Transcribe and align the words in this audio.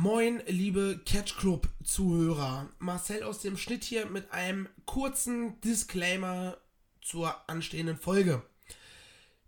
Moin, 0.00 0.40
liebe 0.46 1.00
Catch 1.04 1.38
Club 1.38 1.68
Zuhörer. 1.82 2.68
Marcel 2.78 3.24
aus 3.24 3.40
dem 3.40 3.56
Schnitt 3.56 3.82
hier 3.82 4.06
mit 4.06 4.30
einem 4.30 4.68
kurzen 4.86 5.60
Disclaimer 5.60 6.56
zur 7.02 7.34
anstehenden 7.50 7.96
Folge. 7.96 8.44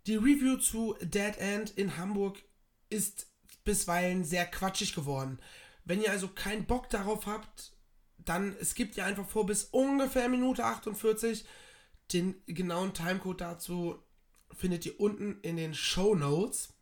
Die 0.07 0.17
Review 0.17 0.57
zu 0.57 0.97
Dead 0.99 1.37
End 1.37 1.69
in 1.77 1.95
Hamburg 1.95 2.43
ist 2.89 3.27
bisweilen 3.63 4.25
sehr 4.25 4.45
quatschig 4.45 4.93
geworden. 4.93 5.39
Wenn 5.85 6.01
ihr 6.01 6.11
also 6.11 6.27
keinen 6.27 6.65
Bock 6.65 6.89
darauf 6.89 7.27
habt, 7.27 7.71
dann 8.17 8.57
skippt 8.61 8.97
ihr 8.97 9.05
einfach 9.05 9.29
vor 9.29 9.45
bis 9.45 9.63
ungefähr 9.63 10.27
Minute 10.27 10.65
48. 10.65 11.45
Den 12.11 12.35
genauen 12.45 12.93
Timecode 12.93 13.39
dazu 13.39 14.03
findet 14.51 14.85
ihr 14.85 14.99
unten 14.99 15.39
in 15.43 15.55
den 15.55 15.73
Show 15.73 16.13
Notes. 16.13 16.73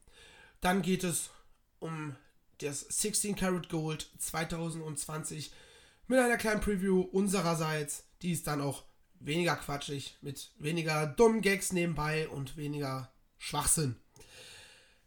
Dann 0.60 0.82
geht 0.82 1.04
es 1.04 1.30
um 1.78 2.16
das 2.60 2.82
16 2.82 3.36
Karat 3.36 3.70
Gold 3.70 4.10
2020 4.20 5.52
mit 6.08 6.20
einer 6.20 6.38
kleinen 6.38 6.62
Preview 6.62 7.02
unsererseits. 7.02 8.04
Die 8.22 8.32
ist 8.32 8.48
dann 8.48 8.62
auch 8.62 8.84
weniger 9.20 9.56
quatschig, 9.56 10.18
mit 10.22 10.52
weniger 10.58 11.08
dummen 11.08 11.42
Gags 11.42 11.72
nebenbei 11.72 12.28
und 12.30 12.58
weniger 12.58 13.12
Schwachsinn. 13.38 13.96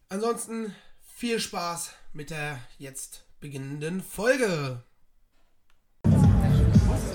Ansonsten 0.09 0.75
viel 1.01 1.41
Spaß 1.41 1.93
mit 2.13 2.31
der 2.31 2.59
jetzt 2.79 3.25
beginnenden 3.41 4.03
Folge. 4.03 4.83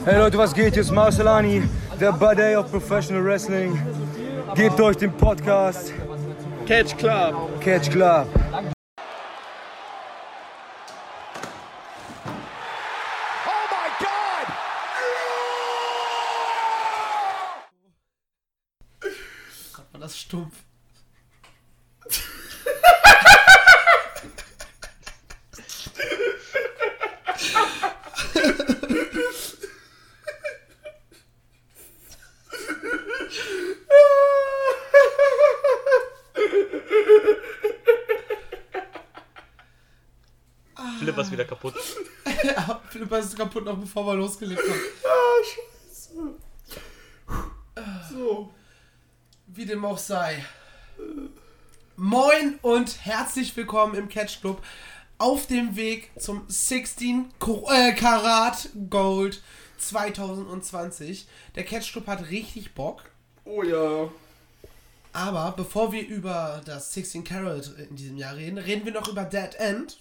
Hey 0.06 0.18
Leute, 0.18 0.38
was 0.38 0.54
geht? 0.54 0.74
Hier 0.74 0.84
ist 0.84 0.92
Marcelani, 0.92 1.64
der 2.00 2.14
Buddy 2.14 2.56
of 2.56 2.72
Professional 2.72 3.24
Wrestling. 3.26 3.78
Gebt 4.56 4.80
euch 4.80 4.98
den 4.98 5.16
Podcast 5.16 5.94
Catch 6.66 6.98
Club. 6.98 7.62
Catch 7.62 7.92
Club. 7.92 8.28
Oh 13.46 13.52
my 13.70 13.90
God! 14.00 14.48
War 19.92 20.00
das 20.02 20.17
stumpf? 20.28 20.58
Flipper 41.00 41.22
ist 41.22 41.32
wieder 41.32 41.46
kaputt. 41.46 41.74
ja, 42.44 42.82
Flipper 42.90 43.20
ist 43.20 43.38
kaputt 43.38 43.64
noch 43.64 43.78
bevor 43.78 44.06
wir 44.08 44.16
losgelegt 44.16 44.62
haben. 44.62 44.82
So. 48.10 48.54
Wie 49.58 49.66
dem 49.66 49.86
auch 49.98 50.00
sei. 50.00 50.46
Moin 51.96 52.60
und 52.62 53.04
herzlich 53.06 53.58
willkommen 53.58 53.96
im 53.96 54.10
Catch 54.10 54.42
Club 54.42 54.62
auf 55.18 55.48
dem 55.48 55.76
Weg 55.76 56.12
zum 56.20 56.44
16 56.48 57.34
Ko- 57.40 57.68
äh, 57.72 57.94
Karat 57.94 58.70
Gold 58.92 59.42
2020. 59.80 61.28
Der 61.56 61.64
Catch 61.66 61.92
Club 61.94 62.06
hat 62.06 62.30
richtig 62.30 62.76
Bock. 62.76 63.06
Oh 63.44 63.64
ja. 63.64 64.10
Aber 65.14 65.54
bevor 65.58 65.92
wir 65.92 66.06
über 66.08 66.62
das 66.66 66.94
16 66.94 67.24
Karat 67.24 67.68
in 67.90 67.96
diesem 67.96 68.18
Jahr 68.18 68.36
reden, 68.36 68.60
reden 68.60 68.86
wir 68.86 68.94
noch 68.94 69.08
über 69.08 69.24
Dead 69.24 69.56
End. 69.56 69.98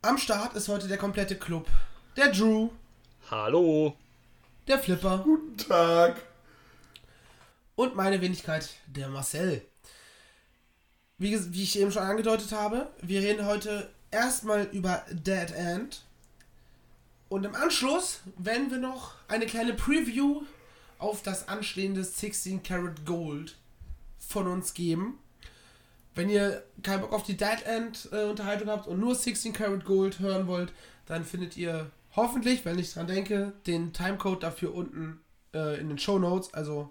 Am 0.00 0.16
Start 0.16 0.54
ist 0.54 0.68
heute 0.68 0.88
der 0.88 0.96
komplette 0.96 1.36
Club. 1.36 1.66
Der 2.16 2.32
Drew, 2.32 2.70
Hallo. 3.30 3.94
der 4.66 4.78
Flipper 4.78 5.18
Guten 5.18 5.58
Tag. 5.58 6.16
Und 7.76 7.94
meine 7.94 8.20
Wenigkeit, 8.20 8.70
der 8.86 9.08
Marcel. 9.08 9.62
Wie, 11.18 11.38
wie 11.54 11.62
ich 11.62 11.78
eben 11.78 11.92
schon 11.92 12.02
angedeutet 12.02 12.52
habe, 12.52 12.90
wir 13.00 13.20
reden 13.20 13.46
heute 13.46 13.90
erstmal 14.10 14.64
über 14.72 15.04
Dead 15.10 15.50
End. 15.52 16.02
Und 17.28 17.44
im 17.44 17.54
Anschluss 17.54 18.20
werden 18.36 18.70
wir 18.70 18.78
noch 18.78 19.14
eine 19.28 19.46
kleine 19.46 19.74
Preview 19.74 20.42
auf 20.98 21.22
das 21.22 21.48
anstehende 21.48 22.02
16 22.02 22.62
Karat 22.62 23.04
Gold 23.04 23.56
von 24.18 24.46
uns 24.46 24.74
geben. 24.74 25.18
Wenn 26.14 26.30
ihr 26.30 26.64
keinen 26.82 27.02
Bock 27.02 27.12
auf 27.12 27.24
die 27.24 27.36
Dead 27.36 27.62
End 27.66 28.08
äh, 28.12 28.24
Unterhaltung 28.24 28.68
habt 28.68 28.86
und 28.86 29.00
nur 29.00 29.14
16 29.14 29.52
Karat 29.52 29.84
Gold 29.84 30.18
hören 30.18 30.46
wollt, 30.46 30.72
dann 31.04 31.24
findet 31.24 31.56
ihr 31.56 31.90
hoffentlich, 32.14 32.64
wenn 32.64 32.78
ich 32.78 32.94
dran 32.94 33.06
denke, 33.06 33.52
den 33.66 33.92
Timecode 33.92 34.42
dafür 34.42 34.74
unten 34.74 35.20
äh, 35.52 35.78
in 35.78 35.88
den 35.88 35.98
Show 35.98 36.18
Notes. 36.18 36.54
Also 36.54 36.90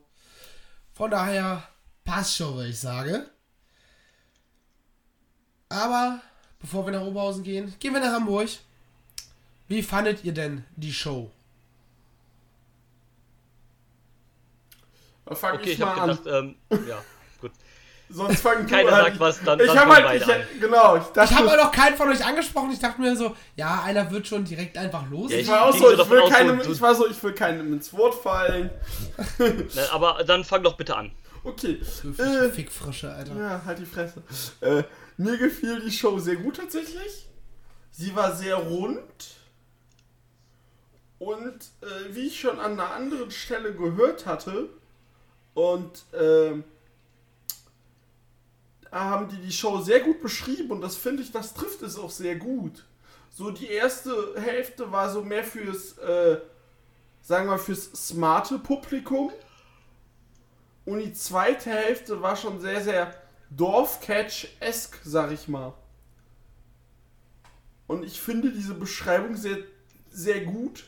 von 0.96 1.12
daher 1.12 1.62
passt 2.06 2.38
schon, 2.38 2.56
würde 2.56 2.70
ich 2.70 2.80
sagen. 2.80 3.26
Aber 5.68 6.22
bevor 6.60 6.86
wir 6.86 6.94
nach 6.94 7.02
Oberhausen 7.02 7.44
gehen, 7.44 7.76
gehen 7.80 7.94
wir 7.94 8.00
nach 8.00 8.14
Hamburg. 8.14 8.50
Wie 9.68 9.84
fandet 9.84 10.24
ihr 10.24 10.34
denn 10.34 10.64
die 10.78 10.94
Show? 10.94 11.32
Okay, 15.26 15.58
ich 15.64 15.72
ich 15.74 15.80
mal 15.80 15.96
hab 15.96 16.02
an. 16.04 16.10
gedacht, 16.10 16.28
ähm, 16.28 16.88
ja, 16.88 17.04
gut. 17.42 17.52
Sonst 18.10 18.42
fang 18.42 18.66
Keiner 18.68 18.90
du 18.92 18.96
an. 18.96 19.04
sagt 19.06 19.20
was, 19.20 19.42
dann- 19.44 19.60
Ich 19.60 19.66
dann 19.68 19.80
hab 19.80 19.88
fangen 19.92 20.08
halt, 20.08 20.22
ich, 20.54 20.60
genau, 20.62 20.96
ich 20.98 21.04
dachte, 21.06 21.34
Ich 21.34 21.40
habe 21.40 21.58
noch 21.58 21.72
keinen 21.72 21.98
von 21.98 22.10
euch 22.10 22.24
angesprochen. 22.24 22.72
Ich 22.72 22.80
dachte 22.80 23.02
mir 23.02 23.16
so, 23.16 23.36
ja, 23.56 23.82
einer 23.84 24.10
wird 24.12 24.28
schon 24.28 24.46
direkt 24.46 24.78
einfach 24.78 25.10
los. 25.10 25.32
Ja, 25.32 25.38
ich 25.40 25.48
war 25.48 25.66
auch 25.66 25.76
so, 25.76 25.92
ich 25.92 26.10
will 26.10 26.22
keinem, 26.30 26.60
ich 26.62 26.82
war 26.82 26.94
so, 26.96 27.08
ich 27.08 27.22
will 27.24 27.34
keinem 27.34 27.74
ins 27.74 27.92
Wort 27.94 28.16
fallen. 28.22 28.70
Ne, 29.40 29.68
aber 29.92 30.24
dann 30.24 30.44
fang 30.44 30.62
doch 30.64 30.78
bitte 30.78 30.96
an. 30.96 31.12
Okay. 31.44 31.80
Äh, 32.18 32.50
Fickfrische, 32.50 33.12
Alter. 33.12 33.36
ja, 33.36 33.62
halt 33.66 33.80
die 33.80 33.86
Fresse. 33.86 34.22
Äh, 34.62 34.84
mir 35.18 35.38
gefiel 35.38 35.80
die 35.82 35.92
Show 35.92 36.18
sehr 36.20 36.36
gut 36.38 36.58
tatsächlich. 36.58 37.28
Sie 37.92 38.16
war 38.16 38.36
sehr 38.36 38.56
rund. 38.56 39.02
Und 41.18 41.54
äh, 41.82 42.14
wie 42.14 42.28
ich 42.28 42.40
schon 42.40 42.60
an 42.60 42.74
einer 42.74 42.92
anderen 42.92 43.32
Stelle 43.32 43.74
gehört 43.74 44.26
hatte, 44.26 44.70
und 45.54 46.04
ähm, 46.14 46.66
da 46.66 46.75
haben 48.92 49.30
die 49.30 49.38
die 49.38 49.52
Show 49.52 49.82
sehr 49.82 50.00
gut 50.00 50.22
beschrieben 50.22 50.72
und 50.72 50.82
das 50.82 50.96
finde 50.96 51.24
ich, 51.24 51.32
das 51.32 51.54
trifft 51.54 51.82
es 51.82 51.98
auch 51.98 52.12
sehr 52.12 52.36
gut. 52.36 52.86
So 53.30 53.52
die 53.52 53.68
erste 53.68 54.36
Hälfte 54.40 54.92
war 54.92 55.12
so 55.12 55.22
mehr 55.22 55.44
fürs, 55.44 55.98
äh, 55.98 56.40
sagen 57.22 57.50
wir, 57.50 57.58
fürs 57.58 57.92
smarte 57.92 58.60
Publikum. 58.60 59.32
Und 60.86 61.00
die 61.00 61.14
zweite 61.14 61.70
Hälfte 61.72 62.22
war 62.22 62.36
schon 62.36 62.62
sehr, 62.62 62.82
sehr 62.82 63.14
Dorfcatch-esk, 63.50 65.00
sag 65.04 65.32
ich 65.32 65.48
mal. 65.48 65.74
Und 67.88 68.04
ich 68.04 68.22
finde 68.22 68.52
diese 68.52 68.74
Beschreibung 68.74 69.36
sehr, 69.36 69.58
sehr 70.10 70.42
gut. 70.46 70.86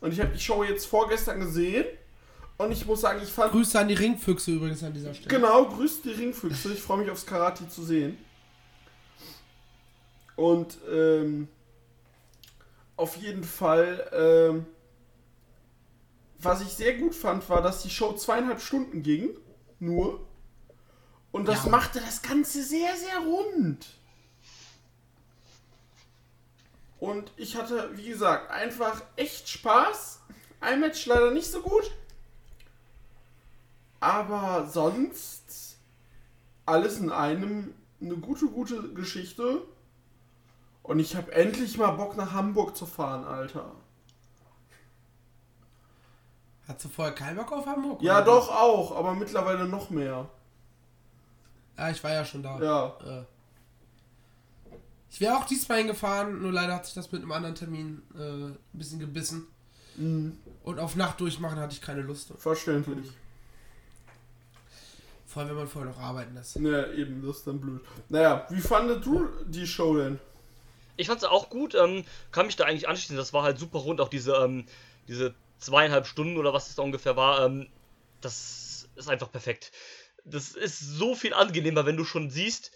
Und 0.00 0.12
ich 0.12 0.20
habe 0.20 0.32
die 0.32 0.40
Show 0.40 0.64
jetzt 0.64 0.86
vorgestern 0.86 1.40
gesehen. 1.40 1.86
Und 2.58 2.72
ich 2.72 2.86
muss 2.86 3.02
sagen, 3.02 3.20
ich 3.22 3.28
fand. 3.30 3.52
Grüße 3.52 3.78
an 3.78 3.88
die 3.88 3.94
Ringfüchse 3.94 4.52
übrigens 4.52 4.82
an 4.82 4.94
dieser 4.94 5.12
Stelle. 5.12 5.28
Genau, 5.28 5.66
grüßt 5.66 6.04
die 6.04 6.12
Ringfüchse. 6.12 6.72
Ich 6.72 6.80
freue 6.82 6.98
mich 6.98 7.10
aufs 7.10 7.26
Karate 7.26 7.68
zu 7.68 7.82
sehen. 7.84 8.16
Und 10.36 10.78
ähm, 10.90 11.48
auf 12.96 13.16
jeden 13.16 13.44
Fall, 13.44 14.08
ähm, 14.12 14.66
was 16.38 16.62
ich 16.62 16.68
sehr 16.68 16.94
gut 16.96 17.14
fand, 17.14 17.48
war, 17.50 17.60
dass 17.62 17.82
die 17.82 17.90
Show 17.90 18.12
zweieinhalb 18.14 18.60
Stunden 18.60 19.02
ging. 19.02 19.30
Nur. 19.78 20.26
Und 21.32 21.46
das 21.48 21.64
Ja. 21.64 21.70
machte 21.70 22.00
das 22.00 22.22
Ganze 22.22 22.62
sehr, 22.62 22.96
sehr 22.96 23.18
rund. 23.18 23.86
Und 26.98 27.30
ich 27.36 27.56
hatte, 27.56 27.90
wie 27.94 28.08
gesagt, 28.08 28.50
einfach 28.50 29.02
echt 29.16 29.48
Spaß. 29.50 30.20
Ein 30.60 30.80
Match 30.80 31.04
leider 31.04 31.30
nicht 31.30 31.50
so 31.50 31.60
gut. 31.60 31.90
Aber 34.06 34.68
sonst 34.68 35.78
alles 36.64 37.00
in 37.00 37.10
einem 37.10 37.74
eine 38.00 38.16
gute, 38.16 38.46
gute 38.46 38.92
Geschichte. 38.94 39.62
Und 40.84 41.00
ich 41.00 41.16
habe 41.16 41.32
endlich 41.32 41.76
mal 41.76 41.90
Bock 41.90 42.16
nach 42.16 42.32
Hamburg 42.32 42.76
zu 42.76 42.86
fahren, 42.86 43.24
Alter. 43.24 43.72
Hat 46.68 46.80
sie 46.80 46.88
vorher 46.88 47.14
keinen 47.14 47.36
Bock 47.36 47.50
auf 47.50 47.66
Hamburg? 47.66 48.00
Ja, 48.00 48.18
oder? 48.18 48.26
doch 48.26 48.48
auch, 48.48 48.96
aber 48.96 49.14
mittlerweile 49.14 49.66
noch 49.66 49.90
mehr. 49.90 50.28
Ja, 51.76 51.90
ich 51.90 52.02
war 52.04 52.12
ja 52.12 52.24
schon 52.24 52.44
da. 52.44 52.60
Ja. 52.60 52.86
Äh, 53.04 53.24
Ich 55.10 55.20
wäre 55.20 55.36
auch 55.36 55.46
diesmal 55.46 55.78
hingefahren, 55.78 56.42
nur 56.42 56.52
leider 56.52 56.74
hat 56.76 56.86
sich 56.86 56.94
das 56.94 57.10
mit 57.10 57.22
einem 57.22 57.32
anderen 57.32 57.56
Termin 57.56 58.02
äh, 58.14 58.20
ein 58.20 58.58
bisschen 58.72 59.00
gebissen. 59.00 59.48
Mhm. 59.96 60.38
Und 60.62 60.78
auf 60.78 60.94
Nacht 60.94 61.20
durchmachen 61.20 61.58
hatte 61.58 61.72
ich 61.74 61.80
keine 61.82 62.02
Lust. 62.02 62.32
Verständlich. 62.38 63.12
Vor 65.36 65.42
allem, 65.42 65.50
wenn 65.50 65.58
man 65.58 65.68
vorher 65.68 65.92
noch 65.92 66.00
arbeiten 66.00 66.34
lässt. 66.34 66.56
Ja, 66.56 66.90
eben, 66.92 67.20
das 67.20 67.36
ist 67.36 67.46
dann 67.46 67.60
blöd. 67.60 67.82
Naja, 68.08 68.46
wie 68.48 68.58
fandet 68.62 69.04
du 69.04 69.28
die 69.44 69.66
Show 69.66 69.94
denn? 69.94 70.18
Ich 70.96 71.08
fand's 71.08 71.24
auch 71.24 71.50
gut, 71.50 71.74
ähm, 71.74 72.06
kann 72.32 72.46
mich 72.46 72.56
da 72.56 72.64
eigentlich 72.64 72.88
anschließen. 72.88 73.18
Das 73.18 73.34
war 73.34 73.42
halt 73.42 73.58
super 73.58 73.80
rund, 73.80 74.00
auch 74.00 74.08
diese, 74.08 74.32
ähm, 74.36 74.64
diese 75.08 75.34
zweieinhalb 75.58 76.06
Stunden 76.06 76.38
oder 76.38 76.54
was 76.54 76.70
es 76.70 76.76
da 76.76 76.82
ungefähr 76.82 77.16
war. 77.16 77.44
Ähm, 77.44 77.68
das 78.22 78.88
ist 78.96 79.10
einfach 79.10 79.30
perfekt. 79.30 79.72
Das 80.24 80.52
ist 80.52 80.78
so 80.78 81.14
viel 81.14 81.34
angenehmer, 81.34 81.84
wenn 81.84 81.98
du 81.98 82.06
schon 82.06 82.30
siehst, 82.30 82.70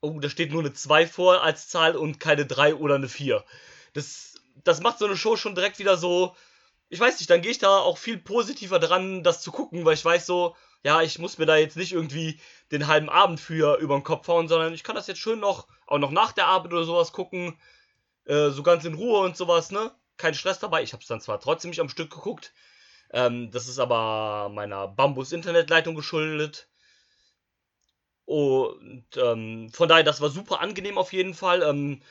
oh, 0.00 0.20
da 0.20 0.28
steht 0.28 0.52
nur 0.52 0.60
eine 0.62 0.72
2 0.72 1.08
vor 1.08 1.42
als 1.42 1.68
Zahl 1.68 1.96
und 1.96 2.20
keine 2.20 2.46
3 2.46 2.76
oder 2.76 2.94
eine 2.94 3.08
4. 3.08 3.42
Das, 3.92 4.34
das 4.62 4.80
macht 4.80 5.00
so 5.00 5.06
eine 5.06 5.16
Show 5.16 5.34
schon 5.34 5.56
direkt 5.56 5.80
wieder 5.80 5.96
so. 5.96 6.36
Ich 6.90 7.00
weiß 7.00 7.18
nicht, 7.18 7.28
dann 7.28 7.42
gehe 7.42 7.50
ich 7.50 7.58
da 7.58 7.78
auch 7.78 7.98
viel 7.98 8.18
positiver 8.18 8.78
dran, 8.78 9.24
das 9.24 9.42
zu 9.42 9.50
gucken, 9.50 9.84
weil 9.84 9.94
ich 9.94 10.04
weiß 10.04 10.26
so, 10.26 10.54
ja, 10.84 11.02
ich 11.02 11.18
muss 11.18 11.38
mir 11.38 11.46
da 11.46 11.56
jetzt 11.56 11.76
nicht 11.76 11.92
irgendwie 11.92 12.38
den 12.70 12.86
halben 12.86 13.08
Abend 13.08 13.40
für 13.40 13.78
über 13.78 13.96
den 13.96 14.04
Kopf 14.04 14.28
hauen, 14.28 14.48
sondern 14.48 14.74
ich 14.74 14.84
kann 14.84 14.94
das 14.94 15.06
jetzt 15.06 15.20
schön 15.20 15.40
noch, 15.40 15.66
auch 15.86 15.98
noch 15.98 16.10
nach 16.10 16.32
der 16.32 16.46
Arbeit 16.46 16.72
oder 16.72 16.84
sowas 16.84 17.12
gucken. 17.12 17.58
Äh, 18.26 18.50
so 18.50 18.62
ganz 18.62 18.84
in 18.84 18.94
Ruhe 18.94 19.20
und 19.20 19.36
sowas, 19.36 19.70
ne? 19.70 19.92
Kein 20.18 20.34
Stress 20.34 20.58
dabei. 20.58 20.82
Ich 20.82 20.92
habe 20.92 21.02
es 21.02 21.08
dann 21.08 21.20
zwar 21.20 21.40
trotzdem 21.40 21.70
nicht 21.70 21.80
am 21.80 21.88
Stück 21.88 22.10
geguckt. 22.10 22.52
Ähm, 23.12 23.50
das 23.50 23.68
ist 23.68 23.78
aber 23.78 24.50
meiner 24.50 24.88
Bambus-Internetleitung 24.88 25.94
geschuldet. 25.94 26.68
Und 28.26 29.06
ähm, 29.16 29.70
von 29.72 29.88
daher, 29.88 30.04
das 30.04 30.20
war 30.20 30.30
super 30.30 30.60
angenehm 30.60 30.98
auf 30.98 31.12
jeden 31.12 31.34
Fall. 31.34 31.62
Ähm, 31.62 32.02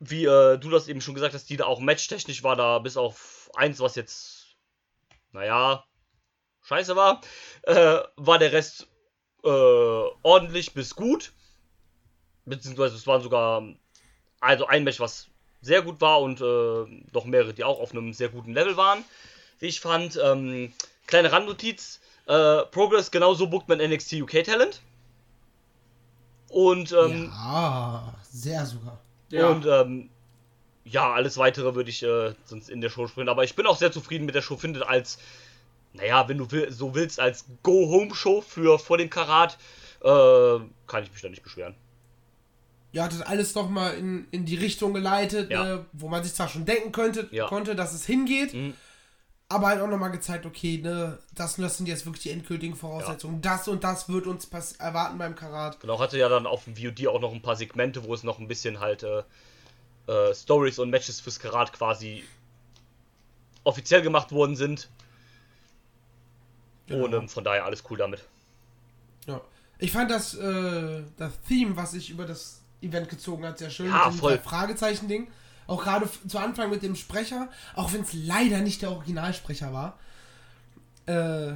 wie 0.00 0.24
äh, 0.24 0.58
du 0.58 0.70
das 0.70 0.88
eben 0.88 1.00
schon 1.00 1.14
gesagt 1.14 1.34
hast, 1.34 1.48
die 1.50 1.56
da 1.56 1.66
auch 1.66 1.80
matchtechnisch 1.80 2.42
war 2.42 2.56
da 2.56 2.78
bis 2.78 2.96
auf 2.96 3.50
eins, 3.54 3.80
was 3.80 3.96
jetzt, 3.96 4.56
naja, 5.32 5.84
scheiße 6.64 6.96
war, 6.96 7.20
äh, 7.62 8.00
war 8.16 8.38
der 8.38 8.52
Rest 8.52 8.88
äh, 9.44 9.48
ordentlich 9.48 10.74
bis 10.74 10.94
gut. 10.94 11.32
Beziehungsweise 12.44 12.96
es 12.96 13.06
waren 13.06 13.22
sogar, 13.22 13.62
also 14.40 14.66
ein 14.66 14.84
Match, 14.84 15.00
was 15.00 15.28
sehr 15.62 15.82
gut 15.82 16.00
war 16.00 16.20
und 16.20 16.40
äh, 16.40 17.04
doch 17.12 17.24
mehrere, 17.24 17.54
die 17.54 17.64
auch 17.64 17.80
auf 17.80 17.92
einem 17.92 18.12
sehr 18.12 18.28
guten 18.28 18.52
Level 18.52 18.76
waren, 18.76 19.02
wie 19.60 19.66
ich 19.66 19.80
fand. 19.80 20.18
Ähm, 20.22 20.72
kleine 21.06 21.32
Randnotiz, 21.32 22.00
äh, 22.26 22.62
Progress, 22.66 23.10
genauso 23.10 23.46
bookt 23.46 23.68
man 23.68 23.78
NXT 23.78 24.14
UK 24.14 24.44
Talent. 24.44 24.82
Und, 26.48 26.92
ähm, 26.92 27.32
Ja, 27.32 28.14
sehr 28.30 28.64
sogar. 28.66 29.00
Ja. 29.30 29.48
und 29.48 29.66
ähm, 29.66 30.10
ja, 30.84 31.12
alles 31.12 31.38
weitere 31.38 31.74
würde 31.74 31.90
ich 31.90 32.02
äh, 32.02 32.34
sonst 32.44 32.68
in 32.68 32.80
der 32.80 32.90
Show 32.90 33.08
sprechen. 33.08 33.28
Aber 33.28 33.42
ich 33.42 33.56
bin 33.56 33.66
auch 33.66 33.78
sehr 33.78 33.90
zufrieden 33.90 34.26
mit 34.26 34.34
der 34.34 34.42
Show. 34.42 34.56
Finde 34.56 34.86
als, 34.86 35.18
naja, 35.94 36.28
wenn 36.28 36.38
du 36.38 36.50
will, 36.50 36.70
so 36.72 36.94
willst, 36.94 37.18
als 37.20 37.44
Go-Home-Show 37.62 38.40
für 38.42 38.78
vor 38.78 38.98
dem 38.98 39.08
Karat, 39.10 39.56
äh, 40.02 40.58
kann 40.86 41.02
ich 41.02 41.10
mich 41.12 41.22
da 41.22 41.28
nicht 41.28 41.42
beschweren. 41.42 41.74
Ja, 42.92 43.04
hat 43.04 43.12
das 43.12 43.22
alles 43.22 43.54
nochmal 43.54 43.94
in, 43.94 44.28
in 44.30 44.44
die 44.44 44.56
Richtung 44.56 44.92
geleitet, 44.94 45.50
Ja. 45.50 45.64
ne, 45.64 45.86
wo 45.92 46.08
man 46.08 46.22
sich 46.22 46.34
zwar 46.34 46.48
schon 46.48 46.64
denken 46.64 46.92
könnte, 46.92 47.28
Ja. 47.32 47.46
konnte, 47.48 47.74
dass 47.74 47.92
es 47.92 48.06
hingeht, 48.06 48.54
Mhm. 48.54 48.74
aber 49.48 49.68
halt 49.68 49.80
auch 49.80 49.88
nochmal 49.88 50.12
gezeigt, 50.12 50.46
okay, 50.46 50.78
ne, 50.78 51.18
das 51.34 51.58
und 51.58 51.62
das 51.62 51.76
sind 51.76 51.86
jetzt 51.86 52.06
wirklich 52.06 52.22
die 52.22 52.30
endgültigen 52.30 52.76
Voraussetzungen. 52.76 53.40
Das 53.40 53.66
und 53.66 53.82
das 53.82 54.08
wird 54.08 54.26
uns 54.26 54.48
erwarten 54.78 55.18
beim 55.18 55.34
Karat. 55.34 55.80
Genau, 55.80 55.98
hatte 55.98 56.18
ja 56.18 56.28
dann 56.28 56.46
auf 56.46 56.64
dem 56.64 56.76
VOD 56.76 57.08
auch 57.08 57.20
noch 57.20 57.32
ein 57.32 57.42
paar 57.42 57.56
Segmente, 57.56 58.04
wo 58.04 58.14
es 58.14 58.22
noch 58.22 58.38
ein 58.38 58.46
bisschen 58.46 58.78
halt 58.78 59.02
äh, 59.02 59.22
äh, 60.06 60.34
Stories 60.34 60.78
und 60.78 60.90
Matches 60.90 61.20
fürs 61.20 61.40
Karat 61.40 61.72
quasi 61.72 62.22
offiziell 63.64 64.02
gemacht 64.02 64.30
worden 64.32 64.54
sind. 64.56 64.88
Genau. 66.86 67.04
Und 67.04 67.14
ähm, 67.14 67.28
von 67.28 67.44
daher 67.44 67.64
alles 67.64 67.82
cool 67.90 67.98
damit. 67.98 68.24
Ja. 69.26 69.40
Ich 69.78 69.92
fand 69.92 70.10
das, 70.10 70.34
äh, 70.34 71.02
das 71.16 71.40
Theme, 71.42 71.76
was 71.76 71.92
sich 71.92 72.10
über 72.10 72.26
das 72.26 72.60
Event 72.80 73.08
gezogen 73.08 73.44
hat, 73.44 73.58
sehr 73.58 73.70
schön. 73.70 73.86
Ja, 73.86 74.10
voll. 74.10 74.38
Fragezeichen-Ding. 74.38 75.28
Auch 75.66 75.82
gerade 75.82 76.08
zu 76.28 76.38
Anfang 76.38 76.70
mit 76.70 76.82
dem 76.82 76.94
Sprecher, 76.94 77.48
auch 77.74 77.92
wenn 77.92 78.02
es 78.02 78.12
leider 78.12 78.60
nicht 78.60 78.82
der 78.82 78.90
Originalsprecher 78.90 79.72
war. 79.72 79.98
Äh, 81.06 81.54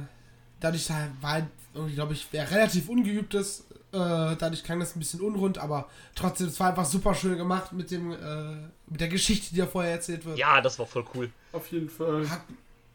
dadurch 0.59 0.87
da 0.87 1.07
war 1.21 1.31
halt 1.33 1.45
irgendwie, 1.73 1.95
glaube 1.95 2.13
ich, 2.13 2.27
wer 2.31 2.49
relativ 2.49 2.89
ungeübtes. 2.89 3.65
Äh, 3.91 4.35
dadurch 4.35 4.63
klang 4.63 4.79
das 4.79 4.95
ein 4.95 4.99
bisschen 4.99 5.21
unrund, 5.21 5.57
aber 5.57 5.89
trotzdem, 6.15 6.47
es 6.47 6.59
war 6.59 6.69
einfach 6.69 6.85
super 6.85 7.13
schön 7.15 7.37
gemacht 7.37 7.71
mit 7.71 7.91
dem, 7.91 8.11
äh, 8.11 8.67
mit 8.87 8.99
der 8.99 9.07
Geschichte, 9.07 9.53
die 9.53 9.59
da 9.59 9.67
vorher 9.67 9.91
erzählt 9.91 10.25
wird. 10.25 10.37
Ja, 10.37 10.61
das 10.61 10.77
war 10.79 10.85
voll 10.85 11.05
cool. 11.15 11.31
Auf 11.51 11.71
jeden 11.71 11.89
Fall. 11.89 12.29
Hat, 12.29 12.41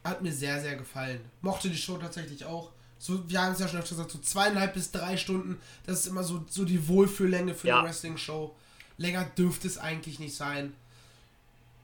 hat 0.05 0.23
mir 0.23 0.33
sehr, 0.33 0.61
sehr 0.61 0.77
gefallen. 0.77 1.21
Mochte 1.41 1.69
die 1.71 1.77
Show 1.79 1.97
tatsächlich 1.97 2.45
auch. 2.45 2.71
So, 2.99 3.29
wir 3.29 3.41
haben 3.43 3.53
es 3.53 3.59
ja 3.59 3.69
schon 3.69 3.81
öfter 3.81 3.97
gesagt, 3.97 4.11
so 4.12 4.19
zweieinhalb 4.19 4.75
bis 4.75 4.91
drei 4.91 5.17
Stunden, 5.17 5.59
das 5.85 6.01
ist 6.01 6.06
immer 6.06 6.23
so, 6.25 6.45
so 6.49 6.65
die 6.65 6.87
Wohlfühllänge 6.89 7.55
für 7.55 7.69
Ja. 7.69 7.79
eine 7.81 7.89
Wrestling-Show. 7.89 8.55
Länger 8.99 9.25
dürfte 9.37 9.67
es 9.67 9.77
eigentlich 9.79 10.19
nicht 10.21 10.35
sein, 10.37 10.75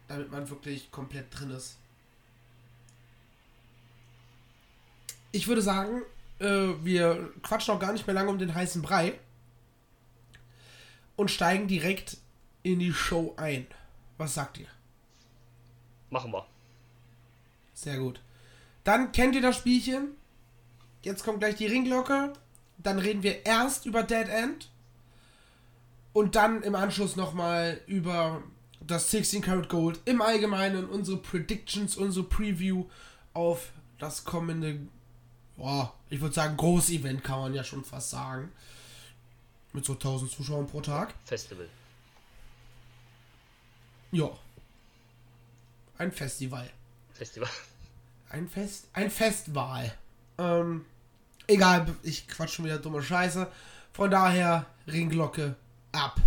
damit 0.09 0.31
man 0.31 0.49
wirklich 0.49 0.91
komplett 0.91 1.27
drin 1.37 1.51
ist. 1.51 1.77
Ich 5.33 5.47
würde 5.49 5.63
sagen, 5.63 6.03
äh, 6.39 6.69
wir 6.83 7.31
quatschen 7.43 7.75
auch 7.75 7.81
gar 7.81 7.93
nicht 7.93 8.07
mehr 8.07 8.15
lange 8.15 8.31
um 8.31 8.39
den 8.39 8.55
heißen 8.55 8.83
Brei 8.83 9.19
und 11.17 11.31
steigen 11.31 11.69
direkt 11.69 12.17
in 12.63 12.79
die 12.79 12.93
Show 12.93 13.35
ein. 13.37 13.67
Was 14.19 14.35
sagt 14.35 14.59
ihr? 14.59 14.67
Machen 16.11 16.33
wir. 16.33 16.47
Sehr 17.81 17.97
gut. 17.97 18.21
Dann 18.85 19.11
kennt 19.13 19.35
ihr 19.35 19.41
das 19.41 19.57
Spielchen. 19.57 20.09
Jetzt 21.03 21.25
kommt 21.25 21.41
gleich 21.41 21.55
die 21.55 21.67
Ringglocke. 21.67 22.35
Dann 22.77 22.99
reden 22.99 23.23
wir 23.23 23.47
erst 23.47 23.87
über 23.87 24.03
Dead 24.03 24.29
End. 24.29 24.69
Und 26.13 26.37
dann 26.37 26.63
im 26.63 26.75
Anschluss 26.75 27.17
nochmal 27.17 27.81
über 27.87 28.43
das 28.81 29.11
16 29.11 29.41
Karat 29.41 29.71
Gold 29.71 29.99
im 30.05 30.21
Allgemeinen, 30.21 30.91
unsere 30.91 31.17
Predictions, 31.17 31.97
unsere 31.97 32.27
Preview 32.27 32.85
auf 33.33 33.71
das 33.99 34.25
kommende, 34.27 34.79
boah, 35.57 35.95
ich 36.11 36.21
würde 36.21 36.35
sagen, 36.35 36.59
Groß-Event 36.59 37.25
kann 37.25 37.41
man 37.41 37.55
ja 37.55 37.65
schon 37.65 37.85
fast 37.85 38.11
sagen. 38.11 38.53
Mit 39.73 39.87
so 39.87 39.95
1000 39.95 40.31
Zuschauern 40.31 40.67
pro 40.67 40.83
Tag. 40.83 41.15
Festival. 41.25 41.69
Ja. 44.13 44.29
Ein 45.97 46.13
Festival. 46.13 46.69
Festival. 47.15 47.49
Ein 48.31 48.47
Fest, 48.47 48.89
ein 48.93 49.11
Festwahl. 49.11 49.93
Ähm, 50.39 50.85
egal, 51.49 51.93
ich 52.05 52.29
quatsch 52.29 52.55
schon 52.55 52.65
wieder 52.65 52.79
dumme 52.79 53.03
Scheiße. 53.03 53.51
Von 53.93 54.09
daher, 54.09 54.67
Ringglocke 54.87 55.57
ab. 55.91 56.21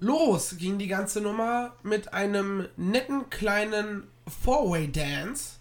Los 0.00 0.58
ging 0.58 0.78
die 0.78 0.86
ganze 0.86 1.22
Nummer 1.22 1.76
mit 1.82 2.12
einem 2.12 2.68
netten 2.76 3.30
kleinen 3.30 4.06
Four-Way-Dance 4.44 5.56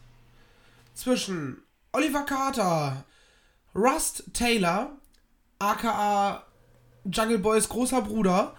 zwischen 0.94 1.64
Oliver 1.94 2.26
Carter, 2.26 3.06
Rust 3.74 4.26
Taylor, 4.34 4.92
aka 5.60 6.46
Jungle 7.12 7.40
Boys 7.40 7.68
großer 7.70 8.02
Bruder, 8.02 8.54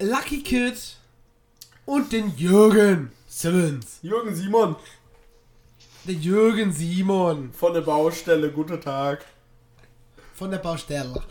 Lucky 0.00 0.42
Kid 0.42 0.96
und 1.86 2.12
den 2.12 2.34
Jürgen 2.36 3.12
Simmons. 3.28 3.98
Jürgen 4.02 4.34
Simon 4.34 4.76
Der 6.04 6.14
Jürgen 6.14 6.72
Simon 6.72 7.52
von 7.52 7.74
der 7.74 7.82
Baustelle. 7.82 8.50
Guten 8.50 8.80
Tag. 8.80 9.24
von 10.34 10.50
der 10.50 10.58
Baustelle. 10.58 11.22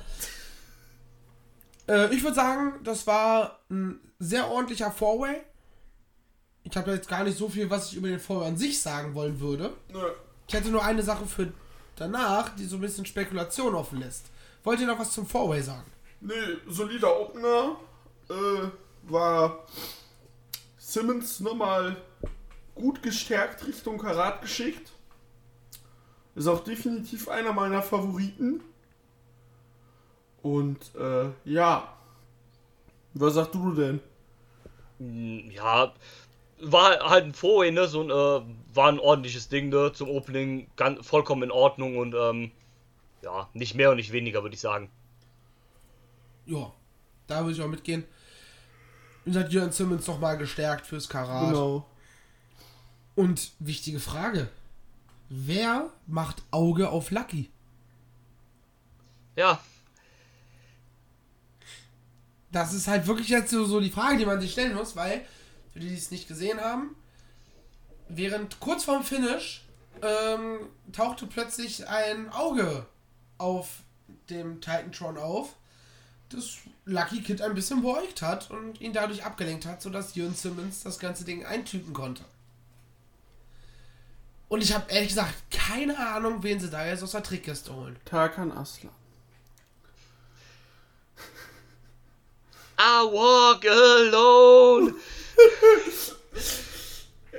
Äh, 1.88 2.14
ich 2.14 2.24
würde 2.24 2.36
sagen, 2.36 2.74
das 2.84 3.06
war 3.08 3.60
ein 3.70 4.00
sehr 4.20 4.50
ordentlicher 4.50 4.92
Four-Way. 4.92 5.38
Ich 6.64 6.78
habe 6.78 6.92
jetzt 6.92 7.10
gar 7.10 7.24
nicht 7.24 7.38
so 7.38 7.50
viel, 7.50 7.70
was 7.70 7.92
ich 7.92 7.98
über 7.98 8.08
den 8.08 8.20
Four-Way 8.20 8.48
an 8.50 8.58
sich 8.58 8.80
sagen 8.80 9.14
wollen 9.16 9.40
würde. 9.40 9.74
Nö. 9.92 10.00
Ich 10.52 10.58
hätte 10.58 10.70
nur 10.70 10.84
eine 10.84 11.02
Sache 11.02 11.26
für 11.26 11.54
danach, 11.96 12.54
die 12.58 12.66
so 12.66 12.76
ein 12.76 12.82
bisschen 12.82 13.06
Spekulation 13.06 13.74
offen 13.74 14.02
lässt. 14.02 14.26
Wollt 14.66 14.82
ihr 14.82 14.86
noch 14.88 15.00
was 15.00 15.14
zum 15.14 15.26
Four-Way 15.26 15.62
sagen? 15.62 15.90
Nee, 16.20 16.34
solider 16.68 17.22
Opener. 17.22 17.78
Äh, 18.30 18.68
war 19.04 19.66
Simmons 20.78 21.40
nochmal 21.40 21.96
gut 22.76 23.02
gestärkt 23.02 23.66
Richtung 23.66 23.98
Karat 23.98 24.42
geschickt. 24.42 24.92
Ist 26.36 26.48
auch 26.48 26.66
definitiv 26.66 27.30
einer 27.30 27.54
meiner 27.54 27.82
Favoriten. 27.82 28.62
Und 30.42 30.94
äh, 30.96 31.30
ja. 31.46 31.94
Was 33.14 33.36
sagst 33.36 33.56
du 33.56 33.72
denn? 33.74 34.02
Mm, 35.00 35.50
Ja, 35.52 35.94
war 36.60 37.10
halt 37.10 37.24
ein 37.24 37.34
Vorway, 37.34 37.72
ne? 37.72 37.88
So 37.88 38.02
ein, 38.02 38.10
äh, 38.10 38.54
war 38.74 38.90
ein 38.90 39.00
ordentliches 39.00 39.50
Ding, 39.50 39.70
ne? 39.70 39.92
Zum 39.94 40.10
Opening 40.10 40.68
ganz, 40.76 41.06
vollkommen 41.06 41.44
in 41.44 41.52
Ordnung 41.52 41.98
und 41.98 42.14
ähm, 42.16 42.52
ja, 43.22 43.50
nicht 43.54 43.76
mehr 43.76 43.92
und 43.92 43.98
nicht 43.98 44.12
weniger, 44.12 44.42
würde 44.44 44.56
ich 44.56 44.62
sagen. 44.62 44.90
Ja, 46.46 46.72
da 47.28 47.42
würde 47.42 47.54
ich 47.54 47.62
auch 47.62 47.68
mitgehen. 47.68 48.04
Wie 49.26 49.32
gesagt, 49.32 49.54
Jürgen 49.54 49.72
Simmons 49.72 50.08
nochmal 50.08 50.38
gestärkt 50.38 50.88
fürs 50.88 51.08
Karat. 51.08 51.50
Genau. 51.50 51.86
Und 53.16 53.52
wichtige 53.60 54.00
Frage. 54.00 54.50
Wer 55.30 55.92
macht 56.08 56.44
Auge 56.52 56.90
auf 56.90 57.12
Lucky? 57.12 57.50
Ja, 59.36 59.62
Das 62.52 62.74
ist 62.74 62.88
halt 62.88 63.08
wirklich 63.08 63.30
jetzt 63.30 63.52
so, 63.52 63.64
so 63.66 63.80
die 63.80 63.90
Frage, 63.90 64.18
die 64.18 64.26
man 64.26 64.42
sich 64.42 64.52
stellen 64.52 64.76
muss, 64.76 64.96
weil, 64.96 65.26
für 65.72 65.80
die, 65.80 65.88
die 65.88 65.96
es 65.96 66.12
nicht 66.12 66.28
gesehen 66.28 66.60
haben, 66.60 66.96
während 68.16 68.60
kurz 68.60 68.84
vorm 68.84 69.04
Finish 69.04 69.64
ähm, 70.02 70.70
tauchte 70.92 71.28
plötzlich 71.28 71.88
ein 71.88 72.32
Auge 72.32 72.86
auf 73.38 73.68
dem 74.30 74.62
Titantron 74.62 75.18
auf, 75.18 75.56
das 76.30 76.58
Lucky 76.86 77.22
Kid 77.22 77.42
ein 77.42 77.54
bisschen 77.54 77.82
beäugt 77.82 78.22
hat 78.22 78.50
und 78.52 78.80
ihn 78.80 78.94
dadurch 78.94 79.26
abgelenkt 79.26 79.66
hat, 79.66 79.82
sodass 79.82 80.16
Jürgen 80.16 80.36
Simmons 80.36 80.84
das 80.84 81.00
ganze 81.00 81.26
Ding 81.26 81.46
eintüten 81.46 81.94
konnte. 81.94 82.24
Und 84.48 84.62
ich 84.62 84.74
habe 84.74 84.92
ehrlich 84.92 85.10
gesagt 85.10 85.34
keine 85.50 85.98
Ahnung, 85.98 86.44
wen 86.44 86.60
sie 86.60 86.70
da 86.70 86.86
jetzt 86.86 87.04
aus 87.04 87.12
der 87.12 87.24
Trickkiste 87.24 87.74
holen. 87.74 87.98
Tarkan 88.06 88.52
Aslan. 88.52 88.92
I 92.78 93.04
walk 93.12 93.66
alone. 93.66 94.96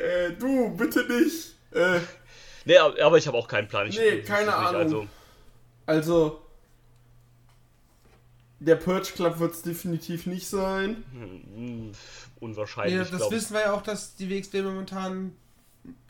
Äh, 0.02 0.32
du, 0.38 0.76
bitte 0.76 1.04
nicht. 1.04 1.54
Äh, 1.72 2.00
Nee, 2.64 2.76
aber 2.78 3.18
ich 3.18 3.26
habe 3.26 3.36
auch 3.36 3.48
keinen 3.48 3.66
Plan. 3.68 3.86
Ich, 3.88 3.96
Nee, 3.98 4.04
ich- 4.20 4.24
keine 4.26 4.48
ich- 4.50 4.54
Ahnung. 4.54 4.76
Also, 4.76 5.06
also, 5.86 6.42
der 8.60 8.76
Purge 8.76 9.10
Club 9.14 9.38
wird 9.40 9.52
es 9.54 9.62
definitiv 9.62 10.26
nicht 10.26 10.46
sein. 10.48 11.02
hm, 11.12 11.92
unwahrscheinlich. 12.40 12.94
Ja, 13.10 13.18
das 13.18 13.30
wissen 13.30 13.54
wir 13.54 13.62
ja 13.62 13.72
auch, 13.72 13.82
dass 13.82 14.14
die 14.14 14.30
WXW 14.30 14.62
momentan 14.62 15.36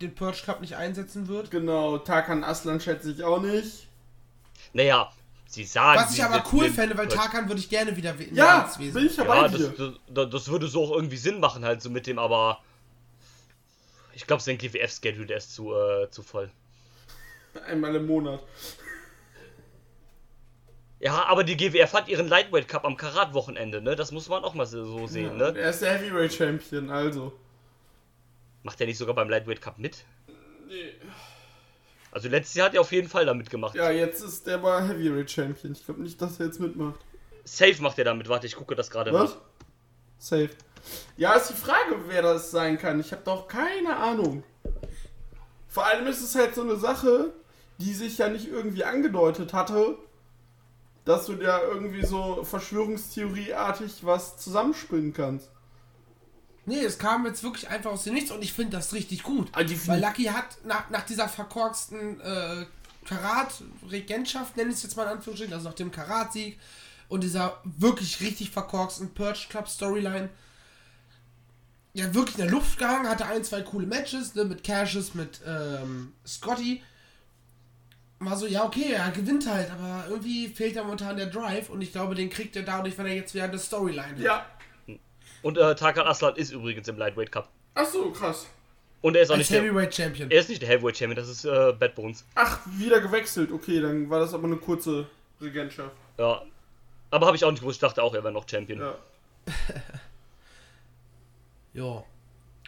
den 0.03 0.15
Purge 0.15 0.43
Cup 0.45 0.61
nicht 0.61 0.77
einsetzen 0.77 1.29
wird. 1.29 1.51
Genau, 1.51 1.97
Tarkan 1.99 2.45
Aslan 2.45 2.81
schätze 2.81 3.11
ich 3.11 3.25
auch 3.25 3.41
nicht. 3.41 3.89
Naja, 4.75 5.11
sie 5.47 5.65
sagen. 5.65 5.99
Was 6.01 6.11
ich 6.11 6.17
sie 6.17 6.23
aber 6.23 6.45
cool 6.53 6.69
fände, 6.69 6.97
weil 6.99 7.09
Tarkan 7.09 7.49
würde 7.49 7.61
ich 7.61 7.71
gerne 7.71 7.97
wieder 7.97 8.15
in 8.19 8.35
Ja, 8.35 8.61
der 8.61 8.65
WXW 8.69 8.91
bin 8.91 9.07
ich 9.07 9.17
ja 9.17 9.25
Ja, 9.25 9.49
das, 9.49 9.71
das, 10.09 10.31
das 10.31 10.49
würde 10.49 10.69
so 10.69 10.85
auch 10.85 10.91
irgendwie 10.93 11.17
Sinn 11.17 11.41
machen, 11.41 11.65
halt 11.65 11.81
so 11.81 11.89
mit 11.89 12.07
dem, 12.07 12.19
aber. 12.19 12.59
Ich 14.15 14.27
glaube, 14.27 14.43
sein 14.43 14.59
GWF-Schedule, 14.59 15.27
der 15.27 15.39
ist 15.39 15.55
zu, 15.55 15.75
äh, 15.75 16.11
zu 16.11 16.23
voll. 16.23 16.51
Einmal 17.67 17.95
im 17.97 18.07
Monat. 18.07 18.43
Ja, 21.01 21.25
aber 21.25 21.43
die 21.43 21.57
GWF 21.57 21.93
hat 21.95 22.09
ihren 22.09 22.29
Lightweight 22.29 22.69
Cup 22.69 22.85
am 22.85 22.97
Karat-Wochenende, 22.97 23.83
ne? 23.83 23.97
Das 23.97 24.13
muss 24.13 24.29
man 24.29 24.45
auch 24.45 24.55
mal 24.55 24.67
so 24.67 25.07
sehen, 25.09 25.37
ne? 25.37 25.53
Er 25.57 25.71
ist 25.71 25.83
der 25.83 25.99
Heavyweight 25.99 26.33
Champion, 26.33 26.91
also. 26.91 27.33
Macht 28.63 28.81
er 28.81 28.87
nicht 28.87 28.99
sogar 28.99 29.15
beim 29.15 29.29
Lightweight 29.29 29.61
Cup 29.61 29.79
mit? 29.79 30.05
Also 32.13 32.29
letztes 32.29 32.55
Jahr 32.55 32.67
hat 32.67 32.75
er 32.75 32.83
auf 32.83 32.93
jeden 32.93 33.09
Fall 33.09 33.27
da 33.27 33.35
mitgemacht. 33.35 33.75
Ja, 33.75 33.91
jetzt 33.91 34.21
ist 34.21 34.47
der 34.47 34.59
mal 34.59 34.87
Heavyweight 34.87 35.31
Champion. 35.31 35.73
Ich 35.73 35.85
glaube 35.85 36.03
nicht, 36.03 36.21
dass 36.23 36.39
er 36.39 36.47
jetzt 36.47 36.61
mitmacht. 36.61 37.01
Safe 37.45 37.83
macht 37.83 37.99
er 37.99 38.05
damit. 38.05 38.29
Warte, 38.29 38.47
ich 38.47 38.55
gucke 38.55 38.77
das 38.77 38.91
gerade 38.91 39.13
Was? 39.13 39.35
nach. 39.35 39.41
Safe. 40.19 40.51
Ja, 41.17 41.35
ist 41.35 41.49
die 41.49 41.55
Frage, 41.55 41.97
wer 42.09 42.23
das 42.23 42.51
sein 42.51 42.79
kann. 42.79 43.01
Ich 43.01 43.13
habe 43.13 43.23
doch 43.25 43.49
keine 43.49 43.97
Ahnung. 43.97 44.45
Vor 45.69 45.87
allem 45.87 46.07
ist 46.07 46.23
es 46.23 46.35
halt 46.35 46.55
so 46.55 46.63
eine 46.63 46.77
Sache, 46.77 47.33
die 47.79 47.95
sich 47.95 48.19
ja 48.19 48.29
nicht 48.29 48.49
irgendwie 48.49 48.85
angedeutet 48.85 49.53
hatte, 49.53 49.97
dass 51.05 51.27
du 51.27 51.35
da 51.35 51.63
irgendwie 51.63 52.05
so 52.05 52.45
Verschwörungstheorieartig 52.45 54.05
was 54.05 54.39
zusammenspinnen 54.39 55.13
kannst. 55.13 55.51
Nee, 56.65 56.85
es 56.85 56.99
kam 56.99 57.27
jetzt 57.27 57.43
wirklich 57.43 57.69
einfach 57.69 57.91
aus 57.91 58.05
dem 58.05 58.15
Nichts 58.15 58.31
und 58.31 58.43
ich 58.43 58.53
finde 58.53 58.77
das 58.77 58.93
richtig 58.93 59.25
gut. 59.25 59.49
Ah, 59.53 59.63
Weil 59.87 60.01
Lucky 60.01 60.25
hat 60.25 60.59
nach, 60.65 60.91
nach 60.91 61.03
dieser 61.05 61.29
verkorksten 61.29 62.21
äh, 62.21 62.67
Karat-Regentschaft, 63.05 64.57
nenne 64.57 64.71
ich 64.71 64.77
es 64.77 64.83
jetzt 64.85 64.97
mal 64.97 65.05
in 65.05 65.11
Anführungsstrichen, 65.11 65.53
also 65.55 65.69
nach 65.69 65.75
dem 65.75 65.91
Karat-Sieg 65.91 66.61
und 67.09 67.25
dieser 67.25 67.61
wirklich 67.65 68.21
richtig 68.21 68.51
verkorksten 68.51 69.13
Purge 69.13 69.47
Club 69.49 69.69
Storyline, 69.69 70.31
ja 71.95 72.15
wirklich 72.15 72.39
in 72.39 72.45
der 72.45 72.51
Luft 72.51 72.79
gehangen, 72.79 73.09
hatte 73.09 73.27
ein, 73.27 73.45
zwei 73.45 73.63
coole 73.63 73.87
Matches, 73.87 74.35
ne, 74.35 74.45
mit 74.45 74.65
Cassius, 74.65 75.15
mit 75.15 75.41
ähm, 75.47 76.13
Scotty. 76.27 76.83
War 78.19 78.37
so, 78.37 78.47
ja, 78.47 78.65
okay, 78.65 78.93
er 78.93 79.11
gewinnt 79.11 79.49
halt, 79.49 79.71
aber 79.71 80.05
irgendwie 80.09 80.49
fehlt 80.49 80.77
da 80.77 80.85
momentan 80.85 81.17
der 81.17 81.27
Drive 81.27 81.69
und 81.71 81.83
ich 81.83 81.91
glaube, 81.93 82.15
den 82.15 82.31
kriegt 82.31 82.55
er 82.55 82.63
dadurch, 82.63 82.97
wenn 82.97 83.07
er 83.07 83.15
jetzt 83.15 83.35
wieder 83.35 83.45
eine 83.45 83.59
Storyline 83.59 84.13
hat. 84.13 84.19
Ja. 84.21 84.47
Und 85.43 85.59
äh, 85.59 85.75
Tarkan 85.75 86.07
Aslan 86.07 86.37
ist 86.37 86.53
übrigens 86.53 86.87
im 86.87 86.97
Lightweight 86.97 87.33
Cup. 87.33 87.49
Ach 87.75 87.87
so, 87.87 88.11
krass. 88.13 88.47
Und 89.01 89.17
er 89.17 89.23
ist 89.23 89.31
auch 89.31 89.35
Als 89.35 89.41
nicht 89.41 89.51
der, 89.51 89.63
Heavyweight 89.63 89.93
Champion. 89.93 90.31
er 90.31 90.39
ist 90.39 90.49
nicht 90.49 90.63
der 90.63 90.69
Heavyweight 90.69 90.97
Champion, 90.97 91.17
das 91.17 91.29
ist 91.29 91.45
äh, 91.45 91.73
Bad 91.77 91.97
Bones. 91.97 92.25
Ach, 92.37 92.61
wieder 92.79 93.01
gewechselt. 93.01 93.51
Okay, 93.51 93.81
dann 93.81 94.09
war 94.09 94.21
das 94.21 94.33
aber 94.33 94.45
eine 94.45 94.57
kurze 94.57 95.09
Regentschaft. 95.41 95.91
Ja. 96.19 96.43
Aber 97.11 97.27
habe 97.27 97.37
ich 97.37 97.45
auch 97.45 97.51
nicht 97.51 97.61
gewusst, 97.61 97.79
ich 97.79 97.81
dachte 97.81 98.03
auch, 98.05 98.15
er 98.15 98.23
wäre 98.23 98.33
noch 98.33 98.49
Champion. 98.49 98.79
Ja. 98.81 98.95
Ja. 101.75 102.05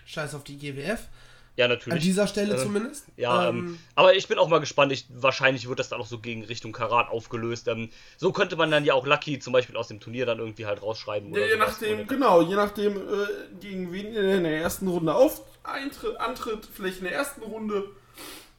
Scheiß 0.07 0.35
auf 0.35 0.45
die 0.45 0.59
GWF. 0.59 1.09
Ja, 1.57 1.67
An 1.67 1.71
natürlich. 1.71 2.03
dieser 2.03 2.27
Stelle 2.27 2.55
Äh, 2.55 2.59
zumindest. 2.59 3.07
Ja, 3.17 3.49
ähm, 3.49 3.59
ähm, 3.59 3.79
aber 3.95 4.17
ich 4.17 4.27
bin 4.27 4.39
auch 4.39 4.49
mal 4.49 4.59
gespannt. 4.59 4.91
Ich, 4.91 5.07
wahrscheinlich 5.11 5.69
wird 5.69 5.79
das 5.79 5.89
dann 5.89 6.01
auch 6.01 6.07
so 6.07 6.19
gegen 6.19 6.43
Richtung 6.45 6.73
Karat 6.73 7.09
aufgelöst. 7.11 7.69
Ähm, 7.69 7.91
so 8.17 8.33
könnte 8.33 8.57
man 8.57 8.73
dann 8.73 8.85
ja 8.85 8.95
auch 8.95 9.07
Lucky 9.07 9.39
zum 9.39 9.53
Beispiel 9.53 9.77
aus 9.77 9.87
dem 9.87 10.01
Turnier 10.01 10.27
dann 10.27 10.41
irgendwie 10.41 10.67
halt 10.67 10.83
rausschreiben. 10.83 11.29
Ja, 11.31 11.37
Oder 11.37 11.47
je 11.47 11.53
sowas. 11.55 11.69
nachdem, 11.69 11.99
Oder- 12.01 12.05
genau, 12.07 12.43
je 12.43 12.57
nachdem, 12.57 12.97
äh, 12.97 13.27
gegen 13.61 13.93
wen 13.93 14.13
ihr 14.13 14.35
in 14.35 14.43
der 14.43 14.59
ersten 14.63 14.89
Runde 14.89 15.15
auf 15.15 15.43
eintritt, 15.63 16.17
antritt, 16.17 16.67
vielleicht 16.73 16.99
in 16.99 17.05
der 17.05 17.13
ersten 17.15 17.43
Runde. 17.43 17.85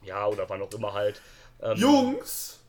Ja, 0.03 0.25
oder 0.27 0.47
wann 0.49 0.61
auch 0.61 0.71
immer 0.71 0.93
halt. 0.93 1.21
Ähm, 1.61 1.75
Jungs! 1.77 2.59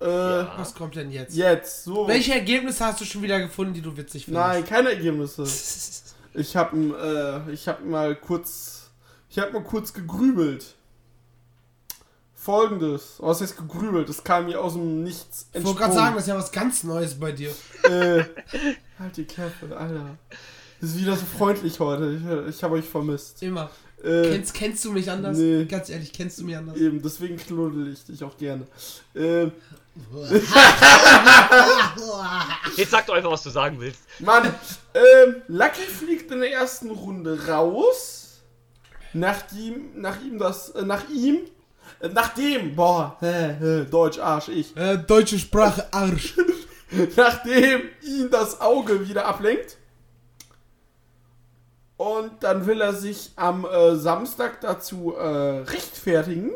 Äh, 0.00 0.06
Ja. 0.06 0.54
was 0.56 0.74
kommt 0.74 0.96
denn 0.96 1.10
jetzt? 1.10 1.34
jetzt, 1.36 1.84
so. 1.84 2.08
Welche 2.08 2.32
Ergebnisse 2.34 2.84
hast 2.86 3.00
du 3.00 3.04
schon 3.04 3.22
wieder 3.22 3.38
gefunden, 3.40 3.74
die 3.74 3.82
du 3.82 3.96
witzig 3.96 4.24
findest? 4.24 4.46
Nein, 4.46 4.64
keine 4.64 4.90
Ergebnisse. 4.90 5.44
Ich 6.32 6.54
hab, 6.56 6.72
äh, 6.72 7.50
ich 7.50 7.66
hab 7.66 7.84
mal 7.84 8.14
kurz, 8.14 8.88
ich 9.28 9.38
hab 9.40 9.52
mal 9.52 9.64
kurz 9.64 9.92
gegrübelt. 9.92 10.76
Folgendes, 12.36 13.16
was 13.18 13.40
heißt 13.40 13.56
gegrübelt? 13.56 14.08
Das 14.08 14.22
kam 14.24 14.46
mir 14.46 14.60
aus 14.60 14.72
dem 14.74 15.02
Nichts 15.02 15.46
Ich 15.52 15.62
wollte 15.64 15.80
gerade 15.80 15.92
sagen, 15.94 16.14
das 16.14 16.24
ist 16.24 16.28
ja 16.28 16.36
was 16.38 16.52
ganz 16.52 16.84
Neues 16.84 17.14
bei 17.18 17.32
dir. 17.32 17.50
äh, 17.82 18.22
halt 18.98 19.16
die 19.16 19.24
Klappe, 19.24 19.76
Alter. 19.76 20.16
Das 20.80 20.90
ist 20.90 21.00
wieder 21.00 21.16
so 21.16 21.26
freundlich 21.26 21.78
heute. 21.80 22.12
Ich, 22.48 22.54
ich 22.56 22.62
habe 22.62 22.76
euch 22.76 22.86
vermisst. 22.86 23.42
Immer. 23.42 23.68
Äh, 24.02 24.30
Kennst, 24.30 24.54
kennst 24.54 24.84
du 24.86 24.92
mich 24.92 25.10
anders? 25.10 25.36
nee. 25.36 25.66
Ganz 25.66 25.90
ehrlich, 25.90 26.12
kennst 26.12 26.38
du 26.40 26.44
mich 26.44 26.56
anders? 26.56 26.78
Eben, 26.78 27.02
deswegen 27.02 27.36
knuddel 27.36 27.92
ich 27.92 28.02
dich 28.04 28.24
auch 28.24 28.38
gerne. 28.38 28.66
Ähm, 29.14 29.52
Jetzt 32.76 32.90
sag 32.90 33.06
doch 33.06 33.14
einfach, 33.14 33.30
was 33.30 33.42
du 33.42 33.50
sagen 33.50 33.78
willst. 33.80 34.00
Mann, 34.18 34.54
ähm, 34.94 35.42
Lucky 35.48 35.82
fliegt 35.82 36.30
in 36.30 36.40
der 36.40 36.52
ersten 36.52 36.90
Runde 36.90 37.46
raus. 37.46 38.40
Nachdem, 39.12 40.00
nach 40.00 40.20
ihm 40.22 40.38
das, 40.38 40.70
äh, 40.70 40.82
nach 40.82 41.08
ihm, 41.08 41.40
äh, 42.00 42.08
nachdem, 42.08 42.76
boah, 42.76 43.16
hä, 43.20 43.56
hä, 43.58 43.84
Deutsch, 43.90 44.18
Arsch, 44.18 44.48
ich. 44.48 44.76
Äh, 44.76 44.98
deutsche 44.98 45.38
Sprache, 45.38 45.92
Arsch. 45.92 46.36
Nachdem 47.16 47.82
ihn 48.02 48.30
das 48.30 48.60
Auge 48.60 49.08
wieder 49.08 49.26
ablenkt. 49.26 49.76
Und 51.96 52.42
dann 52.42 52.66
will 52.66 52.80
er 52.80 52.94
sich 52.94 53.32
am 53.36 53.66
äh, 53.66 53.94
Samstag 53.94 54.60
dazu 54.62 55.14
äh, 55.14 55.60
rechtfertigen. 55.60 56.52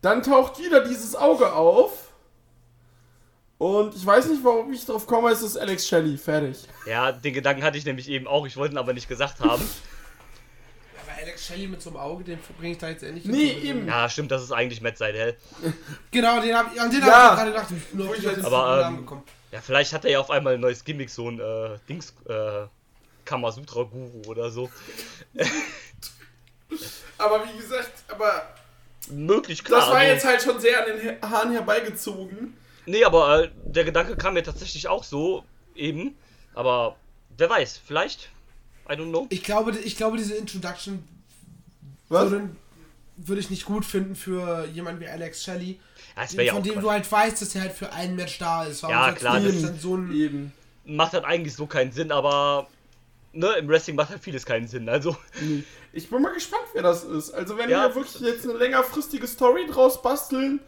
Dann 0.00 0.22
taucht 0.22 0.58
wieder 0.58 0.82
dieses 0.84 1.14
Auge 1.14 1.52
auf. 1.52 2.11
Und 3.62 3.94
ich 3.94 4.04
weiß 4.04 4.26
nicht, 4.26 4.42
warum 4.42 4.72
ich 4.72 4.84
drauf 4.84 5.06
komme, 5.06 5.30
es 5.30 5.40
ist 5.40 5.56
Alex 5.56 5.86
Shelley. 5.86 6.16
Fertig. 6.16 6.56
Ja, 6.84 7.12
den 7.12 7.32
Gedanken 7.32 7.62
hatte 7.62 7.78
ich 7.78 7.84
nämlich 7.84 8.08
eben 8.08 8.26
auch. 8.26 8.44
Ich 8.44 8.56
wollte 8.56 8.74
ihn 8.74 8.78
aber 8.78 8.92
nicht 8.92 9.08
gesagt 9.08 9.38
haben. 9.38 9.62
Aber 11.00 11.12
Alex 11.16 11.46
Shelley 11.46 11.68
mit 11.68 11.80
so 11.80 11.90
einem 11.90 11.98
Auge, 12.00 12.24
den 12.24 12.40
bringe 12.58 12.72
ich 12.72 12.78
da 12.78 12.88
jetzt 12.88 13.04
endlich 13.04 13.24
Nee, 13.24 13.52
eben. 13.62 13.86
Ja, 13.86 14.08
stimmt, 14.08 14.32
das 14.32 14.42
ist 14.42 14.50
eigentlich 14.50 14.80
Matt 14.80 14.98
Seidel. 14.98 15.36
Genau, 16.10 16.40
den 16.40 16.56
hab, 16.56 16.76
an 16.76 16.90
den 16.90 17.02
Ja. 17.02 17.06
hab 17.06 17.32
ich 17.34 17.38
gerade 17.38 17.52
gedacht. 17.52 17.68
Ich 17.70 17.94
nur 17.94 18.16
ich 18.16 18.24
jetzt- 18.24 18.44
Aber, 18.44 18.80
Namen 18.80 19.06
ähm. 19.08 19.22
Ja, 19.52 19.60
vielleicht 19.60 19.92
hat 19.92 20.04
er 20.06 20.10
ja 20.10 20.18
auf 20.18 20.30
einmal 20.32 20.54
ein 20.54 20.60
neues 20.60 20.82
Gimmick, 20.82 21.08
so 21.10 21.30
ein 21.30 21.38
äh, 21.38 21.78
Dings, 21.88 22.14
äh, 22.28 22.66
Kamasutra-Guru 23.24 24.22
oder 24.26 24.50
so. 24.50 24.70
Aber 27.18 27.44
wie 27.46 27.56
gesagt, 27.58 27.92
aber 28.08 28.42
Möglich, 29.08 29.62
klar. 29.62 29.78
das 29.82 29.90
war 29.90 30.04
jetzt 30.04 30.24
halt 30.24 30.42
schon 30.42 30.58
sehr 30.58 30.80
an 30.80 30.86
den 30.98 31.30
Haaren 31.30 31.52
herbeigezogen. 31.52 32.56
Nee, 32.86 33.04
aber 33.04 33.44
äh, 33.44 33.50
der 33.66 33.84
Gedanke 33.84 34.16
kam 34.16 34.34
mir 34.34 34.42
tatsächlich 34.42 34.88
auch 34.88 35.04
so 35.04 35.44
eben. 35.74 36.16
Aber 36.54 36.96
wer 37.36 37.48
weiß, 37.50 37.80
vielleicht. 37.86 38.28
I 38.88 38.92
don't 38.94 39.10
know. 39.10 39.26
Ich 39.30 39.42
glaube, 39.44 39.70
ich 39.78 39.96
glaube, 39.96 40.16
diese 40.16 40.34
Introduction 40.34 41.02
würde, 42.08 42.50
würde 43.16 43.40
ich 43.40 43.50
nicht 43.50 43.64
gut 43.64 43.84
finden 43.84 44.16
für 44.16 44.66
jemanden 44.66 45.00
wie 45.00 45.06
Alex 45.08 45.44
Shelley. 45.44 45.78
Ja, 46.16 46.42
ja 46.42 46.52
von 46.52 46.60
auch 46.60 46.62
dem 46.64 46.72
Quatsch. 46.74 46.82
du 46.82 46.90
halt 46.90 47.12
weißt, 47.12 47.40
dass 47.42 47.54
er 47.54 47.60
halt 47.62 47.72
für 47.72 47.92
ein 47.92 48.16
Match 48.16 48.38
da 48.38 48.64
ist. 48.64 48.82
Warum 48.82 48.94
Ja, 48.96 49.12
klar, 49.12 49.40
das- 49.40 49.62
dann 49.62 49.78
so 49.78 49.96
ein 49.96 50.12
Eben. 50.14 50.52
Macht 50.84 51.12
halt 51.12 51.24
eigentlich 51.24 51.54
so 51.54 51.66
keinen 51.66 51.92
Sinn, 51.92 52.10
aber 52.10 52.66
ne, 53.32 53.52
im 53.58 53.68
Wrestling 53.68 53.94
macht 53.96 54.10
halt 54.10 54.22
vieles 54.22 54.44
keinen 54.44 54.66
Sinn. 54.66 54.88
Also. 54.88 55.16
Ich 55.92 56.10
bin 56.10 56.20
mal 56.20 56.34
gespannt, 56.34 56.64
wer 56.74 56.82
das 56.82 57.04
ist. 57.04 57.30
Also 57.30 57.56
wenn 57.56 57.70
Ja, 57.70 57.88
wir 57.88 57.94
wirklich 57.94 58.20
jetzt 58.20 58.44
eine 58.44 58.58
längerfristige 58.58 59.26
Story 59.28 59.66
draus 59.70 60.02
basteln, 60.02 60.58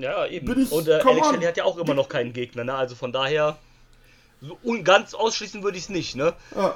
ja, 0.00 0.26
eben. 0.26 0.62
Ich- 0.62 0.72
Und 0.72 0.88
äh, 0.88 0.94
Alex. 1.00 1.26
Shelley 1.28 1.44
hat 1.46 1.56
ja 1.56 1.64
auch 1.64 1.76
immer 1.78 1.94
noch 1.94 2.08
keinen 2.08 2.32
Gegner, 2.32 2.64
ne? 2.64 2.74
Also 2.74 2.94
von 2.94 3.12
daher. 3.12 3.56
So, 4.40 4.56
und 4.62 4.84
ganz 4.84 5.14
ausschließen 5.14 5.62
würde 5.62 5.78
ich 5.78 5.84
es 5.84 5.88
nicht, 5.90 6.14
ne? 6.14 6.32
ja. 6.54 6.74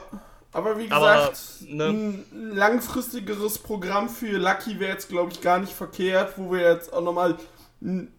aber 0.53 0.79
wie 0.79 0.91
Aber, 0.91 1.29
gesagt, 1.31 1.39
ne. 1.69 1.85
ein 1.91 2.25
langfristigeres 2.57 3.59
Programm 3.61 4.09
für 4.09 4.37
Lucky 4.39 4.81
wäre 4.81 4.93
jetzt, 4.93 5.09
glaube 5.09 5.31
ich, 5.33 5.41
gar 5.41 5.59
nicht 5.61 5.73
verkehrt, 5.73 6.35
wo 6.37 6.51
wir 6.53 6.61
jetzt 6.73 6.93
auch 6.93 7.03
nochmal, 7.03 7.37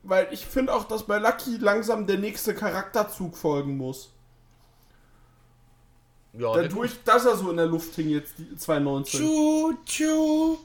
weil 0.04 0.30
ich 0.32 0.46
finde 0.46 0.74
auch, 0.74 0.86
dass 0.86 1.04
bei 1.04 1.18
Lucky 1.20 1.58
langsam 1.58 2.08
der 2.08 2.20
nächste 2.20 2.56
Charakterzug 2.56 3.36
folgen 3.36 3.76
muss. 3.76 4.12
Ja, 6.32 6.54
Dadurch, 6.56 7.04
dass 7.04 7.26
er 7.26 7.36
so 7.36 7.52
in 7.52 7.58
der 7.58 7.66
Luft 7.68 7.94
hing 7.96 8.10
jetzt, 8.10 8.36
die 8.40 8.56
2019. 8.56 9.20
Tschu, 9.20 9.74
tschu. 9.86 10.58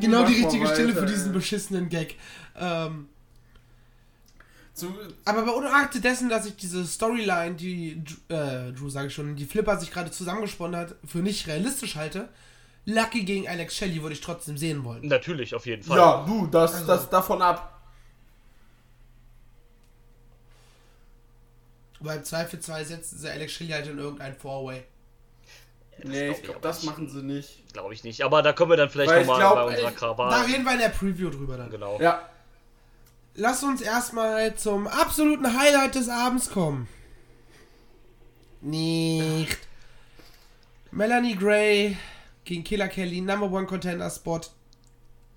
Genau 0.00 0.24
die 0.24 0.42
richtige 0.42 0.66
Stelle 0.66 0.92
für 0.92 1.02
weiter, 1.02 1.06
diesen 1.12 1.28
ey. 1.28 1.32
beschissenen 1.32 1.88
Gag. 1.88 2.16
Ähm, 2.56 3.08
Zu, 4.74 4.92
aber 5.24 5.44
bei 5.44 5.52
ungeachtet 5.52 6.02
dessen, 6.04 6.28
dass 6.28 6.46
ich 6.46 6.56
diese 6.56 6.86
Storyline, 6.86 7.54
die 7.56 8.02
äh, 8.28 8.72
Drew 8.72 8.88
sage 8.88 9.08
ich 9.08 9.14
schon, 9.14 9.36
die 9.36 9.44
Flipper 9.46 9.78
sich 9.78 9.90
gerade 9.90 10.10
zusammengesponnen 10.10 10.78
hat, 10.80 10.94
für 11.06 11.18
nicht 11.18 11.46
realistisch 11.46 11.96
halte, 11.96 12.28
Lucky 12.84 13.24
gegen 13.24 13.46
Alex 13.48 13.76
Shelley 13.76 14.02
würde 14.02 14.14
ich 14.14 14.20
trotzdem 14.20 14.56
sehen 14.58 14.82
wollen. 14.84 15.06
Natürlich, 15.06 15.54
auf 15.54 15.66
jeden 15.66 15.82
Fall. 15.82 15.98
ja, 15.98 16.24
du, 16.26 16.46
das, 16.46 16.74
Also- 16.74 16.86
das 16.86 17.10
davon 17.10 17.42
ab. 17.42 17.68
Weil 22.00 22.18
im 22.18 22.24
Zweifelsfall 22.24 22.84
setzen 22.84 23.18
sie 23.18 23.28
Alex 23.30 23.52
Shelley 23.52 23.70
halt 23.72 23.86
in 23.86 23.98
irgendein 23.98 24.34
Four-Way. 24.34 24.82
Nee, 26.04 26.26
glaub 26.26 26.36
ich 26.36 26.42
glaube, 26.42 26.60
das 26.60 26.82
nicht. 26.82 26.90
machen 26.90 27.08
sie 27.08 27.22
nicht. 27.22 27.72
Glaube 27.72 27.94
ich 27.94 28.02
nicht. 28.04 28.22
Aber 28.24 28.42
da 28.42 28.52
kommen 28.52 28.70
wir 28.72 28.76
dann 28.76 28.90
vielleicht 28.90 29.10
nochmal 29.26 29.40
bei 29.54 29.64
unserer 29.64 29.90
ich- 29.90 29.98
Da 30.30 30.42
reden 30.42 30.64
wir 30.64 30.72
in 30.72 30.78
der 30.78 30.88
Preview 30.88 31.30
drüber 31.30 31.56
dann. 31.56 31.70
Genau. 31.70 32.00
Ja, 32.00 32.28
Lass 33.34 33.62
uns 33.62 33.80
erstmal 33.80 34.56
zum 34.56 34.86
absoluten 34.86 35.58
Highlight 35.58 35.94
des 35.94 36.10
Abends 36.10 36.50
kommen. 36.50 36.86
Nicht. 38.60 39.58
Melanie 40.90 41.34
Gray 41.34 41.96
gegen 42.44 42.62
Killer 42.62 42.88
Kelly, 42.88 43.22
Number 43.22 43.50
One 43.50 43.66
Contender 43.66 44.10
Spot 44.10 44.40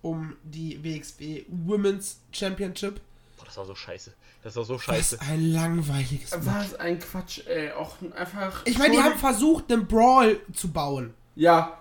um 0.02 0.36
die 0.44 0.84
WXW 0.84 1.46
Women's 1.48 2.20
Championship. 2.32 3.00
Boah, 3.38 3.46
das 3.46 3.58
war 3.58 3.66
so 3.66 3.74
scheiße. 3.76 4.14
Das 4.46 4.56
war 4.58 4.64
so 4.64 4.76
Was 4.76 4.84
scheiße. 4.84 5.22
ein 5.22 5.52
langweiliges 5.54 6.30
Match. 6.30 6.46
was 6.46 6.76
ein 6.76 7.00
Quatsch, 7.00 7.40
ey. 7.48 7.72
Auch 7.72 7.96
einfach. 8.16 8.62
Ich 8.66 8.78
meine, 8.78 8.96
die 8.96 9.02
haben 9.02 9.18
versucht, 9.18 9.72
einen 9.72 9.88
Brawl 9.88 10.40
zu 10.54 10.72
bauen. 10.72 11.16
Ja, 11.36 11.80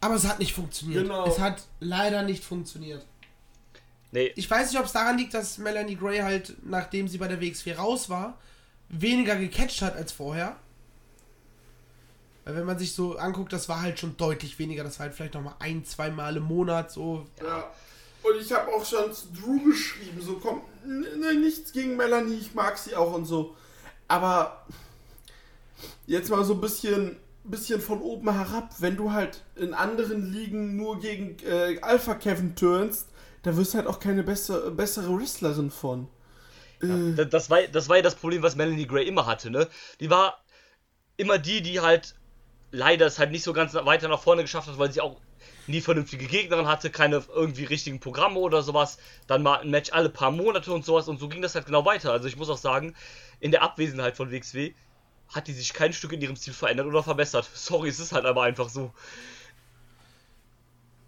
Aber 0.00 0.16
es 0.16 0.26
hat 0.26 0.40
nicht 0.40 0.52
funktioniert. 0.52 1.04
Genau. 1.04 1.24
Es 1.26 1.38
hat 1.38 1.62
leider 1.78 2.22
nicht 2.24 2.42
funktioniert. 2.44 3.06
Nee, 4.10 4.32
Ich 4.34 4.50
weiß 4.50 4.72
nicht, 4.72 4.80
ob 4.80 4.86
es 4.86 4.92
daran 4.92 5.18
liegt, 5.18 5.34
dass 5.34 5.58
Melanie 5.58 5.94
Gray 5.94 6.18
halt, 6.18 6.56
nachdem 6.64 7.06
sie 7.06 7.18
bei 7.18 7.28
der 7.28 7.40
WXW 7.40 7.74
raus 7.74 8.10
war, 8.10 8.36
weniger 8.88 9.36
gecatcht 9.36 9.80
hat 9.80 9.94
als 9.94 10.10
vorher. 10.10 10.56
Weil 12.44 12.56
wenn 12.56 12.64
man 12.64 12.76
sich 12.78 12.92
so 12.92 13.18
anguckt, 13.18 13.52
das 13.52 13.68
war 13.68 13.82
halt 13.82 14.00
schon 14.00 14.16
deutlich 14.16 14.58
weniger. 14.58 14.82
Das 14.82 14.98
war 14.98 15.06
halt 15.06 15.14
vielleicht 15.14 15.34
nochmal 15.34 15.54
ein, 15.60 15.84
zwei 15.84 16.10
Mal 16.10 16.36
im 16.36 16.42
Monat 16.42 16.90
so. 16.90 17.28
Ja. 17.40 17.70
Und 18.22 18.36
ich 18.40 18.52
habe 18.52 18.72
auch 18.72 18.84
schon 18.84 19.12
zu 19.12 19.28
Drew 19.32 19.64
geschrieben, 19.70 20.20
so 20.20 20.34
komm, 20.34 20.62
n- 20.84 21.04
n- 21.22 21.40
nichts 21.40 21.72
gegen 21.72 21.96
Melanie, 21.96 22.36
ich 22.38 22.54
mag 22.54 22.76
sie 22.78 22.94
auch 22.94 23.14
und 23.14 23.24
so. 23.24 23.56
Aber 24.08 24.66
jetzt 26.06 26.30
mal 26.30 26.44
so 26.44 26.54
ein 26.54 26.60
bisschen, 26.60 27.16
bisschen 27.44 27.80
von 27.80 28.00
oben 28.02 28.30
herab, 28.32 28.74
wenn 28.78 28.96
du 28.96 29.12
halt 29.12 29.42
in 29.56 29.72
anderen 29.74 30.32
Ligen 30.32 30.76
nur 30.76 31.00
gegen 31.00 31.36
äh, 31.46 31.78
Alpha 31.80 32.14
Kevin 32.14 32.54
turnst, 32.56 33.08
da 33.42 33.56
wirst 33.56 33.72
du 33.72 33.78
halt 33.78 33.86
auch 33.86 34.00
keine 34.00 34.22
bessere, 34.22 34.70
bessere 34.70 35.16
Wrestlerin 35.18 35.70
von. 35.70 36.08
Äh, 36.82 37.14
Da- 37.16 37.24
Das 37.24 37.48
war, 37.48 37.62
das 37.62 37.88
war 37.88 37.96
ja 37.96 38.02
das 38.02 38.16
Problem, 38.16 38.42
was 38.42 38.56
Melanie 38.56 38.86
Gray 38.86 39.06
immer 39.06 39.26
hatte, 39.26 39.50
ne? 39.50 39.66
Die 40.00 40.10
war 40.10 40.42
immer 41.16 41.38
die, 41.38 41.62
die 41.62 41.80
halt 41.80 42.14
leider 42.72 43.06
es 43.06 43.18
halt 43.18 43.30
nicht 43.30 43.42
so 43.44 43.52
ganz 43.52 43.74
weiter 43.74 44.08
nach 44.08 44.20
vorne 44.20 44.42
geschafft 44.42 44.68
hat, 44.68 44.78
weil 44.78 44.92
sie 44.92 45.00
auch 45.00 45.20
nie 45.66 45.80
vernünftige 45.80 46.26
Gegnerin 46.26 46.66
hatte, 46.66 46.90
keine 46.90 47.22
irgendwie 47.34 47.64
richtigen 47.64 48.00
Programme 48.00 48.38
oder 48.38 48.62
sowas. 48.62 48.98
Dann 49.26 49.42
mal 49.42 49.60
ein 49.60 49.70
Match 49.70 49.92
alle 49.92 50.08
paar 50.08 50.30
Monate 50.30 50.72
und 50.72 50.84
sowas 50.84 51.08
und 51.08 51.18
so 51.18 51.28
ging 51.28 51.42
das 51.42 51.54
halt 51.54 51.66
genau 51.66 51.84
weiter. 51.84 52.12
Also 52.12 52.28
ich 52.28 52.36
muss 52.36 52.50
auch 52.50 52.58
sagen, 52.58 52.94
in 53.40 53.50
der 53.50 53.62
Abwesenheit 53.62 54.16
von 54.16 54.30
WXW 54.30 54.72
hat 55.28 55.46
die 55.46 55.52
sich 55.52 55.72
kein 55.72 55.92
Stück 55.92 56.12
in 56.12 56.20
ihrem 56.20 56.36
Stil 56.36 56.52
verändert 56.52 56.86
oder 56.86 57.02
verbessert. 57.02 57.48
Sorry, 57.54 57.88
es 57.88 58.00
ist 58.00 58.12
halt 58.12 58.24
aber 58.24 58.42
einfach 58.42 58.68
so. 58.68 58.92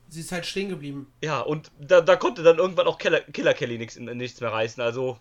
Sie 0.08 0.20
ist 0.20 0.30
halt 0.30 0.44
stehen 0.44 0.68
geblieben. 0.68 1.10
Ja, 1.22 1.40
und 1.40 1.70
da, 1.80 2.02
da 2.02 2.16
konnte 2.16 2.42
dann 2.42 2.58
irgendwann 2.58 2.86
auch 2.86 2.98
Killer, 2.98 3.20
Killer 3.20 3.54
Kelly 3.54 3.78
nichts, 3.78 3.96
nichts 3.96 4.40
mehr 4.40 4.52
reißen. 4.52 4.82
Also. 4.82 5.18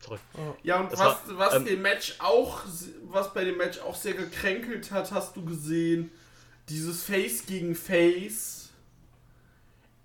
Sorry. 0.00 0.18
Ja, 0.62 0.80
und 0.80 0.92
Das 0.92 0.98
was, 0.98 1.28
war, 1.28 1.38
was 1.38 1.54
ähm, 1.54 1.64
dem 1.64 1.82
Match 1.82 2.16
auch, 2.18 2.62
was 3.04 3.32
bei 3.32 3.44
dem 3.44 3.56
Match 3.56 3.78
auch 3.78 3.94
sehr 3.94 4.14
gekränkelt 4.14 4.90
hat, 4.90 5.12
hast 5.12 5.36
du 5.36 5.44
gesehen, 5.44 6.10
dieses 6.68 7.02
Face 7.02 7.46
gegen 7.46 7.74
Face 7.74 8.68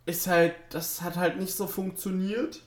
ist 0.06 0.28
halt, 0.28 0.56
das 0.70 1.02
hat 1.02 1.16
halt 1.16 1.40
nicht 1.40 1.56
so 1.56 1.68
funktioniert. 1.68 2.62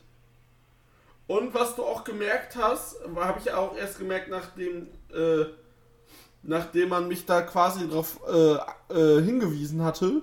Und 1.27 1.55
was 1.55 1.75
du 1.75 1.85
auch 1.85 2.05
gemerkt 2.05 2.57
hast, 2.57 2.97
habe 3.17 3.41
ich 3.41 3.51
auch 3.53 3.77
erst 3.77 3.99
gemerkt, 3.99 4.29
nachdem, 4.29 4.89
äh, 5.13 5.47
nachdem 6.43 6.91
man 6.91 7.09
mich 7.09 7.27
da 7.27 7.43
quasi 7.43 7.89
drauf 7.89 8.21
äh, 8.29 8.95
äh, 8.95 9.23
hingewiesen 9.23 9.83
hatte. 9.83 10.23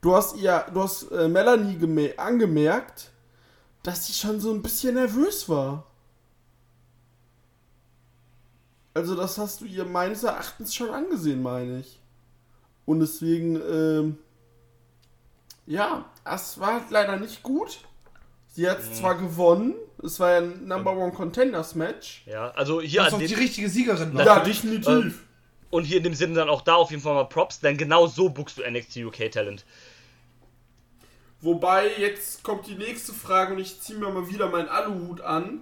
Du 0.00 0.14
hast 0.14 0.36
ihr, 0.36 0.66
du 0.72 0.82
hast 0.82 1.10
äh, 1.12 1.28
Melanie 1.28 2.12
angemerkt, 2.16 3.10
dass 3.82 4.06
sie 4.06 4.14
schon 4.14 4.40
so 4.40 4.52
ein 4.52 4.62
bisschen 4.62 4.94
nervös 4.94 5.48
war. 5.48 5.86
Also 8.94 9.14
das 9.14 9.38
hast 9.38 9.60
du 9.60 9.64
ihr 9.64 9.84
meines 9.84 10.22
Erachtens 10.22 10.74
schon 10.74 10.90
angesehen, 10.90 11.42
meine 11.42 11.80
ich. 11.80 12.00
Und 12.86 13.00
deswegen, 13.00 13.56
ähm, 13.56 14.18
ja, 15.66 16.04
es 16.24 16.58
war 16.60 16.74
halt 16.74 16.90
leider 16.90 17.16
nicht 17.16 17.42
gut. 17.42 17.80
Sie 18.52 18.68
hat 18.68 18.82
zwar 18.94 19.16
gewonnen, 19.16 19.74
es 20.02 20.20
war 20.20 20.32
ja 20.32 20.38
ein 20.38 20.68
Number 20.68 20.96
One 20.96 21.12
Contenders 21.12 21.74
Match. 21.74 22.22
Ja, 22.26 22.50
also 22.50 22.80
hier 22.80 23.00
Was 23.00 23.14
an 23.14 23.20
auch 23.20 23.26
die 23.26 23.34
richtige 23.34 23.68
Siegerin. 23.68 24.16
Ja, 24.16 24.24
Ja, 24.24 24.40
definitiv. 24.40 24.88
ähm, 24.88 25.14
Und 25.70 25.84
hier 25.84 25.96
in 25.96 26.04
dem 26.04 26.14
Sinne 26.14 26.34
dann 26.34 26.48
auch 26.48 26.62
da 26.62 26.74
auf 26.76 26.90
jeden 26.90 27.02
Fall 27.02 27.14
mal 27.14 27.24
Props, 27.24 27.58
denn 27.60 27.76
genau 27.76 28.06
so 28.06 28.28
buchst 28.28 28.58
du 28.58 28.62
NXT 28.62 28.98
UK 28.98 29.30
Talent. 29.32 29.64
Wobei, 31.40 31.90
jetzt 31.98 32.42
kommt 32.42 32.66
die 32.66 32.74
nächste 32.76 33.12
Frage 33.12 33.54
und 33.54 33.60
ich 33.60 33.80
ziehe 33.80 33.98
mir 33.98 34.08
mal 34.10 34.28
wieder 34.30 34.48
meinen 34.48 34.68
Aluhut 34.68 35.20
an. 35.20 35.60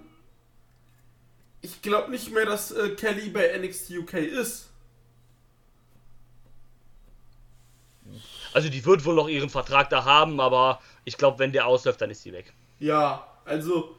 Ich 1.61 1.81
glaube 1.81 2.11
nicht 2.11 2.31
mehr, 2.31 2.45
dass 2.45 2.71
äh, 2.71 2.89
Kelly 2.89 3.29
bei 3.29 3.57
NXT 3.57 3.91
UK 3.97 4.13
ist. 4.13 4.69
Also 8.53 8.69
die 8.69 8.85
wird 8.85 9.03
wohl 9.05 9.15
noch 9.15 9.27
ihren 9.27 9.49
Vertrag 9.49 9.89
da 9.89 10.05
haben, 10.05 10.39
aber 10.39 10.79
ich 11.05 11.17
glaube, 11.17 11.39
wenn 11.39 11.51
der 11.51 11.67
ausläuft, 11.67 12.01
dann 12.01 12.11
ist 12.11 12.23
sie 12.23 12.33
weg. 12.33 12.53
Ja, 12.79 13.27
also. 13.45 13.95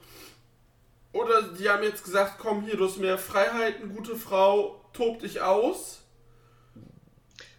Oder 1.12 1.42
die 1.42 1.68
haben 1.68 1.82
jetzt 1.82 2.04
gesagt, 2.04 2.34
komm 2.38 2.62
hier, 2.62 2.76
du 2.76 2.86
hast 2.86 2.98
mehr 2.98 3.18
Freiheiten, 3.18 3.94
gute 3.94 4.16
Frau, 4.16 4.80
tob 4.92 5.20
dich 5.20 5.40
aus. 5.40 6.00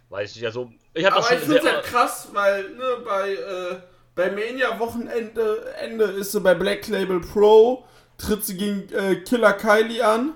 Weiß 0.08 0.30
ich 0.30 0.36
nicht, 0.36 0.46
also 0.46 0.70
ich 0.94 1.04
das 1.04 1.12
Aber 1.12 1.20
ich 1.20 1.26
schon 1.26 1.38
finde 1.38 1.58
es 1.58 1.72
halt 1.72 1.84
krass, 1.84 2.28
weil 2.32 2.70
ne, 2.70 2.98
bei, 3.04 3.32
äh, 3.32 3.80
bei 4.14 4.30
Mania-Wochenende 4.30 5.74
Ende 5.80 6.04
ist 6.04 6.32
sie 6.32 6.40
bei 6.40 6.54
Black 6.54 6.86
Label 6.88 7.20
Pro, 7.20 7.84
tritt 8.18 8.44
sie 8.44 8.56
gegen 8.56 8.92
äh, 8.92 9.16
Killer 9.16 9.54
Kylie 9.54 10.06
an. 10.06 10.34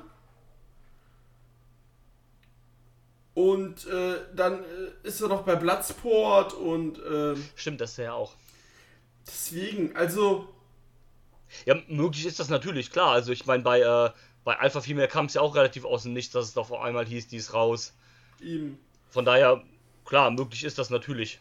Und 3.40 3.87
äh, 3.87 4.16
dann 4.35 4.62
äh, 4.64 5.09
ist 5.09 5.18
sie 5.18 5.29
noch 5.29 5.42
bei 5.44 5.57
Bloodsport 5.57 6.53
und 6.53 6.98
ähm, 7.11 7.48
stimmt 7.55 7.81
das 7.81 7.96
ja 7.96 8.12
auch. 8.12 8.35
deswegen, 9.26 9.96
also 9.96 10.48
Ja, 11.66 11.74
möglich 11.88 12.26
ist 12.26 12.38
das 12.40 12.48
natürlich, 12.48 12.90
klar. 12.90 13.12
Also 13.12 13.33
ich 13.33 13.46
meine, 13.46 13.62
bei, 13.62 13.81
äh, 13.81 14.11
bei 14.44 14.59
Alpha 14.59 14.81
Female 14.81 15.09
kam 15.09 15.26
es 15.26 15.35
ja 15.35 15.40
auch 15.42 15.55
relativ 15.57 15.85
aus 15.85 16.03
dem 16.05 16.12
Nichts, 16.12 16.33
dass 16.33 16.46
es 16.46 16.55
doch 16.55 16.70
auf 16.70 16.81
einmal 16.81 17.07
hieß, 17.07 17.29
die 17.29 17.37
ist 17.37 17.55
raus. 17.55 17.94
ihm. 18.40 18.79
Von 19.11 19.24
daher, 19.24 19.62
klar, 20.05 20.31
möglich 20.31 20.64
ist 20.64 20.79
das 20.79 20.90
natürlich. 20.90 21.40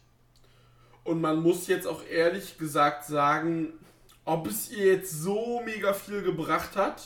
Und 1.04 1.22
man 1.22 1.42
muss 1.42 1.68
jetzt 1.68 1.88
auch 1.88 2.04
ehrlich 2.06 2.58
gesagt 2.58 3.06
sagen, 3.06 3.74
ob 4.26 4.48
es 4.48 4.70
ihr 4.72 4.86
jetzt 4.94 5.12
so 5.12 5.62
mega 5.66 5.94
viel 5.94 6.22
gebracht 6.24 6.76
hat. 6.76 7.02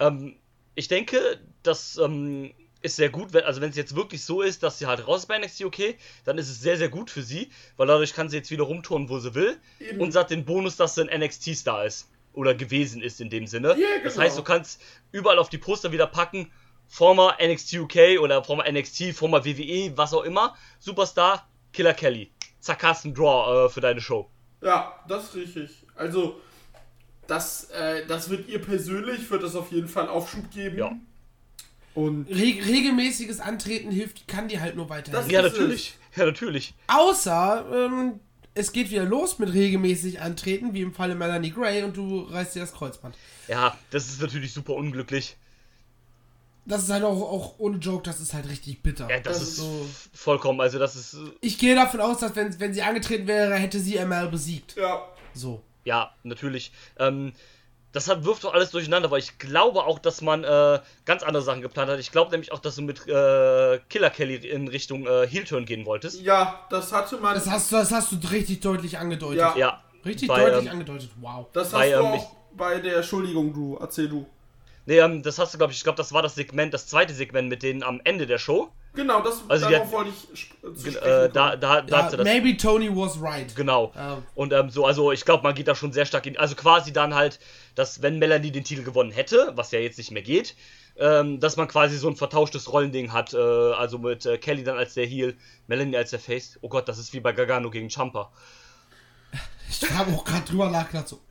Ähm, 0.00 0.36
ich 0.74 0.88
denke, 0.88 1.40
das 1.62 1.96
ähm, 1.98 2.52
ist 2.80 2.96
sehr 2.96 3.10
gut, 3.10 3.32
wenn, 3.32 3.44
also 3.44 3.60
wenn 3.60 3.70
es 3.70 3.76
jetzt 3.76 3.94
wirklich 3.96 4.24
so 4.24 4.42
ist, 4.42 4.62
dass 4.62 4.78
sie 4.78 4.86
halt 4.86 5.06
raus 5.06 5.20
ist 5.20 5.26
bei 5.26 5.38
NXT 5.38 5.64
UK, 5.64 5.94
dann 6.24 6.38
ist 6.38 6.48
es 6.48 6.60
sehr, 6.60 6.76
sehr 6.76 6.88
gut 6.88 7.10
für 7.10 7.22
sie, 7.22 7.50
weil 7.76 7.86
dadurch 7.86 8.14
kann 8.14 8.28
sie 8.28 8.36
jetzt 8.36 8.50
wieder 8.50 8.64
rumtouren, 8.64 9.08
wo 9.08 9.18
sie 9.18 9.34
will. 9.34 9.56
Eben. 9.80 10.00
Und 10.00 10.12
sie 10.12 10.18
hat 10.18 10.30
den 10.30 10.44
Bonus, 10.44 10.76
dass 10.76 10.94
sie 10.94 11.08
ein 11.08 11.20
NXT-Star 11.20 11.84
ist. 11.86 12.08
oder 12.32 12.54
gewesen 12.54 13.02
ist 13.02 13.20
in 13.20 13.30
dem 13.30 13.46
Sinne. 13.48 13.76
Das 14.04 14.14
genau. 14.14 14.24
heißt, 14.24 14.38
du 14.38 14.44
kannst 14.44 14.80
überall 15.10 15.38
auf 15.38 15.48
die 15.48 15.58
Poster 15.58 15.90
wieder 15.90 16.06
packen, 16.06 16.52
former 16.86 17.36
NXT 17.42 17.74
UK 17.74 18.20
oder 18.20 18.44
former 18.44 18.70
NXT, 18.70 19.12
former 19.12 19.44
WWE, 19.44 19.92
was 19.96 20.14
auch 20.14 20.22
immer, 20.22 20.56
Superstar, 20.78 21.48
Killer 21.72 21.94
Kelly. 21.94 22.30
Zack, 22.60 22.82
hast 22.84 23.04
Draw 23.04 23.66
äh, 23.66 23.68
für 23.68 23.80
deine 23.80 24.00
Show. 24.00 24.30
Ja, 24.62 24.94
das 25.08 25.24
ist 25.24 25.34
richtig. 25.36 25.86
Also, 25.94 26.40
das, 27.26 27.70
äh, 27.70 28.06
das 28.06 28.30
wird 28.30 28.48
ihr 28.48 28.60
persönlich, 28.60 29.30
wird 29.30 29.42
das 29.42 29.54
auf 29.54 29.70
jeden 29.70 29.88
Fall 29.88 30.08
Aufschub 30.08 30.50
geben. 30.50 30.78
Ja. 30.78 30.92
Und 31.98 32.26
Reg 32.28 32.64
regelmäßiges 32.66 33.40
Antreten 33.40 33.90
hilft, 33.90 34.28
kann 34.28 34.46
dir 34.48 34.60
halt 34.60 34.76
nur 34.76 34.88
weiterhelfen. 34.88 35.28
Das- 35.28 35.32
Ja, 35.32 35.42
natürlich. 35.42 35.94
Ja, 36.16 36.26
natürlich. 36.26 36.74
Außer 36.86 37.66
ähm, 37.72 38.20
es 38.54 38.72
geht 38.72 38.90
wieder 38.90 39.04
los 39.04 39.38
mit 39.38 39.52
regelmäßig 39.52 40.20
Antreten, 40.20 40.74
wie 40.74 40.82
im 40.82 40.92
Falle 40.94 41.14
Melanie 41.14 41.50
Gray, 41.50 41.82
und 41.82 41.96
du 41.96 42.20
reißt 42.22 42.54
dir 42.54 42.60
das 42.60 42.72
Kreuzband. 42.72 43.16
Ja, 43.48 43.76
das 43.90 44.08
ist 44.08 44.20
natürlich 44.20 44.52
super 44.52 44.74
unglücklich. 44.74 45.36
Das 46.66 46.82
ist 46.84 46.90
halt 46.90 47.02
auch, 47.04 47.20
auch 47.20 47.54
ohne 47.58 47.78
Joke, 47.78 48.02
das 48.04 48.20
ist 48.20 48.34
halt 48.34 48.48
richtig 48.48 48.82
bitter. 48.82 49.08
Ja, 49.10 49.20
das, 49.20 49.38
Das 49.38 49.48
ist 49.48 49.56
so. 49.56 49.86
vollkommen, 50.12 50.60
also 50.60 50.78
das 50.78 50.96
ist, 50.96 51.14
äh, 51.14 51.30
Ich 51.40 51.58
gehe 51.58 51.74
davon 51.74 52.00
aus, 52.00 52.18
dass 52.18 52.36
wenn, 52.36 52.58
wenn 52.60 52.74
sie 52.74 52.82
angetreten 52.82 53.26
wäre, 53.26 53.54
hätte 53.54 53.80
sie 53.80 53.96
ML 53.96 54.28
besiegt. 54.28 54.76
ja, 54.76 55.02
So. 55.34 55.62
ja, 55.84 56.14
natürlich. 56.24 56.70
Ähm, 56.98 57.32
das 57.92 58.08
hat, 58.08 58.24
wirft 58.24 58.44
doch 58.44 58.52
alles 58.54 58.70
durcheinander, 58.70 59.10
weil 59.10 59.20
ich 59.20 59.38
glaube 59.38 59.84
auch, 59.84 59.98
dass 59.98 60.20
man 60.20 60.44
äh, 60.44 60.80
ganz 61.04 61.22
andere 61.22 61.42
Sachen 61.42 61.62
geplant 61.62 61.90
hat. 61.90 61.98
Ich 61.98 62.12
glaube 62.12 62.30
nämlich 62.30 62.52
auch, 62.52 62.58
dass 62.58 62.76
du 62.76 62.82
mit 62.82 63.06
äh, 63.08 63.78
Killer 63.88 64.10
Kelly 64.10 64.36
in 64.36 64.68
Richtung 64.68 65.06
äh, 65.06 65.26
Heel-Turn 65.26 65.64
gehen 65.64 65.86
wolltest. 65.86 66.20
ja, 66.20 66.66
das 66.70 66.92
hatte 66.92 67.16
man. 67.16 67.34
Das 67.34 67.48
hast, 67.48 67.72
du- 67.72 67.76
das 67.76 67.90
hast 67.90 68.12
du 68.12 68.16
richtig 68.30 68.60
deutlich 68.60 68.98
angedeutet. 68.98 69.38
Ja. 69.38 69.56
Ja. 69.56 69.82
Richtig 70.04 70.28
Bei, 70.28 70.44
deutlich 70.48 70.66
ähm, 70.66 70.72
angedeutet. 70.72 71.10
Wow. 71.20 71.46
das 71.52 71.66
hast 71.66 71.72
bei, 71.72 71.90
du 71.90 71.96
ähm, 71.98 72.04
auch 72.06 72.36
bei 72.52 72.78
der 72.80 72.96
Entschuldigung, 72.98 73.52
du. 73.52 73.76
Erzähl 73.80 74.08
du. 74.08 74.26
Nee, 74.86 74.98
ähm, 75.00 75.22
das 75.22 75.38
hast 75.38 75.52
du, 75.54 75.58
glaube 75.58 75.72
ich, 75.72 75.78
ich 75.78 75.84
glaube, 75.84 75.96
das 75.96 76.12
war 76.12 76.22
das 76.22 76.34
Segment, 76.34 76.72
das 76.72 76.86
zweite 76.86 77.12
Segment 77.14 77.48
mit 77.48 77.62
denen 77.62 77.82
am 77.82 78.00
Ende 78.04 78.26
der 78.26 78.38
Show. 78.38 78.70
Genau, 78.94 79.20
das 79.20 79.42
Also 79.48 79.68
darauf 79.70 79.86
hat- 79.86 79.92
wollte 79.92 80.10
ich 80.32 80.96
Äh, 80.96 81.28
da, 81.28 81.54
da, 81.56 81.82
da 81.82 81.86
Ja, 81.86 82.10
das. 82.10 82.24
maybe 82.24 82.56
Tony 82.56 82.88
was 82.94 83.20
right. 83.22 83.54
Genau. 83.54 83.92
Ähm, 83.96 84.22
Und 84.34 84.52
ähm, 84.52 84.70
so, 84.70 84.84
also 84.86 85.12
ich 85.12 85.24
glaube, 85.24 85.42
man 85.44 85.54
geht 85.54 85.68
da 85.68 85.74
schon 85.74 85.92
sehr 85.92 86.04
stark 86.06 86.26
in. 86.26 86.36
Also 86.36 86.54
quasi 86.56 86.92
dann 86.92 87.14
halt, 87.14 87.38
dass 87.76 88.02
wenn 88.02 88.18
Melanie 88.18 88.50
den 88.50 88.64
Titel 88.64 88.82
gewonnen 88.82 89.12
hätte, 89.12 89.52
was 89.54 89.70
ja 89.70 89.78
jetzt 89.78 89.98
nicht 89.98 90.10
mehr 90.10 90.22
geht, 90.22 90.56
ähm, 90.96 91.38
dass 91.38 91.56
man 91.56 91.68
quasi 91.68 91.96
so 91.96 92.08
ein 92.08 92.16
vertauschtes 92.16 92.72
Rollending 92.72 93.12
hat. 93.12 93.34
Äh, 93.34 93.38
also 93.38 93.98
mit 93.98 94.26
äh, 94.26 94.36
Kelly 94.38 94.64
dann 94.64 94.76
als 94.78 94.94
der 94.94 95.06
Heel, 95.06 95.36
Melanie 95.68 95.96
als 95.96 96.10
der 96.10 96.18
Face. 96.18 96.58
Oh 96.62 96.68
Gott, 96.68 96.88
das 96.88 96.98
ist 96.98 97.12
wie 97.12 97.20
bei 97.20 97.32
Gargano 97.32 97.70
gegen 97.70 97.88
Champa. 97.90 98.32
ich 99.70 99.88
habe 99.90 100.12
auch 100.12 100.24
gerade 100.24 100.44
drüber 100.44 100.70
nachgedacht. 100.70 101.08
So. 101.08 101.20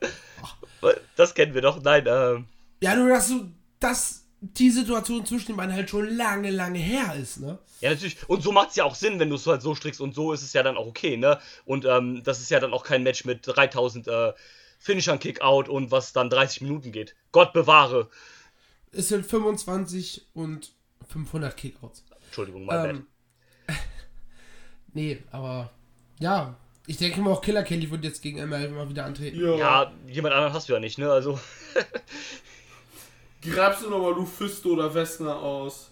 Das 1.16 1.34
kennen 1.34 1.54
wir 1.54 1.60
doch. 1.60 1.82
Nein, 1.82 2.04
ähm. 2.06 2.46
Ja, 2.80 2.94
nur 2.94 3.08
dass 3.08 3.26
du, 3.28 3.50
dass 3.80 4.24
die 4.40 4.70
Situation 4.70 5.26
zwischen 5.26 5.48
den 5.48 5.56
beiden 5.56 5.74
halt 5.74 5.90
schon 5.90 6.16
lange, 6.16 6.50
lange 6.50 6.78
her 6.78 7.14
ist, 7.14 7.40
ne? 7.40 7.58
Ja, 7.80 7.90
natürlich. 7.90 8.16
Und 8.28 8.42
so 8.42 8.52
macht 8.52 8.70
es 8.70 8.76
ja 8.76 8.84
auch 8.84 8.94
Sinn, 8.94 9.18
wenn 9.18 9.30
du 9.30 9.36
es 9.36 9.46
halt 9.46 9.62
so 9.62 9.74
strickst. 9.74 10.00
Und 10.00 10.14
so 10.14 10.32
ist 10.32 10.42
es 10.42 10.52
ja 10.52 10.62
dann 10.62 10.76
auch 10.76 10.86
okay, 10.86 11.16
ne? 11.16 11.38
Und 11.64 11.84
ähm, 11.84 12.22
das 12.24 12.40
ist 12.40 12.50
ja 12.50 12.60
dann 12.60 12.72
auch 12.72 12.84
kein 12.84 13.02
Match 13.02 13.24
mit 13.24 13.40
3000 13.46 14.08
äh, 14.08 14.32
Finishern 14.78 15.18
Kick-Out 15.18 15.68
und 15.68 15.90
was 15.90 16.12
dann 16.12 16.30
30 16.30 16.62
Minuten 16.62 16.92
geht. 16.92 17.14
Gott 17.32 17.52
bewahre. 17.52 18.08
Es 18.92 19.08
sind 19.08 19.26
25 19.26 20.26
und 20.34 20.72
500 21.08 21.56
Kickouts. 21.56 22.04
Entschuldigung, 22.26 22.66
my 22.66 22.74
Ähm, 22.74 23.06
nee, 24.92 25.18
aber 25.30 25.70
ja, 26.20 26.56
ich 26.86 26.96
denke 26.96 27.20
mal 27.20 27.32
auch 27.32 27.42
Killer 27.42 27.64
Kelly 27.64 27.90
wird 27.90 28.04
jetzt 28.04 28.22
gegen 28.22 28.38
ML 28.48 28.70
mal 28.70 28.88
wieder 28.88 29.04
antreten. 29.04 29.40
Ja. 29.40 29.50
bad. 29.50 29.58
Ja, 29.58 30.12
jemand 30.12 30.34
anderen 30.34 30.54
hast 30.54 30.68
du 30.68 30.74
ja 30.74 30.80
nicht, 30.80 30.98
ne? 30.98 31.10
Also. 31.10 31.38
Grabst 33.42 33.84
du 33.84 33.90
nochmal 33.90 34.14
Lufisto 34.14 34.70
oder 34.70 34.92
Wessner 34.92 35.36
aus? 35.36 35.90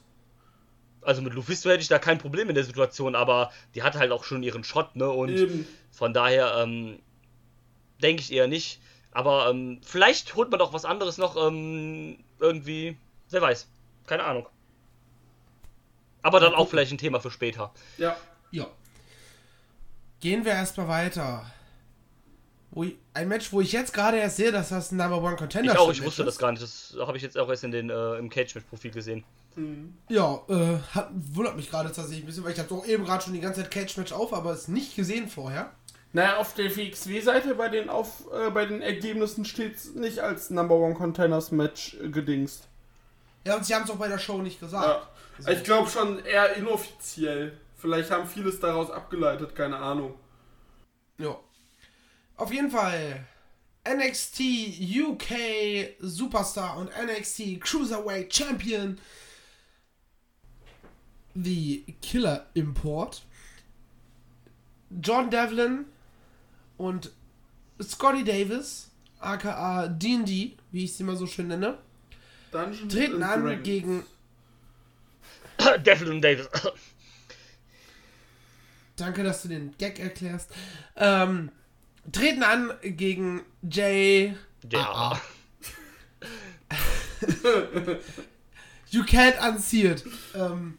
Also 1.03 1.23
mit 1.23 1.35
Lufisto 1.35 1.71
hätte 1.71 1.83
ich 1.83 1.89
da 1.89 1.99
kein 2.01 2.19
Problem 2.19 2.49
in 2.49 2.57
der 2.57 2.65
Situation, 2.65 3.15
aber 3.15 3.53
die 3.75 3.83
hat 3.85 3.95
halt 3.95 4.11
auch 4.11 4.25
schon 4.25 4.43
ihren 4.43 4.65
Shot, 4.65 4.97
ne? 4.97 5.09
Und 5.09 5.31
Eben. 5.31 5.67
von 5.93 6.13
daher 6.13 6.57
ähm, 6.59 6.99
denke 8.03 8.23
ich 8.23 8.33
eher 8.33 8.49
nicht. 8.49 8.81
Aber 9.13 9.49
ähm, 9.49 9.81
vielleicht 9.83 10.35
holt 10.35 10.51
man 10.51 10.59
doch 10.59 10.73
was 10.73 10.85
anderes 10.85 11.17
noch 11.17 11.37
ähm, 11.37 12.19
irgendwie. 12.41 12.99
Wer 13.31 13.41
weiß. 13.43 13.69
Keine 14.07 14.25
Ahnung. 14.25 14.49
Aber 16.23 16.41
dann 16.41 16.55
auch 16.55 16.69
vielleicht 16.69 16.93
ein 16.93 16.99
Thema 16.99 17.21
für 17.21 17.31
später. 17.31 17.73
Ja. 17.99 18.17
Ja. 18.51 18.67
Gehen 20.21 20.45
wir 20.45 20.53
erstmal 20.53 20.89
weiter. 20.89 21.47
Wo 22.77 22.85
ich, 22.85 22.95
ein 23.15 23.27
Match, 23.29 23.55
wo 23.55 23.63
ich 23.63 23.73
jetzt 23.73 23.95
gerade 23.95 24.19
erst 24.19 24.37
sehe, 24.37 24.53
dass 24.53 24.69
das 24.69 24.93
ein 24.93 24.99
Number 24.99 25.23
One 25.23 25.37
Contender 25.37 25.73
Ich 25.73 25.79
auch, 25.79 25.91
ich 25.91 26.05
wusste 26.05 26.23
ist. 26.23 26.27
das 26.27 26.39
gar 26.39 26.53
nicht. 26.53 26.63
Das 26.63 26.95
habe 27.01 27.17
ich 27.17 27.23
jetzt 27.23 27.39
auch 27.39 27.49
erst 27.49 27.65
in 27.65 27.71
den, 27.71 27.89
äh, 27.89 28.17
im 28.17 28.29
Cage-Match-Profil 28.29 28.91
gesehen. 28.91 29.25
Ja, 30.11 30.43
äh, 30.51 30.77
hat, 30.95 31.09
wundert 31.15 31.57
mich 31.57 31.71
gerade 31.71 31.89
tatsächlich 31.89 32.25
ein 32.25 32.27
bisschen, 32.27 32.45
weil 32.45 32.53
ich 32.53 32.59
habe 32.59 32.69
doch 32.69 32.87
eben 32.87 33.07
gerade 33.07 33.25
schon 33.25 33.33
die 33.33 33.41
ganze 33.41 33.63
Zeit 33.63 33.71
Cage 33.71 33.97
Match 33.97 34.13
auf, 34.13 34.35
aber 34.35 34.53
es 34.53 34.69
nicht 34.69 34.95
gesehen 34.95 35.27
vorher. 35.29 35.71
Naja, 36.13 36.37
auf 36.37 36.53
der 36.53 36.77
WXW-Seite 36.77 37.55
bei 37.55 37.71
den 37.71 37.89
auf 37.89 38.25
äh, 38.31 38.51
bei 38.51 38.67
den 38.67 38.83
Ergebnissen 38.83 39.47
steht 39.47 39.77
es 39.77 39.95
nicht 39.95 40.19
als 40.19 40.51
Number 40.51 40.75
One 40.75 40.95
Containers 40.95 41.53
Match 41.53 41.95
äh, 41.95 42.11
gedingst. 42.11 42.69
Ja, 43.47 43.57
und 43.57 43.65
sie 43.65 43.75
haben 43.75 43.85
es 43.85 43.91
auch 43.91 43.97
bei 43.97 44.09
der 44.09 44.19
Show 44.19 44.43
nicht 44.43 44.61
gesagt. 44.61 45.09
Ja. 45.39 45.51
Ich 45.51 45.65
glaube 45.65 45.89
schon 45.89 46.23
eher 46.27 46.57
inoffiziell. 46.57 47.57
Vielleicht 47.79 48.11
haben 48.11 48.29
vieles 48.29 48.61
daraus 48.61 48.91
abgeleitet, 48.91 49.55
keine 49.55 49.79
Ahnung. 49.79 50.13
Ja. 51.17 51.39
Auf 52.37 52.53
jeden 52.53 52.71
Fall. 52.71 53.27
NXT 53.89 54.41
UK 54.91 55.95
Superstar 56.01 56.77
und 56.79 56.91
NXT 56.91 57.61
Cruiserweight 57.61 58.35
Champion. 58.35 58.99
The 61.35 61.85
Killer 62.03 62.47
Import. 62.55 63.23
John 65.03 65.31
Devlin 65.31 65.85
und 66.77 67.11
Scotty 67.83 68.25
Davis, 68.25 68.91
aka 69.19 69.89
D&D, 69.89 70.57
wie 70.71 70.85
ich 70.85 70.95
sie 70.95 71.05
mal 71.05 71.17
so 71.17 71.27
schön 71.27 71.49
nenne, 71.49 71.79
Dungeons 72.53 72.93
treten 72.93 73.23
an 73.23 73.43
Dragons. 73.43 73.63
gegen 73.65 74.05
Devlin 75.85 76.23
Davis. 76.23 76.49
Danke, 78.97 79.23
dass 79.23 79.43
du 79.43 79.49
den 79.49 79.77
Gag 79.77 79.99
erklärst. 79.99 80.51
Ähm, 80.97 81.51
treten 82.13 82.43
an 82.43 82.73
gegen 82.83 83.43
Jay. 83.63 84.35
ja. 84.71 85.21
You 88.91 89.03
can't 89.03 89.37
unsee 89.47 89.89
it. 89.89 90.05
Ähm, 90.35 90.79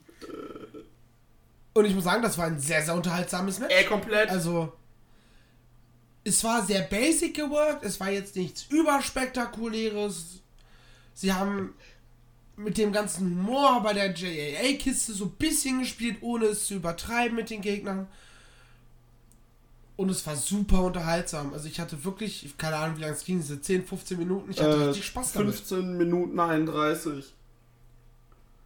und 1.74 1.86
ich 1.86 1.94
muss 1.94 2.06
sagen, 2.06 2.24
das 2.24 2.38
war 2.38 2.46
ein 2.48 2.60
sehr, 2.60 2.82
sehr 2.82 2.96
unterhaltsames 2.96 3.60
Match. 3.60 3.74
Ey, 3.74 3.86
komplett. 3.86 4.30
Also, 4.30 4.74
es 6.24 6.44
war 6.44 6.66
sehr 6.66 6.82
basic 6.82 7.36
geworkt. 7.36 7.84
Es 7.84 8.00
war 8.00 8.10
jetzt 8.10 8.36
nichts 8.36 8.66
überspektakuläres. 8.70 10.42
Sie 11.14 11.34
haben 11.34 11.76
mit 12.56 12.78
dem 12.78 12.92
ganzen 12.92 13.30
Humor 13.30 13.84
bei 13.84 13.94
der 13.94 14.14
JAA-Kiste 14.14 15.14
so 15.14 15.26
ein 15.26 15.32
bisschen 15.32 15.80
gespielt, 15.80 16.18
ohne 16.22 16.46
es 16.46 16.66
zu 16.66 16.76
übertreiben 16.76 17.36
mit 17.36 17.50
den 17.50 17.62
Gegnern. 17.62 18.08
Und 19.98 20.10
es 20.12 20.26
war 20.28 20.36
super 20.36 20.84
unterhaltsam. 20.84 21.54
Also 21.54 21.68
ich 21.68 21.80
hatte 21.80 22.04
wirklich, 22.06 22.56
keine 22.58 22.78
Ahnung, 22.78 22.98
wie 22.98 23.02
lange 23.02 23.14
es 23.14 23.26
ging, 23.26 23.40
diese 23.40 23.60
10, 23.60 23.86
15 23.86 24.18
Minuten. 24.18 24.52
Ich 24.52 24.62
hatte 24.62 24.78
äh, 24.80 24.84
richtig 24.86 25.08
Spaß 25.08 25.34
damit. 25.34 25.56
15 25.56 25.98
Minuten 25.98 26.40
31. 26.40 27.34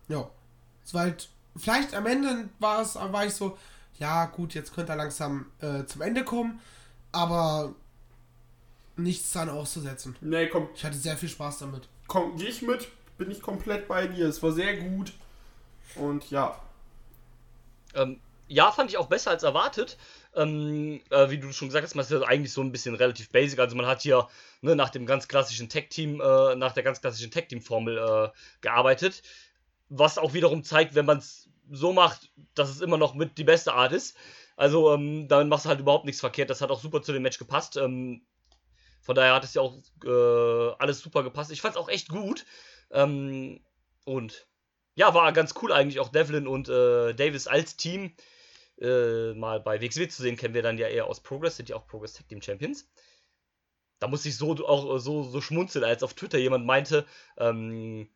Ja. 0.09 0.29
Es 0.85 0.93
war 0.93 1.01
halt, 1.03 1.29
vielleicht 1.55 1.95
am 1.95 2.05
Ende 2.05 2.49
war 2.59 2.81
es, 2.81 2.95
war 2.95 3.25
ich 3.25 3.33
so, 3.33 3.57
ja 3.97 4.25
gut, 4.25 4.53
jetzt 4.53 4.73
könnte 4.73 4.91
er 4.91 4.97
langsam 4.97 5.45
äh, 5.61 5.85
zum 5.85 6.01
Ende 6.01 6.25
kommen, 6.25 6.59
aber 7.13 7.73
nichts 8.97 9.31
dran 9.31 9.49
auszusetzen. 9.49 10.17
Nee, 10.19 10.47
komm, 10.47 10.67
Ich 10.75 10.83
hatte 10.83 10.97
sehr 10.97 11.15
viel 11.17 11.29
Spaß 11.29 11.59
damit. 11.59 11.87
komm, 12.07 12.35
geh 12.35 12.47
ich 12.47 12.61
mit. 12.61 12.89
Bin 13.17 13.31
ich 13.31 13.41
komplett 13.41 13.87
bei 13.87 14.07
dir. 14.07 14.27
Es 14.27 14.43
war 14.43 14.51
sehr 14.51 14.77
gut. 14.77 15.13
Und 15.95 16.29
ja. 16.29 16.59
Ähm, 17.93 18.19
ja, 18.47 18.71
fand 18.71 18.89
ich 18.89 18.97
auch 18.97 19.07
besser 19.07 19.29
als 19.31 19.43
erwartet. 19.43 19.97
Ähm, 20.33 21.01
äh, 21.09 21.29
wie 21.29 21.39
du 21.39 21.51
schon 21.51 21.67
gesagt 21.67 21.83
hast, 21.83 21.95
man 21.95 22.03
ist 22.03 22.11
ja 22.11 22.21
eigentlich 22.21 22.53
so 22.53 22.61
ein 22.61 22.71
bisschen 22.71 22.95
relativ 22.95 23.29
basic. 23.29 23.59
Also 23.59 23.75
man 23.75 23.85
hat 23.85 24.01
hier 24.01 24.27
ne, 24.61 24.75
nach 24.75 24.89
dem 24.89 25.05
ganz 25.05 25.27
klassischen 25.27 25.67
Tech-Team, 25.67 26.21
äh, 26.21 26.55
nach 26.55 26.73
der 26.73 26.83
ganz 26.83 27.01
klassischen 27.01 27.31
Tech-Team-Formel 27.31 27.97
äh, 27.97 28.29
gearbeitet. 28.61 29.23
Was 29.89 30.17
auch 30.17 30.33
wiederum 30.33 30.63
zeigt, 30.63 30.95
wenn 30.95 31.05
man 31.05 31.17
es 31.17 31.49
so 31.69 31.91
macht, 31.93 32.31
dass 32.55 32.69
es 32.69 32.81
immer 32.81 32.97
noch 32.97 33.13
mit 33.13 33.37
die 33.37 33.43
beste 33.43 33.73
Art 33.73 33.91
ist. 33.91 34.15
Also 34.55 34.93
ähm, 34.93 35.27
damit 35.27 35.47
machst 35.47 35.65
du 35.65 35.69
halt 35.69 35.79
überhaupt 35.79 36.05
nichts 36.05 36.21
verkehrt. 36.21 36.49
Das 36.49 36.61
hat 36.61 36.71
auch 36.71 36.81
super 36.81 37.01
zu 37.01 37.11
dem 37.13 37.23
Match 37.23 37.37
gepasst. 37.37 37.77
Ähm, 37.77 38.21
von 39.01 39.15
daher 39.15 39.33
hat 39.33 39.43
es 39.43 39.53
ja 39.53 39.61
auch 39.61 39.77
äh, 40.05 40.75
alles 40.79 40.99
super 40.99 41.23
gepasst. 41.23 41.51
Ich 41.51 41.61
fand 41.61 41.75
es 41.75 41.81
auch 41.81 41.89
echt 41.89 42.09
gut. 42.09 42.45
Ähm, 42.91 43.61
und 44.05 44.47
ja, 44.95 45.13
war 45.13 45.31
ganz 45.33 45.53
cool 45.61 45.71
eigentlich 45.71 45.99
auch 45.99 46.09
Devlin 46.09 46.47
und 46.47 46.69
äh, 46.69 47.13
Davis 47.13 47.47
als 47.47 47.77
Team 47.77 48.13
äh, 48.81 49.33
mal 49.33 49.59
bei 49.59 49.81
WXW 49.81 50.07
zu 50.07 50.21
sehen, 50.21 50.37
kennen 50.37 50.53
wir 50.53 50.61
dann 50.63 50.77
ja 50.77 50.87
eher 50.87 51.07
aus 51.07 51.21
Progress, 51.21 51.57
sind 51.57 51.69
ja 51.69 51.75
auch 51.75 51.87
Progress 51.87 52.13
Tag 52.13 52.27
Team 52.27 52.41
Champions. 52.41 52.89
da 53.99 54.07
muss 54.07 54.25
ich 54.25 54.35
so 54.37 54.51
auch 54.67 54.97
so, 54.97 55.23
so 55.23 55.41
schmunzeln, 55.41 55.85
als 55.85 56.03
auf 56.03 56.13
Twitter 56.13 56.39
jemand 56.39 56.65
meinte, 56.65 57.05
ähm, 57.37 58.09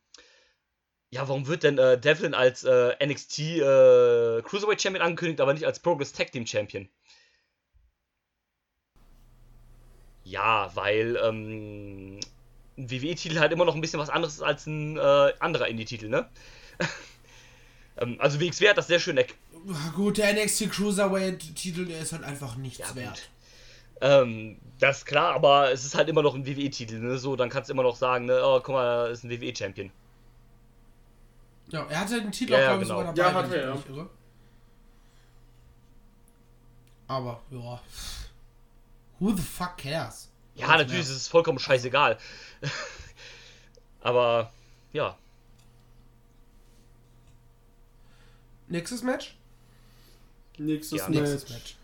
ja, 1.12 1.28
warum 1.28 1.47
wird 1.47 1.63
denn 1.63 1.78
äh, 1.78 1.99
Devlin 1.99 2.34
als 2.34 2.63
äh, 2.63 2.95
NXT 3.06 3.39
äh, 3.39 4.41
Cruiserweight 4.41 4.82
Champion 4.82 5.06
angekündigt, 5.06 5.41
aber 5.41 5.54
nicht 5.54 5.65
als 5.65 5.80
Progress 5.80 6.12
Tag 6.13 6.32
Team 6.32 6.45
Champion? 6.47 6.89
Ja, 10.23 10.71
weil 10.75 11.17
ähm, 11.23 12.19
ein 12.78 12.89
WWE-Titel 12.89 13.39
halt 13.39 13.51
immer 13.51 13.65
noch 13.65 13.75
ein 13.75 13.82
bisschen 13.82 13.99
was 13.99 14.10
anderes 14.10 14.36
ist 14.36 14.41
als 14.41 14.65
ein 14.65 14.97
äh, 14.97 15.34
anderer 15.39 15.67
Indie-Titel, 15.67 16.10
ne? 16.10 16.30
ähm, 17.97 18.17
also 18.19 18.39
WXW 18.39 18.69
hat 18.69 18.77
das 18.77 18.88
sehr 18.88 18.99
schön 18.99 19.17
erklärt. 19.17 19.39
Gut, 19.95 20.17
der 20.17 20.34
NXT 20.34 20.71
Cruiserweight-Titel, 20.71 21.86
der 21.86 21.99
ist 21.99 22.12
halt 22.12 22.23
einfach 22.23 22.55
nichts 22.55 22.79
Ja, 22.79 22.95
wert. 22.95 23.29
Ähm, 24.01 24.58
das 24.79 24.99
ist 24.99 25.05
klar, 25.05 25.34
aber 25.34 25.71
es 25.71 25.86
ist 25.86 25.95
halt 25.95 26.10
immer 26.10 26.21
noch 26.21 26.36
ein 26.36 26.45
WWE-Titel, 26.45 26.99
ne? 26.99 27.17
So, 27.17 27.36
dann 27.36 27.49
kannst 27.49 27.69
du 27.69 27.73
immer 27.73 27.84
noch 27.84 27.95
sagen, 27.95 28.25
ne, 28.25 28.41
oh, 28.43 28.60
guck 28.60 28.75
mal, 28.75 29.10
das 29.10 29.19
ist 29.19 29.23
ein 29.23 29.29
WWE-Champion. 29.31 29.91
Ja, 31.69 31.86
er 31.89 31.99
hatte 32.01 32.21
den 32.21 32.31
Titel 32.31 32.53
Ja, 32.53 32.58
auch, 32.58 32.62
ja, 32.62 32.75
genau. 32.75 32.99
sogar 32.99 33.13
dabei. 33.13 33.29
Ja, 33.29 33.34
hat 33.34 33.51
er, 33.51 33.69
ja. 33.69 33.84
irre. 33.89 34.10
Aber, 37.08 37.41
ja. 37.51 37.81
Who 39.19 39.34
the 39.36 39.41
fuck 39.41 39.77
cares? 39.77 40.29
Ja, 40.55 40.67
natürlich 40.67 40.91
mehr? 40.91 40.99
ist 41.01 41.10
es 41.10 41.27
vollkommen 41.27 41.60
scheißegal. 41.60 42.17
aber, 44.01 44.51
ja. 44.93 45.17
Nächstes 48.67 49.04
Match? 49.04 49.36
Nächstes 50.58 50.99
Ja, 50.99 51.10
Match. 51.10 51.19
Nächstes 51.19 51.49
Match. 51.49 51.75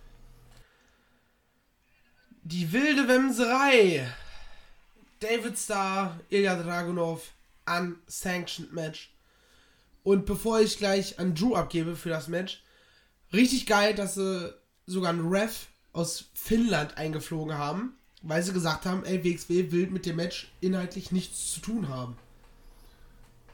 Die 2.43 2.71
wilde 2.71 3.07
Wemserei. 3.07 4.11
David 5.19 5.57
Starr, 5.57 6.19
Ilya 6.29 6.61
Dragunov, 6.61 7.31
unsanctioned 7.67 8.73
Match. 8.73 9.13
Und 10.03 10.25
bevor 10.25 10.59
ich 10.59 10.77
gleich 10.79 11.19
an 11.19 11.35
Drew 11.35 11.55
abgebe 11.55 11.95
für 11.95 12.09
das 12.09 12.27
Match, 12.27 12.63
richtig 13.31 13.67
geil, 13.67 13.93
dass 13.93 14.15
sie 14.15 14.51
sogar 14.87 15.11
einen 15.11 15.27
Ref 15.27 15.67
aus 15.93 16.25
Finnland 16.33 16.97
eingeflogen 16.97 17.55
haben, 17.57 17.97
weil 18.23 18.41
sie 18.41 18.53
gesagt 18.53 18.85
haben, 18.85 19.05
ey, 19.05 19.23
WXW 19.23 19.71
will 19.71 19.87
mit 19.87 20.07
dem 20.07 20.15
Match 20.15 20.51
inhaltlich 20.59 21.11
nichts 21.11 21.51
zu 21.51 21.59
tun 21.59 21.89
haben. 21.89 22.17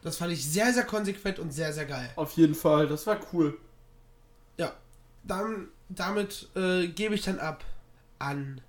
Das 0.08 0.16
fand 0.16 0.32
ich 0.32 0.50
sehr, 0.50 0.72
sehr 0.72 0.86
konsequent 0.86 1.38
und 1.38 1.52
sehr, 1.52 1.74
sehr 1.74 1.86
geil. 1.86 2.10
Auf 2.16 2.32
jeden 2.38 2.56
Fall, 2.56 2.88
das 2.88 3.06
war 3.06 3.20
cool. 3.34 3.58
Ja, 4.58 4.74
dann, 5.26 5.68
damit 5.90 6.48
äh, 6.56 6.88
gebe 6.88 7.14
ich 7.14 7.24
dann 7.24 7.40
ab 7.40 7.66
an. 8.18 8.62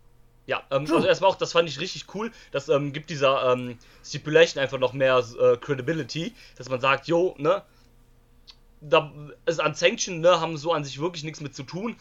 Ja, 0.47 0.65
ähm, 0.73 0.81
also 0.93 1.07
erstmal 1.07 1.31
auch, 1.31 1.37
das 1.37 1.53
fand 1.53 1.69
ich 1.69 1.79
richtig 1.79 2.13
cool. 2.13 2.33
Das 2.51 2.69
ähm, 2.69 2.93
gibt 2.93 3.09
dieser 3.09 3.53
ähm, 3.53 3.79
Stipulation 4.05 4.61
einfach 4.61 4.81
noch 4.81 4.93
mehr 4.95 5.25
äh, 5.41 5.57
Credibility, 5.59 6.35
dass 6.57 6.69
man 6.69 6.81
sagt, 6.81 7.07
jo, 7.07 7.37
ne, 7.39 7.63
da 8.81 9.13
ist 9.47 9.61
an 9.61 9.77
Sanction, 9.77 10.21
ne, 10.21 10.41
haben 10.41 10.57
so 10.57 10.73
an 10.73 10.83
sich 10.83 10.99
wirklich 10.99 11.23
nichts 11.23 11.41
mit 11.41 11.55
zu 11.55 11.63
tun. 11.63 11.95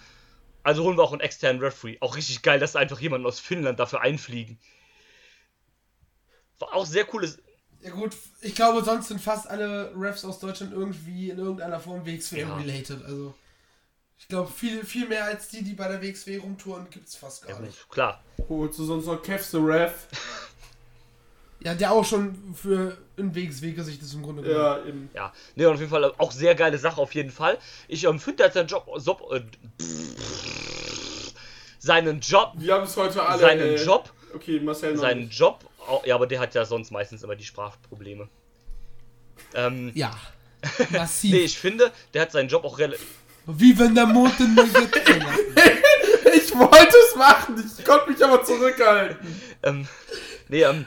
Also 0.63 0.83
holen 0.83 0.97
wir 0.97 1.03
auch 1.03 1.11
einen 1.11 1.21
externen 1.21 1.61
Referee. 1.61 1.97
Auch 1.99 2.15
richtig 2.15 2.41
geil, 2.41 2.59
dass 2.59 2.75
einfach 2.75 2.99
jemanden 2.99 3.27
aus 3.27 3.39
Finnland 3.39 3.79
dafür 3.79 4.01
einfliegen. 4.01 4.57
War 6.57 6.73
auch 6.73 6.87
sehr 6.87 7.05
cooles. 7.05 7.37
Ja 7.81 7.91
gut, 7.91 8.15
ich 8.41 8.55
glaube, 8.55 8.83
sonst 8.83 9.07
sind 9.07 9.21
fast 9.21 9.47
alle 9.47 9.91
Refs 9.95 10.25
aus 10.25 10.39
Deutschland 10.39 10.73
irgendwie 10.73 11.29
in 11.29 11.37
irgendeiner 11.37 11.79
Form 11.79 12.05
WXW 12.05 12.39
Ja. 12.41 12.55
related. 12.55 13.03
Also 13.05 13.33
ich 14.19 14.27
glaube, 14.27 14.51
viel, 14.51 14.83
viel 14.83 15.07
mehr 15.07 15.25
als 15.25 15.47
die, 15.49 15.63
die 15.63 15.73
bei 15.73 15.87
der 15.87 16.01
WXW 16.01 16.37
rumtouren, 16.37 16.89
gibt 16.89 17.07
es 17.07 17.15
fast 17.15 17.43
gar 17.47 17.55
Ja, 17.57 17.59
nicht. 17.65 17.87
klar. 17.89 18.23
Holst 18.49 18.79
du 18.79 18.83
sonst 18.85 19.05
noch 19.05 19.21
Kev 19.21 19.43
the 19.43 19.57
Ref? 19.57 20.07
Ja, 21.59 21.73
der 21.73 21.91
auch 21.91 22.05
schon 22.05 22.53
für 22.53 22.95
ein 23.17 23.33
WXW-Gesicht 23.33 23.99
ist 24.03 24.13
im 24.13 24.21
Grunde 24.21 24.43
genommen. 24.43 24.61
Ja, 24.63 24.85
eben. 24.85 25.09
Ja, 25.15 25.33
ne, 25.55 25.67
auf 25.67 25.79
jeden 25.79 25.89
Fall 25.89 26.05
auch 26.19 26.31
sehr 26.31 26.53
geile 26.53 26.77
Sache, 26.77 27.01
auf 27.01 27.15
jeden 27.15 27.31
Fall. 27.31 27.57
Ich 27.87 28.03
ähm, 28.03 28.19
finde, 28.19 28.43
hat 28.43 28.53
seinen 28.53 28.67
Job, 28.67 28.85
Job 29.03 29.23
äh, 29.33 29.41
seinen 31.79 32.19
Job, 32.19 32.53
Wir 32.57 32.75
haben 32.75 32.83
es 32.83 32.95
heute 32.95 33.23
alle. 33.25 33.39
seinen 33.39 33.61
äh, 33.75 33.83
Job, 33.83 34.13
Okay, 34.35 34.59
Marcel 34.59 34.93
noch 34.93 35.01
seinen 35.01 35.21
nicht. 35.21 35.39
Job, 35.39 35.66
ja, 36.05 36.15
aber 36.15 36.27
der 36.27 36.39
hat 36.39 36.55
ja 36.55 36.65
sonst 36.65 36.91
meistens 36.91 37.23
immer 37.23 37.35
die 37.35 37.45
Sprachprobleme. 37.45 38.27
Ähm, 39.53 39.91
Ja. 39.95 40.15
Massiv. 40.89 41.31
nee, 41.31 41.39
ich 41.41 41.57
finde, 41.57 41.91
der 42.13 42.23
hat 42.23 42.31
seinen 42.31 42.49
Job 42.49 42.63
auch 42.65 42.79
relativ. 42.79 43.05
Wie 43.45 43.77
wenn 43.79 43.95
der 43.95 44.07
Mond 44.07 44.39
in 44.39 44.55
der 44.55 44.65
Ich 46.35 46.53
wollte 46.53 46.97
es 47.09 47.15
machen, 47.15 47.71
ich 47.77 47.85
konnte 47.85 48.11
mich 48.11 48.23
aber 48.23 48.43
zurückhalten. 48.43 49.41
Ähm, 49.63 49.87
nee, 50.49 50.63
ähm, 50.63 50.85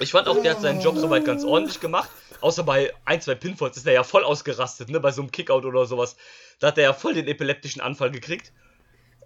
ich 0.00 0.10
fand 0.12 0.26
auch, 0.28 0.40
der 0.42 0.52
hat 0.52 0.62
seinen 0.62 0.80
Job 0.80 0.96
soweit 0.96 1.24
ganz 1.24 1.44
ordentlich 1.44 1.80
gemacht. 1.80 2.10
Außer 2.40 2.62
bei 2.62 2.92
ein, 3.04 3.20
zwei 3.20 3.34
Pinfalls 3.34 3.76
ist 3.76 3.86
er 3.86 3.92
ja 3.92 4.04
voll 4.04 4.24
ausgerastet, 4.24 4.88
ne? 4.88 5.00
Bei 5.00 5.10
so 5.10 5.22
einem 5.22 5.30
Kickout 5.30 5.64
oder 5.64 5.86
sowas. 5.86 6.16
Da 6.60 6.68
hat 6.68 6.78
er 6.78 6.84
ja 6.84 6.92
voll 6.92 7.14
den 7.14 7.26
epileptischen 7.26 7.80
Anfall 7.82 8.10
gekriegt. 8.10 8.52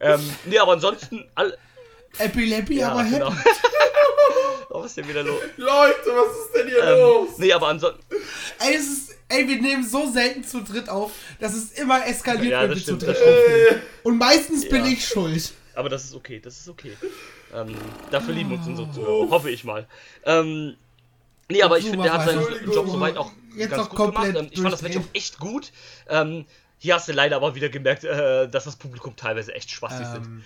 Ähm, 0.00 0.20
nee, 0.46 0.58
aber 0.58 0.72
ansonsten, 0.72 1.30
all, 1.34 1.56
Epilepsie, 2.18 2.78
ja, 2.78 2.90
aber 2.92 3.04
genau. 3.04 3.28
oh, 4.72 4.80
was 4.80 4.86
ist 4.86 4.96
denn 4.98 5.08
wieder 5.08 5.22
los? 5.22 5.40
Leute, 5.56 6.06
was 6.06 6.46
ist 6.46 6.54
denn 6.56 6.68
hier 6.68 6.82
Ähm, 6.82 6.98
los? 6.98 7.28
nee, 7.38 7.52
aber 7.52 7.68
ansonsten, 7.68 8.00
Ey, 8.60 8.74
es 8.74 8.86
ist, 8.86 9.10
ey, 9.28 9.46
wir 9.48 9.60
nehmen 9.60 9.86
so 9.86 10.10
selten 10.10 10.44
zu 10.44 10.62
dritt 10.62 10.88
auf, 10.88 11.12
dass 11.40 11.54
es 11.54 11.72
immer 11.72 12.06
eskaliert, 12.06 12.52
Ja, 12.52 12.62
wenn 12.62 12.70
wir 12.70 12.76
zu 12.76 12.82
stimmt, 12.82 13.02
dritt 13.02 13.10
das 13.10 13.18
stimmt. 13.18 13.36
aufnehmen. 13.38 13.82
Und 14.04 14.18
meistens 14.18 14.68
bin 14.68 14.84
Ja. 14.84 14.90
ich 14.92 15.06
schuld. 15.06 15.52
aber 15.74 15.88
das 15.88 16.04
ist 16.04 16.14
okay, 16.14 16.40
das 16.40 16.58
ist 16.60 16.68
okay. 16.68 16.96
Ähm, 17.54 17.74
dafür 18.10 18.34
lieben 18.34 18.52
uns 18.52 18.66
unsere 18.66 18.90
Zuhörer, 18.92 19.30
hoffe 19.30 19.50
ich 19.50 19.64
mal. 19.64 19.86
Ähm, 20.24 20.74
nee, 21.50 21.62
aber 21.62 21.78
ich 21.78 21.84
finde, 21.84 22.02
der 22.04 22.12
hat 22.14 22.24
seinen. 22.26 22.42
Job 22.72 22.88
soweit 22.88 23.16
auch 23.16 23.30
Jetzt 23.54 23.70
ganz 23.70 23.82
auch 23.82 23.88
gut 23.90 23.98
komplett 23.98 24.32
gemacht. 24.34 24.46
Ähm, 24.46 24.48
ich 24.52 24.60
fand 24.62 24.72
das 24.72 24.80
Match 24.82 24.92
auch 24.96 25.00
durchdrehen. 25.02 25.14
echt 25.14 25.38
gut. 25.38 25.72
Ähm, 26.08 26.46
hier 26.78 26.94
hast 26.94 27.08
du 27.08 27.12
leider 27.12 27.36
aber 27.36 27.54
wieder 27.54 27.68
gemerkt, 27.68 28.04
äh, 28.04 28.48
dass 28.48 28.64
das 28.64 28.76
Publikum 28.76 29.14
teilweise 29.16 29.54
echt 29.54 29.70
spaßig 29.70 30.06
sind. 30.06 30.42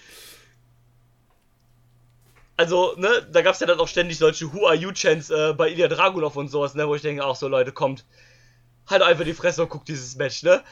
Also, 2.57 2.95
ne, 2.97 3.27
da 3.31 3.43
gab 3.43 3.55
es 3.55 3.61
ja 3.61 3.67
dann 3.67 3.81
auch 3.81 3.89
ständig 3.89 4.19
solche 4.19 4.53
Who 4.53 4.67
are 4.67 4.77
you 4.77 4.91
Chants 4.93 5.31
äh, 5.31 5.53
bei 5.53 5.71
Ilya 5.71 5.89
Dragunov 5.89 6.37
und 6.37 6.49
sowas, 6.49 6.75
ne, 6.75 6.89
wo 6.89 6.95
ich 6.95 7.03
denke, 7.03 7.25
auch 7.25 7.37
so, 7.37 7.49
Leute, 7.49 7.73
kommt, 7.73 8.05
halt 8.87 9.03
einfach 9.03 9.25
die 9.25 9.35
Fresse 9.35 9.63
und 9.63 9.69
guckt 9.69 9.89
dieses 9.89 10.17
Match, 10.17 10.43
ne? 10.43 10.63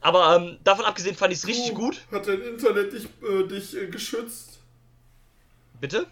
Aber 0.00 0.36
ähm, 0.36 0.58
davon 0.64 0.84
abgesehen 0.84 1.16
fand 1.16 1.32
ich 1.32 1.38
es 1.38 1.46
richtig 1.46 1.74
gut. 1.74 2.02
Hat 2.10 2.26
dein 2.26 2.40
Internet 2.42 2.92
dich, 2.92 3.04
äh, 3.22 3.46
dich 3.46 3.74
äh, 3.74 3.86
geschützt? 3.86 4.60
Bitte? 5.80 6.06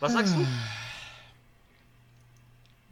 Was 0.00 0.12
sagst 0.12 0.34
du? 0.34 0.46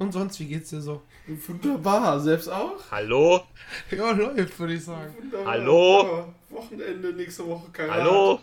und 0.04 0.12
sonst, 0.12 0.38
wie 0.40 0.46
geht's 0.46 0.70
dir 0.70 0.80
so? 0.80 1.02
Wunderbar, 1.26 2.20
selbst 2.20 2.48
auch? 2.48 2.78
Hallo? 2.90 3.42
Ja, 3.90 4.10
läuft, 4.12 4.58
würde 4.58 4.74
ich 4.74 4.84
sagen. 4.84 5.14
Wunderbar. 5.18 5.52
Hallo? 5.52 6.02
Ja, 6.02 6.34
Wochenende, 6.56 7.12
nächste 7.12 7.46
Woche 7.46 7.70
kein 7.72 7.90
Hallo? 7.90 8.40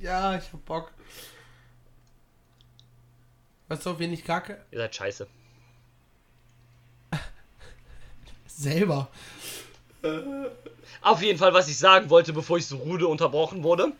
Ja, 0.00 0.36
ich 0.36 0.52
hab 0.52 0.64
Bock. 0.64 0.92
Weißt 3.68 3.86
du, 3.86 3.90
auf 3.90 3.98
wen 3.98 4.12
ich 4.12 4.24
kacke? 4.24 4.64
Ihr 4.70 4.78
seid 4.78 4.94
scheiße. 4.94 5.26
Selber. 8.46 9.08
Auf 11.02 11.22
jeden 11.22 11.38
Fall, 11.38 11.54
was 11.54 11.68
ich 11.68 11.78
sagen 11.78 12.10
wollte, 12.10 12.32
bevor 12.32 12.58
ich 12.58 12.66
so 12.66 12.76
rude 12.76 13.08
unterbrochen 13.08 13.62
wurde. 13.62 13.92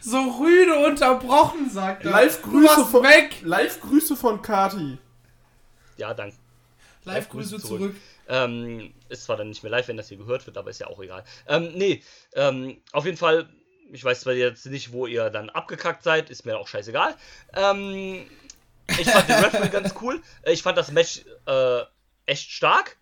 So 0.00 0.18
rüde 0.40 0.74
unterbrochen, 0.86 1.70
sagt 1.70 2.04
er. 2.04 2.10
Live-Grüße 2.10 2.84
von- 2.86 3.02
weg. 3.02 3.36
Live-Grüße 3.42 4.16
von 4.16 4.42
Kati. 4.42 4.98
Ja, 5.96 6.14
danke. 6.14 6.36
Live-Grüße 7.04 7.56
Live-Grüße 7.56 7.66
zurück. 7.66 7.94
Ähm, 8.28 8.94
ist 9.08 9.24
zwar 9.24 9.36
dann 9.36 9.48
nicht 9.48 9.62
mehr 9.62 9.70
live, 9.72 9.88
wenn 9.88 9.96
das 9.96 10.08
hier 10.08 10.18
gehört 10.18 10.46
wird, 10.46 10.56
aber 10.56 10.70
ist 10.70 10.78
ja 10.80 10.86
auch 10.86 11.00
egal. 11.00 11.24
Ähm, 11.48 11.72
nee, 11.74 12.02
ähm, 12.34 12.80
auf 12.92 13.04
jeden 13.04 13.16
Fall, 13.16 13.48
ich 13.90 14.04
weiß 14.04 14.20
zwar 14.20 14.34
jetzt 14.34 14.66
nicht, 14.66 14.92
wo 14.92 15.06
ihr 15.06 15.30
dann 15.30 15.50
abgekackt 15.50 16.04
seid, 16.04 16.30
ist 16.30 16.46
mir 16.46 16.58
auch 16.58 16.68
scheißegal. 16.68 17.16
Ähm, 17.54 18.24
ich 18.98 19.08
fand 19.10 19.28
den 19.28 19.36
Referee 19.42 19.68
ganz 19.68 19.94
cool. 20.00 20.22
Ich 20.44 20.62
fand 20.62 20.78
das 20.78 20.92
Match 20.92 21.24
äh, 21.46 21.80
echt 22.26 22.50
stark. 22.50 22.96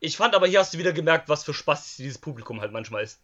Ich 0.00 0.16
fand 0.16 0.34
aber, 0.34 0.46
hier 0.46 0.60
hast 0.60 0.72
du 0.74 0.78
wieder 0.78 0.92
gemerkt, 0.92 1.28
was 1.28 1.44
für 1.44 1.54
Spaß 1.54 1.96
dieses 1.96 2.18
Publikum 2.18 2.60
halt 2.60 2.72
manchmal 2.72 3.02
ist. 3.04 3.20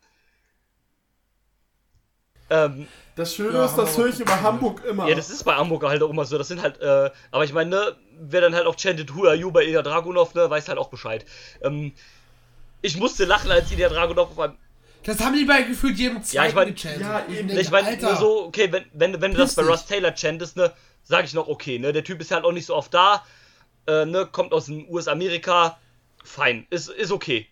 Ähm, 2.51 2.87
Das 3.17 3.35
Schöne 3.35 3.55
Ja, 3.59 3.65
ist, 3.65 3.77
das 3.77 3.91
Hamburg 3.91 3.99
höre 3.99 4.09
ich 4.15 4.21
über 4.21 4.41
Hamburg 4.43 4.85
immer. 4.85 5.09
ja, 5.09 5.15
das 5.15 5.31
ist 5.31 5.45
bei 5.45 5.55
Hamburger 5.55 5.89
halt 5.89 6.03
auch 6.03 6.11
immer 6.11 6.25
so. 6.25 6.37
Das 6.39 6.49
sind 6.49 6.61
halt, 6.63 6.81
äh, 6.81 7.11
aber 7.31 7.45
ich 7.45 7.53
meine, 7.53 7.71
ne, 7.71 7.97
wer 8.21 8.41
dann 8.41 8.55
halt 8.55 8.67
auch 8.67 8.77
chantet 8.77 9.15
Who 9.15 9.25
are 9.27 9.35
you 9.35 9.51
bei 9.51 9.65
Ilya 9.65 9.83
Dragunov, 9.83 10.35
ne, 10.35 10.49
weiß 10.51 10.69
halt 10.69 10.79
auch 10.79 10.89
Bescheid. 10.89 11.25
Ähm, 11.63 11.93
ich 12.83 12.97
musste 12.97 13.25
lachen, 13.25 13.51
als 13.51 13.71
Ilya 13.71 13.89
Dragunov 13.89 14.31
auf 14.31 14.39
einem. 14.41 14.57
Das 15.05 15.19
haben 15.21 15.35
die 15.37 15.45
bei 15.45 15.63
gefühlt 15.63 15.97
jedem 15.97 16.23
zweiten 16.23 16.37
Ja, 16.37 16.47
ich 16.49 16.55
mein- 16.55 16.75
gechantet. 16.75 17.01
Ja, 17.03 17.25
eben. 17.29 17.49
Ich 17.59 17.71
meine, 17.71 17.97
nur 17.97 18.17
so, 18.17 18.45
okay, 18.47 18.71
wenn, 18.73 18.85
wenn, 18.93 19.21
wenn 19.21 19.33
du 19.33 19.39
das 19.39 19.55
bei. 19.55 19.63
Russ 19.63 19.87
Taylor 19.87 20.15
chantest, 20.17 20.57
ne, 20.57 20.73
sag 21.05 21.25
ich 21.25 21.33
noch, 21.35 21.49
okay, 21.49 21.79
ne, 21.79 21.93
der 21.93 22.05
Typ 22.05 22.21
ist 22.21 22.31
halt 22.31 22.45
auch 22.45 22.53
nicht 22.53 22.67
so 22.67 22.75
oft 22.75 22.93
da, 22.93 23.25
äh, 23.87 24.05
ne, 24.05 24.27
kommt 24.31 24.53
aus 24.53 24.67
dem 24.67 24.89
US-Amerika, 24.89 25.79
fein, 26.25 26.67
ist, 26.71 26.89
ist 26.91 27.13
okay. 27.13 27.47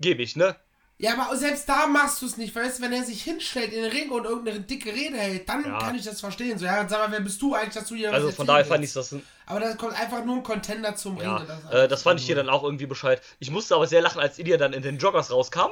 Gebe 0.00 0.22
ich, 0.22 0.36
ne? 0.36 0.54
Ja, 0.96 1.14
aber 1.18 1.36
selbst 1.36 1.68
da 1.68 1.88
machst 1.88 2.22
du 2.22 2.26
es 2.26 2.36
nicht, 2.36 2.54
weißt 2.54 2.78
du, 2.78 2.84
wenn 2.84 2.92
er 2.92 3.02
sich 3.02 3.22
hinstellt 3.22 3.72
in 3.72 3.82
den 3.82 3.90
Ring 3.90 4.10
und 4.10 4.24
irgendeine 4.24 4.60
dicke 4.60 4.92
Rede 4.92 5.16
hält, 5.16 5.48
dann 5.48 5.64
Ja. 5.64 5.78
kann 5.78 5.96
ich 5.96 6.04
das 6.04 6.20
verstehen. 6.20 6.56
So, 6.56 6.66
ja, 6.66 6.88
sag 6.88 7.00
mal, 7.00 7.10
wer 7.10 7.20
bist 7.20 7.42
du 7.42 7.52
eigentlich, 7.52 7.74
dass 7.74 7.88
du 7.88 7.96
hier 7.96 8.12
Also 8.12 8.30
von 8.30 8.46
daher 8.46 8.64
fand 8.64 8.84
ich 8.84 8.92
das. 8.92 9.14
Aber 9.46 9.60
da 9.60 9.74
kommt 9.74 10.00
einfach 10.00 10.24
nur 10.24 10.36
ein 10.36 10.42
Contender 10.44 10.94
zum 10.94 11.16
Ring. 11.18 11.26
Ja, 11.28 11.36
und 11.38 11.48
ist 11.48 11.72
äh, 11.72 11.88
das 11.88 12.02
fand 12.04 12.20
ich 12.20 12.26
hier 12.26 12.36
dann 12.36 12.48
auch 12.48 12.62
irgendwie 12.62 12.86
Bescheid. 12.86 13.20
Ich 13.40 13.50
musste 13.50 13.74
aber 13.74 13.88
sehr 13.88 14.02
lachen, 14.02 14.20
als 14.20 14.38
Ilya 14.38 14.56
dann 14.56 14.72
in 14.72 14.82
den 14.82 14.98
Joggers 14.98 15.32
rauskam. 15.32 15.70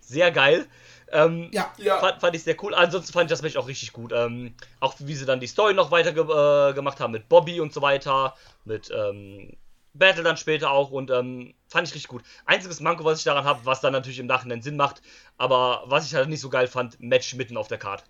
Sehr 0.00 0.32
geil. 0.32 0.66
Ähm, 1.12 1.48
Ja, 1.52 1.72
Ja. 1.78 1.98
Fand, 2.00 2.20
fand 2.20 2.34
ich 2.36 2.42
sehr 2.42 2.56
cool. 2.64 2.74
Ansonsten 2.74 3.12
fand 3.12 3.26
ich 3.26 3.30
das 3.30 3.42
Match 3.42 3.56
auch 3.56 3.68
richtig 3.68 3.92
gut. 3.92 4.12
Ähm, 4.12 4.54
auch 4.80 4.94
wie 4.98 5.14
sie 5.14 5.26
dann 5.26 5.38
die 5.38 5.46
Story 5.46 5.74
noch 5.74 5.92
weiter 5.92 6.12
ge 6.12 6.24
äh, 6.24 6.74
gemacht 6.74 6.98
haben 6.98 7.12
mit 7.12 7.28
Bobby 7.28 7.60
und 7.60 7.72
so 7.72 7.82
weiter. 7.82 8.34
Mit 8.64 8.90
ähm, 8.90 9.56
Battle 9.98 10.22
dann 10.22 10.36
später 10.36 10.70
auch. 10.70 10.90
Und 10.90 11.10
ähm, 11.10 11.54
fand 11.68 11.88
ich 11.88 11.94
richtig 11.94 12.08
gut. 12.08 12.22
Einziges 12.44 12.80
Manko, 12.80 13.04
was 13.04 13.18
ich 13.18 13.24
daran 13.24 13.44
habe, 13.44 13.60
was 13.64 13.80
dann 13.80 13.92
natürlich 13.92 14.18
im 14.18 14.26
Nachhinein 14.26 14.62
Sinn 14.62 14.76
macht. 14.76 15.02
Aber 15.38 15.82
was 15.86 16.06
ich 16.06 16.14
halt 16.14 16.28
nicht 16.28 16.40
so 16.40 16.50
geil 16.50 16.68
fand, 16.68 17.00
Match 17.00 17.34
mitten 17.34 17.56
auf 17.56 17.68
der 17.68 17.78
Card. 17.78 18.04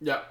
Ja. 0.00 0.22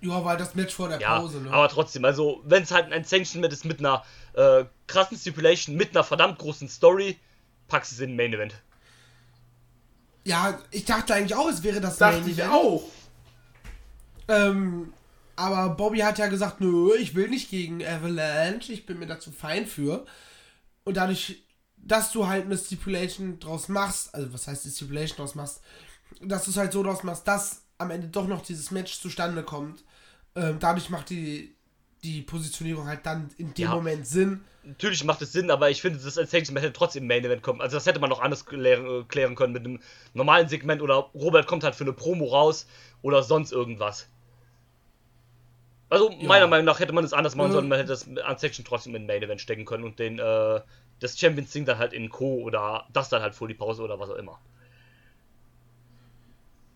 ja, 0.00 0.24
weil 0.24 0.36
das 0.36 0.54
Match 0.54 0.74
vor 0.74 0.88
der 0.88 1.00
Ja, 1.00 1.18
Pause, 1.18 1.40
ne? 1.40 1.50
aber 1.50 1.68
trotzdem, 1.68 2.04
also 2.04 2.42
wenn 2.44 2.62
es 2.64 2.70
halt 2.72 2.92
ein 2.92 3.04
Sanction 3.04 3.42
ist 3.44 3.64
mit 3.64 3.78
einer 3.80 4.04
äh, 4.34 4.64
krassen 4.86 5.16
Stipulation, 5.16 5.76
mit 5.76 5.90
einer 5.90 6.04
verdammt 6.04 6.38
großen 6.38 6.68
Story, 6.68 7.18
packst 7.68 7.92
du 7.92 7.94
es 7.96 8.00
in 8.00 8.10
den 8.10 8.16
Main 8.16 8.32
Event. 8.34 8.54
ja, 10.24 10.58
ich 10.70 10.84
dachte 10.84 11.14
eigentlich 11.14 11.34
auch, 11.34 11.48
es 11.48 11.62
wäre 11.62 11.80
das 11.80 11.98
Dachte 11.98 12.20
Main 12.20 12.28
ich 12.28 12.38
Event. 12.38 12.52
auch. 12.52 12.82
Ähm, 14.28 14.92
aber 15.36 15.74
Bobby 15.74 15.98
hat 16.00 16.18
ja 16.18 16.28
gesagt, 16.28 16.60
nö, 16.60 16.94
ich 16.98 17.14
will 17.14 17.28
nicht 17.28 17.50
gegen 17.50 17.84
Avalanche, 17.84 18.72
ich 18.72 18.86
bin 18.86 18.98
mir 18.98 19.06
dazu 19.06 19.30
fein 19.30 19.66
für. 19.66 20.04
Und 20.84 20.96
dadurch, 20.96 21.42
dass 21.76 22.12
du 22.12 22.26
halt 22.26 22.44
eine 22.44 22.56
Stipulation 22.56 23.38
draus 23.40 23.68
machst, 23.68 24.14
also 24.14 24.32
was 24.32 24.46
heißt 24.46 24.64
die 24.64 24.70
Stipulation 24.70 25.18
draus 25.18 25.34
machst, 25.34 25.60
dass 26.20 26.44
du 26.44 26.50
es 26.50 26.56
halt 26.56 26.72
so 26.72 26.82
draus 26.82 27.02
machst, 27.02 27.26
dass 27.26 27.62
am 27.78 27.90
Ende 27.90 28.08
doch 28.08 28.26
noch 28.28 28.42
dieses 28.42 28.70
Match 28.70 29.00
zustande 29.00 29.42
kommt, 29.42 29.84
ähm, 30.36 30.58
dadurch 30.60 30.90
macht 30.90 31.10
die, 31.10 31.54
die 32.02 32.22
Positionierung 32.22 32.86
halt 32.86 33.04
dann 33.06 33.30
in 33.38 33.54
dem 33.54 33.64
Ja. 33.64 33.74
Moment 33.74 34.06
Sinn. 34.06 34.44
Natürlich 34.62 35.04
macht 35.04 35.20
es 35.20 35.32
Sinn, 35.32 35.50
aber 35.50 35.70
ich 35.70 35.82
finde, 35.82 35.98
das 35.98 36.14
Sanction 36.14 36.56
hätte 36.56 36.72
trotzdem 36.72 37.02
im 37.02 37.08
Main 37.08 37.24
Event 37.24 37.42
kommen. 37.42 37.60
Also 37.60 37.76
das 37.76 37.86
hätte 37.86 38.00
man 38.00 38.08
noch 38.08 38.20
anders 38.20 38.46
klären, 38.46 38.86
äh, 38.86 39.04
klären 39.04 39.34
können 39.34 39.52
mit 39.52 39.64
einem 39.64 39.80
normalen 40.14 40.48
Segment 40.48 40.80
oder 40.80 40.94
Robert 41.14 41.46
kommt 41.46 41.64
halt 41.64 41.74
für 41.74 41.84
eine 41.84 41.92
Promo 41.92 42.26
raus 42.26 42.66
oder 43.02 43.22
sonst 43.22 43.52
irgendwas. 43.52 44.08
Also 45.94 46.10
meiner 46.22 46.46
Meinung 46.46 46.66
nach 46.66 46.80
hätte 46.80 46.92
man 46.92 47.04
es 47.04 47.12
anders 47.12 47.34
machen 47.34 47.48
Ja. 47.48 47.52
sollen, 47.52 47.68
man 47.68 47.78
hätte 47.78 47.88
das 47.88 48.04
Unsection 48.04 48.64
trotzdem 48.64 48.94
in 48.94 49.02
den 49.02 49.06
Main 49.06 49.22
Event 49.22 49.40
stecken 49.40 49.64
können 49.64 49.84
und 49.84 49.98
den 49.98 50.18
äh, 50.18 50.60
das 51.00 51.18
Champions 51.18 51.50
Ding 51.52 51.64
dann 51.64 51.78
halt 51.78 51.92
in 51.92 52.08
Co. 52.10 52.42
oder 52.42 52.86
das 52.92 53.08
dann 53.08 53.22
halt 53.22 53.34
vor 53.34 53.48
die 53.48 53.54
Pause 53.54 53.82
oder 53.82 53.98
was 54.00 54.10
auch 54.10 54.16
immer. 54.16 54.38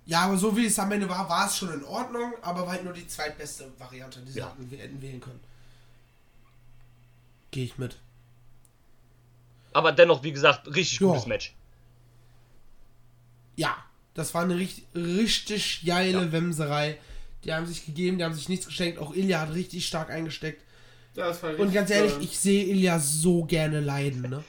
Ja, 0.06 0.22
aber 0.22 0.38
so 0.38 0.56
wie 0.56 0.64
es 0.64 0.78
am 0.78 0.90
Ende 0.90 1.08
war, 1.08 1.28
war 1.28 1.46
es 1.46 1.58
schon 1.58 1.72
in 1.72 1.84
Ordnung, 1.84 2.32
aber 2.40 2.62
war 2.62 2.72
halt 2.72 2.84
nur 2.84 2.94
die 2.94 3.06
zweitbeste 3.06 3.70
Variante, 3.78 4.20
die 4.20 4.32
sie 4.32 4.38
Ja. 4.38 4.50
hätten, 4.56 4.76
hätten 4.76 5.02
wählen 5.02 5.20
können. 5.20 5.40
Gehe 7.50 7.64
ich 7.64 7.76
mit. 7.78 7.96
Aber 9.74 9.92
dennoch, 9.92 10.22
wie 10.22 10.32
gesagt, 10.32 10.66
richtig 10.74 11.00
Ja. 11.00 11.08
gutes 11.08 11.26
Match. 11.26 11.54
Ja, 13.56 13.76
das 14.14 14.32
war 14.34 14.42
eine 14.42 14.56
richtig, 14.56 14.86
richtig 14.94 15.82
geile 15.84 16.32
Wemserei. 16.32 16.98
Die 17.44 17.52
haben 17.52 17.66
sich 17.66 17.86
gegeben, 17.86 18.18
die 18.18 18.24
haben 18.24 18.34
sich 18.34 18.48
nichts 18.48 18.66
geschenkt. 18.66 18.98
Auch 18.98 19.14
Ilya 19.14 19.40
hat 19.40 19.54
richtig 19.54 19.86
stark 19.86 20.10
eingesteckt. 20.10 20.62
Ja, 21.14 21.28
das 21.28 21.42
war 21.42 21.50
Und 21.50 21.56
richtig 21.56 21.74
ganz 21.74 21.90
ehrlich, 21.90 22.12
toll. 22.12 22.22
ich 22.24 22.38
sehe 22.38 22.64
Ilya 22.64 22.98
so 22.98 23.44
gerne 23.44 23.80
leiden, 23.80 24.22
ne? 24.22 24.44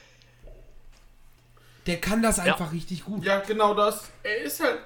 Der 1.86 1.98
kann 2.00 2.22
das 2.22 2.38
einfach 2.38 2.72
richtig 2.72 3.04
gut. 3.04 3.24
Ja, 3.24 3.40
genau 3.40 3.74
das. 3.74 4.10
Er 4.22 4.38
ist 4.38 4.60
halt. 4.60 4.78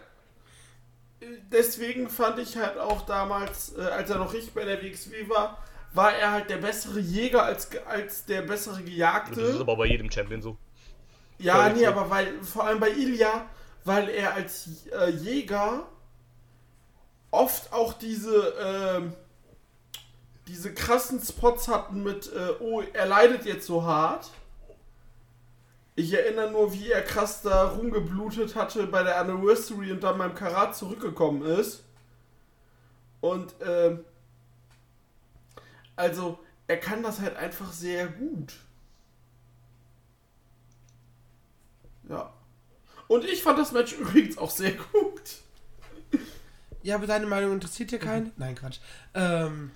Deswegen 1.51 2.11
fand 2.11 2.38
ich 2.38 2.57
halt 2.57 2.79
auch 2.79 3.03
damals, 3.07 3.75
äh, 3.77 3.81
als 3.83 4.11
er 4.11 4.19
noch 4.19 4.33
richtig 4.35 4.53
bei 4.53 4.64
der 4.64 4.83
WXW 4.83 5.29
war, 5.29 5.62
war 5.95 6.12
er 6.14 6.33
halt 6.33 6.51
der 6.51 6.59
bessere 6.59 7.01
Jäger 7.01 7.43
als, 7.45 7.71
ge- 7.71 7.81
als 7.87 8.27
der 8.27 8.43
bessere 8.43 8.75
Das 8.75 8.83
ist 8.85 8.90
Gejagte. 8.90 9.57
aber 9.61 9.77
bei 9.77 9.87
jedem 9.87 10.11
Champion 10.11 10.43
so. 10.43 10.57
Ja, 11.38 11.69
nee, 11.71 11.87
aber 11.87 12.11
weil, 12.11 12.43
vor 12.43 12.64
allem 12.64 12.79
bei 12.79 12.90
Ilya, 12.90 13.47
weil 13.85 14.09
er 14.11 14.35
als 14.35 14.87
äh, 14.88 15.11
Jäger 15.11 15.87
oft 17.35 17.73
auch 17.73 17.92
diese, 17.94 18.55
ähm, 18.61 19.12
diese 20.47 20.73
krassen 20.73 21.20
Spots 21.20 21.68
hatten 21.68 22.03
mit, 22.03 22.33
äh, 22.33 22.55
oh, 22.61 22.81
er 22.81 23.07
leidet 23.07 23.44
jetzt 23.44 23.66
so 23.66 23.85
hart. 23.85 24.31
Ich 25.97 26.12
erinnere 26.12 26.51
nur, 26.51 26.73
wie 26.73 26.90
er 26.90 27.03
krass 27.03 27.42
da 27.42 27.68
rumgeblutet 27.68 28.57
hatte 28.57 28.87
bei 28.87 29.03
der 29.03 29.18
Anniversary 29.18 29.92
und 29.92 30.03
dann 30.03 30.18
beim 30.18 30.35
Karat 30.35 30.77
zurückgekommen 30.77 31.42
ist. 31.42 31.85
Und, 33.20 33.55
ähm, 33.64 34.05
also, 35.97 36.38
er 36.66 36.79
kann 36.79 37.03
das 37.03 37.20
halt 37.20 37.37
einfach 37.37 37.73
sehr 37.73 38.09
gut. 38.09 38.55
Ja. 42.09 42.33
Und 43.07 43.25
ich 43.25 43.42
fand 43.42 43.59
das 43.59 43.73
Match 43.73 43.92
übrigens 43.99 44.38
auch 44.38 44.51
sehr 44.51 44.73
gut. 44.73 45.43
Ja, 46.85 46.97
aber 46.97 47.07
deine 47.07 47.27
Meinung 47.27 47.53
interessiert 47.55 47.88
hier 47.88 47.99
keinen? 47.99 48.31
Nein, 48.37 48.55
Quatsch. 48.55 48.79
Ähm, 49.14 49.70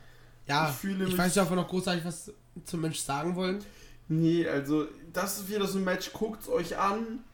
ja, 0.47 0.69
Ich 0.69 0.77
fühle 0.77 1.07
ich 1.07 1.17
weiß 1.17 1.35
nicht, 1.35 1.43
ob 1.43 1.51
wir 1.51 1.57
noch 1.57 1.69
großartig 1.69 2.05
was 2.05 2.31
zum 2.67 2.83
Mensch 2.83 3.01
sagen 3.01 3.35
wollen. 3.35 3.65
Nee, 4.09 4.47
also, 4.47 4.87
das 5.15 5.39
ist 5.39 5.49
wieder 5.49 5.67
so 5.67 5.79
ein 5.79 5.85
Match. 5.85 6.13
Guckt's 6.13 6.51
euch 6.51 6.77
an. 6.77 7.25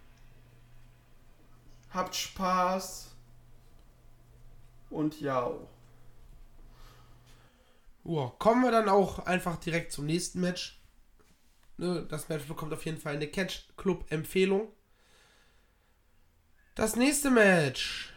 Habt 1.90 2.14
Spaß. 2.14 3.10
Und 4.90 5.20
ja. 5.20 5.50
Ja, 8.04 8.32
kommen 8.38 8.62
wir 8.62 8.70
dann 8.70 8.88
auch 8.88 9.26
einfach 9.26 9.56
direkt 9.56 9.90
zum 9.90 10.06
nächsten 10.06 10.40
Match. 10.40 10.80
Ne, 11.78 12.06
das 12.08 12.28
Match 12.28 12.46
bekommt 12.46 12.72
auf 12.72 12.84
jeden 12.84 12.98
Fall 12.98 13.16
eine 13.16 13.26
Catch 13.26 13.64
Club 13.76 14.04
Empfehlung. 14.10 14.68
Das 16.76 16.94
nächste 16.94 17.30
Match. 17.30 18.13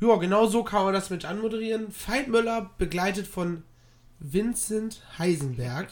Ja, 0.00 0.16
genau 0.16 0.46
so 0.46 0.64
kann 0.64 0.84
man 0.84 0.94
das 0.94 1.10
Match 1.10 1.26
anmoderieren. 1.26 1.94
Veit 2.06 2.28
Möller 2.28 2.70
begleitet 2.78 3.26
von 3.26 3.64
Vincent 4.18 5.02
Heisenberg. 5.18 5.88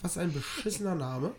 Was 0.00 0.18
ein 0.18 0.32
beschissener 0.32 0.94
Name. 0.96 1.32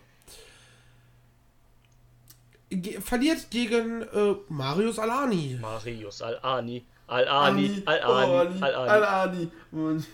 Ge 2.70 3.00
verliert 3.00 3.50
gegen 3.50 4.02
äh, 4.02 4.34
Marius 4.48 4.98
Alani. 4.98 5.58
Marius 5.60 6.22
Al-Ani, 6.22 6.86
Al-Ani, 7.06 7.82
Al-Ani, 7.84 8.32
Al-Ani. 8.32 8.62
Al-Ani. 8.62 8.90
Al-Ani. 8.90 9.50
Mann. 9.72 10.06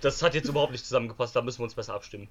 Das 0.00 0.22
hat 0.22 0.34
jetzt 0.34 0.48
überhaupt 0.48 0.72
nicht 0.72 0.84
zusammengepasst, 0.84 1.34
da 1.34 1.42
müssen 1.42 1.58
wir 1.58 1.64
uns 1.64 1.74
besser 1.74 1.94
abstimmen. 1.94 2.28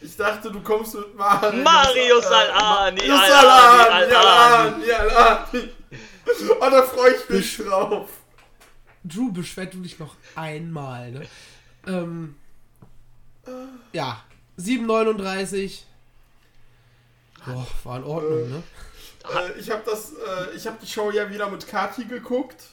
Ich 0.00 0.16
dachte, 0.16 0.50
du 0.50 0.60
kommst 0.62 0.94
mit 0.94 1.14
Marius. 1.14 1.64
Marius 1.64 2.26
Al-Ani, 2.26 3.08
Marius 3.08 3.20
Al-Ani, 3.20 3.90
Al-Ani, 3.90 4.14
Al-Ani. 4.14 4.84
Al-Ani, 4.84 4.92
Al-Ani. 4.92 5.70
Oh, 6.48 6.70
da 6.70 6.82
freue 6.82 7.14
ich 7.14 7.28
mich 7.28 7.56
drauf. 7.56 8.08
Drew, 9.04 9.32
beschwert 9.32 9.74
du 9.74 9.78
dich 9.78 9.98
noch 9.98 10.16
einmal, 10.34 11.10
ne? 11.10 11.26
Ähm, 11.86 12.34
ja, 13.92 14.22
7,39. 14.58 15.80
Boah, 17.46 17.66
war 17.84 17.96
in 17.96 18.04
Ordnung, 18.04 18.50
ne? 18.50 18.62
Äh, 19.34 19.58
ich 19.58 19.70
habe 19.70 19.82
das, 19.84 20.12
äh, 20.12 20.56
ich 20.56 20.66
habe 20.66 20.78
die 20.80 20.86
Show 20.86 21.10
ja 21.10 21.30
wieder 21.30 21.50
mit 21.50 21.66
Kati 21.66 22.04
geguckt 22.04 22.64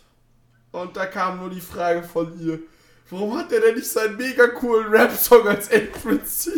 und 0.71 0.95
da 0.95 1.05
kam 1.05 1.39
nur 1.39 1.49
die 1.49 1.61
Frage 1.61 2.03
von 2.03 2.39
ihr, 2.39 2.59
warum 3.09 3.37
hat 3.37 3.51
der 3.51 3.61
denn 3.61 3.75
nicht 3.75 3.87
seinen 3.87 4.17
mega 4.17 4.47
coolen 4.47 4.87
Rap-Song 4.87 5.47
als 5.47 5.69
Entrance? 5.69 6.51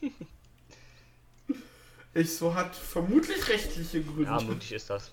ich 2.14 2.34
so 2.34 2.54
hat 2.54 2.74
vermutlich 2.74 3.46
rechtliche 3.48 4.02
Gründe. 4.02 4.24
Ja, 4.24 4.40
möglich 4.40 4.72
ist 4.72 4.88
das. 4.90 5.10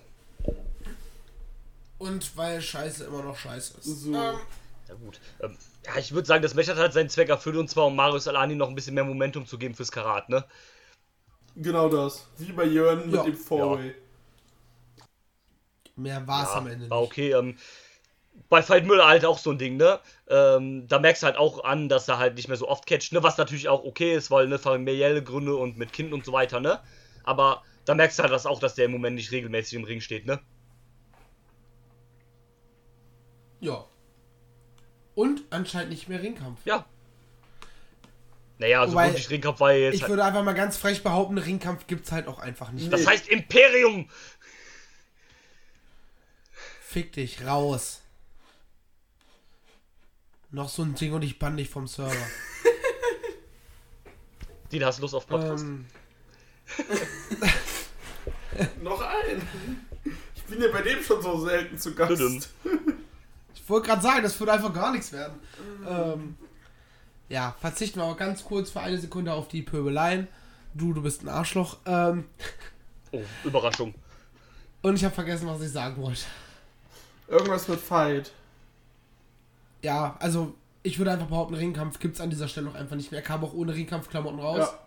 Und 1.98 2.36
weil 2.36 2.60
Scheiße 2.60 3.04
immer 3.04 3.22
noch 3.22 3.36
Scheiße 3.36 3.78
ist. 3.78 3.84
So. 3.84 4.14
Ähm, 4.14 4.38
Ja 4.88 4.94
gut. 4.94 5.20
Ähm, 5.40 5.56
ja, 5.86 5.96
ich 5.98 6.12
würde 6.12 6.26
sagen, 6.26 6.42
das 6.42 6.54
Match 6.54 6.68
hat 6.68 6.76
halt 6.76 6.92
seinen 6.92 7.08
Zweck 7.08 7.28
erfüllt 7.28 7.56
und 7.56 7.68
zwar 7.70 7.86
um 7.86 7.96
Marius 7.96 8.28
Alani 8.28 8.54
noch 8.54 8.68
ein 8.68 8.74
bisschen 8.74 8.94
mehr 8.94 9.04
Momentum 9.04 9.46
zu 9.46 9.58
geben 9.58 9.74
fürs 9.74 9.92
Karat, 9.92 10.28
ne? 10.28 10.44
Genau 11.56 11.88
das. 11.88 12.28
Wie 12.38 12.52
bei 12.52 12.64
Jörn 12.64 13.06
mit 13.06 13.14
Ja. 13.14 13.22
dem 13.24 13.34
Four-Way. 13.36 13.94
mehr 15.96 16.26
war 16.26 16.42
es 16.42 16.48
Ja, 16.50 16.58
am 16.58 16.66
Ende 16.66 16.90
war 16.90 17.00
nicht. 17.00 17.10
okay. 17.10 17.32
Ähm, 17.32 17.56
bei 18.48 18.68
Veit 18.68 18.84
Müller 18.86 19.06
halt 19.06 19.24
auch 19.24 19.38
so 19.38 19.50
ein 19.52 19.58
Ding, 19.58 19.76
ne? 19.76 20.00
Ähm, 20.28 20.86
da 20.88 20.98
merkst 20.98 21.22
du 21.22 21.26
halt 21.26 21.36
auch 21.36 21.64
an, 21.64 21.88
dass 21.88 22.08
er 22.08 22.18
halt 22.18 22.34
nicht 22.36 22.48
mehr 22.48 22.56
so 22.56 22.68
oft 22.68 22.86
catcht, 22.86 23.12
ne? 23.12 23.22
Was 23.22 23.38
natürlich 23.38 23.68
auch 23.68 23.84
okay 23.84 24.14
ist, 24.14 24.30
weil 24.30 24.48
ne, 24.48 24.58
familiäre 24.58 25.22
Gründe 25.22 25.56
und 25.56 25.76
mit 25.78 25.92
Kind 25.92 26.12
und 26.12 26.24
so 26.24 26.32
weiter, 26.32 26.60
ne? 26.60 26.80
Aber 27.24 27.62
da 27.84 27.94
merkst 27.94 28.18
du 28.18 28.22
halt 28.24 28.32
das 28.32 28.46
auch, 28.46 28.60
dass 28.60 28.74
der 28.74 28.86
im 28.86 28.92
Moment 28.92 29.16
nicht 29.16 29.32
regelmäßig 29.32 29.74
im 29.78 29.84
Ring 29.84 30.00
steht, 30.00 30.26
ne? 30.26 30.40
Ja. 33.64 33.84
Und 35.14 35.42
anscheinend 35.50 35.90
nicht 35.90 36.08
mehr 36.08 36.22
Ringkampf. 36.22 36.60
Ja. 36.64 36.86
Naja, 38.58 38.80
also 38.80 38.92
Wobei, 38.92 39.08
wirklich 39.08 39.30
Ringkampf 39.30 39.60
war 39.60 39.72
ja 39.72 39.78
jetzt. 39.86 39.94
Ich 39.94 40.02
Halt, 40.02 40.10
würde 40.10 40.24
einfach 40.24 40.44
mal 40.44 40.54
ganz 40.54 40.76
frech 40.76 41.02
behaupten, 41.02 41.38
Ringkampf 41.38 41.86
gibt's 41.86 42.12
halt 42.12 42.28
auch 42.28 42.38
einfach 42.38 42.70
nicht. 42.72 42.92
das 42.92 43.06
heißt 43.06 43.28
Imperium! 43.28 44.08
Fick 46.82 47.12
dich, 47.12 47.44
raus. 47.44 48.00
Noch 50.50 50.68
so 50.68 50.82
ein 50.82 50.94
Ding 50.94 51.12
und 51.12 51.22
ich 51.22 51.38
bann 51.40 51.56
dich 51.56 51.68
vom 51.68 51.88
Server. 51.88 52.14
Die 54.70 54.84
hast 54.84 55.00
Lust 55.00 55.14
auf 55.14 55.26
Podcast. 55.26 55.64
ähm, 55.64 55.86
Noch 58.82 59.00
ein. 59.00 59.48
Ich 60.36 60.42
bin 60.44 60.62
ja 60.62 60.68
bei 60.70 60.82
dem 60.82 61.02
schon 61.02 61.20
so 61.20 61.44
selten 61.44 61.76
zu 61.76 61.94
Gast. 61.94 62.50
Wollte 63.66 63.88
gerade 63.88 64.02
sagen, 64.02 64.22
das 64.22 64.38
würde 64.38 64.52
einfach 64.52 64.72
gar 64.72 64.92
nichts 64.92 65.12
werden. 65.12 65.34
Ähm, 65.88 66.36
ja, 67.28 67.54
verzichten 67.60 67.98
wir 68.00 68.04
aber 68.04 68.16
ganz 68.16 68.44
kurz 68.44 68.70
für 68.70 68.80
eine 68.80 68.98
Sekunde 68.98 69.32
auf 69.32 69.48
die 69.48 69.62
Pöbeleien. 69.62 70.28
Du, 70.74 70.92
du 70.92 71.02
bist 71.02 71.22
ein 71.22 71.28
Arschloch. 71.28 71.78
Ähm, 71.86 72.24
Oh, 73.12 73.22
Überraschung. 73.44 73.94
und 74.82 74.96
ich 74.96 75.04
habe 75.04 75.14
vergessen, 75.14 75.46
was 75.46 75.60
ich 75.62 75.70
sagen 75.70 76.02
wollte. 76.02 76.22
Irgendwas 77.28 77.68
mit 77.68 77.78
Fight. 77.80 78.32
Ja, 79.82 80.16
also 80.18 80.54
ich 80.82 80.98
würde 80.98 81.12
einfach 81.12 81.28
behaupten, 81.28 81.54
Ringkampf 81.54 81.98
gibt's 82.00 82.20
an 82.20 82.28
dieser 82.30 82.48
Stelle 82.48 82.66
noch 82.66 82.74
einfach 82.74 82.96
nicht 82.96 83.12
mehr. 83.12 83.20
Er 83.20 83.24
kam 83.26 83.44
auch 83.44 83.54
ohne 83.54 83.72
Ringkampfklamotten 83.74 84.40
raus. 84.40 84.58
Ja. 84.58 84.78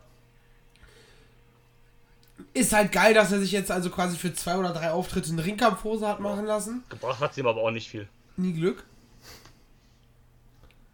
Ist 2.53 2.73
halt 2.73 2.91
geil, 2.91 3.13
dass 3.13 3.31
er 3.31 3.39
sich 3.39 3.51
jetzt 3.51 3.71
also 3.71 3.89
quasi 3.89 4.17
für 4.17 4.33
zwei 4.33 4.57
oder 4.57 4.73
drei 4.73 4.91
Auftritte 4.91 5.31
eine 5.31 5.43
Ringkampfhose 5.43 6.07
hat 6.07 6.19
machen 6.19 6.45
lassen. 6.45 6.83
Gebracht 6.89 7.19
hat 7.19 7.33
sie 7.33 7.41
ihm 7.41 7.47
aber 7.47 7.61
auch 7.61 7.71
nicht 7.71 7.89
viel. 7.89 8.07
Nie 8.37 8.53
Glück. 8.53 8.85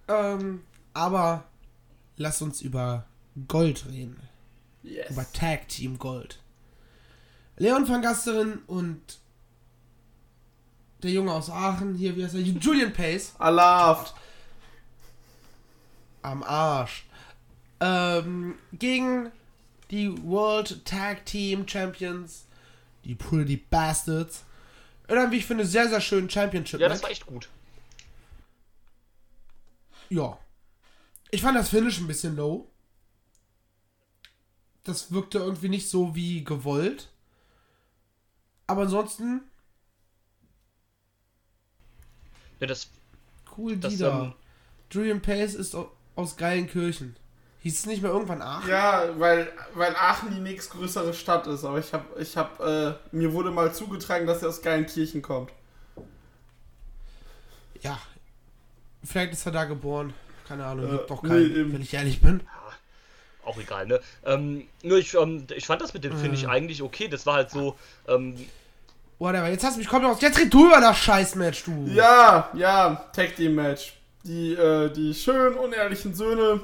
Ähm, 0.07 0.63
aber 0.93 1.43
lass 2.17 2.41
uns 2.41 2.61
über 2.61 3.05
Gold 3.47 3.85
reden. 3.87 4.19
Yes. 4.83 5.11
Über 5.11 5.25
Tag 5.31 5.67
Team 5.69 5.97
Gold. 5.97 6.39
Leon 7.57 7.87
van 7.87 8.01
Gasteren 8.01 8.59
und 8.67 9.19
der 11.03 11.11
Junge 11.11 11.33
aus 11.33 11.49
Aachen, 11.49 11.95
hier, 11.95 12.15
wie 12.15 12.23
heißt 12.23 12.35
er? 12.35 12.41
Julian 12.41 12.93
Pace. 12.93 13.33
Alarv. 13.37 14.13
am 16.21 16.43
Arsch. 16.43 17.05
Ähm, 17.79 18.55
gegen 18.71 19.31
die 19.91 20.11
World 20.23 20.85
Tag 20.85 21.25
Team 21.25 21.67
Champions, 21.67 22.45
die 23.03 23.15
Pretty 23.15 23.57
Bastards. 23.57 24.45
Und 25.13 25.19
dann, 25.19 25.31
wie 25.31 25.37
ich 25.37 25.45
finde, 25.45 25.63
sehr, 25.63 25.87
sehr 25.87 26.01
schönen 26.01 26.27
Championship. 26.27 26.79
Ja, 26.79 26.89
das 26.89 26.97
Match. 26.97 27.03
war 27.03 27.11
echt 27.11 27.25
gut. 27.27 27.47
Ja. 30.09 30.39
Ich 31.29 31.43
fand 31.43 31.55
das 31.55 31.69
Finish 31.69 31.99
ein 31.99 32.07
bisschen 32.07 32.35
low. 32.35 32.67
Das 34.83 35.11
wirkte 35.11 35.37
irgendwie 35.37 35.69
nicht 35.69 35.87
so 35.87 36.15
wie 36.15 36.43
gewollt. 36.43 37.09
Aber 38.65 38.81
ansonsten, 38.81 39.41
Ja, 42.59 42.65
das, 42.65 42.89
cool, 43.55 43.77
das 43.77 43.93
die 43.93 43.99
da. 43.99 44.23
ähm, 44.23 44.33
Julian 44.89 45.21
Pace 45.21 45.53
ist 45.53 45.75
au- 45.75 45.91
aus 46.15 46.37
geilen 46.37 46.67
Kirchen. 46.67 47.15
Hieß 47.63 47.79
es 47.79 47.85
nicht 47.85 48.01
mehr 48.01 48.11
irgendwann 48.11 48.41
Aachen? 48.41 48.69
Ja, 48.69 49.05
weil, 49.17 49.49
weil 49.73 49.95
Aachen 49.95 50.31
die 50.35 50.41
nächstgrößere 50.41 51.13
Stadt 51.13 51.47
ist. 51.47 51.63
Aber 51.63 51.79
ich 51.79 51.93
hab, 51.93 52.19
ich 52.19 52.35
hab, 52.35 52.59
äh, 52.59 52.93
mir 53.13 53.31
wurde 53.33 53.51
mal 53.51 53.73
zugetragen, 53.73 54.27
dass 54.27 54.41
er 54.43 54.49
aus 54.49 54.61
Geilenkirchen 54.61 55.21
kommt. 55.21 55.49
Ja. 57.81 57.97
Vielleicht 59.03 59.33
ist 59.33 59.45
er 59.45 59.51
da 59.53 59.63
geboren. 59.65 60.13
Keine 60.47 60.65
Ahnung, 60.65 60.93
Äh, 60.93 60.99
doch 61.07 61.23
nee, 61.23 61.29
keinen, 61.29 61.55
eben. 61.55 61.73
wenn 61.73 61.81
ich 61.81 61.93
ehrlich 61.93 62.21
bin. 62.21 62.41
auch 63.45 63.57
egal, 63.57 63.87
ne? 63.87 63.99
Ähm, 64.25 64.67
nur 64.83 64.97
ich, 64.97 65.13
ähm, 65.15 65.47
ich 65.55 65.65
fand 65.65 65.81
das 65.81 65.93
mit 65.93 66.03
dem 66.03 66.17
Finish 66.17 66.43
Äh. 66.43 66.47
eigentlich 66.47 66.81
okay. 66.81 67.07
Das 67.07 67.25
war 67.25 67.35
halt 67.35 67.49
so, 67.49 67.77
ähm, 68.07 68.35
Whatever, 69.19 69.47
jetzt 69.49 69.63
hast 69.63 69.75
du 69.75 69.79
mich 69.79 69.87
komplett 69.87 70.11
aus. 70.11 70.21
Jetzt 70.21 70.37
red 70.37 70.53
du 70.53 70.67
über 70.67 70.81
das 70.81 70.97
Scheißmatch, 70.97 71.63
du. 71.63 71.85
Ja, 71.87 72.49
ja, 72.55 73.05
Tag 73.15 73.35
Team 73.37 73.55
Match. 73.55 73.93
Die, 74.23 74.53
äh, 74.53 74.89
die 74.91 75.13
schön 75.13 75.53
unehrlichen 75.55 76.13
Söhne 76.13 76.61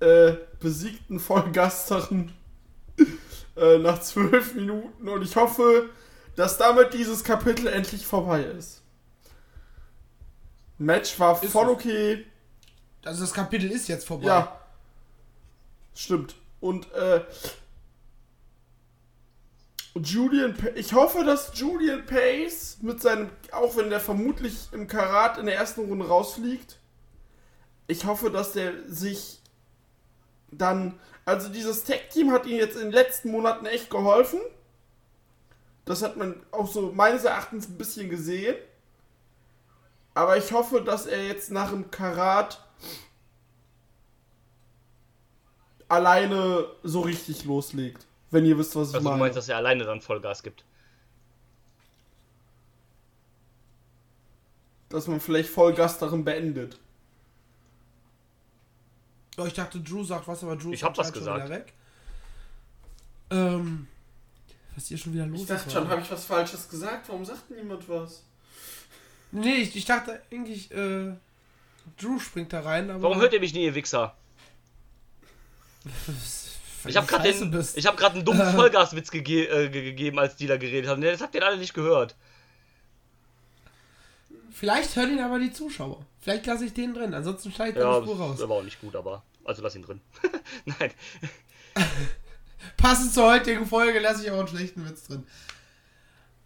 äh, 0.00 0.36
besiegten 0.58 1.20
Vollgasteren 1.20 2.32
äh, 3.56 3.78
nach 3.78 4.00
zwölf 4.00 4.54
Minuten 4.54 5.08
und 5.08 5.22
ich 5.22 5.36
hoffe, 5.36 5.90
dass 6.36 6.58
damit 6.58 6.94
dieses 6.94 7.24
Kapitel 7.24 7.66
endlich 7.66 8.06
vorbei 8.06 8.42
ist. 8.42 8.82
Match 10.78 11.18
war 11.20 11.42
Ist 11.42 11.52
voll 11.52 11.68
okay. 11.68 12.24
Also 13.04 13.20
das 13.22 13.32
Kapitel 13.32 13.70
ist 13.70 13.88
jetzt 13.88 14.06
vorbei. 14.06 14.26
Ja. 14.26 14.60
Stimmt. 15.94 16.34
Und 16.60 16.90
äh, 16.92 17.22
Julian, 19.94 20.54
ich 20.76 20.92
hoffe, 20.92 21.24
dass 21.24 21.58
Julian 21.58 22.06
Pace 22.06 22.78
mit 22.80 23.02
seinem, 23.02 23.28
auch 23.52 23.76
wenn 23.76 23.90
der 23.90 24.00
vermutlich 24.00 24.68
im 24.72 24.86
Karat 24.86 25.36
in 25.36 25.46
der 25.46 25.56
ersten 25.56 25.84
Runde 25.86 26.06
rausfliegt, 26.06 26.78
ich 27.86 28.04
hoffe, 28.04 28.30
dass 28.30 28.52
der 28.52 28.72
sich 28.88 29.39
dann, 30.52 30.98
also 31.24 31.48
dieses 31.48 31.84
Tech-Team 31.84 32.32
hat 32.32 32.46
ihm 32.46 32.56
jetzt 32.58 32.76
in 32.76 32.82
den 32.82 32.92
letzten 32.92 33.30
Monaten 33.30 33.66
echt 33.66 33.90
geholfen. 33.90 34.40
Das 35.84 36.02
hat 36.02 36.16
man 36.16 36.42
auch 36.50 36.68
so 36.70 36.92
meines 36.92 37.24
Erachtens 37.24 37.68
ein 37.68 37.78
bisschen 37.78 38.10
gesehen. 38.10 38.56
Aber 40.14 40.36
ich 40.36 40.52
hoffe, 40.52 40.82
dass 40.82 41.06
er 41.06 41.26
jetzt 41.26 41.50
nach 41.50 41.70
dem 41.70 41.90
Karat 41.90 42.64
alleine 45.88 46.66
so 46.82 47.00
richtig 47.00 47.44
loslegt. 47.44 48.06
Wenn 48.30 48.44
ihr 48.44 48.58
wisst, 48.58 48.76
was 48.76 48.90
ich 48.90 48.94
also 48.94 49.04
du 49.04 49.10
meine. 49.10 49.20
meinst, 49.20 49.36
dass 49.36 49.48
er 49.48 49.56
alleine 49.56 49.84
dann 49.84 50.00
Vollgas 50.00 50.42
gibt. 50.42 50.64
dass 54.90 55.06
man 55.06 55.20
vielleicht 55.20 55.48
Vollgas 55.48 55.98
darin 55.98 56.24
beendet. 56.24 56.78
Oh, 59.40 59.46
ich 59.46 59.54
dachte, 59.54 59.80
Drew 59.80 60.04
sagt 60.04 60.28
was, 60.28 60.42
aber 60.42 60.56
Drew 60.56 60.68
Ich 60.72 60.80
ist 60.80 60.82
hab 60.84 60.96
was 60.98 61.06
schon 61.08 61.14
gesagt. 61.14 61.44
wieder 61.46 61.54
weg. 61.56 61.72
Ähm, 63.30 63.86
was 64.74 64.82
ist 64.84 64.88
hier 64.88 64.98
schon 64.98 65.14
wieder 65.14 65.26
los? 65.26 65.40
Ich 65.42 65.46
dachte 65.46 65.66
ist, 65.66 65.72
schon, 65.72 65.82
oder? 65.82 65.90
habe 65.92 66.02
ich 66.02 66.10
was 66.10 66.24
Falsches 66.24 66.68
gesagt? 66.68 67.08
Warum 67.08 67.24
sagt 67.24 67.50
niemand 67.50 67.88
was? 67.88 68.22
Nee, 69.32 69.54
ich, 69.56 69.76
ich 69.76 69.84
dachte 69.84 70.20
eigentlich, 70.32 70.70
äh, 70.72 71.12
Drew 71.98 72.18
springt 72.18 72.52
da 72.52 72.60
rein, 72.60 72.90
aber. 72.90 73.02
Warum 73.02 73.20
hört 73.20 73.32
ihr 73.32 73.40
mich 73.40 73.54
nie, 73.54 73.64
ihr 73.64 73.74
Wichser? 73.74 74.14
Ich 76.86 76.96
habe 76.96 77.06
gerade 77.06 77.30
den, 77.30 77.60
ich 77.74 77.84
gerade 77.84 78.14
einen 78.14 78.24
dummen 78.24 78.54
Vollgaswitz 78.54 79.10
gege 79.10 79.44
äh, 79.48 79.68
ge- 79.68 79.82
gegeben, 79.82 80.18
als 80.18 80.36
die 80.36 80.46
da 80.46 80.56
geredet 80.56 80.88
haben. 80.88 81.02
Das 81.02 81.20
habt 81.20 81.34
ihr 81.34 81.44
alle 81.44 81.58
nicht 81.58 81.74
gehört. 81.74 82.14
Vielleicht 84.50 84.96
hören 84.96 85.12
ihn 85.12 85.20
aber 85.22 85.38
die 85.38 85.52
Zuschauer. 85.52 86.06
Vielleicht 86.22 86.46
lasse 86.46 86.64
ich 86.64 86.72
den 86.72 86.94
drin, 86.94 87.12
ansonsten 87.12 87.52
schneide 87.52 87.72
ich 87.72 87.84
Ja, 87.84 87.92
deine 87.92 88.02
Spur 88.04 88.16
raus. 88.18 88.38
das 88.38 88.48
war 88.48 88.56
auch 88.56 88.62
nicht 88.62 88.80
gut, 88.80 88.96
aber 88.96 89.22
also 89.44 89.62
lass 89.62 89.74
ihn 89.74 89.82
drin. 89.82 90.00
Nein. 90.64 90.90
Passend 92.76 93.12
zur 93.12 93.26
heutigen 93.26 93.66
Folge 93.66 93.98
lasse 94.00 94.24
ich 94.24 94.30
auch 94.30 94.38
einen 94.38 94.48
schlechten 94.48 94.88
Witz 94.88 95.04
drin. 95.06 95.26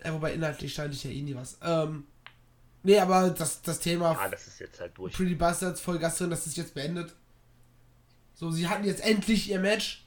Ja, 0.05 0.13
wobei 0.13 0.35
inhaltlich 0.35 0.75
schneide 0.75 0.93
ich 0.93 1.05
ja 1.05 1.11
eh 1.11 1.23
nie 1.23 1.35
was. 1.35 1.59
Ähm, 1.63 2.07
nee, 2.83 2.99
aber 2.99 3.31
das, 3.31 3.63
das 3.63 3.81
Thema 3.81 4.13
Ja, 4.13 4.29
das 4.29 4.47
ist 4.47 4.61
jetzt 4.61 4.81
halt 4.81 4.97
durch. 4.97 5.15
Pretty 5.15 5.35
Bastards 5.35 5.81
voll 5.81 5.99
Gast 5.99 6.21
drin, 6.21 6.31
das 6.31 6.47
ist 6.47 6.57
jetzt 6.57 6.75
beendet. 6.75 7.15
So, 8.35 8.51
sie 8.51 8.69
hatten 8.69 8.85
jetzt 8.85 9.03
endlich 9.05 9.49
ihr 9.49 9.61
Match. 9.61 10.05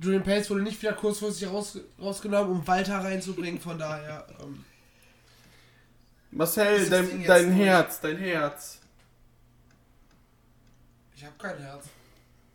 Julian 0.00 0.24
Pace 0.24 0.50
wurde 0.50 0.62
nicht 0.62 0.82
wieder 0.82 0.94
kurzfristig 0.94 1.48
raus, 1.48 1.78
rausgenommen, 2.00 2.50
um 2.50 2.66
Walter 2.66 2.98
reinzubringen, 2.98 3.60
von 3.60 3.78
daher. 3.78 4.26
Ähm, 4.40 4.64
Marcel, 6.32 6.88
dein, 6.88 7.24
dein? 7.24 7.52
Herz, 7.52 8.00
dein 8.00 8.16
Herz. 8.16 8.80
Ich 11.22 11.26
habe 11.28 11.36
kein 11.38 11.58
Herz. 11.62 11.84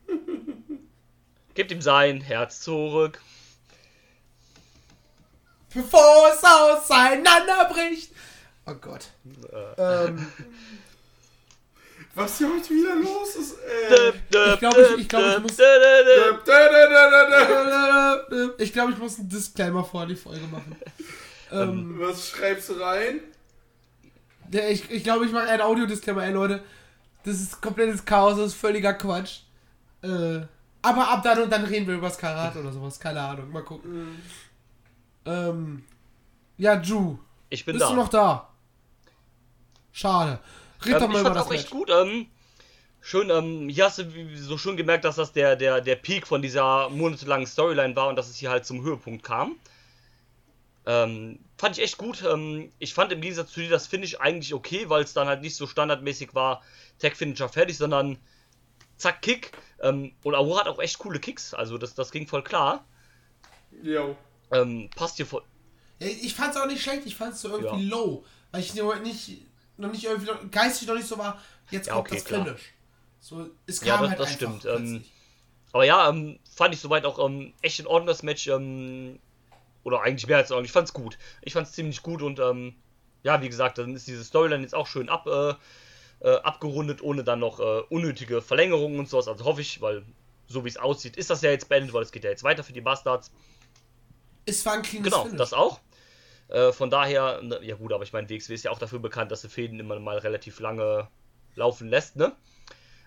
Gebt 1.54 1.72
ihm 1.72 1.82
sein 1.82 2.20
Herz 2.22 2.60
zurück. 2.60 3.22
Bevor 5.74 6.30
es 6.34 6.44
auseinanderbricht. 6.44 8.12
Oh 8.66 8.74
Gott. 8.74 9.08
Ähm, 9.78 10.28
Was 12.16 12.38
hier 12.40 12.50
heute 12.54 12.70
wieder 12.72 12.96
los 12.96 13.36
ist, 13.38 13.56
ey. 13.60 14.10
Ich 14.14 14.60
glaub, 14.60 14.78
ich- 14.78 14.98
ich 14.98 15.08
glaub, 15.08 15.24
ich 15.38 15.40
muss- 15.44 15.60
ich 18.58 18.74
glaube, 18.74 18.92
ich 18.92 18.98
muss 18.98 19.20
einen 19.20 19.30
Disclaimer 19.30 19.86
vor 19.86 20.06
die 20.08 20.16
Folge 20.16 20.46
machen. 20.48 20.76
ähm, 21.52 21.96
Was 22.00 22.30
schreibst 22.30 22.70
du 22.70 22.74
rein? 22.74 23.22
ich 24.52 24.90
ich 24.92 25.04
glaube, 25.04 25.26
ich 25.26 25.32
mache 25.32 25.48
einen 25.48 25.62
Audio-Disclaimer, 25.62 26.26
ey 26.26 26.32
Leute. 26.34 26.64
Das 27.28 27.42
ist 27.42 27.62
komplettes 27.62 28.06
Chaos, 28.06 28.38
das 28.38 28.48
ist 28.48 28.54
völliger 28.54 28.94
Quatsch. 28.94 29.40
Äh, 30.02 30.40
aber 30.82 31.10
ab 31.10 31.22
dann 31.24 31.42
und 31.42 31.52
dann 31.52 31.66
reden 31.66 31.86
wir 31.86 31.96
über 31.96 32.08
das 32.08 32.18
Karat 32.18 32.56
oder 32.56 32.72
sowas. 32.72 32.98
Keine 32.98 33.20
Ahnung, 33.20 33.52
mal 33.52 33.64
gucken. 33.66 34.22
Ähm, 35.26 35.84
ja, 36.58 36.80
Ju, 36.80 37.18
Ich 37.50 37.66
bin 37.66 37.74
bist 37.74 37.86
da. 37.86 37.90
du 37.90 37.96
noch 37.98 38.08
da? 38.08 38.48
Schade. 39.92 40.40
Red 40.86 40.94
Ähm, 40.94 41.00
doch 41.02 41.08
mal 41.10 41.16
ich 41.16 41.22
über 41.22 41.30
das 41.32 41.48
auch 41.48 41.52
echt 41.52 41.64
Match. 41.66 41.72
gut. 41.72 41.90
Ähm, 41.90 42.28
schön, 43.02 43.30
ähm, 43.30 43.68
hier 43.68 43.84
hast 43.84 43.98
du 43.98 44.06
so 44.38 44.58
schön 44.58 44.78
gemerkt, 44.78 45.04
dass 45.04 45.18
das 45.18 45.34
der, 45.34 45.58
der, 45.58 45.82
der 45.82 45.96
Peak 45.98 46.28
von 46.28 46.42
dieser 46.42 46.88
monatelangen 46.90 47.46
Storyline 47.46 47.94
war 47.98 48.08
und 48.08 48.16
dass 48.16 48.30
es 48.30 48.38
hier 48.38 48.52
halt 48.52 48.66
zum 48.66 48.84
Höhepunkt 48.84 49.24
kam. 49.24 49.58
Ähm, 50.86 51.40
fand 51.58 51.78
ich 51.78 51.84
echt 51.84 51.98
gut. 51.98 52.24
Ähm, 52.24 52.72
ich 52.80 52.94
fand 52.94 53.12
im 53.12 53.20
Gegensatz 53.20 53.52
zu 53.52 53.60
dir 53.60 53.70
das 53.70 53.88
Finish 53.88 54.16
eigentlich 54.22 54.54
okay, 54.54 54.88
weil 54.88 55.04
es 55.04 55.14
dann 55.14 55.28
halt 55.28 55.42
nicht 55.42 55.58
so 55.58 55.68
standardmäßig 55.68 56.34
war, 56.34 56.62
Tag-Finisher 57.00 57.50
fertig, 57.50 57.78
sondern 57.78 58.18
zack, 58.98 59.22
Kick. 59.22 59.52
Ähm, 59.82 60.14
und 60.24 60.36
Aura 60.36 60.62
hat 60.62 60.68
auch 60.68 60.80
echt 60.80 60.98
coole 61.00 61.20
Kicks, 61.20 61.54
also 61.54 61.78
das, 61.78 61.94
das 61.96 62.12
ging 62.12 62.28
voll 62.28 62.44
klar. 62.44 62.86
Jo. 63.84 64.16
Ähm, 64.52 64.90
passt 64.96 65.18
hier 65.18 65.26
voll. 65.26 65.44
Ja, 66.00 66.08
ich 66.08 66.34
fand's 66.34 66.58
auch 66.58 66.66
nicht 66.68 66.82
schlecht, 66.82 67.06
ich 67.06 67.16
fand's 67.16 67.42
so 67.42 67.50
irgendwie 67.50 67.84
Ja. 67.88 67.96
low. 67.96 68.26
Weil 68.52 68.62
ich 68.62 68.74
noch 68.76 69.00
nicht, 69.02 69.42
noch 69.78 69.92
nicht 69.92 70.04
irgendwie, 70.06 70.32
geistig 70.50 70.88
noch 70.88 70.96
nicht 70.96 71.08
so 71.08 71.18
war, 71.18 71.42
jetzt 71.70 71.88
Ja, 71.88 71.94
kommt 71.94 72.08
okay, 72.08 72.16
das 72.16 72.26
klar. 72.26 72.46
Finish. 72.46 72.62
So, 73.20 73.50
es 73.66 73.82
kam 73.82 73.88
Ja, 73.88 73.98
das- 73.98 74.10
halt 74.10 74.20
das 74.20 74.28
einfach 74.28 74.60
stimmt, 74.60 74.66
ähm. 74.66 75.04
Aber 75.74 75.84
ja, 75.86 76.10
ähm, 76.10 76.40
fand 76.56 76.74
ich 76.74 76.80
soweit 76.80 77.06
auch 77.06 77.24
ähm, 77.24 77.54
echt 77.62 77.80
in 77.80 77.88
Ordnung 77.88 78.08
das 78.08 78.24
Match. 78.24 78.48
Ähm, 78.48 79.20
oder 79.84 80.02
eigentlich 80.02 80.28
mehr 80.28 80.38
als 80.38 80.50
in 80.50 80.54
Ordnung. 80.56 80.66
Ich 80.66 80.72
fand's 80.72 80.92
gut. 80.94 81.18
Ich 81.42 81.54
fand's 81.54 81.72
ziemlich 81.74 82.02
gut 82.04 82.22
und 82.22 82.40
ähm, 82.40 82.76
ja, 83.24 83.42
wie 83.42 83.48
gesagt, 83.50 83.78
dann 83.78 83.96
ist 83.96 84.08
diese 84.08 84.24
Storyline 84.24 84.62
jetzt 84.64 84.76
auch 84.76 84.88
schön 84.88 85.08
ab, 85.10 85.28
äh, 85.28 85.54
äh, 86.20 86.36
abgerundet, 86.38 87.02
ohne 87.02 87.24
dann 87.24 87.40
noch 87.40 87.60
äh, 87.60 87.82
unnötige 87.90 88.42
Verlängerungen 88.42 89.00
und 89.00 89.10
sowas. 89.10 89.28
Also 89.28 89.46
hoffe 89.46 89.62
ich, 89.62 89.82
weil 89.82 90.04
so 90.48 90.64
wie 90.64 90.70
es 90.70 90.78
aussieht, 90.78 91.18
ist 91.18 91.30
das 91.30 91.42
ja 91.42 91.52
jetzt 91.52 91.70
beendet, 91.70 91.94
weil 91.94 92.04
es 92.04 92.12
geht 92.12 92.24
ja 92.24 92.30
jetzt 92.30 92.44
weiter 92.44 92.64
für 92.64 92.74
die 92.74 92.82
Bastards. 92.82 93.32
es 94.46 94.66
war 94.66 94.74
ein 94.74 94.82
cleanes 94.82 95.04
Genau, 95.12 95.24
Finish. 95.24 95.38
das 95.38 95.54
auch. 95.54 95.80
Äh, 96.50 96.72
von 96.72 96.90
daher, 96.90 97.42
ne, 97.42 97.60
ja 97.64 97.76
gut, 97.76 97.92
aber 97.92 98.04
ich 98.04 98.14
meine, 98.14 98.30
WXW 98.30 98.54
ist 98.54 98.64
ja 98.64 98.72
auch 98.72 98.80
dafür 98.80 99.00
bekannt, 99.00 99.32
dass 99.32 99.42
sie 99.42 99.50
Fäden 99.50 99.80
immer 99.80 100.00
mal 100.00 100.18
relativ 100.18 100.60
lange 100.60 101.10
laufen 101.56 101.90
lässt, 101.90 102.16
ne? 102.16 102.34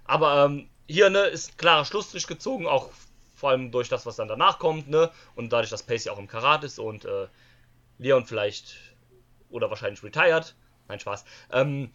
Aber 0.05 0.45
ähm, 0.45 0.69
hier, 0.87 1.09
ne, 1.09 1.21
ist 1.21 1.53
ein 1.53 1.57
klarer 1.57 1.85
Schlussstrich 1.87 2.27
gezogen, 2.27 2.67
auch 2.67 2.91
vor 3.35 3.51
allem 3.51 3.71
durch 3.71 3.89
das, 3.89 4.05
was 4.05 4.17
dann 4.17 4.29
danach 4.29 4.59
kommt, 4.59 4.89
ne? 4.91 5.11
Und 5.35 5.53
dadurch, 5.53 5.71
dass 5.71 5.83
Pace 5.83 6.05
ja 6.05 6.13
auch 6.13 6.19
im 6.19 6.27
Karat 6.29 6.65
ist 6.65 6.79
und 6.79 7.07
äh, 7.07 7.29
Leon 7.99 8.27
vielleicht 8.27 8.77
oder 9.49 9.71
wahrscheinlich 9.71 10.03
retired. 10.03 10.55
Nein, 10.89 11.01
Spaß. 11.01 11.25
Ähm, 11.53 11.91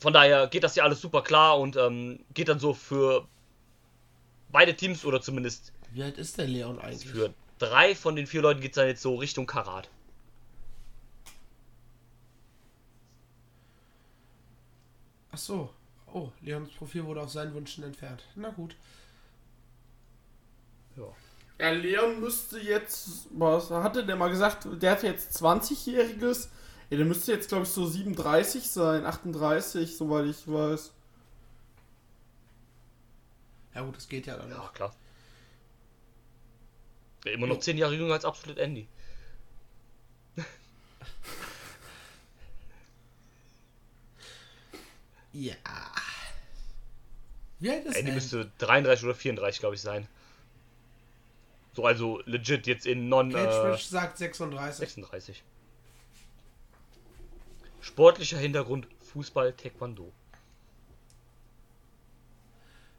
von 0.00 0.12
daher 0.12 0.48
geht 0.48 0.64
das 0.64 0.74
ja 0.74 0.84
alles 0.84 1.00
super 1.00 1.22
klar 1.22 1.58
und 1.58 1.76
ähm, 1.76 2.24
geht 2.34 2.48
dann 2.48 2.58
so 2.58 2.74
für 2.74 3.28
beide 4.50 4.74
Teams 4.74 5.04
oder 5.04 5.20
zumindest 5.20 5.72
Wie 5.92 6.02
alt 6.02 6.18
ist 6.18 6.38
der 6.38 6.46
Leon 6.46 6.78
eigentlich? 6.80 7.06
für 7.08 7.32
drei 7.58 7.94
von 7.94 8.16
den 8.16 8.26
vier 8.26 8.42
Leuten 8.42 8.60
geht 8.60 8.72
es 8.72 8.76
dann 8.76 8.88
jetzt 8.88 9.02
so 9.02 9.14
Richtung 9.16 9.46
Karat. 9.46 9.88
Ach 15.32 15.38
so. 15.38 15.70
Oh, 16.12 16.30
Leons 16.40 16.70
Profil 16.70 17.04
wurde 17.04 17.20
auf 17.20 17.30
seinen 17.30 17.54
Wünschen 17.54 17.84
entfernt. 17.84 18.24
Na 18.34 18.50
gut. 18.50 18.74
Ja, 21.58 21.70
Leon 21.70 22.20
müsste 22.20 22.58
jetzt, 22.58 23.28
was 23.32 23.70
hatte 23.70 24.04
der 24.04 24.16
mal 24.16 24.30
gesagt, 24.30 24.66
der 24.82 24.92
hat 24.92 25.02
jetzt 25.02 25.40
20-Jähriges. 25.42 26.48
Ja, 26.90 26.96
der 26.96 27.06
müsste 27.06 27.32
jetzt, 27.32 27.48
glaube 27.48 27.62
ich, 27.64 27.70
so 27.70 27.86
37 27.86 28.68
sein, 28.68 29.06
38, 29.06 29.96
soweit 29.96 30.26
ich 30.26 30.46
weiß. 30.46 30.92
Ja 33.74 33.82
gut, 33.82 33.96
das 33.96 34.08
geht 34.08 34.26
ja 34.26 34.36
dann 34.36 34.50
noch. 34.50 34.64
Ja, 34.64 34.70
klar. 34.74 34.94
Ja, 37.24 37.32
immer 37.32 37.46
noch 37.46 37.60
zehn 37.60 37.78
Jahre 37.78 37.94
jünger 37.94 38.14
als 38.14 38.24
Absolute 38.24 38.60
Andy. 38.60 38.88
Ja. 45.32 45.54
Wie 47.60 47.70
alt 47.70 47.86
ist 47.86 47.94
Andy 47.94 48.10
er? 48.10 48.14
müsste 48.16 48.50
33 48.58 49.04
oder 49.04 49.14
34, 49.14 49.60
glaube 49.60 49.76
ich, 49.76 49.80
sein. 49.80 50.08
So, 51.72 51.86
also 51.86 52.20
legit 52.24 52.66
jetzt 52.66 52.84
in 52.84 53.08
non 53.08 53.32
Cage 53.32 53.80
äh, 53.80 53.84
sagt 53.84 54.18
36. 54.18 54.78
36. 54.80 55.44
Sportlicher 57.80 58.38
Hintergrund 58.38 58.86
Fußball, 59.12 59.52
Taekwondo. 59.54 60.12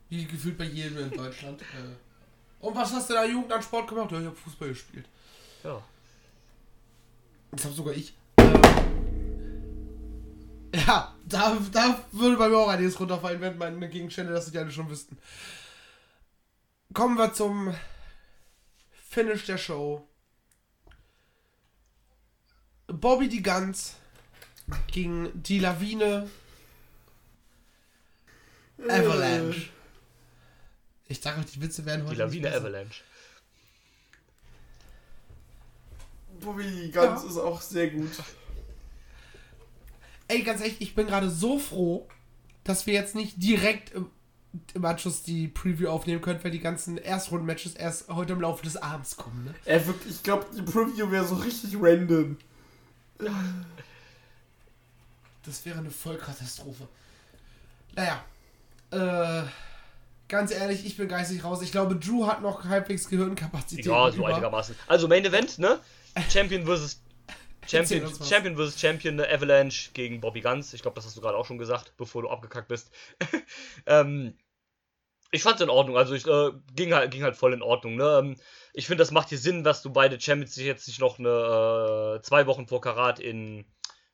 Wie 0.09 0.25
gefühlt 0.25 0.57
bei 0.57 0.65
jedem 0.65 0.97
in 0.97 1.11
Deutschland. 1.11 1.61
äh. 1.61 1.65
Und 2.59 2.75
was 2.75 2.93
hast 2.93 3.09
du 3.09 3.13
da 3.13 3.25
Jugend 3.25 3.51
an 3.51 3.61
Sport 3.61 3.87
gemacht? 3.87 4.11
Ja, 4.11 4.19
ich 4.19 4.25
habe 4.25 4.35
Fußball 4.35 4.69
gespielt. 4.69 5.05
Ja. 5.63 5.81
Das 7.51 7.65
hab 7.65 7.73
sogar 7.73 7.93
ich. 7.93 8.13
Ähm, 8.37 8.61
ja, 10.73 11.15
da, 11.25 11.57
da 11.71 12.05
würde 12.11 12.37
bei 12.37 12.49
mir 12.49 12.57
auch 12.57 12.67
einiges 12.67 12.99
runterfallen, 12.99 13.41
wenn 13.41 13.57
meine 13.57 13.89
Gegenstände 13.89 14.33
das 14.33 14.47
nicht 14.47 14.57
alle 14.57 14.71
schon 14.71 14.89
wüssten. 14.89 15.17
Kommen 16.93 17.17
wir 17.17 17.33
zum 17.33 17.73
Finish 19.09 19.45
der 19.45 19.57
Show. 19.57 20.07
Bobby 22.87 23.29
die 23.29 23.41
Gans 23.41 23.95
gegen 24.91 25.29
die 25.43 25.59
Lawine 25.59 26.29
Avalanche. 28.87 29.69
Ich 31.07 31.21
sag 31.21 31.37
euch, 31.37 31.45
die 31.47 31.61
Witze 31.61 31.85
werden 31.85 32.03
heute 32.05 32.15
Die 32.15 32.39
Lawine. 32.39 32.55
Avalanche. 32.55 33.03
Bobby 36.39 36.89
Ganz 36.91 37.23
Ja. 37.23 37.29
ist 37.29 37.37
auch 37.37 37.61
sehr 37.61 37.89
gut. 37.89 38.09
Ey, 40.27 40.43
ganz 40.43 40.61
ehrlich, 40.61 40.79
ich 40.81 40.95
bin 40.95 41.07
gerade 41.07 41.29
so 41.29 41.59
froh, 41.59 42.07
dass 42.63 42.87
wir 42.87 42.93
jetzt 42.93 43.15
nicht 43.15 43.41
direkt 43.43 43.91
im, 43.93 44.09
im 44.73 44.85
Anschluss 44.85 45.23
die 45.23 45.47
Preview 45.49 45.89
aufnehmen 45.89 46.21
können, 46.21 46.41
weil 46.43 46.51
die 46.51 46.59
ganzen 46.61 46.97
Erstrunden-Matches 46.97 47.75
erst 47.75 48.07
heute 48.09 48.33
im 48.33 48.41
Laufe 48.41 48.63
des 48.63 48.77
Abends 48.77 49.17
kommen. 49.17 49.43
Ne? 49.45 49.53
Ey, 49.65 49.85
wirklich, 49.85 50.15
ich 50.15 50.23
glaube, 50.23 50.45
die 50.55 50.61
Preview 50.61 51.11
wäre 51.11 51.27
so 51.27 51.35
richtig 51.35 51.75
random. 51.79 52.37
Das 55.45 55.65
wäre 55.65 55.79
eine 55.79 55.89
Vollkatastrophe. 55.89 56.87
Naja, 57.95 58.23
äh, 58.91 59.43
ganz 60.27 60.51
ehrlich, 60.51 60.85
ich 60.85 60.97
bin 60.97 61.07
geistig 61.07 61.43
raus. 61.43 61.61
Ich 61.61 61.71
glaube, 61.71 61.95
Drew 61.95 62.27
hat 62.27 62.41
noch 62.41 62.63
halbwegs 62.65 63.07
Gehirnkapazität. 63.09 63.85
Ja, 63.85 64.11
so 64.11 64.17
über. 64.17 64.27
einigermaßen. 64.27 64.75
Also 64.87 65.07
Main 65.07 65.25
Event, 65.25 65.59
ne? 65.59 65.79
Champion 66.29 66.65
versus 66.65 67.01
Champion. 67.67 68.11
Champion 68.23 68.55
versus 68.55 68.79
Champion, 68.79 69.15
ne? 69.15 69.27
Avalanche 69.29 69.91
gegen 69.93 70.21
Bobby 70.21 70.41
Guns. 70.41 70.73
Ich 70.73 70.81
glaube, 70.81 70.95
das 70.95 71.05
hast 71.05 71.17
du 71.17 71.21
gerade 71.21 71.37
auch 71.37 71.45
schon 71.45 71.57
gesagt, 71.57 71.93
bevor 71.97 72.21
du 72.21 72.29
abgekackt 72.29 72.67
bist. 72.67 72.91
ähm, 73.85 74.35
ich 75.31 75.43
fand's 75.43 75.61
in 75.61 75.69
Ordnung, 75.69 75.97
also 75.97 76.13
ich 76.13 76.27
äh, 76.27 76.51
ging 76.75 76.93
halt 76.93 77.11
ging 77.11 77.23
halt 77.23 77.37
voll 77.37 77.53
in 77.53 77.61
Ordnung, 77.61 77.95
ne? 77.95 78.19
Ähm, 78.19 78.35
ich 78.73 78.87
finde, 78.87 79.01
das 79.01 79.11
macht 79.11 79.29
hier 79.29 79.37
Sinn, 79.37 79.63
dass 79.63 79.81
du 79.81 79.89
beide 79.89 80.19
Champions 80.19 80.55
sich 80.55 80.65
jetzt 80.65 80.87
nicht 80.87 80.99
noch 80.99 81.19
eine 81.19 82.17
äh, 82.17 82.21
zwei 82.21 82.47
Wochen 82.47 82.67
vor 82.67 82.81
Karat 82.81 83.19
in 83.19 83.65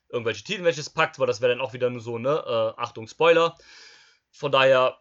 irgendwelche 0.08 0.44
Titelmatches 0.44 0.90
packt, 0.90 1.18
weil 1.18 1.26
das 1.26 1.40
wäre 1.40 1.52
dann 1.52 1.60
auch 1.60 1.72
wieder 1.72 1.90
nur 1.90 2.00
so, 2.00 2.18
ne? 2.18 2.30
Äh, 2.46 2.80
Achtung, 2.80 3.06
Spoiler. 3.08 3.56
Von 4.30 4.52
daher, 4.52 4.98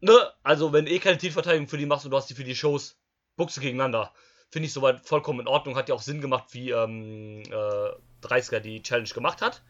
ne? 0.00 0.32
Also, 0.42 0.72
wenn 0.72 0.86
eh 0.86 0.98
keine 0.98 1.18
Titelverteidigung 1.18 1.68
für 1.68 1.78
die 1.78 1.86
machst 1.86 2.04
und 2.04 2.10
du 2.10 2.16
hast 2.16 2.30
die 2.30 2.34
für 2.34 2.44
die 2.44 2.56
Shows, 2.56 2.96
buchse 3.36 3.60
gegeneinander. 3.60 4.12
Finde 4.50 4.66
ich 4.66 4.72
soweit 4.72 5.00
vollkommen 5.06 5.40
in 5.40 5.48
Ordnung. 5.48 5.76
Hat 5.76 5.88
ja 5.88 5.94
auch 5.94 6.02
Sinn 6.02 6.20
gemacht, 6.20 6.46
wie 6.52 6.70
ähm, 6.70 7.42
äh, 7.42 8.26
30er 8.26 8.60
die 8.60 8.82
Challenge 8.82 9.08
gemacht 9.08 9.42
hat. 9.42 9.62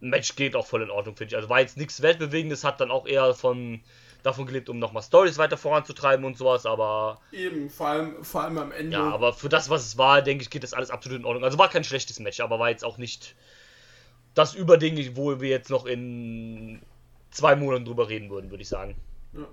Match 0.00 0.34
geht 0.34 0.56
auch 0.56 0.66
voll 0.66 0.82
in 0.82 0.90
Ordnung, 0.90 1.16
finde 1.16 1.32
ich. 1.32 1.36
Also 1.36 1.48
war 1.48 1.60
jetzt 1.60 1.76
nichts 1.76 2.02
Weltbewegendes, 2.02 2.64
hat 2.64 2.80
dann 2.80 2.90
auch 2.90 3.06
eher 3.06 3.34
von 3.34 3.82
davon 4.22 4.46
gelebt, 4.46 4.68
um 4.68 4.78
nochmal 4.78 5.02
Stories 5.02 5.38
weiter 5.38 5.56
voranzutreiben 5.56 6.24
und 6.24 6.36
sowas, 6.36 6.66
aber 6.66 7.20
Eben, 7.32 7.70
vor 7.70 7.88
allem, 7.88 8.22
vor 8.24 8.42
allem 8.42 8.58
am 8.58 8.72
Ende. 8.72 8.92
ja, 8.92 9.02
aber 9.02 9.32
für 9.32 9.48
das, 9.48 9.70
was 9.70 9.86
es 9.86 9.98
war, 9.98 10.20
denke 10.20 10.42
ich, 10.42 10.50
geht 10.50 10.62
das 10.62 10.74
alles 10.74 10.90
absolut 10.90 11.20
in 11.20 11.24
Ordnung. 11.24 11.44
Also 11.44 11.58
war 11.58 11.70
kein 11.70 11.84
schlechtes 11.84 12.18
Match, 12.18 12.40
aber 12.40 12.58
war 12.58 12.70
jetzt 12.70 12.84
auch 12.84 12.98
nicht 12.98 13.34
das 14.34 14.54
Überding, 14.54 15.16
wo 15.16 15.40
wir 15.40 15.48
jetzt 15.48 15.70
noch 15.70 15.86
in 15.86 16.80
zwei 17.30 17.56
Monaten 17.56 17.84
drüber 17.84 18.08
reden 18.08 18.30
würden, 18.30 18.50
würde 18.50 18.62
ich 18.62 18.68
sagen. 18.68 18.96
Ja. 19.32 19.46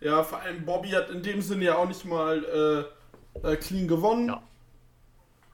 ja, 0.00 0.22
vor 0.22 0.40
allem 0.40 0.64
Bobby 0.64 0.90
hat 0.90 1.10
in 1.10 1.22
dem 1.22 1.40
Sinne 1.40 1.64
ja 1.64 1.76
auch 1.76 1.88
nicht 1.88 2.04
mal 2.04 2.88
äh, 3.34 3.48
äh, 3.52 3.56
clean 3.56 3.88
gewonnen. 3.88 4.28
Ja. 4.28 4.42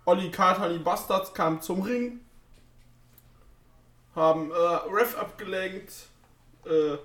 Olli 0.05 0.31
Carter 0.31 0.73
die 0.73 0.79
Bastards 0.79 1.35
kamen 1.35 1.61
zum 1.61 1.83
Ring. 1.83 2.21
Haben 4.15 4.51
äh, 4.51 4.55
Ref 4.55 5.17
abgelenkt. 5.17 5.93
Äh, 6.65 6.97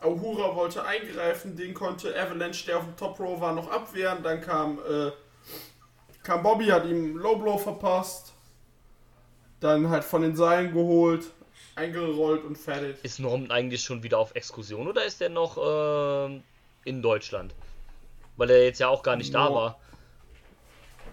Ahura 0.00 0.56
wollte 0.56 0.84
eingreifen, 0.84 1.56
den 1.56 1.74
konnte 1.74 2.18
Avalanche, 2.18 2.64
der 2.66 2.78
auf 2.78 2.84
dem 2.84 2.96
Top 2.96 3.20
Row 3.20 3.40
war, 3.40 3.54
noch 3.54 3.70
abwehren. 3.70 4.22
Dann 4.22 4.40
kam, 4.40 4.78
äh, 4.78 5.10
kam 6.22 6.42
Bobby, 6.42 6.66
hat 6.66 6.86
ihm 6.86 7.16
Low 7.16 7.36
Blow 7.36 7.58
verpasst. 7.58 8.32
Dann 9.60 9.88
halt 9.90 10.04
von 10.04 10.22
den 10.22 10.34
Seilen 10.36 10.72
geholt, 10.72 11.26
eingerollt 11.76 12.44
und 12.44 12.56
fertig. 12.56 12.96
Ist 13.02 13.18
Norman 13.20 13.50
eigentlich 13.50 13.82
schon 13.82 14.02
wieder 14.02 14.18
auf 14.18 14.34
Exkursion 14.34 14.88
oder 14.88 15.04
ist 15.04 15.20
er 15.20 15.28
noch 15.28 15.58
ähm, 16.26 16.42
in 16.84 17.02
Deutschland? 17.02 17.54
Weil 18.36 18.50
er 18.50 18.64
jetzt 18.64 18.80
ja 18.80 18.88
auch 18.88 19.02
gar 19.02 19.16
nicht 19.16 19.34
da 19.34 19.48
No. 19.48 19.54
war. 19.54 19.80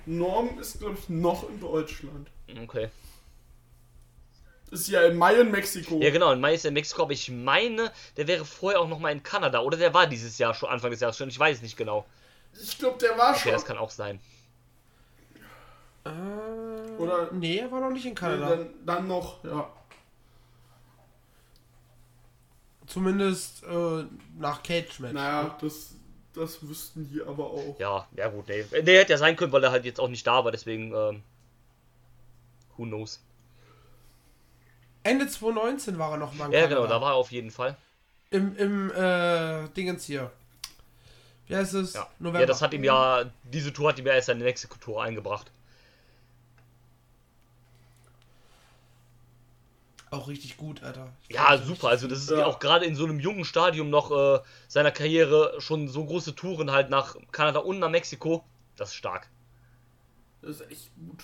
Norm 0.05 0.57
ist, 0.59 0.79
glaube 0.79 0.97
ich, 0.97 1.09
noch 1.09 1.49
in 1.49 1.59
Deutschland. 1.59 2.29
Okay. 2.63 2.87
Ist 4.71 4.87
ja 4.87 5.01
im 5.03 5.17
Mai 5.17 5.35
in 5.35 5.51
Mexiko. 5.51 5.99
Ja, 6.01 6.09
genau, 6.09 6.31
in 6.31 6.39
Mai 6.39 6.53
ist 6.53 6.63
er 6.65 6.69
in 6.69 6.73
Mexiko, 6.75 7.03
aber 7.03 7.11
ich 7.13 7.29
meine, 7.29 7.91
der 8.15 8.27
wäre 8.27 8.45
vorher 8.45 8.79
auch 8.79 8.87
nochmal 8.87 9.11
in 9.11 9.23
Kanada. 9.23 9.59
Oder 9.61 9.77
der 9.77 9.93
war 9.93 10.07
dieses 10.07 10.37
Jahr 10.37 10.53
schon, 10.53 10.69
Anfang 10.69 10.91
des 10.91 10.99
Jahres 11.01 11.17
schon, 11.17 11.27
ich 11.29 11.39
weiß 11.39 11.57
es 11.57 11.61
nicht 11.63 11.75
genau. 11.77 12.05
Ich 12.61 12.77
glaube, 12.77 12.97
der 12.99 13.17
war 13.17 13.31
Okay, 13.31 13.39
schon. 13.43 13.51
das 13.51 13.65
kann 13.65 13.77
auch 13.77 13.91
sein. 13.91 14.19
Äh, 16.05 16.09
Oder- 16.99 17.31
Nee, 17.31 17.57
er 17.57 17.71
war 17.71 17.81
noch 17.81 17.89
nicht 17.91 18.05
in 18.05 18.11
Nee, 18.11 18.15
Kanada. 18.15 18.55
dann, 18.55 18.69
dann 18.85 19.07
noch, 19.07 19.43
ja. 19.43 19.69
Zumindest 22.85 23.63
äh, 23.63 24.03
nach 24.37 24.63
Cage-Match. 24.63 25.13
Naja, 25.13 25.57
das, 25.59 25.95
das 26.33 26.65
wüssten 26.67 27.09
die 27.11 27.21
aber 27.21 27.45
auch. 27.45 27.75
Ja, 27.79 28.07
ja 28.15 28.29
gut, 28.29 28.47
nee. 28.47 28.63
Nee, 28.71 28.97
hätte 28.97 29.11
ja 29.11 29.17
sein 29.17 29.35
können, 29.35 29.51
weil 29.51 29.63
er 29.63 29.71
halt 29.71 29.83
jetzt 29.85 29.99
auch 29.99 30.07
nicht 30.07 30.25
da 30.25 30.45
war, 30.45 30.51
deswegen, 30.51 30.93
ähm, 30.93 31.21
who 32.77 32.83
knows. 32.85 33.21
Ende 35.03 35.27
2019 35.27 35.97
war 35.99 36.11
er 36.11 36.17
noch 36.17 36.33
mal 36.33 36.45
in 36.45 36.51
Ja, 36.53 36.61
Kanada. 36.61 36.75
genau, 36.81 36.87
da 36.87 37.01
war 37.01 37.11
er 37.11 37.15
auf 37.15 37.31
jeden 37.31 37.51
Fall. 37.51 37.75
Im, 38.29 38.55
im 38.57 38.91
äh, 38.91 39.67
Dingens 39.69 40.05
hier. 40.05 40.31
Wie 41.47 41.55
heißt 41.55 41.73
es? 41.75 41.93
Ja. 41.93 42.07
November. 42.19 42.41
ja, 42.41 42.45
das 42.45 42.61
hat 42.61 42.73
ihm 42.73 42.83
ja, 42.83 43.23
diese 43.43 43.71
Tour 43.71 43.89
hat 43.89 43.99
ihm 43.99 44.05
ja 44.05 44.13
erst 44.13 44.27
seine 44.27 44.43
Mexiko-Tour 44.43 45.01
eingebracht. 45.01 45.49
Auch 50.09 50.27
richtig 50.29 50.55
gut, 50.57 50.83
Alter. 50.83 51.11
Ich 51.27 51.35
Ja, 51.35 51.57
super. 51.57 51.89
Also 51.89 52.07
das 52.07 52.19
ist 52.19 52.29
Ja. 52.29 52.45
auch 52.45 52.59
gerade 52.59 52.85
in 52.85 52.95
so 52.95 53.03
einem 53.03 53.19
jungen 53.19 53.43
Stadium 53.43 53.89
noch 53.89 54.09
äh, 54.11 54.39
seiner 54.69 54.91
Karriere 54.91 55.59
schon 55.59 55.89
so 55.89 56.05
große 56.05 56.33
Touren 56.35 56.71
halt 56.71 56.89
nach 56.89 57.17
Kanada 57.31 57.59
und 57.59 57.79
nach 57.79 57.89
Mexiko. 57.89 58.45
Das 58.77 58.89
ist 58.89 58.95
stark. 58.95 59.27
Das 60.41 60.61
ist 60.61 60.71
echt 60.71 60.91
gut. 60.95 61.23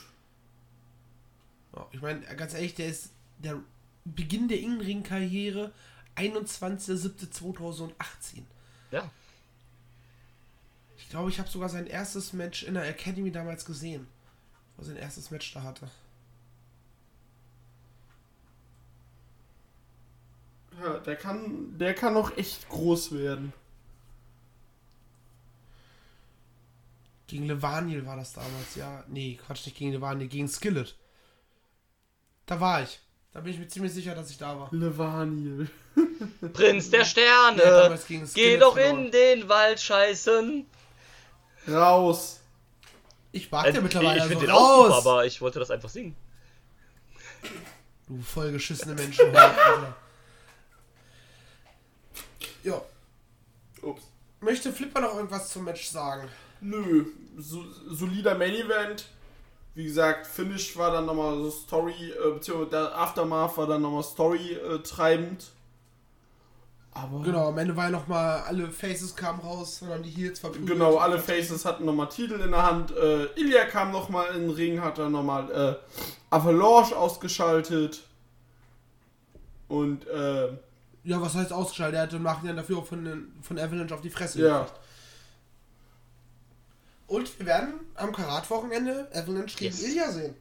Ja, 1.76 1.88
ich 1.92 2.02
meine, 2.02 2.22
ganz 2.36 2.54
ehrlich, 2.54 2.76
der 2.76 2.88
ist 2.88 3.12
der 3.38 3.58
Beginn 4.06 4.48
der 4.50 4.60
Innenring-Karriere 4.60 5.72
21.07.2018. 6.18 8.44
Ja. 8.92 9.10
Ich 10.98 11.08
glaube, 11.10 11.30
ich 11.30 11.40
habe 11.40 11.50
sogar 11.50 11.70
sein 11.70 11.88
erstes 11.88 12.34
Match 12.34 12.64
in 12.64 12.74
der 12.74 12.86
Academy 12.88 13.32
damals 13.32 13.64
gesehen. 13.66 14.08
Wo 14.76 14.82
er 14.82 14.86
sein 14.88 14.98
erstes 14.98 15.32
Match 15.32 15.54
da 15.54 15.64
hatte. 15.64 15.90
Ja, 20.82 20.97
der 20.99 21.15
kann, 21.15 21.78
der 21.78 21.93
kann 21.93 22.13
noch 22.13 22.36
echt 22.38 22.67
groß 22.69 23.11
werden. 23.13 23.53
Gegen 27.28 27.45
Levaniel 27.47 28.05
war 28.05 28.15
das 28.17 28.34
damals, 28.34 28.76
ja. 28.76 29.03
Nee, 29.07 29.39
Quatsch, 29.45 29.65
nicht 29.65 29.78
gegen 29.78 29.91
Levaniel, 29.91 30.28
gegen 30.28 30.47
Skillet. 30.47 30.95
Da 32.45 32.59
war 32.59 32.84
ich. 32.84 32.99
Da 33.32 33.39
bin 33.39 33.53
ich 33.53 33.59
mir 33.59 33.67
ziemlich 33.67 33.93
sicher, 33.93 34.13
dass 34.13 34.30
ich 34.30 34.38
da 34.38 34.59
war. 34.59 34.67
Levaniel. 34.71 35.69
Prinz 36.53 36.89
der 36.91 36.99
Ja, 36.99 37.05
Sterne, 37.05 37.99
gegen 38.07 38.30
geh 38.34 38.57
doch 38.57 38.74
verloren. 38.76 39.05
in 39.05 39.11
den 39.11 39.49
Wald 39.49 39.80
scheißen. 39.80 40.65
Raus. 41.67 42.41
Ich 43.32 43.49
mag 43.49 43.65
Äh, 43.65 43.74
den 43.74 43.84
mittlerweile 43.84 44.17
ich 44.17 44.21
also 44.24 44.30
finde 44.32 44.45
den 44.47 44.53
auch 44.55 44.84
super, 44.84 44.89
raus. 44.95 45.05
aber 45.07 45.26
ich 45.26 45.41
wollte 45.41 45.59
das 45.59 45.71
einfach 45.71 45.89
singen. 45.89 46.15
Du 48.07 48.21
vollgeschissene 48.21 48.93
Menschen. 48.93 49.36
Alter. 49.36 49.95
Ja. 52.64 52.82
Ups. 53.82 54.03
Möchte 54.41 54.74
Flipper 54.74 55.01
noch 55.01 55.16
irgendwas 55.16 55.49
zum 55.49 55.64
Match 55.66 55.89
sagen? 55.89 56.28
Nö, 56.61 57.05
so, 57.38 57.64
solider 57.89 58.36
Main 58.36 58.55
Event. 58.55 59.05
Wie 59.76 59.86
gesagt, 59.86 60.28
Finish 60.28 60.78
war 60.78 60.91
dann 60.91 61.05
nochmal 61.05 61.36
so 61.36 61.49
Story, 61.49 62.11
äh, 62.11 62.32
beziehungsweise 62.32 62.70
der 62.70 62.97
Aftermath 62.97 63.57
war 63.57 63.68
dann 63.68 63.82
nochmal 63.82 64.03
Story 64.03 64.53
äh, 64.53 64.80
treibend. 64.80 65.45
Aber 66.91 67.24
Genau, 67.24 67.47
am 67.47 67.57
Ende 67.57 67.76
war 67.76 67.86
ja 67.86 67.89
nochmal, 67.89 68.41
alle 68.41 68.70
Faces 68.70 69.16
kamen 69.16 69.39
raus 69.39 69.82
und 69.82 69.89
haben 69.89 70.03
die 70.03 70.11
Heels 70.11 70.39
verprügelt. 70.39 70.70
Genau, 70.70 70.97
alle 70.97 71.18
Faces 71.18 71.66
hatten 71.66 71.86
nochmal 71.86 72.09
Titel 72.09 72.39
in 72.39 72.51
der 72.51 72.64
Hand. 72.64 72.95
Äh, 72.95 73.26
Ilya 73.36 73.66
kam 73.66 73.91
nochmal 73.91 74.36
in 74.36 74.41
den 74.41 74.49
Ring, 74.51 74.82
hat 74.82 74.99
dann 74.99 75.11
nochmal 75.11 75.49
äh, 75.51 75.95
Avalanche 76.30 76.95
ausgeschaltet. 76.95 78.03
Und 79.68 80.05
äh, 80.07 80.49
Ja, 81.04 81.22
was 81.22 81.36
heißt 81.36 81.51
ausgeschaltet? 81.51 81.95
Er 81.97 82.04
hatte 82.04 82.16
im 82.16 82.24
Nachhinein 82.24 82.56
dafür 82.56 82.78
auch 82.80 82.86
von, 82.86 83.04
den- 83.04 83.34
von 83.41 83.60
Avalanche 83.60 83.93
auf 83.93 84.01
die 84.01 84.10
Fresse 84.10 84.41
ja, 84.41 84.60
gekriegt. 84.62 84.80
Und 87.08 87.39
wir 87.39 87.45
werden 87.45 87.74
am 87.95 88.12
Karat-Wochenende 88.14 89.10
Avalanche 89.14 89.58
gegen 89.58 89.76
Yes. 89.76 89.84
Ilya 89.84 90.12
sehen. 90.12 90.36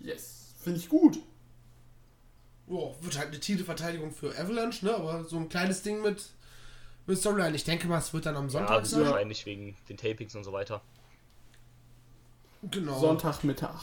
yes, 0.00 0.54
finde 0.62 0.78
ich 0.78 0.88
gut. 0.88 1.18
Jo, 2.66 2.96
wird 3.02 3.18
halt 3.18 3.28
eine 3.28 3.40
Titelverteidigung 3.40 4.12
für 4.12 4.30
Avalanche, 4.38 4.84
ne? 4.86 4.94
Aber 4.94 5.24
so 5.24 5.36
ein 5.36 5.48
kleines 5.48 5.82
Ding 5.82 6.00
mit, 6.00 6.24
mit 7.06 7.18
Storyline. 7.18 7.54
Ich 7.54 7.64
denke 7.64 7.86
mal, 7.86 7.98
es 7.98 8.12
wird 8.14 8.24
dann 8.26 8.36
am 8.36 8.44
Ja, 8.46 8.50
Sonntag 8.50 8.78
das 8.78 8.88
ist 8.88 8.94
sein. 8.94 9.04
wahrscheinlich 9.04 9.44
wegen 9.44 9.76
den 9.88 9.96
Tapings 9.98 10.34
und 10.34 10.44
so 10.44 10.52
weiter. 10.52 10.80
Genau. 12.70 12.98
Sonntagmittag. 12.98 13.80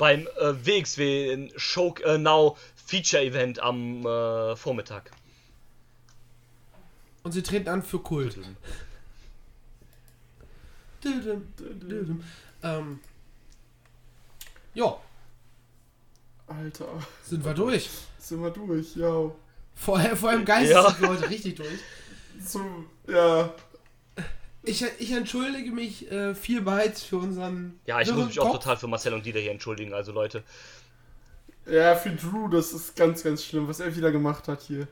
Beim 0.00 0.26
äh, 0.38 0.54
WXW 0.64 1.50
Show 1.56 1.94
äh, 2.04 2.16
Now 2.16 2.56
Feature 2.86 3.22
Event 3.22 3.60
am 3.60 4.06
äh, 4.06 4.56
Vormittag. 4.56 5.10
Und 7.22 7.32
sie 7.32 7.42
treten 7.42 7.68
an 7.68 7.82
für 7.82 7.98
Kult. 7.98 8.38
Ähm, 12.62 13.00
ja, 14.72 14.96
Alter, 16.46 16.88
sind 17.22 17.44
wir 17.44 17.52
durch. 17.52 17.90
sind 18.18 18.42
wir 18.42 18.50
durch, 18.50 18.96
ja. 18.96 19.30
Vor, 19.74 20.00
vor 20.16 20.30
allem 20.30 20.46
Geist 20.46 20.72
Ja. 20.72 20.90
sind 20.90 21.02
wir 21.02 21.08
heute 21.10 21.28
richtig 21.28 21.56
durch. 21.56 21.78
Zum, 22.46 22.86
ja, 23.06 23.52
Ich, 24.62 24.84
ich 24.98 25.12
entschuldige 25.12 25.72
mich 25.72 26.10
äh, 26.10 26.34
vielmals 26.34 27.02
für 27.02 27.16
unseren. 27.16 27.80
Ja, 27.86 28.00
ich 28.00 28.12
muss 28.12 28.26
mich 28.26 28.40
auch 28.40 28.52
Kopf. 28.52 28.62
total 28.64 28.76
für 28.76 28.88
Marcel 28.88 29.14
und 29.14 29.24
Dieter 29.24 29.40
hier 29.40 29.52
entschuldigen. 29.52 29.94
Also 29.94 30.12
Leute, 30.12 30.44
ja, 31.66 31.94
für 31.94 32.10
Drew, 32.10 32.48
das 32.48 32.72
ist 32.72 32.96
ganz, 32.96 33.22
ganz 33.22 33.44
schlimm, 33.44 33.68
was 33.68 33.80
er 33.80 33.94
wieder 33.94 34.10
gemacht 34.12 34.48
hat 34.48 34.62
hier. 34.62 34.86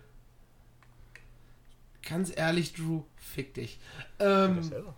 Ganz 2.09 2.33
ehrlich, 2.35 2.73
Drew, 2.73 3.03
fick 3.16 3.55
dich. 3.55 3.79
Ähm, 4.19 4.62
selber. 4.62 4.95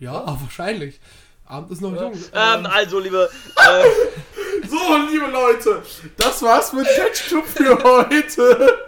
ja, 0.00 0.12
wahrscheinlich. 0.40 0.98
Abend 1.44 1.70
ist 1.70 1.80
noch 1.80 1.94
jung. 1.94 2.12
Ähm, 2.34 2.66
also, 2.66 2.98
liebe, 2.98 3.30
äh, 3.56 3.84
So, 4.68 4.96
liebe 5.10 5.26
Leute, 5.26 5.82
das 6.16 6.42
war's 6.42 6.72
mit 6.72 6.86
Catch 6.86 7.28
Club 7.28 7.46
für 7.46 7.82
heute. 7.84 8.78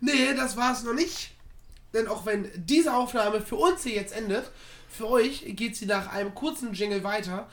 Nee, 0.00 0.34
das 0.36 0.56
war's 0.56 0.84
noch 0.84 0.94
nicht. 0.94 1.32
Denn 1.94 2.06
auch 2.08 2.26
wenn 2.26 2.50
diese 2.54 2.94
Aufnahme 2.94 3.40
für 3.40 3.56
uns 3.56 3.82
hier 3.82 3.94
jetzt 3.94 4.14
endet, 4.14 4.50
für 4.88 5.08
euch 5.08 5.44
geht 5.48 5.76
sie 5.76 5.86
nach 5.86 6.12
einem 6.12 6.34
kurzen 6.34 6.72
Jingle 6.72 7.04
weiter. 7.04 7.48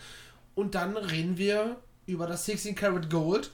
Und 0.55 0.75
dann 0.75 0.97
reden 0.97 1.37
wir 1.37 1.77
über 2.05 2.27
das 2.27 2.45
16 2.45 2.75
Karat 2.75 3.09
Gold. 3.09 3.51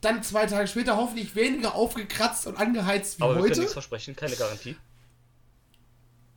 Dann 0.00 0.22
zwei 0.22 0.46
Tage 0.46 0.66
später 0.66 0.96
hoffentlich 0.96 1.34
weniger 1.34 1.74
aufgekratzt 1.74 2.46
und 2.46 2.56
angeheizt 2.56 3.18
wie 3.18 3.24
aber 3.24 3.36
heute. 3.36 3.60
nichts 3.60 3.72
versprechen, 3.72 4.16
keine 4.16 4.36
Garantie. 4.36 4.76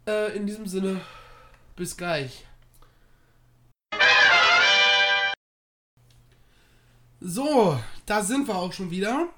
Äh, 0.07 0.35
in 0.37 0.45
diesem 0.45 0.67
Sinne, 0.67 1.01
bis 1.75 1.97
gleich. 1.97 2.45
So, 7.19 7.79
da 8.05 8.23
sind 8.23 8.47
wir 8.47 8.55
auch 8.55 8.71
schon 8.71 8.91
wieder. 8.91 9.29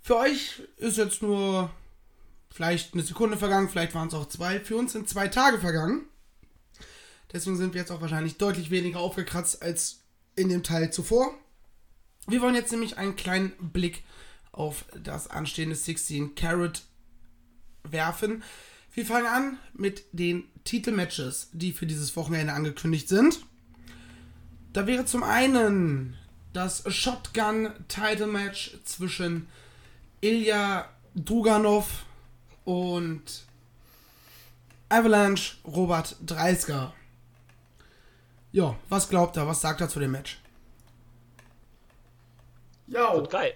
Für 0.00 0.16
euch 0.16 0.62
ist 0.78 0.96
jetzt 0.96 1.20
nur 1.20 1.70
vielleicht 2.50 2.94
eine 2.94 3.02
Sekunde 3.02 3.36
vergangen, 3.36 3.68
vielleicht 3.68 3.94
waren 3.94 4.08
es 4.08 4.14
auch 4.14 4.28
zwei. 4.28 4.60
Für 4.60 4.76
uns 4.76 4.92
sind 4.92 5.08
zwei 5.08 5.28
Tage 5.28 5.58
vergangen. 5.58 6.06
Deswegen 7.32 7.56
sind 7.56 7.74
wir 7.74 7.80
jetzt 7.80 7.92
auch 7.92 8.00
wahrscheinlich 8.00 8.38
deutlich 8.38 8.70
weniger 8.70 9.00
aufgekratzt 9.00 9.62
als 9.62 10.00
in 10.36 10.48
dem 10.48 10.62
Teil 10.62 10.92
zuvor. 10.92 11.34
Wir 12.26 12.40
wollen 12.40 12.54
jetzt 12.54 12.72
nämlich 12.72 12.98
einen 12.98 13.16
kleinen 13.16 13.52
Blick 13.72 14.02
auf 14.52 14.84
das 15.02 15.28
anstehende 15.28 15.76
16 15.76 16.34
Carat 16.34 16.82
werfen. 17.84 18.42
Wir 18.92 19.06
fangen 19.06 19.26
an 19.26 19.58
mit 19.72 20.04
den 20.12 20.44
Titelmatches, 20.64 21.50
die 21.52 21.72
für 21.72 21.86
dieses 21.86 22.16
Wochenende 22.16 22.52
angekündigt 22.52 23.08
sind. 23.08 23.40
Da 24.72 24.86
wäre 24.86 25.04
zum 25.04 25.22
einen 25.22 26.16
das 26.52 26.82
Shotgun 26.92 27.70
Title 27.88 28.26
Match 28.26 28.76
zwischen 28.84 29.48
Ilya 30.20 30.88
Duganov 31.14 32.04
und 32.70 33.22
Avalanche 34.88 35.56
Robert 35.64 36.16
Dreisker. 36.24 36.92
Ja, 38.52 38.76
was 38.88 39.08
glaubt 39.08 39.36
er? 39.36 39.46
Was 39.46 39.60
sagt 39.60 39.80
er 39.80 39.88
zu 39.88 39.98
dem 40.00 40.12
Match? 40.12 40.38
Ja, 42.86 43.14
Wird 43.14 43.30
geil. 43.30 43.54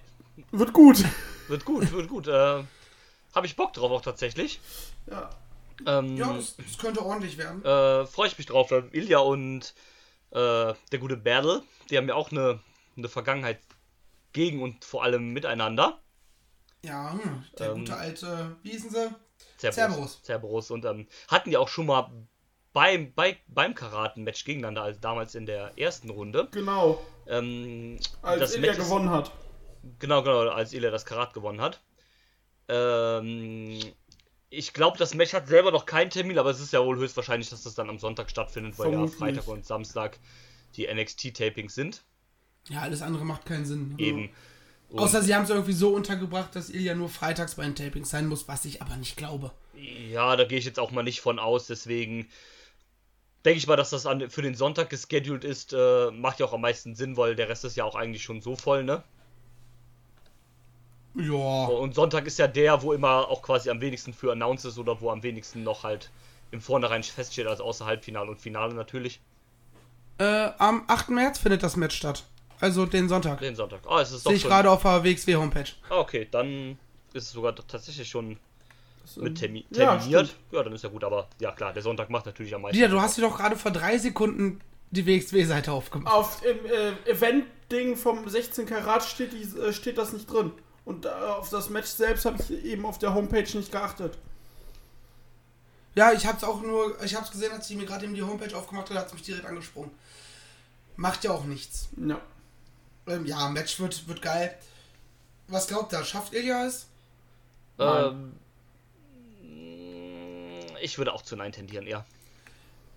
wird 0.53 0.73
gut. 0.73 1.05
Wird 1.49 1.65
gut, 1.65 1.91
wird 1.93 2.09
gut. 2.09 2.29
Äh, 2.29 2.63
Habe 3.35 3.47
ich 3.47 3.57
Bock 3.57 3.73
drauf 3.73 3.91
auch 3.91 4.01
tatsächlich. 4.03 4.61
Ja. 5.11 5.31
Ähm, 5.87 6.17
Ja, 6.17 6.33
das, 6.33 6.57
das 6.57 6.79
könnte 6.79 7.05
ordentlich 7.05 7.37
werden. 7.37 7.65
äh, 7.65 8.07
Freue 8.07 8.29
ich 8.29 8.39
mich 8.39 8.47
drauf. 8.47 8.71
weil 8.71 8.89
Ilja 8.93 9.19
und 9.19 9.75
äh, 10.31 10.75
der 10.93 10.99
gute 11.01 11.17
Battle, 11.17 11.63
die 11.91 11.97
haben 11.99 12.09
ja 12.09 12.15
auch 12.15 12.31
eine 12.31 12.61
eine 12.97 13.09
Vergangenheit 13.09 13.59
gegen 14.33 14.63
und 14.63 14.85
vor 14.85 15.03
allem 15.03 15.33
miteinander. 15.33 15.99
Ja, 16.85 17.13
hm, 17.13 17.45
der 17.59 17.71
Ähm, 17.71 17.79
gute 17.81 17.97
alte, 17.97 18.57
wie 18.63 18.71
hießen 18.73 18.91
sie? 18.91 19.09
Cerberus. 19.59 19.75
Cerberus. 19.77 20.23
Cerberus. 20.23 20.71
Und 20.71 20.85
ähm, 20.85 21.07
hatten 21.29 21.51
ja 21.51 21.59
auch 21.59 21.69
schon 21.69 21.87
mal 21.87 22.11
beim, 22.73 23.13
bei, 23.15 23.39
beim 23.47 23.75
Karaten-Match 23.75 24.45
gegeneinander, 24.45 24.83
also 24.83 25.01
damals 25.01 25.35
in 25.35 25.47
der 25.47 25.79
ersten 25.79 26.11
Runde. 26.11 26.49
Genau. 26.51 27.01
Ähm, 27.27 27.99
Als 28.23 28.41
das 28.41 28.55
Ilya 28.57 28.67
Match 28.73 28.79
ist- 28.81 28.85
gewonnen 28.89 29.11
hat. 29.11 29.33
Genau, 29.99 30.23
genau, 30.23 30.49
als 30.51 30.73
Ilya 30.73 30.91
das 30.91 31.05
Karat 31.05 31.35
gewonnen 31.35 31.61
hat. 31.61 31.81
Ähm, 32.69 33.79
ich 34.51 34.73
glaube, 34.73 34.99
das 34.99 35.15
Match 35.15 35.33
hat 35.33 35.47
selber 35.49 35.71
noch 35.71 35.85
keinen 35.87 36.11
Termin, 36.11 36.39
aber 36.39 36.51
es 36.51 36.61
ist 36.61 36.73
ja 36.73 36.85
wohl 36.85 36.97
höchstwahrscheinlich, 36.97 37.51
dass 37.51 37.63
das 37.65 37.75
dann 37.75 37.91
am 37.91 37.99
Sonntag 37.99 38.31
stattfindet, 38.31 38.79
weil 38.79 38.87
ja 38.87 38.93
Vermutlich. 38.93 39.19
Freitag 39.19 39.49
und 39.49 39.67
Samstag 39.67 40.19
die 40.77 40.87
NXT-Tapings 40.93 41.75
sind. 41.75 42.03
Ja, 42.69 42.81
alles 42.81 43.03
andere 43.03 43.25
macht 43.25 43.45
keinen 43.45 43.67
Sinn. 43.67 43.91
Also, 43.93 44.05
Eben. 44.05 44.31
Und, 44.95 45.01
Außer 45.01 45.23
sie 45.23 45.35
haben 45.35 45.43
es 45.43 45.51
irgendwie 45.51 45.73
so 45.73 45.89
untergebracht, 45.89 46.55
dass 46.55 46.71
Ilya 46.71 46.95
nur 46.95 47.09
freitags 47.09 47.57
bei 47.57 47.65
den 47.65 47.75
Tapings 47.75 48.11
sein 48.11 48.29
muss, 48.29 48.47
was 48.47 48.65
ich 48.65 48.81
aber 48.81 48.97
nicht 48.97 49.17
glaube. 49.17 49.51
ja, 49.75 50.37
da 50.37 50.45
gehe 50.45 50.57
ich 50.57 50.65
jetzt 50.65 50.79
auch 50.79 50.93
mal 50.93 51.03
nicht 51.03 51.21
von 51.21 51.41
aus, 51.41 51.67
deswegen 51.67 52.29
denke 53.45 53.59
ich 53.59 53.67
mal, 53.67 53.75
dass 53.75 53.91
das 53.91 54.07
an, 54.07 54.31
für 54.31 54.41
den 54.41 54.55
Sonntag 54.55 54.91
gescheduled 54.91 55.43
ist. 55.43 55.73
Äh, 55.73 56.13
macht 56.13 56.39
ja 56.39 56.47
auch 56.47 56.53
am 56.53 56.61
meisten 56.61 56.95
Sinn, 56.95 57.17
weil 57.17 57.35
der 57.35 57.49
Rest 57.49 57.65
ist 57.65 57.77
ja 57.77 57.83
auch 57.83 57.97
eigentlich 57.97 58.23
schon 58.23 58.41
so 58.41 58.55
voll, 58.55 58.85
ne? 58.85 59.03
Ja. 61.17 61.65
Und 61.67 61.97
Sonntag 61.97 62.29
ist 62.29 62.39
ja 62.39 62.47
der, 62.47 62.81
wo 62.83 62.93
immer 62.93 63.29
auch 63.29 63.43
quasi 63.43 63.71
am 63.71 63.81
wenigsten 63.81 64.13
für 64.13 64.31
announced 64.31 64.65
ist 64.65 64.79
oder 64.79 65.01
wo 65.01 65.11
am 65.11 65.25
wenigsten 65.25 65.65
noch 65.65 65.83
halt 65.83 66.11
im 66.53 66.61
Vornherein 66.61 67.03
feststeht, 67.03 67.49
also 67.49 67.65
außer 67.65 67.85
Halbfinale 67.85 68.31
und 68.31 68.41
Finale 68.41 68.75
natürlich. 68.75 69.19
Äh, 70.19 70.51
am 70.59 70.85
8. 70.87 71.09
März 71.09 71.41
findet 71.41 71.65
das 71.65 71.75
Match 71.75 71.97
statt. 71.97 72.23
Also 72.61 72.87
den 72.87 73.09
Sonntag. 73.09 73.41
Den 73.41 73.57
Sonntag. 73.57 73.81
Ah, 73.89 74.01
es 74.01 74.11
ist 74.13 74.25
doch 74.25 74.31
Sehe 74.31 74.37
ich 74.37 74.43
schon. 74.43 74.51
gerade 74.51 74.71
auf 74.71 74.83
der 74.83 75.03
WXW-Homepage. 75.05 75.71
Ah, 75.91 75.99
okay, 75.99 76.29
dann 76.31 76.79
ist 77.13 77.25
es 77.25 77.31
sogar 77.33 77.55
tatsächlich 77.55 78.09
schon 78.09 78.39
mit 79.17 79.39
Termi 79.39 79.65
Ja, 79.71 79.97
terminiert. 79.97 80.27
stimmt. 80.29 80.41
Ja, 80.53 80.63
dann 80.63 80.73
ist 80.73 80.83
ja 80.85 80.89
gut, 80.91 81.05
aber 81.05 81.29
ja 81.41 81.53
klar, 81.53 81.73
der 81.73 81.83
Sonntag 81.83 82.09
macht 82.11 82.27
natürlich 82.27 82.55
am 82.55 82.63
meisten. 82.63 82.77
Dieter, 82.77 82.89
du 82.89 83.01
hast 83.01 83.17
dir 83.19 83.23
doch 83.23 83.37
gerade 83.37 83.57
vor 83.57 83.71
drei 83.71 83.99
Sekunden 83.99 84.61
die 84.91 85.07
WXW-Seite 85.07 85.73
aufgemacht. 85.73 86.13
Auf 86.15 86.41
dem 86.41 86.65
äh, 86.67 86.93
Event-Ding 87.11 87.97
vom 87.97 88.29
16 88.29 88.67
Karat 88.67 89.03
steht, 89.05 89.33
die, 89.33 89.43
äh, 89.59 89.73
steht 89.73 89.99
das 89.99 90.13
nicht 90.13 90.31
drin. 90.33 90.53
Und 90.85 91.05
äh, 91.07 91.09
auf 91.09 91.51
das 91.51 91.69
Match 91.71 91.89
selbst 91.89 92.25
habe 92.25 92.39
ich 92.43 92.65
eben 92.65 92.87
auf 92.87 92.99
der 92.99 93.15
Homepage 93.15 93.57
nicht 93.57 93.73
geachtet. 93.73 94.17
Ja, 95.95 96.13
ich 96.13 96.27
hab's 96.27 96.43
auch 96.43 96.61
nur, 96.63 97.01
ich 97.05 97.15
hab's 97.15 97.31
gesehen, 97.31 97.53
als 97.53 97.71
ich 97.71 97.77
mir 97.77 97.87
gerade 97.87 98.05
eben 98.05 98.15
die 98.15 98.23
Homepage 98.23 98.57
aufgemacht 98.57 98.91
hat, 98.91 98.97
hat's 98.97 99.13
mich 99.13 99.23
direkt 99.23 99.47
angesprungen. 99.47 99.91
Macht 100.97 101.25
ja 101.25 101.31
auch 101.33 101.45
nichts. 101.45 101.89
Ja. 101.97 102.21
Ähm, 103.07 103.27
ja, 103.27 103.49
Match 103.49 103.79
wird, 103.81 104.07
wird 104.09 104.23
geil. 104.23 104.57
Was 105.49 105.67
glaubt 105.69 105.93
ihr? 105.93 106.05
Schafft 106.05 106.33
Ilya 106.33 106.67
es? 106.67 106.87
Ähm, 107.79 108.33
ich 110.81 110.99
würde 110.99 111.13
auch 111.13 111.23
zu 111.23 111.37
Nein 111.37 111.53
tendieren, 111.53 111.87
ja. 111.87 112.05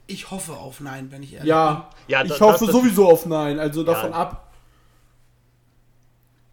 Ich 0.08 0.32
hoffe 0.32 0.54
auf 0.54 0.80
Nein, 0.80 1.12
wenn 1.12 1.24
ich 1.24 1.34
ehrlich 1.34 1.50
Ja, 1.50 1.90
Ja, 2.08 2.24
ich 2.24 2.32
da- 2.32 2.40
hoffe 2.40 2.66
das- 2.66 2.74
sowieso 2.76 3.10
auf 3.10 3.26
Nein, 3.26 3.60
also 3.60 3.84
davon 3.84 4.12
Ja. 4.12 4.18
ab. 4.18 4.54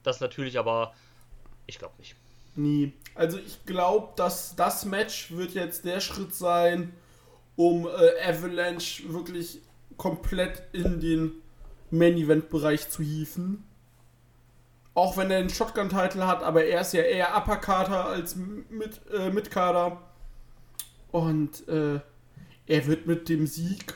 Das 0.03 0.21
natürlich, 0.21 0.59
aber 0.59 0.93
ich 1.67 1.79
glaube 1.79 1.95
nicht. 1.99 2.17
Nie. 2.57 2.93
Also 3.15 3.39
ich 3.39 3.65
glaube, 3.65 4.13
dass 4.17 4.55
das 4.57 4.85
Match 4.85 5.31
wird 5.31 5.53
jetzt 5.55 5.85
der 5.85 6.01
Schritt 6.01 6.35
sein, 6.35 6.93
um 7.57 7.87
äh, 7.87 8.21
Avalanche 8.29 9.13
wirklich 9.13 9.61
komplett 9.97 10.63
in 10.73 11.01
den 11.01 11.33
Main-Event-Bereich 11.99 12.91
zu 12.91 13.03
hieven. 13.03 13.65
Auch 14.95 15.17
wenn 15.17 15.31
er 15.31 15.41
den 15.41 15.51
Shotgun-Title 15.51 16.27
hat, 16.27 16.43
aber 16.43 16.65
er 16.65 16.81
ist 16.83 16.93
ja 16.93 17.03
eher 17.03 17.37
Upper-Kader 17.37 18.05
als 18.07 18.37
mit, 18.37 19.01
äh, 19.13 19.31
Mid-Kader. 19.31 20.01
Und 21.11 21.67
äh, 21.69 22.01
er 22.67 22.87
wird 22.87 23.07
mit 23.07 23.29
dem 23.29 23.47
Sieg, 23.47 23.95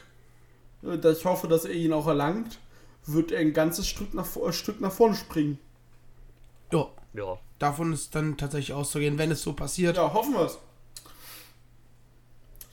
äh, 0.83 0.99
dass 0.99 1.19
ich 1.19 1.25
hoffe, 1.25 1.47
dass 1.49 1.65
er 1.65 1.73
ihn 1.75 1.93
auch 1.93 2.07
erlangt, 2.07 2.59
wird 3.07 3.33
er 3.33 3.41
ein 3.41 3.53
ganzes 3.53 3.87
Stück 3.89 4.13
nach, 4.15 4.27
vor- 4.27 4.53
Stück 4.53 4.81
nach 4.81 4.93
vorne 4.93 5.15
springen. 5.15 5.59
Ja, 6.73 6.89
Ja. 7.15 7.39
davon 7.59 7.93
ist 7.93 8.15
dann 8.15 8.37
tatsächlich 8.37 8.75
auszugehen, 8.75 9.19
wenn 9.19 9.31
es 9.31 9.43
so 9.43 9.53
passiert. 9.55 9.97
Ja, 9.97 10.13
hoffen 10.13 10.35
wir's. 10.35 10.59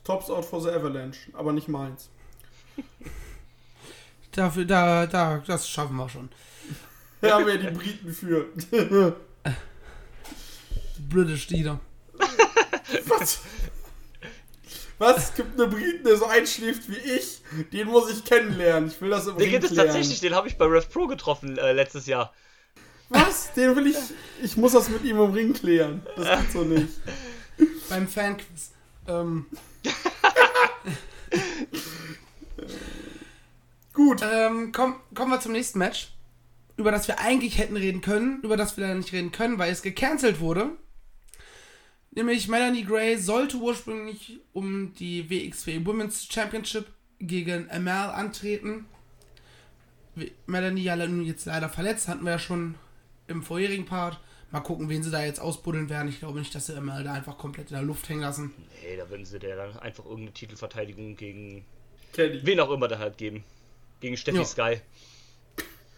Tops 0.04 0.30
out 0.30 0.46
for 0.46 0.62
the 0.62 0.70
Avalanche, 0.70 1.32
aber 1.34 1.54
nicht 1.54 1.68
meins. 1.68 2.10
Dafür, 4.36 4.66
da, 4.66 5.08
da, 5.08 5.42
das 5.46 5.70
schaffen 5.70 5.96
wir 5.96 6.10
schon. 6.10 6.30
Da 7.22 7.36
haben 7.36 7.48
wir 7.48 7.58
die 7.58 7.70
Briten 7.70 8.14
für. 8.14 8.48
British 11.10 11.50
Leader. 11.50 11.80
Was? 13.08 13.40
Was? 14.98 15.18
Es 15.18 15.36
gibt 15.36 15.60
einen 15.60 15.70
Briten, 15.70 16.04
der 16.04 16.18
so 16.18 16.26
einschläft 16.26 16.90
wie 16.90 16.98
ich. 16.98 17.42
Den 17.72 17.88
muss 17.88 18.12
ich 18.12 18.26
kennenlernen. 18.26 18.90
Ich 18.90 19.00
will 19.00 19.10
das 19.10 19.28
im 19.28 19.38
Den 19.38 19.50
gibt 19.50 19.64
es 19.64 19.74
tatsächlich, 19.74 20.20
den 20.20 20.36
habe 20.36 20.48
ich 20.48 20.58
bei 20.58 20.66
Rev 20.66 20.88
Pro 20.90 21.08
getroffen 21.08 21.58
äh, 21.58 21.72
letztes 21.72 22.06
Jahr. 22.06 22.34
Was? 23.10 23.54
Den 23.54 23.76
will 23.76 23.88
ich. 23.88 23.98
Ich 24.42 24.58
muss 24.58 24.74
das 24.74 24.90
mit 24.90 25.04
ihm 25.04 25.18
im 25.18 25.32
Ring 25.32 25.54
klären. 25.54 26.06
Das 26.18 26.42
geht 26.42 26.52
so 26.52 26.64
nicht. 26.64 26.90
Beim 27.90 28.08
Fanquiz. 28.08 28.72
Ähm, 29.08 29.46
Gut. 33.96 34.22
ähm, 34.22 34.72
komm, 34.72 34.98
kommen 35.16 35.32
wir 35.32 35.40
zum 35.40 35.54
nächsten 35.54 35.80
Match. 35.80 36.12
Über 36.78 36.92
das 36.92 37.08
wir 37.08 37.20
eigentlich 37.20 37.58
hätten 37.58 37.78
reden 37.78 38.02
können, 38.02 38.42
über 38.44 38.58
das 38.58 38.76
wir 38.76 38.84
leider 38.84 38.96
nicht 38.96 39.14
reden 39.14 39.32
können, 39.32 39.58
weil 39.58 39.72
es 39.72 39.82
gecancelt 39.82 40.42
wurde. 40.42 40.72
Nämlich 42.12 42.48
Melanie 42.48 42.84
Gray 42.84 43.18
sollte 43.18 43.58
ursprünglich 43.58 44.40
um 44.54 44.94
die 44.94 45.30
WXW 45.30 45.86
Women's 45.86 46.28
Championship 46.32 46.88
gegen 47.20 47.70
Amal 47.72 48.10
antreten. 48.10 48.86
Melanie 50.46 50.84
ja 50.84 50.96
nun 50.96 51.26
jetzt 51.26 51.46
leider 51.46 51.70
verletzt, 51.70 52.08
hatten 52.08 52.24
wir 52.24 52.32
ja 52.32 52.40
schon 52.40 52.76
im 53.28 53.44
vorherigen 53.44 53.86
Part. 53.86 54.20
Mal 54.52 54.62
gucken, 54.62 54.88
wen 54.88 55.04
sie 55.04 55.12
da 55.12 55.24
jetzt 55.24 55.40
ausbuddeln 55.42 55.90
werden. 55.90 56.08
Ich 56.08 56.20
glaube 56.20 56.40
nicht, 56.40 56.56
dass 56.56 56.68
sie 56.68 56.78
Amal 56.78 57.04
da 57.04 57.14
einfach 57.14 57.38
komplett 57.38 57.72
in 57.72 57.76
der 57.76 57.84
Luft 57.84 58.08
hängen 58.08 58.22
lassen. 58.22 58.54
Nee, 58.82 58.96
da 58.96 59.10
würden 59.10 59.26
sie 59.26 59.40
der 59.40 59.58
dann 59.58 59.78
einfach 59.80 60.06
irgendeine 60.06 60.34
Titelverteidigung 60.34 61.16
gegen 61.16 61.66
Kenny. 62.14 62.40
wen 62.46 62.60
auch 62.62 62.72
immer 62.72 62.88
da 62.88 63.00
halt 63.00 63.18
geben. 63.18 63.44
Gegen 64.06 64.18
Steffi 64.18 64.38
Ja. 64.38 64.46
Sky. 64.46 64.82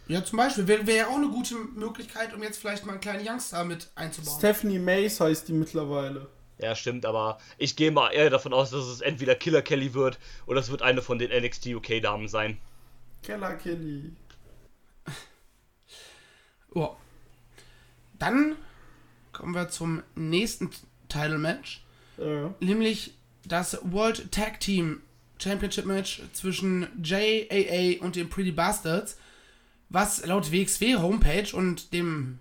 Ja, 0.07 0.23
zum 0.23 0.37
Beispiel. 0.37 0.65
Wäre 0.65 0.87
wär 0.87 0.95
ja 0.95 1.07
auch 1.07 1.17
eine 1.17 1.27
gute 1.27 1.55
Möglichkeit, 1.55 2.33
um 2.33 2.41
jetzt 2.41 2.57
vielleicht 2.57 2.85
mal 2.85 2.93
einen 2.93 3.01
kleinen 3.01 3.27
Youngstar 3.27 3.65
mit 3.65 3.91
einzubauen. 3.95 4.37
Stephanie 4.37 4.79
Mace 4.79 5.19
heißt 5.19 5.49
die 5.49 5.51
mittlerweile. 5.51 6.29
Ja, 6.57 6.73
stimmt, 6.73 7.05
aber 7.05 7.37
ich 7.57 7.75
gehe 7.75 7.91
mal 7.91 8.11
eher 8.11 8.29
davon 8.29 8.53
aus, 8.53 8.69
dass 8.69 8.85
es 8.85 9.01
entweder 9.01 9.35
Killer 9.35 9.61
Kelly 9.61 9.93
wird 9.93 10.19
oder 10.45 10.61
es 10.61 10.71
wird 10.71 10.83
eine 10.83 11.01
von 11.01 11.19
den 11.19 11.31
NXT 11.37 11.65
UK 11.67 12.01
Damen 12.01 12.29
sein. 12.29 12.57
Keller 13.23 13.55
Kelly. 13.55 14.13
Ja. 16.73 16.95
Dann 18.19 18.55
kommen 19.33 19.53
wir 19.53 19.67
zum 19.67 20.01
nächsten 20.15 20.69
Title-Match. 21.09 21.83
Ja. 22.17 22.53
Nämlich 22.61 23.15
das 23.43 23.79
World 23.83 24.31
Tag 24.31 24.61
Team 24.61 25.01
Championship 25.41 25.85
Match 25.85 26.21
zwischen 26.33 26.87
JAA 27.03 28.01
und 28.03 28.15
den 28.15 28.29
Pretty 28.29 28.51
Bastards, 28.51 29.17
was 29.89 30.25
laut 30.25 30.51
WXW 30.51 30.95
Homepage 30.97 31.55
und 31.55 31.93
dem 31.93 32.39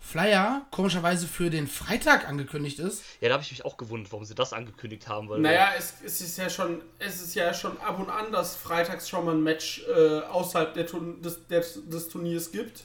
Flyer 0.00 0.64
komischerweise 0.70 1.26
für 1.26 1.50
den 1.50 1.66
Freitag 1.66 2.28
angekündigt 2.28 2.78
ist. 2.78 3.02
Ja, 3.20 3.28
da 3.28 3.34
habe 3.34 3.42
ich 3.42 3.50
mich 3.50 3.64
auch 3.64 3.76
gewundert, 3.76 4.12
warum 4.12 4.24
sie 4.24 4.34
das 4.34 4.52
angekündigt 4.52 5.08
haben, 5.08 5.28
weil 5.28 5.40
Naja, 5.40 5.72
es, 5.76 5.94
es 6.04 6.20
ist 6.20 6.38
ja 6.38 6.48
schon, 6.48 6.80
es 6.98 7.20
ist 7.20 7.34
ja 7.34 7.52
schon 7.52 7.78
ab 7.80 7.98
und 7.98 8.08
an, 8.08 8.30
dass 8.32 8.56
freitags 8.56 9.08
schon 9.08 9.24
mal 9.24 9.34
ein 9.34 9.42
Match 9.42 9.82
äh, 9.88 10.20
außerhalb 10.20 10.72
der, 10.74 10.86
Turn- 10.86 11.20
des, 11.20 11.46
der, 11.48 11.60
des 11.60 12.08
Turniers 12.08 12.52
gibt. 12.52 12.84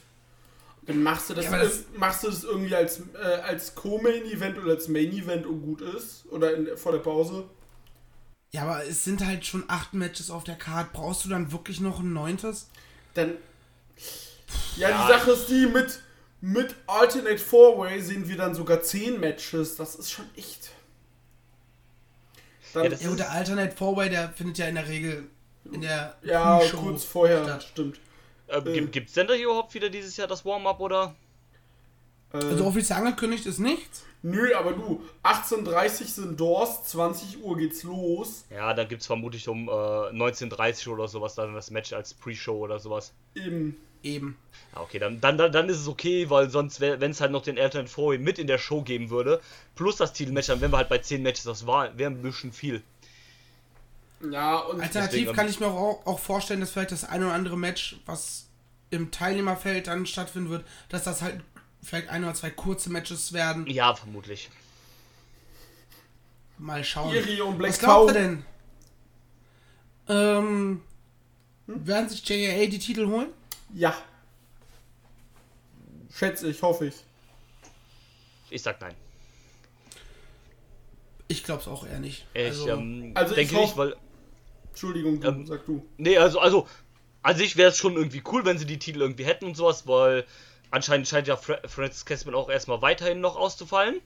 Dann 0.86 1.02
machst 1.02 1.30
du 1.30 1.34
das, 1.34 1.46
Ja, 1.46 1.56
das- 1.58 1.84
machst 1.96 2.24
du 2.24 2.28
das 2.28 2.44
irgendwie 2.44 2.74
als, 2.74 3.00
äh, 3.14 3.24
als 3.42 3.74
Co-Main-Event 3.74 4.58
oder 4.58 4.72
als 4.72 4.88
Main-Event 4.88 5.46
und 5.46 5.62
gut 5.62 5.80
ist. 5.82 6.26
Oder 6.30 6.54
in, 6.56 6.76
vor 6.76 6.92
der 6.92 6.98
Pause. 6.98 7.44
Ja, 8.54 8.62
aber 8.62 8.84
es 8.86 9.02
sind 9.02 9.26
halt 9.26 9.44
schon 9.44 9.64
acht 9.66 9.94
Matches 9.94 10.30
auf 10.30 10.44
der 10.44 10.54
Card. 10.54 10.92
Brauchst 10.92 11.24
du 11.24 11.28
dann 11.28 11.50
wirklich 11.50 11.80
noch 11.80 11.98
ein 11.98 12.12
neuntes? 12.12 12.68
Dann. 13.14 13.32
Ja, 14.76 14.90
Ja. 14.90 15.02
die 15.06 15.12
Sache 15.12 15.30
ist 15.32 15.48
die, 15.48 15.66
mit, 15.66 15.98
mit 16.40 16.72
Alternate 16.86 17.38
Four-Way 17.38 18.00
sehen 18.00 18.28
wir 18.28 18.36
dann 18.36 18.54
sogar 18.54 18.80
zehn 18.80 19.18
Matches. 19.18 19.74
Das 19.74 19.96
ist 19.96 20.12
schon 20.12 20.26
echt. 20.36 20.70
Dann, 22.74 22.84
Ja, 22.84 22.88
das 22.90 23.02
Ja, 23.02 23.10
und 23.10 23.18
der 23.18 23.32
Alternate 23.32 23.74
Four-Way, 23.76 24.10
der 24.10 24.28
findet 24.30 24.58
ja 24.58 24.66
in 24.68 24.76
der 24.76 24.86
Regel 24.86 25.28
in 25.72 25.80
der 25.80 26.16
ja 26.22 26.58
Pre-Show 26.58 26.76
kurz 26.76 27.02
vorher, 27.02 27.42
statt. 27.42 27.64
stimmt. 27.72 27.98
äh, 28.46 28.62
gibt, 28.62 28.92
gibt's 28.92 29.14
denn 29.14 29.26
da 29.26 29.34
hier 29.34 29.46
überhaupt 29.46 29.74
wieder 29.74 29.90
dieses 29.90 30.16
Jahr 30.16 30.28
das 30.28 30.44
Warm-Up 30.44 30.78
oder? 30.78 31.16
Also 32.30 32.66
offiziell 32.66 32.98
angekündigt 32.98 33.46
ist 33.46 33.58
nichts. 33.58 34.04
Nö, 34.26 34.54
aber 34.56 34.72
du, 34.72 35.04
18.30 35.22 36.04
sind 36.06 36.40
Doors, 36.40 36.84
20 36.84 37.44
Uhr 37.44 37.58
geht's 37.58 37.82
los. 37.82 38.46
Ja, 38.48 38.72
da 38.72 38.84
gibt 38.84 39.02
es 39.02 39.06
vermutlich 39.06 39.46
um 39.48 39.68
äh, 39.68 39.70
19.30 39.70 40.88
oder 40.88 41.08
sowas 41.08 41.34
dann 41.34 41.52
das 41.52 41.70
Match 41.70 41.92
als 41.92 42.14
Pre-Show 42.14 42.56
oder 42.56 42.78
sowas. 42.78 43.12
Eben. 43.34 43.76
Eben. 44.02 44.38
Ja, 44.74 44.80
okay, 44.80 44.98
dann, 44.98 45.20
dann, 45.20 45.36
dann, 45.36 45.68
ist 45.68 45.78
es 45.78 45.88
okay, 45.88 46.30
weil 46.30 46.48
sonst, 46.48 46.80
wenn 46.80 47.10
es 47.10 47.20
halt 47.20 47.32
noch 47.32 47.42
den 47.42 47.58
Eltern 47.58 47.86
Foy 47.86 48.16
mit 48.16 48.38
in 48.38 48.46
der 48.46 48.56
Show 48.56 48.80
geben 48.80 49.10
würde, 49.10 49.42
plus 49.76 49.96
das 49.96 50.14
Titelmatch, 50.14 50.46
dann 50.46 50.62
wären 50.62 50.72
wir 50.72 50.78
halt 50.78 50.88
bei 50.88 50.98
10 50.98 51.22
Matches, 51.22 51.44
das 51.44 51.66
war- 51.66 51.96
wäre 51.98 52.10
ein 52.10 52.22
bisschen 52.22 52.52
viel. 52.52 52.82
Ja, 54.30 54.58
und 54.60 54.80
Alternativ 54.80 55.10
Deswegen, 55.20 55.36
kann 55.36 55.48
ich 55.48 55.60
mir 55.60 55.66
auch, 55.66 56.06
auch 56.06 56.18
vorstellen, 56.18 56.60
dass 56.60 56.70
vielleicht 56.70 56.92
das 56.92 57.04
eine 57.04 57.26
oder 57.26 57.34
andere 57.34 57.58
Match, 57.58 57.96
was 58.06 58.46
im 58.88 59.10
Teilnehmerfeld 59.10 59.86
dann 59.86 60.06
stattfinden 60.06 60.48
wird, 60.48 60.64
dass 60.88 61.04
das 61.04 61.20
halt 61.20 61.40
vielleicht 61.84 62.08
ein 62.08 62.24
oder 62.24 62.34
zwei 62.34 62.50
kurze 62.50 62.90
Matches 62.90 63.32
werden. 63.32 63.66
Ja, 63.68 63.94
vermutlich. 63.94 64.50
Mal 66.58 66.82
schauen. 66.84 67.14
Iri 67.14 67.40
und 67.40 67.58
Black 67.58 67.72
Was 67.72 67.78
glaubt 67.78 68.10
ihr 68.10 68.14
denn? 68.14 68.44
Ähm, 70.08 70.82
werden 71.66 72.08
sich 72.08 72.26
JAA 72.28 72.66
die 72.66 72.78
Titel 72.78 73.06
holen? 73.06 73.28
Ja. 73.74 73.96
Schätze 76.14 76.48
ich, 76.48 76.62
hoffe 76.62 76.86
ich. 76.86 76.94
Ich 78.50 78.62
sag 78.62 78.80
nein. 78.80 78.94
Ich 81.26 81.42
glaube 81.42 81.62
es 81.62 81.68
auch 81.68 81.86
eher 81.86 81.98
nicht. 81.98 82.26
Ich 82.34 82.46
also, 82.46 82.68
ähm, 82.68 83.12
also 83.14 83.34
ich 83.34 83.48
denke 83.48 83.54
nicht, 83.62 83.70
hoff- 83.72 83.76
weil. 83.76 83.96
Entschuldigung, 84.68 85.20
du, 85.20 85.28
Ähm, 85.28 85.46
sag 85.46 85.64
du. 85.66 85.84
Nee, 85.96 86.18
also, 86.18 86.38
also, 86.40 86.68
an 87.22 87.36
sich 87.36 87.56
wäre 87.56 87.70
es 87.70 87.78
schon 87.78 87.94
irgendwie 87.96 88.22
cool, 88.30 88.44
wenn 88.44 88.58
sie 88.58 88.66
die 88.66 88.78
Titel 88.78 89.00
irgendwie 89.00 89.24
hätten 89.24 89.46
und 89.46 89.56
sowas, 89.56 89.86
weil 89.86 90.26
anscheinend 90.74 91.08
scheint 91.08 91.26
ja 91.28 91.36
Fra 91.36 91.58
Francis 91.66 92.04
Cassman 92.04 92.34
auch 92.34 92.50
erstmal 92.50 92.82
weiterhin 92.82 93.20
noch 93.20 93.36
auszufallen. 93.36 94.00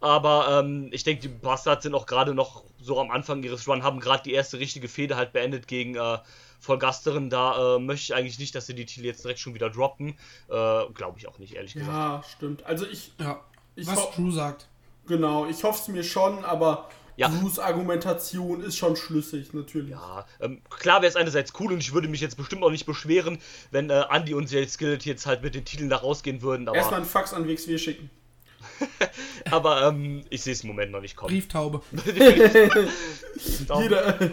Aber 0.00 0.60
ähm, 0.60 0.88
ich 0.92 1.02
denke, 1.02 1.22
die 1.22 1.28
Bastards 1.28 1.82
sind 1.82 1.94
auch 1.94 2.06
gerade 2.06 2.34
noch 2.34 2.62
so 2.80 3.00
am 3.00 3.10
Anfang 3.10 3.42
ihres 3.42 3.66
Run, 3.66 3.82
haben 3.82 3.98
gerade 4.00 4.22
die 4.22 4.32
erste 4.32 4.58
richtige 4.60 4.88
Fehde 4.88 5.16
halt 5.16 5.32
beendet 5.32 5.66
gegen 5.66 5.96
äh, 5.96 6.18
Vollgasterin. 6.60 7.30
Da 7.30 7.76
äh, 7.76 7.78
möchte 7.80 8.04
ich 8.04 8.14
eigentlich 8.14 8.38
nicht, 8.38 8.54
dass 8.54 8.66
sie 8.66 8.74
die 8.74 8.86
Titel 8.86 9.06
jetzt 9.06 9.24
direkt 9.24 9.40
schon 9.40 9.54
wieder 9.54 9.70
droppen. 9.70 10.10
Äh, 10.48 10.86
Glaube 10.94 11.18
ich 11.18 11.26
auch 11.26 11.38
nicht, 11.38 11.54
ehrlich 11.54 11.74
gesagt. 11.74 11.92
Ja, 11.92 12.22
stimmt. 12.36 12.64
Also 12.64 12.86
ich, 12.86 13.12
ja. 13.18 13.40
Ich 13.74 13.86
Was 13.86 14.10
Drew 14.12 14.30
sagt. 14.30 14.66
genau, 15.06 15.46
ich 15.46 15.62
hoffe 15.62 15.80
es 15.80 15.88
mir 15.88 16.02
schon, 16.04 16.44
aber 16.44 16.88
Ja. 17.18 17.32
Argumentation 17.58 18.62
ist 18.62 18.76
schon 18.76 18.94
schlüssig, 18.94 19.52
natürlich. 19.52 19.90
Ja, 19.90 20.24
ähm, 20.40 20.62
klar 20.70 21.02
wäre 21.02 21.10
es 21.10 21.16
einerseits 21.16 21.52
cool 21.58 21.72
und 21.72 21.80
ich 21.80 21.92
würde 21.92 22.06
mich 22.06 22.20
jetzt 22.20 22.36
bestimmt 22.36 22.62
auch 22.62 22.70
nicht 22.70 22.86
beschweren, 22.86 23.38
wenn 23.72 23.90
äh, 23.90 24.04
Andy 24.08 24.34
und 24.34 24.48
Jay 24.48 24.66
Skillet 24.68 25.04
jetzt 25.04 25.26
halt 25.26 25.42
mit 25.42 25.56
den 25.56 25.64
Titeln 25.64 25.90
da 25.90 25.96
rausgehen 25.96 26.42
würden. 26.42 26.68
Aber, 26.68 26.76
Erstmal 26.76 27.00
einen 27.00 27.08
Fax 27.08 27.34
an 27.34 27.48
WXW 27.48 27.76
schicken. 27.76 28.08
aber 29.50 29.88
ähm, 29.88 30.24
ich 30.30 30.42
sehe 30.42 30.52
es 30.52 30.62
im 30.62 30.68
Moment 30.68 30.92
noch 30.92 31.00
nicht 31.00 31.16
kommen. 31.16 31.32
Brieftaube. 31.32 31.82
Jeder. 33.80 34.32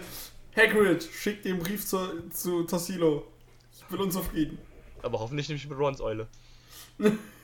Hagrid, 0.56 1.10
schick 1.12 1.42
den 1.42 1.58
Brief 1.58 1.86
zu, 1.86 2.30
zu 2.30 2.64
Tassilo. 2.66 3.26
Ich 3.76 3.84
bin 3.86 4.00
unzufrieden. 4.00 4.60
Aber 5.02 5.20
hoffentlich 5.20 5.50
nicht 5.50 5.68
mit 5.68 5.78
Rons 5.78 6.02
Eule. 6.02 6.28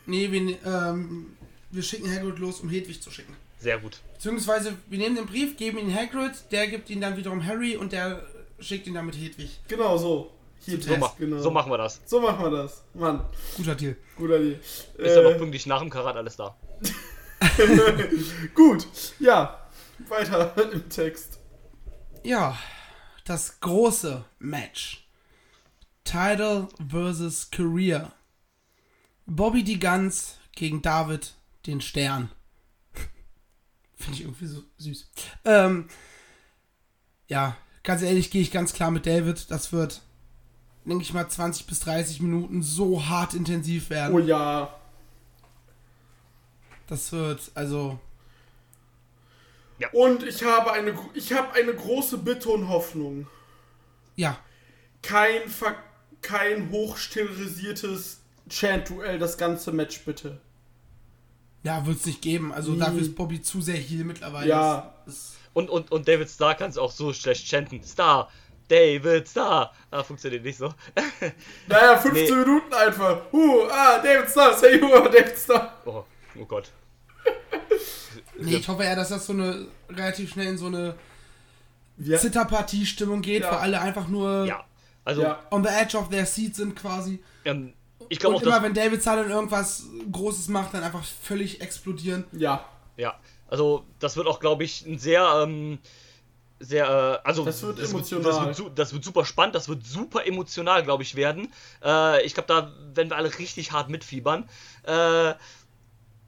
Nee, 0.06 0.32
wir, 0.32 0.58
ähm, 0.66 1.36
wir 1.72 1.82
schicken 1.82 2.14
Hagrid 2.14 2.38
los, 2.38 2.62
um 2.62 2.70
Hedwig 2.70 3.02
zu 3.02 3.10
schicken. 3.10 3.36
Sehr 3.62 3.78
gut. 3.78 4.00
Beziehungsweise, 4.16 4.74
wir 4.90 4.98
nehmen 4.98 5.16
den 5.16 5.28
Brief, 5.28 5.56
geben 5.56 5.78
ihn 5.78 5.94
Hagrid, 5.96 6.34
der 6.52 6.68
gibt 6.68 6.90
ihn 6.90 7.00
dann 7.00 7.16
wiederum 7.16 7.46
Harry 7.46 7.78
und 7.78 7.92
der 7.92 8.26
schickt 8.60 8.88
ihn 8.88 8.96
dann 8.96 9.06
mit 9.06 9.16
Hedwig. 9.16 9.60
Genau 9.68 9.98
so. 9.98 10.32
Hier 10.66 10.80
So 10.82 10.88
Test, 10.88 11.00
ma 11.00 11.14
genau. 11.18 11.40
so 11.40 11.52
machen 11.52 11.72
wir 11.72 11.78
das. 11.78 12.02
So 12.06 12.20
machen 12.20 12.44
wir 12.44 12.50
das. 12.52 12.84
Mann, 12.96 13.24
Guter 13.58 13.76
Deal. 13.76 13.96
guter 14.18 14.40
Deal. 14.40 14.60
Ist 14.98 15.16
ja 15.16 15.22
noch 15.22 15.32
Äh, 15.32 15.36
pünktlich 15.38 15.66
nach 15.68 15.80
dem 15.82 15.90
Karat 15.92 16.16
alles 16.16 16.36
da. 16.38 16.56
gut, 18.56 18.88
ja. 19.20 19.60
Weiter 20.08 20.56
im 20.74 20.90
Text. 20.90 21.40
Ja, 22.24 22.58
das 23.26 23.60
große 23.60 24.24
Match. 24.40 25.08
Title 26.04 26.68
vs. 26.90 27.52
Career. 27.52 28.12
Bobby 29.28 29.64
die 29.64 29.80
Gans 29.80 30.38
gegen 30.56 30.82
David 30.82 31.34
den 31.68 31.80
Stern. 31.82 32.32
Finde 34.02 34.18
ich 34.18 34.24
irgendwie 34.24 34.48
so 34.48 34.64
süß. 34.78 35.10
Ähm, 35.46 35.88
ja, 37.28 37.56
ganz 37.84 38.02
ehrlich 38.02 38.32
gehe 38.32 38.42
ich 38.42 38.52
ganz 38.52 38.74
klar 38.74 38.92
mit 38.92 39.06
David. 39.06 39.50
Das 39.50 39.72
wird, 39.72 40.02
denke 40.86 41.04
ich 41.04 41.14
mal, 41.14 41.30
20 41.30 41.66
bis 41.68 41.80
30 41.82 42.22
Minuten 42.22 42.62
so 42.64 43.08
hart 43.08 43.34
intensiv 43.34 43.90
werden. 43.90 44.16
Oh 44.16 44.20
ja. 44.20 44.76
Das 46.88 47.12
wird, 47.14 47.52
also, 47.56 48.00
Und 49.94 50.24
ich 50.24 50.44
habe 50.44 50.72
eine, 50.74 50.98
ich 51.14 51.34
habe 51.34 51.54
eine 51.54 51.74
große 51.74 52.18
Bitte 52.20 52.50
und 52.50 52.68
Hoffnung. 52.70 53.28
ja, 54.16 54.38
Kein, 55.02 55.48
Ver 55.50 55.76
kein 56.22 56.70
hochsterilisiertes 56.70 58.20
Chant-Duell, 58.48 59.18
das 59.18 59.38
ganze 59.38 59.72
Match 59.72 60.06
bitte. 60.06 60.40
Ja, 61.64 61.86
wird 61.86 61.98
es 62.00 62.06
nicht 62.06 62.22
geben. 62.22 62.52
Also 62.54 62.72
Nie. 62.72 62.80
dafür 62.80 63.02
ist 63.02 63.16
Bobby 63.16 63.42
zu 63.42 63.62
sehr 63.62 63.76
hier 63.76 64.04
mittlerweile. 64.06 64.48
Ja. 64.48 64.94
Ist, 65.06 65.36
Und, 65.54 65.70
und, 65.70 65.92
und 65.92 66.08
David 66.08 66.30
Starr 66.30 66.56
kann 66.56 66.70
es 66.70 66.78
auch 66.78 66.92
so 66.92 67.12
schlecht 67.14 67.48
chanten. 67.48 67.84
Star, 67.84 68.30
David 68.70 69.28
Star. 69.28 69.74
Ah, 69.92 70.02
funktioniert 70.04 70.44
nicht 70.44 70.58
so. 70.58 70.74
Naja, 71.68 71.98
15 71.98 72.24
Nee. 72.24 72.32
Minuten 72.46 72.74
einfach. 72.74 73.22
Huh, 73.32 73.64
ah, 73.70 74.00
David 74.00 74.30
Starr, 74.30 74.58
say 74.58 74.80
you 74.80 74.94
are 74.94 75.10
David 75.10 75.38
Starr. 75.38 75.74
Oh, 75.86 76.04
oh 76.40 76.46
Gott. 76.46 76.72
Nee, 78.40 78.56
ich 78.56 78.68
hoffe 78.68 78.84
eher, 78.84 78.96
dass 78.96 79.10
das 79.10 79.26
so 79.26 79.34
eine 79.34 79.68
relativ 79.90 80.32
schnell 80.32 80.48
in 80.48 80.58
so 80.58 80.68
eine 80.68 80.96
Ja. 81.98 82.18
Zitterpartie-Stimmung 82.18 83.22
geht, 83.22 83.44
Ja. 83.44 83.52
wo 83.52 83.56
alle 83.58 83.80
einfach 83.82 84.08
nur 84.08 84.46
Ja. 84.46 84.64
Also, 85.04 85.24
ja. 85.24 85.40
on 85.52 85.64
the 85.64 85.70
edge 85.70 85.98
of 85.98 86.10
their 86.10 86.26
seat 86.26 86.56
sind 86.56 86.76
quasi. 86.76 87.22
ähm, 87.46 87.74
ich 88.12 88.20
glaube 88.20 88.36
auch, 88.36 88.42
Und 88.42 88.48
immer 88.48 88.62
wenn 88.62 88.74
David 88.74 89.02
Sutton 89.02 89.30
irgendwas 89.30 89.86
Großes 90.12 90.50
macht, 90.50 90.74
dann 90.74 90.84
einfach 90.84 91.04
völlig 91.04 91.62
explodieren. 91.62 92.26
Ja. 92.34 92.66
Ja, 92.98 93.16
also 93.48 93.86
das 94.00 94.18
wird 94.18 94.28
auch, 94.28 94.40
glaube 94.40 94.64
ich, 94.66 94.86
ein 94.86 95.00
sehr, 95.00 95.24
ähm, 95.44 95.80
sehr, 96.60 96.86
äh, 97.24 97.28
also 97.28 97.46
Das 97.46 97.64
wird 97.64 97.80
das 97.80 97.90
emotional. 97.92 98.48
das, 98.48 98.60
wird, 98.60 98.78
das 98.80 98.94
wird 98.94 99.04
super 99.04 99.24
spannend, 99.26 99.56
das 99.56 99.70
wird 99.70 99.86
super 99.86 100.26
emotional, 100.28 100.84
glaube 100.84 101.04
ich, 101.04 101.16
werden. 101.16 101.52
Äh, 101.84 102.24
ich 102.26 102.34
glaube, 102.34 102.48
da 102.48 102.72
werden 102.94 103.10
wir 103.10 103.16
alle 103.16 103.36
richtig 103.40 103.72
hart 103.72 103.90
mitfiebern. 103.90 104.48
Äh, 104.84 105.34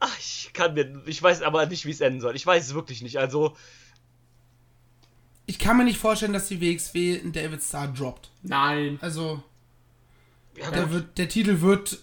ach, 0.00 0.18
ich 0.18 0.50
kann 0.54 0.72
mir, 0.74 1.02
ich 1.06 1.22
weiß 1.22 1.42
aber 1.42 1.66
nicht, 1.66 1.84
wie 1.84 1.90
es 1.90 2.00
enden 2.00 2.20
soll. 2.22 2.34
Ich 2.34 2.46
weiß 2.46 2.66
es 2.66 2.74
wirklich 2.74 3.02
nicht. 3.02 3.18
Also, 3.18 3.54
Ich 5.46 5.58
kann 5.58 5.76
mir 5.76 5.84
nicht 5.84 5.98
vorstellen, 5.98 6.32
dass 6.32 6.48
die 6.48 6.60
WXW 6.62 7.20
einen 7.20 7.32
David 7.32 7.62
Starr 7.62 7.88
droppt. 7.88 8.30
Nein. 8.42 8.98
Also, 9.02 9.42
ja, 10.56 10.70
der, 10.70 10.90
wird, 10.90 11.18
der 11.18 11.28
Titel 11.28 11.60
wird, 11.60 11.98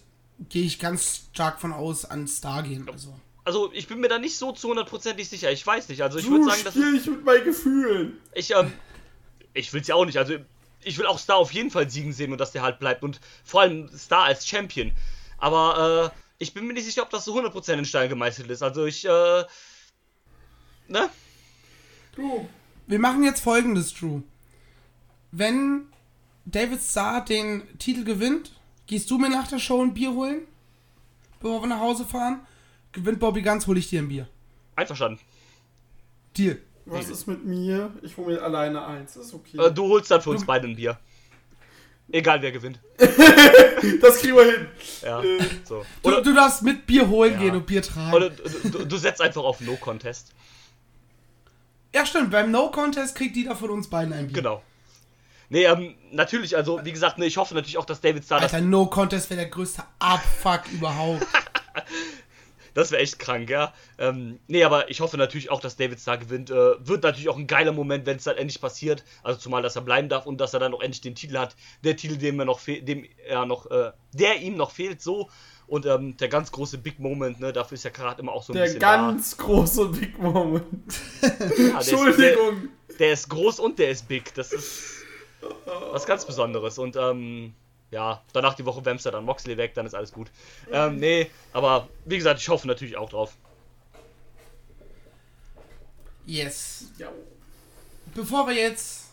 gehe 0.49 0.63
ich 0.63 0.79
ganz 0.79 1.27
stark 1.33 1.61
von 1.61 1.73
aus, 1.73 2.05
an 2.05 2.27
Star 2.27 2.63
gehen. 2.63 2.87
Also, 2.91 3.13
also 3.43 3.71
ich 3.73 3.87
bin 3.87 3.99
mir 3.99 4.07
da 4.07 4.19
nicht 4.19 4.37
so 4.37 4.51
zu 4.51 4.69
hundertprozentig 4.69 5.27
sicher. 5.29 5.51
Ich 5.51 5.65
weiß 5.65 5.89
nicht. 5.89 6.03
Also 6.03 6.19
ich 6.19 6.29
würde 6.29 6.45
sagen, 6.45 6.63
dass 6.63 6.75
ich 6.75 7.05
mit 7.07 7.25
meinen 7.25 7.43
Gefühlen. 7.43 8.17
ich, 8.33 8.51
ähm, 8.51 8.71
ich 9.53 9.71
will 9.73 9.81
es 9.81 9.87
ja 9.87 9.95
auch 9.95 10.05
nicht. 10.05 10.17
Also 10.17 10.35
ich 10.83 10.97
will 10.97 11.05
auch 11.05 11.19
Star 11.19 11.37
auf 11.37 11.51
jeden 11.51 11.71
Fall 11.71 11.89
siegen 11.89 12.13
sehen 12.13 12.31
und 12.31 12.37
dass 12.39 12.51
der 12.51 12.61
halt 12.61 12.79
bleibt 12.79 13.03
und 13.03 13.19
vor 13.43 13.61
allem 13.61 13.89
Star 13.97 14.25
als 14.25 14.47
Champion. 14.47 14.91
Aber 15.37 16.11
äh, 16.13 16.17
ich 16.37 16.53
bin 16.53 16.65
mir 16.65 16.73
nicht 16.73 16.85
sicher, 16.85 17.03
ob 17.03 17.09
das 17.09 17.25
so 17.25 17.37
100% 17.39 17.73
in 17.73 17.85
Stein 17.85 18.09
gemeißelt 18.09 18.49
ist. 18.49 18.63
Also 18.63 18.85
ich, 18.85 19.05
äh, 19.05 19.43
ne? 20.87 21.09
Du. 22.15 22.47
wir 22.87 22.99
machen 22.99 23.23
jetzt 23.23 23.41
folgendes, 23.41 23.93
Drew. 23.93 24.21
Wenn 25.31 25.90
David 26.45 26.81
Starr 26.81 27.23
den 27.25 27.63
Titel 27.77 28.03
gewinnt, 28.03 28.51
gehst 28.87 29.09
du 29.11 29.17
mir 29.17 29.29
nach 29.29 29.47
der 29.47 29.59
Show 29.59 29.81
ein 29.81 29.93
Bier 29.93 30.11
holen, 30.13 30.41
bevor 31.39 31.61
wir 31.61 31.67
nach 31.67 31.79
Hause 31.79 32.05
fahren. 32.05 32.41
Gewinnt 32.91 33.19
Bobby 33.19 33.41
Ganz, 33.41 33.67
hole 33.67 33.79
ich 33.79 33.89
dir 33.89 34.01
ein 34.01 34.07
Bier. 34.09 34.27
Einverstanden. 34.75 35.19
Deal. 36.35 36.57
Was 36.85 37.09
ist 37.09 37.27
mit 37.27 37.45
mir? 37.45 37.91
Ich 38.01 38.17
hole 38.17 38.33
mir 38.35 38.41
alleine 38.43 38.83
eins. 38.85 39.15
Ist 39.15 39.33
okay. 39.33 39.57
Äh, 39.57 39.71
du 39.71 39.83
holst 39.87 40.09
dann 40.11 40.21
für 40.21 40.31
uns 40.31 40.45
beide 40.45 40.67
ein 40.67 40.75
Bier. 40.75 40.99
Egal 42.11 42.41
wer 42.41 42.51
gewinnt. 42.51 42.79
das 42.97 44.17
kriegen 44.19 44.35
wir 44.35 44.43
hin. 44.51 44.67
Ja, 45.01 45.21
Äh, 45.23 45.39
so. 45.63 45.85
Du, 46.03 46.09
Oder, 46.09 46.21
du 46.21 46.33
darfst 46.33 46.63
mit 46.63 46.85
Bier 46.85 47.07
holen 47.07 47.33
Ja. 47.33 47.39
gehen 47.39 47.55
und 47.55 47.65
Bier 47.65 47.81
tragen. 47.81 48.13
oder 48.13 48.29
du, 48.31 48.69
du, 48.69 48.85
du 48.85 48.97
setzt 48.97 49.21
einfach 49.21 49.43
auf 49.43 49.61
No 49.61 49.75
Contest. 49.77 50.33
ja, 51.93 52.05
stimmt. 52.05 52.31
Beim 52.31 52.51
No 52.51 52.71
Contest 52.71 53.15
kriegt 53.15 53.37
jeder 53.37 53.55
von 53.55 53.69
uns 53.69 53.87
beiden 53.89 54.11
ein 54.11 54.27
Bier. 54.27 54.35
Genau. 54.37 54.61
Nee, 55.53 55.65
ähm, 55.65 55.95
natürlich, 56.11 56.55
also 56.55 56.79
wie 56.85 56.93
gesagt, 56.93 57.17
ne, 57.17 57.25
ich 57.25 57.35
hoffe 57.35 57.53
natürlich 57.53 57.77
auch, 57.77 57.83
dass 57.85 57.99
David 57.99 58.23
Starr 58.23 58.39
das 58.39 58.53
Alter, 58.53 58.65
No 58.65 58.85
Contest 58.85 59.29
wäre 59.29 59.41
der 59.41 59.49
größte 59.49 59.83
Abfuck 59.99 60.61
überhaupt. 60.71 61.27
Das 62.73 62.89
wäre 62.89 63.01
echt 63.01 63.19
krank, 63.19 63.49
ja. 63.49 63.73
Ähm, 63.97 64.39
nee, 64.47 64.63
aber 64.63 64.89
ich 64.89 65.01
hoffe 65.01 65.17
natürlich 65.17 65.51
auch, 65.51 65.59
dass 65.59 65.75
David 65.75 65.99
Starr 65.99 66.19
gewinnt. 66.19 66.49
Äh, 66.51 66.55
wird 66.79 67.03
natürlich 67.03 67.27
auch 67.27 67.35
ein 67.37 67.45
geiler 67.47 67.73
Moment, 67.73 68.05
wenn 68.05 68.15
es 68.15 68.23
dann 68.23 68.37
endlich 68.37 68.61
passiert. 68.61 69.03
Also 69.23 69.37
zumal, 69.41 69.61
dass 69.61 69.75
er 69.75 69.81
bleiben 69.81 70.07
darf 70.07 70.25
und 70.25 70.39
dass 70.39 70.53
er 70.53 70.61
dann 70.61 70.73
auch 70.73 70.79
endlich 70.81 71.01
den 71.01 71.13
Titel 71.13 71.37
hat. 71.37 71.57
Der 71.83 71.97
Titel, 71.97 72.15
dem 72.15 72.39
er 72.39 72.45
noch 72.45 72.61
dem 72.63 73.05
er 73.27 73.45
noch, 73.45 73.69
äh, 73.69 73.91
der 74.13 74.37
ihm 74.39 74.55
noch 74.55 74.71
fehlt, 74.71 75.01
so. 75.01 75.29
Und 75.67 75.85
ähm, 75.85 76.15
der 76.15 76.29
ganz 76.29 76.49
große 76.53 76.77
Big 76.77 76.97
Moment, 76.99 77.41
ne, 77.41 77.51
dafür 77.51 77.75
ist 77.75 77.83
ja 77.83 77.89
Karat 77.89 78.19
immer 78.19 78.31
auch 78.31 78.43
so 78.43 78.53
ein 78.53 78.55
Der 78.55 78.63
bisschen 78.63 78.79
ganz 78.79 79.35
große 79.37 79.89
Big 79.89 80.17
Moment. 80.17 80.63
da. 81.21 81.27
Ja, 81.27 81.37
der 81.37 81.79
ist- 81.81 81.91
Entschuldigung. 81.91 82.69
Der, 82.87 82.95
der 82.99 83.11
ist 83.11 83.27
groß 83.27 83.59
und 83.59 83.79
der 83.79 83.89
ist 83.89 84.07
big. 84.07 84.33
Das 84.35 84.53
ist 84.53 85.00
was 85.91 86.05
ganz 86.05 86.25
Besonderes. 86.25 86.77
Und 86.77 86.95
ähm, 86.95 87.53
ja, 87.91 88.21
danach 88.33 88.53
die 88.53 88.65
Woche 88.65 88.83
wämst 88.85 89.05
er 89.05 89.11
dann 89.11 89.25
Moxley 89.25 89.57
weg, 89.57 89.73
dann 89.73 89.85
ist 89.85 89.93
alles 89.93 90.11
gut. 90.11 90.31
Ähm, 90.71 90.97
nee, 90.97 91.29
aber 91.53 91.89
wie 92.05 92.17
gesagt, 92.17 92.39
ich 92.39 92.49
hoffe 92.49 92.67
natürlich 92.67 92.97
auch 92.97 93.09
drauf. 93.09 93.35
Yes. 96.25 96.85
Ja. 96.97 97.09
Bevor 98.15 98.47
wir 98.47 98.55
jetzt 98.55 99.09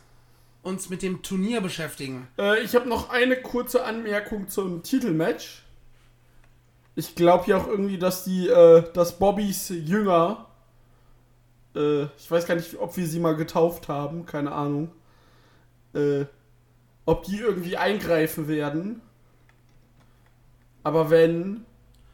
uns 0.63 0.91
mit 0.91 1.03
dem 1.03 1.23
Turnier 1.23 1.61
beschäftigen. 1.61 2.29
Äh, 2.39 2.61
ich 2.61 2.75
habe 2.75 2.89
noch 2.89 3.11
eine 3.11 3.37
kurze 3.37 3.85
Anmerkung 3.85 4.49
zum 4.49 4.83
Titelmatch. 4.83 5.63
Ich 6.95 7.15
glaube 7.15 7.49
ja 7.51 7.59
auch 7.59 7.69
irgendwie, 7.69 7.99
dass 7.99 8.25
die, 8.25 8.49
äh, 8.49 8.85
dass 8.93 9.19
Bobbys 9.19 9.69
Jünger, 9.71 10.47
äh, 11.75 12.05
ich 12.05 12.31
weiß 12.31 12.47
gar 12.47 12.57
nicht, 12.57 12.77
ob 12.77 12.97
wir 12.97 13.07
sie 13.07 13.21
mal 13.21 13.37
getauft 13.37 13.89
haben, 13.89 14.27
keine 14.27 14.53
Ahnung, 14.53 14.91
äh, 15.99 16.27
ob 17.07 17.25
die 17.25 17.39
irgendwie 17.39 17.77
eingreifen 17.77 18.49
werden. 18.49 19.01
Aber 20.83 21.11
wenn, 21.11 21.65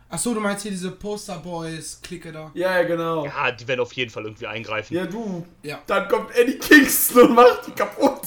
Achso, 0.08 0.32
du 0.34 0.40
meinst 0.40 0.62
hier 0.62 0.70
diese 0.70 0.90
Poster 0.92 1.38
Boys-Clique 1.38 2.32
da. 2.32 2.50
ja, 2.54 2.80
ja, 2.80 2.82
genau. 2.86 3.24
Ja, 3.24 3.50
die 3.52 3.66
werden 3.66 3.80
auf 3.80 3.92
jeden 3.92 4.10
Fall 4.10 4.24
irgendwie 4.24 4.46
eingreifen. 4.46 4.94
Ja, 4.94 5.06
du. 5.06 5.44
Ja. 5.62 5.80
Dann 5.86 6.08
kommt 6.08 6.34
Eddie 6.36 6.58
Kingston 6.58 7.28
und 7.28 7.34
macht 7.34 7.66
die 7.66 7.72
kaputt. 7.72 8.20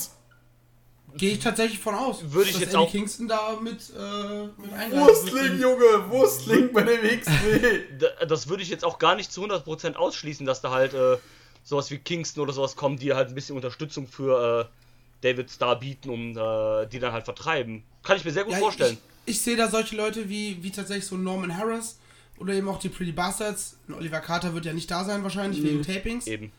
Gehe 1.15 1.31
ich 1.31 1.39
tatsächlich 1.39 1.79
von 1.79 1.95
aus. 1.95 2.19
Würde 2.31 2.49
ich 2.49 2.59
jetzt 2.59 2.69
Eddie 2.69 2.77
auch- 2.77 2.91
Kingston 2.91 3.27
da 3.27 3.57
mit, 3.61 3.81
äh, 3.97 4.43
mit 4.61 4.71
eingreifen 4.73 4.99
Wurstling. 5.07 5.59
Junge, 5.59 6.09
Wurstling 6.11 6.73
bei 6.73 6.83
dem 6.83 7.01
XW. 7.19 7.79
Da- 7.99 8.25
Das 8.25 8.47
würde 8.49 8.63
ich 8.63 8.69
jetzt 8.69 8.85
auch 8.85 8.99
gar 8.99 9.15
nicht 9.15 9.31
zu 9.31 9.43
100% 9.43 9.95
ausschließen, 9.95 10.45
dass 10.45 10.61
da 10.61 10.71
halt 10.71 10.93
äh, 10.93 11.17
sowas 11.63 11.89
wie 11.89 11.97
Kingston 11.97 12.43
oder 12.43 12.53
sowas 12.53 12.75
kommt, 12.75 13.01
die 13.01 13.13
halt 13.13 13.29
ein 13.29 13.35
bisschen 13.35 13.55
Unterstützung 13.55 14.07
für 14.07 14.69
äh, 14.69 14.86
David 15.21 15.49
Starr 15.49 15.79
bieten 15.79 16.09
und 16.09 16.37
äh, 16.37 16.87
die 16.87 16.99
dann 16.99 17.11
halt 17.13 17.25
vertreiben. 17.25 17.83
Kann 18.03 18.17
ich 18.17 18.25
mir 18.25 18.31
sehr 18.31 18.43
gut 18.43 18.53
Ja, 18.53 18.59
vorstellen. 18.59 18.97
Ich, 19.25 19.35
ich 19.35 19.41
sehe 19.41 19.55
da 19.57 19.69
solche 19.69 19.95
Leute 19.95 20.29
wie, 20.29 20.61
wie 20.63 20.71
tatsächlich 20.71 21.05
so 21.05 21.17
Norman 21.17 21.57
Harris 21.57 21.99
oder 22.37 22.53
eben 22.53 22.69
auch 22.69 22.79
die 22.79 22.89
Pretty 22.89 23.11
Bastards. 23.11 23.77
Und 23.87 23.95
Oliver 23.95 24.19
Carter 24.19 24.53
wird 24.53 24.65
ja 24.65 24.73
nicht 24.73 24.89
da 24.91 25.03
sein 25.03 25.23
wahrscheinlich 25.23 25.63
wegen 25.63 25.81
Tapings. 25.83 26.27
Eben. 26.27 26.51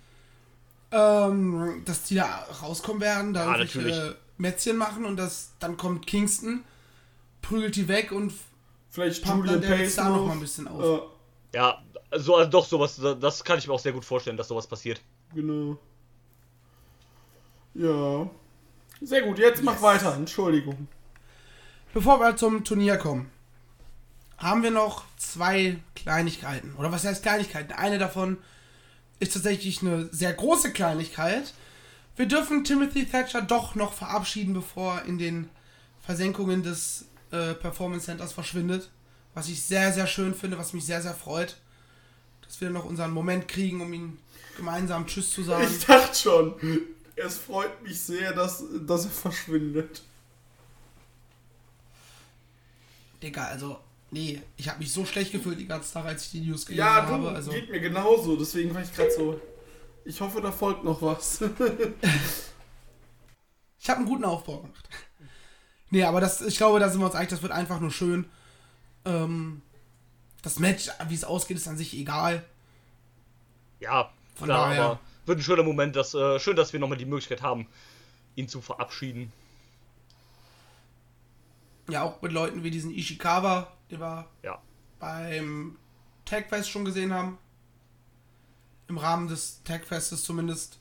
Ähm, 0.90 1.82
dass 1.84 2.04
die 2.04 2.14
da 2.16 2.46
rauskommen 2.62 3.00
werden, 3.02 3.34
da 3.34 3.52
Ja, 3.52 3.58
natürlich. 3.58 3.94
Mätzchen 4.38 4.76
machen 4.76 5.04
und 5.04 5.16
das, 5.16 5.52
dann 5.58 5.76
kommt 5.76 6.06
Kingston, 6.06 6.64
prügelt 7.42 7.76
die 7.76 7.88
weg 7.88 8.12
und 8.12 8.32
Vielleicht 8.90 9.22
pumpt 9.22 9.48
dann 9.48 9.60
David 9.60 9.78
Pace 9.78 9.92
Starr 9.92 10.08
noch 10.10 10.16
noch. 10.18 10.26
mal 10.26 10.32
ein 10.32 10.40
bisschen 10.40 10.66
auf. 10.68 11.02
Äh, 11.52 11.56
Ja, 11.56 11.82
so, 12.16 12.36
also 12.36 12.50
doch, 12.50 12.64
sowas, 12.66 13.00
das 13.20 13.44
kann 13.44 13.58
ich 13.58 13.66
mir 13.66 13.74
auch 13.74 13.78
sehr 13.80 13.92
gut 13.92 14.04
vorstellen, 14.04 14.36
dass 14.36 14.48
sowas 14.48 14.66
passiert. 14.66 15.00
Genau. 15.34 15.76
Ja. 17.74 18.30
Sehr 19.00 19.22
gut, 19.22 19.38
jetzt 19.38 19.62
mach 19.62 19.80
weiter, 19.80 20.14
Entschuldigung. 20.14 20.88
Bevor 21.94 22.20
wir 22.20 22.36
zum 22.36 22.64
Turnier 22.64 22.96
kommen, 22.96 23.30
haben 24.36 24.62
wir 24.62 24.70
noch 24.70 25.04
zwei 25.16 25.78
Kleinigkeiten. 25.94 26.74
Oder 26.76 26.92
was 26.92 27.04
heißt 27.04 27.22
Kleinigkeiten? 27.22 27.72
Eine 27.72 27.98
davon 27.98 28.38
ist 29.20 29.34
tatsächlich 29.34 29.82
eine 29.82 30.08
sehr 30.12 30.32
große 30.32 30.72
Kleinigkeit. 30.72 31.54
Wir 32.16 32.26
dürfen 32.26 32.64
Timothy 32.64 33.06
Thatcher 33.06 33.42
doch 33.42 33.74
noch 33.74 33.92
verabschieden, 33.92 34.54
bevor 34.54 34.96
er 34.96 35.04
in 35.04 35.18
den 35.18 35.48
Versenkungen 36.00 36.62
des 36.62 37.06
äh, 37.30 37.54
Performance 37.54 38.06
Centers 38.06 38.32
verschwindet. 38.32 38.90
Was 39.34 39.48
ich 39.48 39.62
sehr, 39.62 39.92
sehr 39.92 40.06
schön 40.06 40.34
finde, 40.34 40.58
was 40.58 40.72
mich 40.72 40.86
sehr, 40.86 41.02
sehr 41.02 41.14
freut. 41.14 41.56
Dass 42.44 42.60
wir 42.60 42.70
noch 42.70 42.84
unseren 42.84 43.12
Moment 43.12 43.46
kriegen, 43.46 43.80
um 43.80 43.92
ihn 43.92 44.18
gemeinsam 44.56 45.06
Tschüss 45.06 45.30
zu 45.30 45.42
sagen. 45.42 45.68
Ich 45.70 45.86
dachte 45.86 46.18
schon, 46.18 46.54
es 47.26 47.38
freut 47.38 47.82
mich 47.82 48.00
sehr, 48.00 48.32
dass, 48.32 48.62
dass 48.86 49.04
er 49.04 49.10
verschwindet. 49.10 50.02
Digga, 53.22 53.46
also, 53.46 53.78
nee, 54.10 54.40
ich 54.56 54.68
habe 54.68 54.78
mich 54.78 54.92
so 54.92 55.04
schlecht 55.04 55.32
gefühlt 55.32 55.58
den 55.58 55.68
ganzen 55.68 55.92
Tag, 55.92 56.04
als 56.04 56.24
ich 56.26 56.30
die 56.32 56.40
News 56.40 56.64
gelesen 56.66 56.78
Ja, 56.86 57.00
du, 57.04 57.12
habe. 57.12 57.30
Also, 57.30 57.50
geht 57.50 57.70
mir 57.70 57.80
genauso, 57.80 58.36
deswegen 58.36 58.74
war 58.74 58.82
ich 58.82 58.92
gerade 58.94 59.10
so. 59.10 59.40
Ich 60.04 60.20
hoffe, 60.20 60.40
da 60.40 60.52
folgt 60.52 60.84
noch 60.84 61.02
was. 61.02 61.42
Ich 63.80 63.88
habe 63.88 64.00
einen 64.00 64.08
guten 64.08 64.24
Aufbau 64.24 64.58
gemacht. 64.62 64.88
Nee, 65.90 66.02
aber 66.02 66.20
das, 66.20 66.40
ich 66.40 66.56
glaube, 66.56 66.80
da 66.80 66.88
sind 66.90 67.00
wir 67.00 67.06
uns 67.06 67.14
eigentlich, 67.14 67.28
das 67.30 67.42
wird 67.42 67.52
einfach 67.52 67.78
nur 67.80 67.92
schön. 67.92 68.28
Ähm, 69.04 69.62
das 70.42 70.58
Match, 70.58 70.90
wie 71.06 71.14
es 71.14 71.22
ausgeht, 71.22 71.56
ist 71.56 71.68
an 71.68 71.78
sich 71.78 71.94
egal. 71.94 72.44
Ja, 73.78 74.10
Von 74.34 74.46
klar, 74.46 74.68
daher- 74.70 74.82
aber 74.82 75.00
wird 75.28 75.38
ein 75.38 75.42
schöner 75.42 75.62
Moment, 75.62 75.94
dass, 75.96 76.14
äh, 76.14 76.38
schön, 76.40 76.56
dass 76.56 76.72
wir 76.72 76.80
nochmal 76.80 76.98
die 76.98 77.04
Möglichkeit 77.06 77.42
haben, 77.42 77.66
ihn 78.36 78.48
zu 78.48 78.60
verabschieden. 78.60 79.32
Ja, 81.88 82.02
auch 82.02 82.20
mit 82.20 82.32
Leuten 82.32 82.62
wie 82.64 82.70
diesen 82.70 82.90
Ishikawa, 82.92 83.72
den 83.90 84.00
wir 84.00 84.26
Ja. 84.42 84.60
beim 85.00 85.76
Tagfest 86.24 86.70
schon 86.70 86.84
gesehen 86.84 87.14
haben. 87.14 87.38
Im 88.88 88.98
Rahmen 88.98 89.28
des 89.28 89.62
Tagfestes 89.64 90.22
zumindest. 90.24 90.78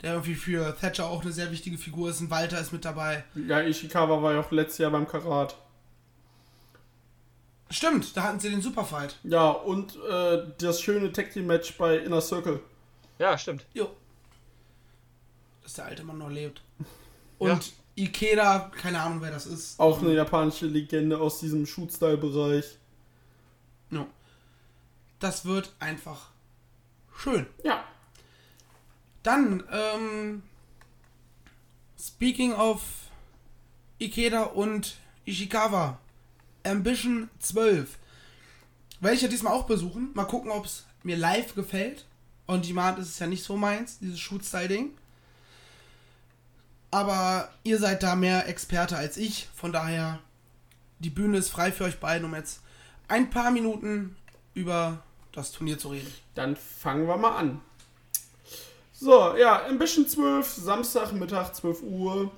Der 0.00 0.12
irgendwie 0.14 0.34
für 0.34 0.76
Thatcher 0.76 1.06
auch 1.06 1.22
eine 1.22 1.30
sehr 1.32 1.50
wichtige 1.52 1.78
Figur 1.78 2.10
ist. 2.10 2.20
Ein 2.20 2.30
Walter 2.30 2.58
ist 2.60 2.72
mit 2.72 2.84
dabei. 2.84 3.24
ja, 3.34 3.60
Ishikawa 3.60 4.20
war 4.22 4.32
ja 4.34 4.40
auch 4.40 4.50
letztes 4.50 4.78
Jahr 4.78 4.90
beim 4.90 5.06
Karat. 5.06 5.56
Stimmt, 7.70 8.16
da 8.16 8.24
hatten 8.24 8.38
sie 8.40 8.50
den 8.50 8.60
Superfight. 8.60 9.18
Ja, 9.24 9.50
und 9.50 9.96
äh, 10.10 10.42
das 10.58 10.80
schöne 10.82 11.10
Tag 11.12 11.32
Team 11.32 11.46
Match 11.46 11.76
bei 11.78 11.96
Inner 11.98 12.20
Circle. 12.20 12.60
Ja, 13.22 13.38
stimmt. 13.38 13.64
Jo. 13.72 13.88
Dass 15.62 15.74
der 15.74 15.84
alte 15.84 16.02
Mann 16.02 16.18
noch 16.18 16.28
lebt. 16.28 16.60
Und 17.38 17.72
Ikeda, 17.94 18.72
keine 18.76 19.00
Ahnung, 19.00 19.20
wer 19.22 19.30
das 19.30 19.46
ist. 19.46 19.78
Auch 19.78 20.00
eine 20.02 20.12
japanische 20.12 20.66
Legende 20.66 21.20
aus 21.20 21.38
diesem 21.38 21.64
Shoot-Style-Bereich. 21.64 22.78
No. 23.90 24.08
Das 25.20 25.44
wird 25.44 25.72
einfach 25.78 26.30
schön. 27.16 27.46
Ja. 27.62 27.84
Dann, 29.22 29.62
ähm, 29.70 30.42
speaking 31.96 32.52
of 32.54 32.82
Ikeda 34.00 34.46
und 34.46 34.96
Ishikawa, 35.26 36.00
Ambition 36.64 37.30
12. 37.38 38.00
Werde 38.98 39.14
ich 39.14 39.22
ja 39.22 39.28
diesmal 39.28 39.52
auch 39.52 39.66
besuchen. 39.66 40.10
Mal 40.14 40.24
gucken, 40.24 40.50
ob 40.50 40.64
es 40.64 40.86
mir 41.04 41.16
live 41.16 41.54
gefällt. 41.54 42.04
On 42.48 42.60
Demand 42.60 42.98
ist 42.98 43.08
es 43.08 43.18
ja 43.18 43.26
nicht 43.26 43.44
so 43.44 43.56
meins, 43.56 43.98
dieses 43.98 44.20
Shoot-Style-Ding. 44.20 44.90
Aber 46.90 47.48
ihr 47.64 47.78
seid 47.78 48.02
da 48.02 48.14
mehr 48.14 48.48
Experte 48.48 48.96
als 48.96 49.16
ich. 49.16 49.48
Von 49.54 49.72
daher, 49.72 50.18
die 50.98 51.10
Bühne 51.10 51.38
ist 51.38 51.48
frei 51.48 51.72
für 51.72 51.84
euch 51.84 51.98
beiden, 51.98 52.26
um 52.26 52.34
jetzt 52.34 52.60
ein 53.08 53.30
paar 53.30 53.50
Minuten 53.50 54.16
über 54.54 55.02
das 55.32 55.52
Turnier 55.52 55.78
zu 55.78 55.88
reden. 55.88 56.12
Dann 56.34 56.56
fangen 56.56 57.06
wir 57.06 57.16
mal 57.16 57.36
an. 57.36 57.60
So, 58.92 59.36
ja, 59.36 59.66
Ambition 59.66 60.06
12, 60.06 60.46
Samstagmittag, 60.46 61.52
12 61.54 61.82
Uhr. 61.82 62.30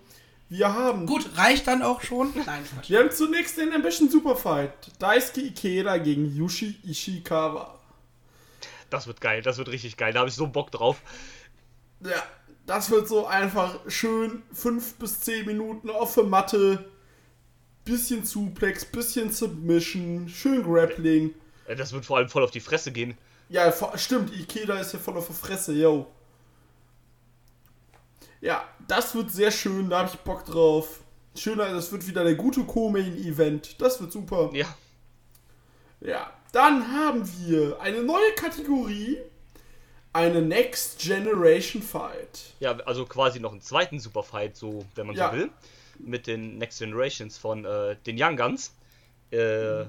Wir 0.49 0.73
haben. 0.73 1.07
Gut, 1.07 1.37
reicht 1.37 1.67
dann 1.67 1.83
auch 1.83 2.01
schon? 2.01 2.33
Nein, 2.47 2.65
Quatsch. 2.65 2.89
Wir 2.89 3.01
haben 3.01 3.11
zunächst 3.11 3.59
den 3.59 3.73
Ambition 3.73 4.09
Superfight. 4.09 4.73
Daisuke 4.99 5.41
Ikeda 5.43 5.99
gegen 5.99 6.35
Yushi 6.35 6.77
Ishikawa. 6.85 7.79
Das 8.95 9.09
wird 9.09 9.21
geil, 9.21 9.43
das 9.43 9.59
wird 9.59 9.69
richtig 9.71 9.97
geil. 9.97 10.13
Da 10.13 10.21
habe 10.21 10.29
ich 10.29 10.37
so 10.37 10.47
Bock 10.47 10.71
drauf. 10.71 11.03
Ja, 12.01 12.23
das 12.65 12.91
wird 12.91 13.09
so 13.09 13.27
einfach 13.27 13.81
schön 13.89 14.45
5 14.53 14.95
bis 14.95 15.21
10 15.23 15.47
Minuten 15.47 15.89
der 15.89 16.25
Matte. 16.25 16.85
Bisschen 17.85 18.25
Suplex, 18.25 18.85
bisschen 18.85 19.33
Submission, 19.33 20.29
schön 20.29 20.63
Grappling. 20.63 21.35
Das 21.77 21.93
wird 21.93 22.07
vor 22.07 22.19
allem 22.19 22.29
voll 22.29 22.45
auf 22.45 22.53
die 22.53 22.61
Fresse 22.61 22.93
gehen. 22.93 23.19
Ja, 23.49 23.73
stimmt, 23.97 24.33
Ikeda 24.33 24.79
ist 24.79 24.93
ja 24.93 25.01
voll 25.01 25.19
auf 25.19 25.27
der 25.27 25.35
Fresse, 25.35 25.73
yo. 25.73 26.07
Ja, 28.41 28.63
das 28.87 29.13
wird 29.17 29.33
sehr 29.33 29.51
schön, 29.51 29.91
da 29.91 29.99
habe 30.01 30.11
ich 30.15 30.21
Bock 30.21 30.45
drauf. 30.45 31.01
Schöner, 31.35 31.73
das 31.73 31.91
wird 31.91 32.07
wieder 32.07 32.23
der 32.23 32.37
gute 32.37 32.63
Co-Main-Event. 32.63 33.81
Das 33.81 34.01
wird 34.01 34.13
super. 34.13 34.51
Ja, 34.53 34.73
Ja, 36.01 36.33
dann 36.55 36.93
haben 36.93 37.23
wir 37.47 37.81
eine 37.81 38.03
neue 38.03 38.33
Kategorie. 38.37 39.19
Eine 40.13 40.43
Next 40.43 41.01
Generation 41.01 41.83
Fight. 41.83 42.55
ja, 42.61 42.77
also 42.87 43.05
quasi 43.05 43.41
noch 43.41 43.51
einen 43.51 43.61
zweiten 43.61 43.99
Superfight, 43.99 44.57
so, 44.57 44.85
wenn 44.95 45.09
man 45.09 45.17
Ja. 45.17 45.31
so 45.33 45.37
will. 45.37 45.51
Mit 45.99 46.29
den 46.29 46.59
Next 46.59 46.79
Generations 46.79 47.37
von 47.37 47.65
äh, 47.65 47.97
den 48.07 48.17
Young 48.21 48.37
Guns. 48.37 48.73
Äh, 49.33 49.87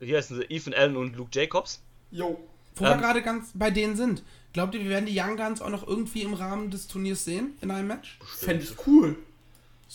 hier 0.00 0.16
heißen 0.16 0.36
sie 0.36 0.42
Ethan 0.52 0.74
Allen 0.74 0.96
und 0.96 1.14
Luke 1.14 1.30
Jacobs. 1.32 1.80
Jo. 2.10 2.40
Wo 2.74 2.84
wir 2.84 2.90
Ähm, 2.92 3.00
gerade 3.00 3.22
ganz 3.22 3.50
bei 3.54 3.70
denen 3.70 3.96
sind. 3.96 4.24
Glaubt 4.52 4.74
ihr, 4.74 4.82
wir 4.82 4.90
werden 4.90 5.06
die 5.06 5.16
Young 5.18 5.36
Guns 5.36 5.62
auch 5.62 5.70
noch 5.70 5.86
irgendwie 5.86 6.22
im 6.22 6.34
Rahmen 6.34 6.70
des 6.72 6.88
Turniers 6.88 7.24
sehen? 7.24 7.56
In 7.60 7.70
einem 7.70 7.86
Match? 7.86 8.18
Fände 8.38 8.64
ich 8.64 8.74
cool. 8.88 9.16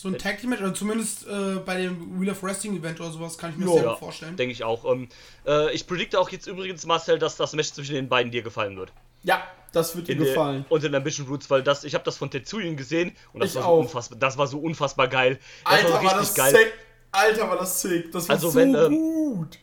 So 0.00 0.06
ein 0.06 0.16
Tag 0.16 0.38
Team 0.40 0.50
Match, 0.50 0.62
oder 0.62 0.72
zumindest 0.72 1.26
äh, 1.26 1.56
bei 1.66 1.80
dem 1.82 2.20
Wheel 2.20 2.30
of 2.30 2.40
Wrestling 2.44 2.76
Event 2.78 3.00
oder 3.00 3.10
sowas 3.10 3.36
kann 3.36 3.50
ich 3.50 3.56
mir 3.56 3.64
Ja. 3.66 3.72
sehr 3.72 3.82
Ja, 3.82 3.88
gut 3.90 3.98
vorstellen. 3.98 4.36
denke 4.36 4.52
ich 4.52 4.62
auch. 4.62 4.84
Ähm, 4.84 5.08
äh, 5.44 5.72
ich 5.74 5.88
predikte 5.88 6.20
auch 6.20 6.30
jetzt 6.30 6.46
übrigens, 6.46 6.86
Marcel, 6.86 7.18
dass 7.18 7.34
das 7.36 7.52
Match 7.52 7.72
zwischen 7.72 7.96
den 7.96 8.08
beiden 8.08 8.30
dir 8.30 8.42
gefallen 8.42 8.76
wird. 8.76 8.92
Ja, 9.24 9.42
das 9.72 9.96
wird 9.96 10.06
dir 10.06 10.12
In 10.12 10.18
gefallen. 10.20 10.62
Der, 10.62 10.70
und 10.72 10.84
in 10.84 10.94
Ambition 10.94 11.26
Roots, 11.26 11.50
weil 11.50 11.64
das, 11.64 11.82
ich 11.82 11.94
habe 11.94 12.04
das 12.04 12.16
von 12.16 12.30
Tetsuyin 12.30 12.76
gesehen 12.76 13.10
und 13.32 13.40
das 13.40 13.50
Ich 13.50 13.56
war, 13.56 13.64
so 13.64 13.68
auch. 13.70 13.80
unfassbar, 13.80 14.18
das 14.20 14.38
war 14.38 14.46
so 14.46 14.60
unfassbar 14.60 15.08
geil. 15.08 15.40
Das 15.64 15.72
Alter, 15.74 15.92
war 15.94 16.04
war 16.04 16.20
richtig 16.20 16.36
das 16.36 16.50
sick. 16.52 16.72
Alter, 17.10 17.48
war 17.48 17.56
das 17.58 17.82
sick. 17.82 18.12
Das 18.12 18.28
war 18.28 18.36
Also 18.36 18.50
so 18.50 18.54
wenn, 18.56 18.74
ähm, 18.76 18.90
gut. 18.92 19.58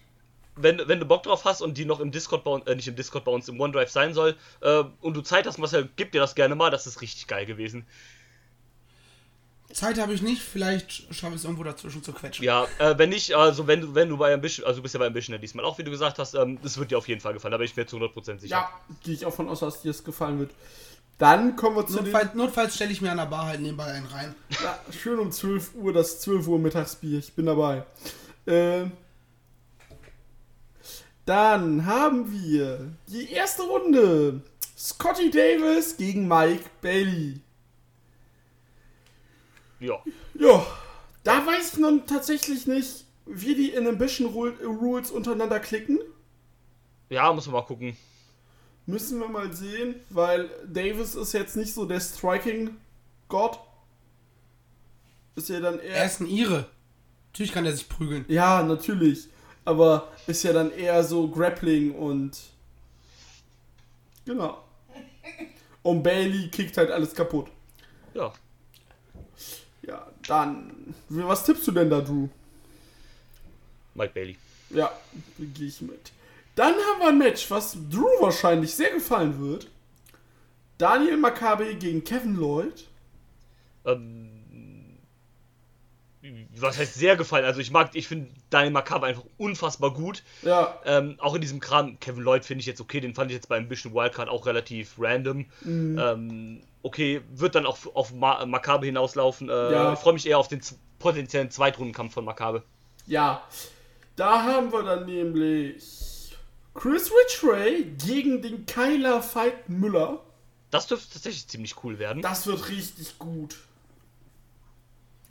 wenn, 0.58 0.82
wenn 0.86 1.00
du 1.00 1.06
Bock 1.06 1.24
drauf 1.24 1.46
hast 1.46 1.62
und 1.62 1.78
die 1.78 1.86
noch 1.86 2.02
im 2.02 2.12
Discord 2.12 2.44
bei 2.44 2.52
uns, 2.52 2.68
äh, 2.68 2.76
nicht 2.76 2.90
im 2.90 2.98
Discord 2.98 3.24
bei 3.24 3.32
uns 3.32 3.48
im 3.48 3.58
OneDrive 3.62 3.90
sein 3.90 4.14
soll, 4.14 4.36
äh, 4.60 4.84
und 5.00 5.14
du 5.16 5.22
Zeit 5.22 5.48
hast, 5.48 5.60
Marcel, 5.60 5.88
gib 5.96 6.12
dir 6.12 6.20
das 6.20 6.36
gerne 6.36 6.56
mal, 6.56 6.72
das 6.72 6.88
ist 6.88 7.00
richtig 7.02 7.28
geil 7.28 7.46
gewesen. 7.46 7.86
Zeit 9.74 10.00
habe 10.00 10.14
ich 10.14 10.22
nicht, 10.22 10.42
vielleicht 10.42 11.14
schaffe 11.14 11.34
ich 11.34 11.40
es 11.40 11.44
irgendwo 11.44 11.64
dazwischen 11.64 12.04
zu 12.04 12.14
quetschen. 12.14 12.46
Ja, 12.46 12.66
äh, 12.80 12.98
wenn 12.98 13.10
nicht, 13.10 13.34
also 13.34 13.68
wenn 13.68 13.82
du, 13.82 13.96
wenn 13.96 14.10
du 14.10 14.18
bei 14.18 14.34
Ambition, 14.34 14.66
also 14.66 14.78
du 14.78 14.84
bist 14.84 14.94
ja 14.94 15.00
bei 15.00 15.08
Ambition 15.08 15.34
ja 15.34 15.40
diesmal 15.40 15.66
auch, 15.66 15.78
wie 15.78 15.84
du 15.84 15.92
gesagt 15.92 16.20
hast, 16.20 16.34
ähm, 16.36 16.60
das 16.62 16.78
wird 16.78 16.92
dir 16.92 16.98
auf 16.98 17.08
jeden 17.08 17.20
Fall 17.20 17.34
gefallen, 17.34 17.52
da 17.52 17.58
bin 17.58 17.66
ich 17.66 17.76
mir 17.76 17.86
zu 17.86 17.98
100% 17.98 18.40
sicher. 18.40 18.48
Ja, 18.48 18.70
gehe 19.04 19.14
ich 19.14 19.26
auch 19.26 19.34
von 19.34 19.50
aus, 19.50 19.60
dass 19.60 19.82
dir 19.82 19.92
das 19.92 20.04
gefallen 20.04 20.40
wird. 20.40 20.52
Dann 21.18 21.56
kommen 21.56 21.78
wir 21.78 21.88
zu 21.88 22.02
den, 22.04 22.14
Notfalls, 22.36 22.76
stelle 22.76 22.92
ich 22.92 23.02
mir 23.02 23.12
an 23.12 23.18
der 23.18 23.26
Bar 23.26 23.46
halt 23.46 23.62
nebenbei 23.62 23.86
einen 23.86 24.06
rein. 24.08 24.36
ja, 24.64 24.80
schön 24.92 25.18
um 25.20 25.32
12 25.32 25.76
Uhr, 25.76 25.94
das 25.94 26.20
12 26.22 26.48
Uhr 26.48 26.60
Mittagsbier. 26.60 27.20
Ich 27.20 27.34
bin 27.34 27.46
dabei. 27.46 27.84
Ähm, 28.48 28.92
dann 31.26 31.86
haben 31.86 32.32
wir 32.32 32.92
die 33.08 33.32
erste 33.32 33.64
Runde. 33.64 34.42
Scotty 34.78 35.32
Davis 35.32 35.98
gegen 35.98 36.28
Mike 36.28 36.66
Bailey. 36.82 37.40
Ja. 39.86 40.04
Ja, 40.40 40.66
da 41.24 41.46
weiß 41.46 41.74
ich 41.74 41.80
nun 41.80 42.06
tatsächlich 42.06 42.68
nicht, 42.68 43.06
wie 43.26 43.56
die 43.56 43.70
in 43.72 43.88
Ambition 43.88 44.28
Rule- 44.32 44.64
Rules 44.66 45.12
untereinander 45.12 45.60
klicken. 45.60 46.00
Ja, 47.10 47.32
muss 47.34 47.46
man 47.48 47.54
mal 47.54 47.62
gucken. 47.62 47.96
Müssen 48.88 49.20
wir 49.20 49.28
mal 49.28 49.52
sehen, 49.54 49.96
weil 50.10 50.50
Davis 50.68 51.16
ist 51.16 51.34
jetzt 51.34 51.56
nicht 51.56 51.74
so 51.74 51.86
der 51.86 52.00
Striking-Gott. 52.00 53.60
Ist 55.36 55.50
ja 55.50 55.60
dann 55.60 55.80
eher. 55.80 55.96
Er 55.96 56.06
ist 56.06 56.20
ein 56.22 56.28
Ire. 56.28 56.66
Natürlich 57.32 57.52
kann 57.52 57.66
er 57.66 57.74
sich 57.74 57.90
prügeln. 57.90 58.26
Ja, 58.28 58.64
natürlich. 58.64 59.28
Aber 59.66 60.10
ist 60.28 60.44
ja 60.44 60.54
dann 60.54 60.72
eher 60.72 61.04
so 61.04 61.28
Grappling 61.30 61.94
und. 61.96 62.38
Genau. 64.26 64.64
Und 65.82 66.04
Bailey 66.04 66.50
kickt 66.50 66.78
halt 66.78 66.92
alles 66.92 67.14
kaputt. 67.14 67.48
Ja. 68.14 68.32
Dann. 70.28 70.94
Was 71.10 71.44
tippst 71.46 71.68
du 71.68 71.72
denn 71.72 71.90
da, 71.90 72.02
Drew? 72.02 72.28
Mike 73.94 74.14
Bailey. 74.14 74.38
Ja, 74.70 74.92
gehe 75.40 75.68
ich 75.68 75.82
mit. 75.82 76.12
Dann 76.56 76.74
haben 76.74 77.00
wir 77.00 77.08
ein 77.10 77.18
Match, 77.18 77.50
was 77.52 77.78
Drew 77.90 78.08
wahrscheinlich 78.20 78.74
sehr 78.74 78.92
gefallen 78.92 79.40
wird. 79.40 79.70
Daniel 80.78 81.18
Maccabi 81.18 81.76
gegen 81.76 82.04
Kevin 82.04 82.36
Lloyd. 82.36 82.86
Ähm, 83.86 84.30
was 86.58 86.78
heißt 86.78 86.96
sehr 86.96 87.16
gefallen? 87.16 87.46
Also 87.46 87.60
ich 87.60 87.72
mag, 87.72 87.92
ich 87.94 88.08
finde 88.08 88.30
Daniel 88.50 88.72
Macabre 88.72 89.06
einfach 89.06 89.24
unfassbar 89.38 89.94
gut. 89.94 90.24
Ja, 90.42 90.80
Ähm, 90.86 91.16
auch 91.20 91.36
in 91.36 91.42
diesem 91.42 91.60
Kram, 91.60 92.00
Kevin 92.00 92.24
Lloyd 92.24 92.46
finde 92.46 92.62
ich 92.62 92.66
jetzt 92.66 92.82
okay, 92.82 93.00
den 93.00 93.14
fand 93.14 93.32
ich 93.32 93.36
jetzt 93.36 93.50
beim 93.50 93.64
Ambition 93.64 93.94
Wildcard 93.94 94.30
auch 94.30 94.46
relativ 94.46 94.96
random. 94.98 95.46
Mhm. 95.62 96.00
Ähm, 96.02 96.62
okay, 96.86 97.22
wird 97.32 97.56
dann 97.56 97.66
auch 97.66 97.78
auf 97.96 98.14
Ma 98.14 98.46
Macabre 98.46 98.86
hinauslaufen. 98.86 99.50
Äh, 99.50 99.72
Ja. 99.72 99.94
Ich 99.94 100.00
freue 100.00 100.14
mich 100.14 100.28
eher 100.28 100.38
auf 100.38 100.48
den 100.48 100.62
potenziellen 101.00 101.50
Zweitrundenkampf 101.52 102.14
von 102.14 102.24
Macabre. 102.26 102.64
ja. 103.08 103.44
Da 104.18 104.44
haben 104.44 104.72
wir 104.72 104.82
dann 104.84 105.06
nämlich 105.06 106.34
Chris 106.74 107.12
Ridgway 107.12 107.84
gegen 108.06 108.42
den 108.42 108.66
Kyler 108.66 109.22
Fight 109.22 109.68
Müller. 109.68 110.22
Das 110.72 110.88
dürfte 110.88 111.12
tatsächlich 111.12 111.48
ziemlich 111.50 111.84
cool 111.84 112.00
werden. 112.00 112.22
Das 112.22 112.48
wird 112.48 112.70
richtig 112.70 113.20
gut. 113.20 113.58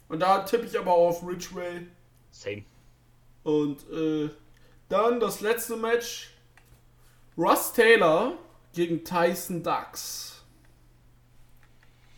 Und 0.09 0.21
da 0.21 0.41
tippe 0.41 0.67
ich 0.67 0.79
aber 0.79 0.93
auf 0.93 1.27
Ridgway. 1.27 1.87
Same. 2.31 2.65
Und 3.43 3.91
äh, 3.91 4.29
dann 4.91 5.19
das 5.19 5.41
letzte 5.41 5.77
Match. 5.77 6.29
Russ 7.39 7.73
Taylor 7.73 8.35
gegen 8.75 9.03
Tyson 9.03 9.63
Ducks. 9.63 10.34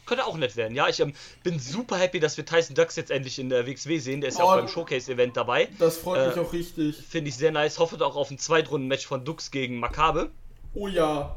Könnte 0.06 0.24
auch 0.24 0.36
nett 0.36 0.56
werden. 0.56 0.74
Ja, 0.74 0.88
ich 0.88 1.00
ähm, 1.00 1.12
bin 1.42 1.58
super 1.58 1.98
happy, 1.98 2.20
dass 2.20 2.36
wir 2.36 2.46
Tyson 2.46 2.74
Ducks 2.76 2.94
jetzt 2.96 3.10
endlich 3.10 3.38
in 3.38 3.48
der 3.48 3.66
WXW 3.66 3.98
sehen. 3.98 4.20
Der 4.20 4.28
ist 4.28 4.38
ja 4.38 4.44
Oh, 4.44 4.48
auch 4.48 4.56
beim 4.56 4.68
Showcase-Event 4.68 5.36
dabei. 5.36 5.68
Das 5.78 5.98
freut 5.98 6.20
Äh, 6.20 6.28
mich 6.28 6.38
auch 6.38 6.52
richtig. 6.52 6.96
Finde 6.96 7.28
ich 7.28 7.36
sehr 7.36 7.50
nice. 7.50 7.78
Hoffe 7.78 8.02
auch 8.04 8.14
auf 8.16 8.30
ein 8.30 8.38
Zweitrunden-Match 8.38 9.06
von 9.06 9.24
Dux 9.24 9.50
gegen 9.50 9.78
Macabre. 9.80 10.30
Oh 10.74 10.86
ja. 10.88 11.34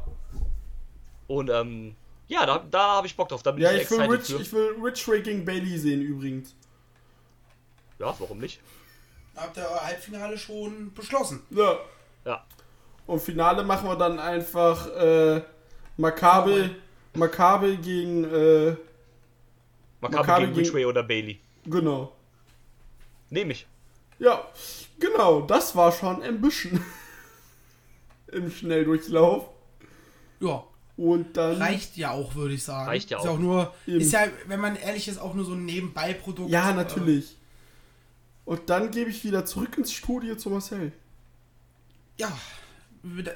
Und 1.26 1.50
ähm, 1.50 1.96
ja, 2.28 2.46
da, 2.46 2.64
da 2.70 2.92
habe 2.96 3.06
ich 3.08 3.16
Bock 3.16 3.28
drauf. 3.28 3.42
Da 3.42 3.50
bin 3.52 3.62
Ja, 3.62 3.72
ich, 3.72 3.82
ich 3.82 3.90
will, 3.90 3.98
excited 4.00 4.20
Rich, 4.20 4.26
für. 4.36 4.42
ich 4.42 4.52
will 4.52 4.74
Ridgway 4.80 5.20
gegen 5.22 5.44
Bailey 5.44 5.76
sehen 5.78 6.00
übrigens. 6.02 6.54
Ja, 7.98 8.14
warum 8.18 8.38
nicht? 8.38 8.60
Habt 9.36 9.56
ihr 9.56 9.62
euer 9.68 9.84
Halbfinale 9.84 10.38
schon 10.38 10.92
beschlossen? 10.94 11.42
Ja. 11.50 11.78
Ja. 12.24 12.44
Und 13.06 13.20
Finale 13.20 13.62
machen 13.64 13.88
wir 13.88 13.96
dann 13.96 14.18
einfach 14.18 14.86
äh, 14.94 15.42
Maccabi, 15.96 16.70
Maccabi 17.14 17.76
gegen, 17.78 18.24
äh, 18.24 18.76
Macabre 20.00 20.20
Macabre 20.26 20.46
gegen 20.48 20.58
Ridgway 20.58 20.84
oder 20.84 21.02
Bailey. 21.02 21.40
genau. 21.64 22.12
Nehme 23.30 23.52
ich. 23.52 23.66
Ja, 24.18 24.44
genau, 24.98 25.42
das 25.42 25.74
war 25.76 25.92
schon 25.92 26.22
Ambition. 26.22 26.82
Im 28.32 28.50
Schnelldurchlauf. 28.50 29.48
Ja, 30.40 30.64
Und 30.96 31.36
dann. 31.36 31.56
reicht 31.60 31.96
ja 31.96 32.10
auch, 32.12 32.34
würde 32.34 32.54
ich 32.54 32.62
sagen. 32.64 32.88
Reicht 32.88 33.10
ja 33.10 33.18
ist 33.18 33.26
auch. 33.26 33.34
auch 33.34 33.38
nur, 33.38 33.74
Eben. 33.86 34.00
ist 34.00 34.12
ja, 34.12 34.26
wenn 34.46 34.60
man 34.60 34.76
ehrlich 34.76 35.06
ist, 35.08 35.18
auch 35.18 35.34
nur 35.34 35.44
so 35.44 35.52
ein 35.52 35.64
Nebenbeiprodukt. 35.64 36.50
Ja, 36.50 36.70
Äh, 36.70 36.74
natürlich. 36.74 37.36
Und 38.44 38.68
dann 38.70 38.90
gebe 38.90 39.10
ich 39.10 39.22
wieder 39.24 39.44
zurück 39.46 39.76
ins 39.78 39.92
Studio 39.92 40.34
zu 40.36 40.50
Marcel. 40.50 40.92
ja, 42.18 42.30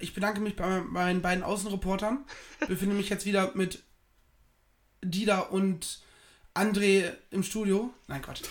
ich 0.01 0.15
bedanke 0.15 0.41
mich 0.41 0.57
bei 0.57 0.81
meinen 0.81 1.23
beiden 1.23 1.45
Außenreportern. 1.45 2.25
Befinde 2.69 2.95
mich 2.95 3.09
jetzt 3.09 3.27
wieder 3.27 3.53
mit 3.55 3.83
Dida 5.03 5.41
und 5.41 6.03
André 6.55 7.13
im 7.31 7.43
Studio. 7.43 7.93
Nein, 8.07 8.23
Quatsch. 8.23 8.43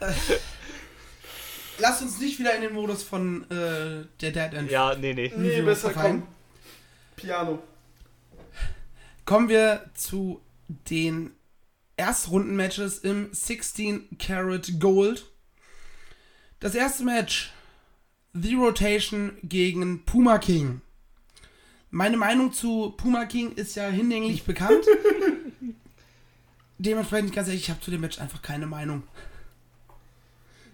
Äh, 0.00 0.12
Lass 1.78 2.02
uns 2.02 2.20
nicht 2.20 2.38
wieder 2.38 2.54
in 2.54 2.62
den 2.62 2.72
Modus 2.72 3.02
von 3.02 3.50
äh, 3.50 4.06
der 4.20 4.30
Dead 4.30 4.54
End. 4.54 4.70
Ja, 4.70 4.94
nee, 4.94 5.12
nee. 5.12 5.32
Nee, 5.36 5.62
besser 5.62 5.92
komm. 5.92 6.26
Piano. 7.16 7.62
Kommen 9.24 9.48
wir 9.48 9.90
zu 9.94 10.40
den 10.68 11.32
Erstrunden-Matches 11.96 12.98
im 12.98 13.32
16 13.32 14.18
Karat 14.18 14.78
Gold. 14.78 15.26
Das 16.60 16.74
erste 16.74 17.04
Match: 17.04 17.52
The 18.34 18.54
Rotation 18.54 19.38
gegen 19.42 20.04
Puma 20.04 20.38
King. 20.38 20.80
Meine 21.90 22.16
Meinung 22.16 22.52
zu 22.52 22.92
Puma 22.96 23.26
King 23.26 23.52
ist 23.52 23.76
ja 23.76 23.88
hinlänglich 23.88 24.42
bekannt. 24.42 24.84
Dementsprechend 26.78 27.32
ganz 27.32 27.46
ehrlich, 27.48 27.62
ich 27.62 27.70
habe 27.70 27.80
zu 27.80 27.92
dem 27.92 28.00
Match 28.00 28.18
einfach 28.18 28.42
keine 28.42 28.66
Meinung. 28.66 29.04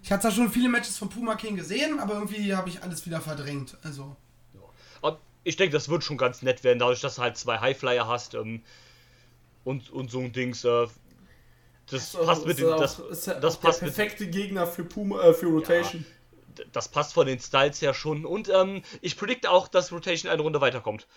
Ich 0.03 0.11
hatte 0.11 0.23
zwar 0.23 0.31
schon 0.31 0.51
viele 0.51 0.67
Matches 0.67 0.97
von 0.97 1.09
Puma 1.09 1.35
King 1.35 1.55
gesehen, 1.55 1.99
aber 1.99 2.15
irgendwie 2.15 2.55
habe 2.55 2.69
ich 2.69 2.81
alles 2.81 3.05
wieder 3.05 3.21
verdrängt. 3.21 3.77
Also, 3.83 4.15
ich 5.43 5.55
denke, 5.55 5.73
das 5.73 5.89
wird 5.89 6.03
schon 6.03 6.17
ganz 6.17 6.41
nett 6.43 6.63
werden, 6.63 6.77
dadurch, 6.79 7.01
dass 7.01 7.15
du 7.15 7.21
halt 7.23 7.35
zwei 7.35 7.57
Highflyer 7.59 8.07
hast 8.07 8.35
ähm, 8.35 8.61
und, 9.63 9.89
und 9.89 10.11
so 10.11 10.19
ein 10.19 10.31
Dings. 10.31 10.63
Äh, 10.63 10.87
das 11.89 12.11
passt 12.13 12.45
mit 12.45 12.63
auch- 12.63 12.79
das, 12.79 12.99
ist 12.99 13.27
ja 13.27 13.39
das 13.39 13.57
auch 13.57 13.61
passt 13.61 13.81
der 13.81 13.87
mit, 13.87 13.95
perfekte 13.95 14.27
Gegner 14.27 14.67
für 14.67 14.83
Puma, 14.83 15.21
äh, 15.23 15.33
für 15.33 15.47
Rotation. 15.47 16.05
Das 16.71 16.89
passt 16.89 17.13
von 17.13 17.27
den 17.27 17.39
Styles 17.39 17.81
her 17.81 17.93
schon. 17.93 18.25
Und 18.25 18.49
ähm, 18.49 18.81
ich 19.01 19.17
predikte 19.17 19.51
auch, 19.51 19.67
dass 19.67 19.91
Rotation 19.91 20.31
eine 20.31 20.41
Runde 20.41 20.61
weiterkommt. 20.61 21.07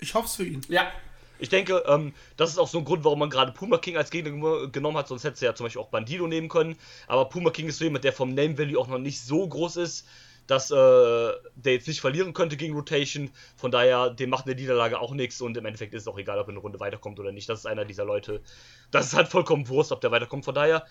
ich 0.00 0.14
hoffe 0.14 0.26
es 0.26 0.34
für 0.34 0.44
ihn. 0.44 0.62
Ja. 0.68 0.90
Ich 1.38 1.48
denke, 1.48 1.82
ähm, 1.86 2.12
das 2.36 2.50
ist 2.50 2.58
auch 2.58 2.68
so 2.68 2.78
ein 2.78 2.84
Grund, 2.84 3.02
warum 3.04 3.18
man 3.18 3.30
gerade 3.30 3.52
Puma 3.52 3.78
King 3.78 3.96
als 3.96 4.10
Gegner 4.10 4.68
genommen 4.68 4.98
hat, 4.98 5.08
sonst 5.08 5.24
hätte 5.24 5.42
er 5.42 5.52
ja 5.52 5.54
zum 5.54 5.64
Beispiel 5.64 5.80
auch 5.80 5.88
Bandido 5.88 6.26
nehmen 6.26 6.50
können. 6.50 6.76
Aber 7.06 7.30
Puma 7.30 7.50
King 7.50 7.68
ist 7.68 7.78
so 7.78 7.84
jemand, 7.84 8.04
der 8.04 8.12
vom 8.12 8.34
Name 8.34 8.58
Value 8.58 8.78
auch 8.78 8.88
noch 8.88 8.98
nicht 8.98 9.22
so 9.22 9.48
groß 9.48 9.76
ist, 9.76 10.06
dass 10.46 10.70
äh, 10.70 10.74
der 10.74 11.72
jetzt 11.72 11.88
nicht 11.88 12.02
verlieren 12.02 12.34
könnte 12.34 12.58
gegen 12.58 12.74
Rotation. 12.74 13.30
Von 13.56 13.70
daher, 13.70 14.10
dem 14.10 14.28
macht 14.28 14.46
eine 14.46 14.54
Niederlage 14.54 15.00
auch 15.00 15.14
nichts 15.14 15.40
und 15.40 15.56
im 15.56 15.64
Endeffekt 15.64 15.94
ist 15.94 16.02
es 16.02 16.08
auch 16.08 16.18
egal, 16.18 16.38
ob 16.38 16.48
er 16.48 16.50
eine 16.50 16.58
Runde 16.58 16.80
weiterkommt 16.80 17.18
oder 17.20 17.32
nicht. 17.32 17.48
Das 17.48 17.60
ist 17.60 17.66
einer 17.66 17.86
dieser 17.86 18.04
Leute. 18.04 18.42
Das 18.90 19.06
ist 19.06 19.14
halt 19.14 19.28
vollkommen 19.28 19.66
Wurst, 19.68 19.92
ob 19.92 20.02
der 20.02 20.10
weiterkommt. 20.10 20.44
Von 20.44 20.54
daher, 20.54 20.84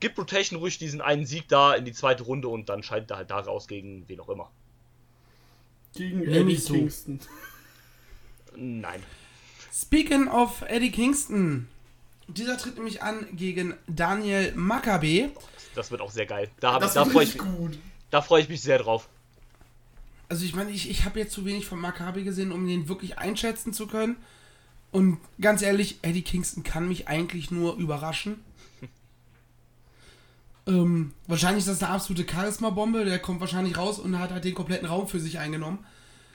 gibt 0.00 0.18
Rotation 0.18 0.58
ruhig 0.58 0.78
diesen 0.78 1.00
einen 1.00 1.26
Sieg 1.26 1.48
da 1.48 1.74
in 1.74 1.84
die 1.84 1.92
zweite 1.92 2.24
Runde 2.24 2.48
und 2.48 2.68
dann 2.68 2.82
scheidet 2.82 3.10
er 3.10 3.18
halt 3.18 3.30
da 3.30 3.38
raus 3.38 3.68
gegen 3.68 4.08
wen 4.08 4.20
auch 4.20 4.28
immer. 4.28 4.50
Gegen 5.94 6.22
Eddie 6.26 6.56
so. 6.56 6.74
Kingston. 6.74 7.20
Nein. 8.56 9.02
Speaking 9.72 10.28
of 10.28 10.62
Eddie 10.62 10.90
Kingston. 10.90 11.68
Dieser 12.28 12.56
tritt 12.58 12.76
nämlich 12.76 13.02
an 13.02 13.26
gegen 13.32 13.74
Daniel 13.86 14.52
Makabe. 14.54 15.30
Das 15.74 15.90
wird 15.90 16.00
auch 16.00 16.10
sehr 16.10 16.26
geil. 16.26 16.50
Da, 16.60 16.72
hab 16.72 16.82
ich, 16.82 16.86
Das 16.86 16.94
da 16.94 17.04
wird 17.04 17.12
freue 17.12 17.24
ich, 17.24 17.38
gut. 17.38 17.78
da 18.10 18.22
freu 18.22 18.40
ich 18.40 18.48
mich 18.48 18.60
sehr 18.62 18.78
drauf. 18.78 19.08
Also 20.28 20.44
ich 20.44 20.54
meine, 20.54 20.70
ich, 20.70 20.88
ich 20.88 21.04
habe 21.04 21.18
jetzt 21.18 21.32
zu 21.32 21.44
wenig 21.44 21.66
von 21.66 21.80
Makabe 21.80 22.22
gesehen, 22.22 22.52
um 22.52 22.66
den 22.66 22.88
wirklich 22.88 23.18
einschätzen 23.18 23.72
zu 23.72 23.86
können. 23.88 24.16
Und 24.92 25.18
ganz 25.40 25.62
ehrlich, 25.62 25.98
Eddie 26.02 26.22
Kingston 26.22 26.62
kann 26.62 26.88
mich 26.88 27.08
eigentlich 27.08 27.50
nur 27.50 27.76
überraschen. 27.76 28.42
Ähm, 30.70 31.12
wahrscheinlich 31.26 31.66
ist 31.66 31.68
das 31.68 31.82
eine 31.82 31.92
absolute 31.92 32.30
Charisma-Bombe. 32.30 33.04
Der 33.04 33.18
kommt 33.18 33.40
wahrscheinlich 33.40 33.76
raus 33.76 33.98
und 33.98 34.18
hat 34.18 34.30
halt 34.30 34.44
den 34.44 34.54
kompletten 34.54 34.88
Raum 34.88 35.08
für 35.08 35.20
sich 35.20 35.38
eingenommen. 35.38 35.84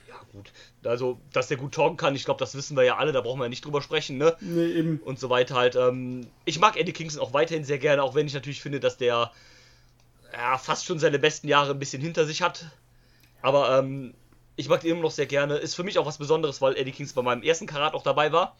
Ja, 0.08 0.14
gut. 0.32 0.52
Also, 0.84 1.20
dass 1.32 1.48
der 1.48 1.56
gut 1.56 1.74
talken 1.74 1.96
kann, 1.96 2.14
ich 2.14 2.24
glaube, 2.24 2.38
das 2.38 2.54
wissen 2.54 2.76
wir 2.76 2.84
ja 2.84 2.96
alle, 2.96 3.12
da 3.12 3.20
brauchen 3.20 3.40
wir 3.40 3.44
ja 3.44 3.50
nicht 3.50 3.64
drüber 3.64 3.82
sprechen, 3.82 4.18
ne? 4.18 4.36
Nee, 4.40 4.66
eben. 4.66 4.98
Und 4.98 5.18
so 5.18 5.30
weiter 5.30 5.54
halt. 5.56 5.76
Ähm, 5.76 6.26
ich 6.44 6.60
mag 6.60 6.76
Eddie 6.76 6.92
Kingston 6.92 7.22
auch 7.22 7.32
weiterhin 7.32 7.64
sehr 7.64 7.78
gerne, 7.78 8.02
auch 8.02 8.14
wenn 8.14 8.26
ich 8.26 8.34
natürlich 8.34 8.60
finde, 8.60 8.80
dass 8.80 8.96
der 8.96 9.32
ja, 10.32 10.58
fast 10.58 10.84
schon 10.84 10.98
seine 10.98 11.18
besten 11.18 11.48
Jahre 11.48 11.72
ein 11.72 11.78
bisschen 11.78 12.02
hinter 12.02 12.26
sich 12.26 12.42
hat. 12.42 12.66
Aber 13.42 13.78
ähm, 13.78 14.14
ich 14.56 14.68
mag 14.68 14.84
ihn 14.84 14.90
immer 14.92 15.02
noch 15.02 15.10
sehr 15.10 15.26
gerne. 15.26 15.56
Ist 15.56 15.74
für 15.74 15.84
mich 15.84 15.98
auch 15.98 16.06
was 16.06 16.18
Besonderes, 16.18 16.60
weil 16.60 16.76
Eddie 16.76 16.92
Kingston 16.92 17.24
bei 17.24 17.30
meinem 17.30 17.42
ersten 17.42 17.66
Karat 17.66 17.94
auch 17.94 18.02
dabei 18.02 18.32
war. 18.32 18.56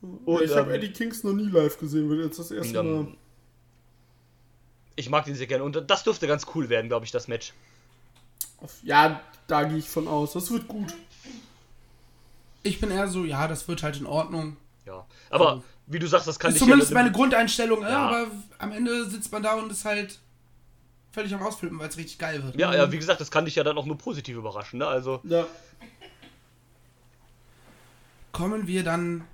Und, 0.00 0.42
ich 0.42 0.54
habe 0.54 0.70
ähm, 0.70 0.76
Eddie 0.76 0.92
Kingston 0.92 1.36
noch 1.36 1.44
nie 1.44 1.50
live 1.50 1.78
gesehen, 1.78 2.08
wird 2.08 2.24
jetzt 2.24 2.38
das 2.38 2.50
erste 2.50 2.82
Mal. 2.82 3.08
Ich 4.98 5.08
mag 5.10 5.24
den 5.24 5.34
sehr 5.34 5.46
gerne 5.46 5.64
und 5.64 5.84
das 5.88 6.02
dürfte 6.04 6.26
ganz 6.26 6.46
cool 6.54 6.68
werden, 6.68 6.88
glaube 6.88 7.06
ich, 7.06 7.12
das 7.12 7.28
Match. 7.28 7.52
Ja, 8.82 9.20
da 9.46 9.62
gehe 9.62 9.78
ich 9.78 9.88
von 9.88 10.08
aus. 10.08 10.32
Das 10.32 10.50
wird 10.50 10.66
gut. 10.66 10.92
Ich 12.64 12.80
bin 12.80 12.90
eher 12.90 13.06
so, 13.08 13.24
ja, 13.24 13.46
das 13.46 13.68
wird 13.68 13.82
halt 13.82 13.96
in 13.98 14.06
Ordnung. 14.06 14.56
Ja. 14.84 15.06
Aber 15.30 15.62
wie 15.86 16.00
du 16.00 16.06
sagst, 16.08 16.26
das 16.26 16.38
kann 16.38 16.52
Ist 16.52 16.58
zumindest 16.58 16.90
ja 16.90 16.96
meine 16.96 17.12
Grundeinstellung, 17.12 17.82
ja. 17.82 17.88
Ja. 17.88 17.98
aber 18.08 18.26
am 18.58 18.72
Ende 18.72 19.08
sitzt 19.08 19.30
man 19.30 19.42
da 19.42 19.54
und 19.54 19.70
ist 19.70 19.84
halt 19.84 20.18
völlig 21.12 21.32
am 21.32 21.42
Ausflippen, 21.42 21.78
weil 21.78 21.88
es 21.88 21.96
richtig 21.96 22.18
geil 22.18 22.42
wird. 22.42 22.56
Ja, 22.58 22.74
ja, 22.74 22.90
wie 22.90 22.98
gesagt, 22.98 23.20
das 23.20 23.30
kann 23.30 23.44
dich 23.44 23.54
ja 23.54 23.62
dann 23.64 23.78
auch 23.78 23.86
nur 23.86 23.96
positiv 23.96 24.36
überraschen, 24.36 24.80
ne? 24.80 24.86
Also, 24.86 25.20
Ja. 25.24 25.46
kommen 28.32 28.66
wir 28.66 28.82
dann 28.82 29.24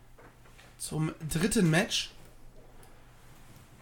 zum 0.79 1.13
dritten 1.33 1.71
Match. 1.71 2.11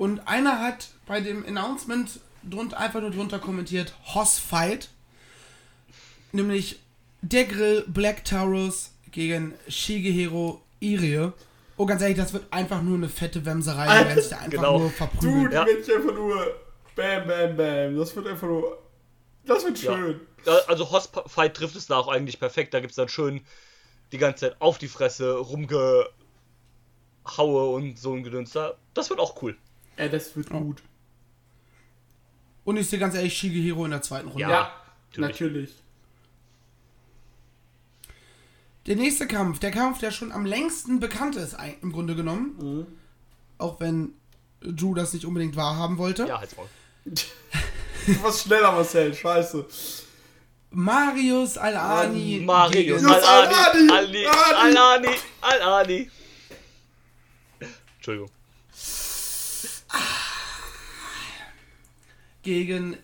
Und 0.03 0.27
einer 0.27 0.59
hat 0.61 0.89
bei 1.07 1.21
dem 1.21 1.47
Announcement 1.47 2.19
drunter, 2.43 2.77
einfach 2.81 3.01
nur 3.01 3.13
drunter 3.13 3.39
kommentiert, 3.39 3.95
Hoss 4.15 4.37
Fight. 4.41 4.89
Nämlich 6.33 6.81
der 7.21 7.45
Grill 7.45 7.85
Black 7.87 8.25
Taurus 8.25 8.91
gegen 9.13 9.55
Shigehiro 9.69 10.61
Irie. 10.81 11.31
Oh, 11.77 11.87
ganz 11.87 12.03
ehrlich, 12.03 12.17
das 12.17 12.33
wird 12.33 12.53
einfach 12.53 12.83
nur 12.83 12.97
eine 12.97 13.09
fette 13.09 13.45
Wemserei. 13.47 13.85
Die 13.87 13.93
werden 14.09 14.21
sich 14.21 14.31
da 14.31 14.39
einfach 14.39 14.51
Genau. 14.51 14.79
nur 14.81 14.89
Du, 14.89 14.95
verprügeln. 14.97 15.51
die 15.51 15.55
Ja. 15.55 15.67
ich 15.69 15.95
einfach 15.95 16.15
nur 16.15 16.55
bam, 16.97 17.29
bam, 17.29 17.57
bam. 17.57 17.97
Das 17.97 18.17
wird 18.17 18.27
einfach 18.27 18.49
nur. 18.49 18.79
Das 19.47 19.65
wird 19.65 19.79
schön. 19.79 20.21
Ja, 20.45 20.59
also 20.67 20.91
Hossfight 20.91 21.55
trifft 21.57 21.77
es 21.77 21.87
da 21.87 21.97
auch 21.99 22.09
eigentlich 22.09 22.41
perfekt. 22.41 22.75
Da 22.75 22.81
gibt 22.81 22.91
es 22.91 22.97
dann 22.97 23.09
schön 23.09 23.41
die 24.11 24.19
ganze 24.19 24.47
Zeit 24.49 24.57
auf 24.61 24.79
die 24.79 24.89
Fresse 24.89 25.37
rumgehaue 25.37 26.11
und 27.27 27.99
so 28.01 28.15
ein 28.15 28.25
Gedöns 28.25 28.51
da. 28.51 28.75
Das 28.95 29.09
wird 29.11 29.21
auch 29.21 29.41
cool. 29.43 29.57
Ey, 29.97 30.09
das 30.11 30.35
wird 30.37 30.49
gut. 30.51 30.83
Und 32.65 32.77
ich 32.77 32.89
sehe 32.89 32.99
ganz 32.99 33.15
ehrlich 33.15 33.37
Shigehiro 33.37 33.85
in 33.85 33.91
der 33.91 34.03
zweiten 34.03 34.29
Runde. 34.29 34.43
Ja, 34.43 34.49
Ja, 34.51 34.73
natürlich. 35.11 35.31
natürlich. 35.31 35.75
Der 38.87 38.97
nächste 38.97 39.27
Kampf, 39.29 39.59
der 39.61 39.71
Kampf, 39.71 39.99
der 40.01 40.11
schon 40.11 40.33
am 40.33 40.45
längsten 40.45 40.99
bekannt 40.99 41.37
ist, 41.37 41.57
im 41.83 41.93
Grunde 41.93 42.17
genommen. 42.17 42.57
Mhm. 42.59 42.87
Auch 43.59 43.79
wenn 43.81 44.13
Drew 44.61 44.95
das 44.95 45.13
nicht 45.13 45.25
unbedingt 45.25 45.55
wahrhaben 45.57 45.99
wollte. 45.99 46.27
Ja, 46.27 46.39
halt's 46.41 46.57
Maul. 46.57 46.69
Du 48.05 48.21
warst 48.25 48.43
schneller, 48.47 48.73
Marcel. 48.73 49.15
Scheiße. 49.15 49.65
Marius 50.73 51.57
Al-Ani. 51.57 52.45
Gegen- 52.73 53.07
Al-Ani, 53.07 53.55
Al-Ani. 53.93 54.27
Al-Ani, 54.27 55.09
Al-Ani. 55.41 56.11
Entschuldigung. 57.97 58.29
Gegen 62.43 62.97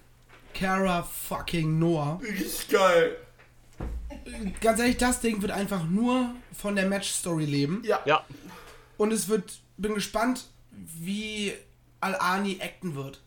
Kara 0.54 1.02
fucking 1.02 1.78
Noah. 1.78 2.20
Richtig 2.22 2.68
geil. 2.68 3.16
Ganz 4.60 4.80
ehrlich, 4.80 4.96
das 4.96 5.20
Ding 5.20 5.40
wird 5.42 5.52
einfach 5.52 5.84
nur 5.84 6.34
von 6.52 6.76
der 6.76 6.88
Match-Story 6.88 7.44
leben. 7.44 7.82
Ja. 7.84 8.00
Ja, 8.04 8.24
Und 8.96 9.12
es 9.12 9.28
wird, 9.28 9.60
bin 9.76 9.94
gespannt, 9.94 10.46
wie 10.70 11.52
Al-Ani 12.00 12.60
acten 12.60 12.94
wird. 12.94 13.20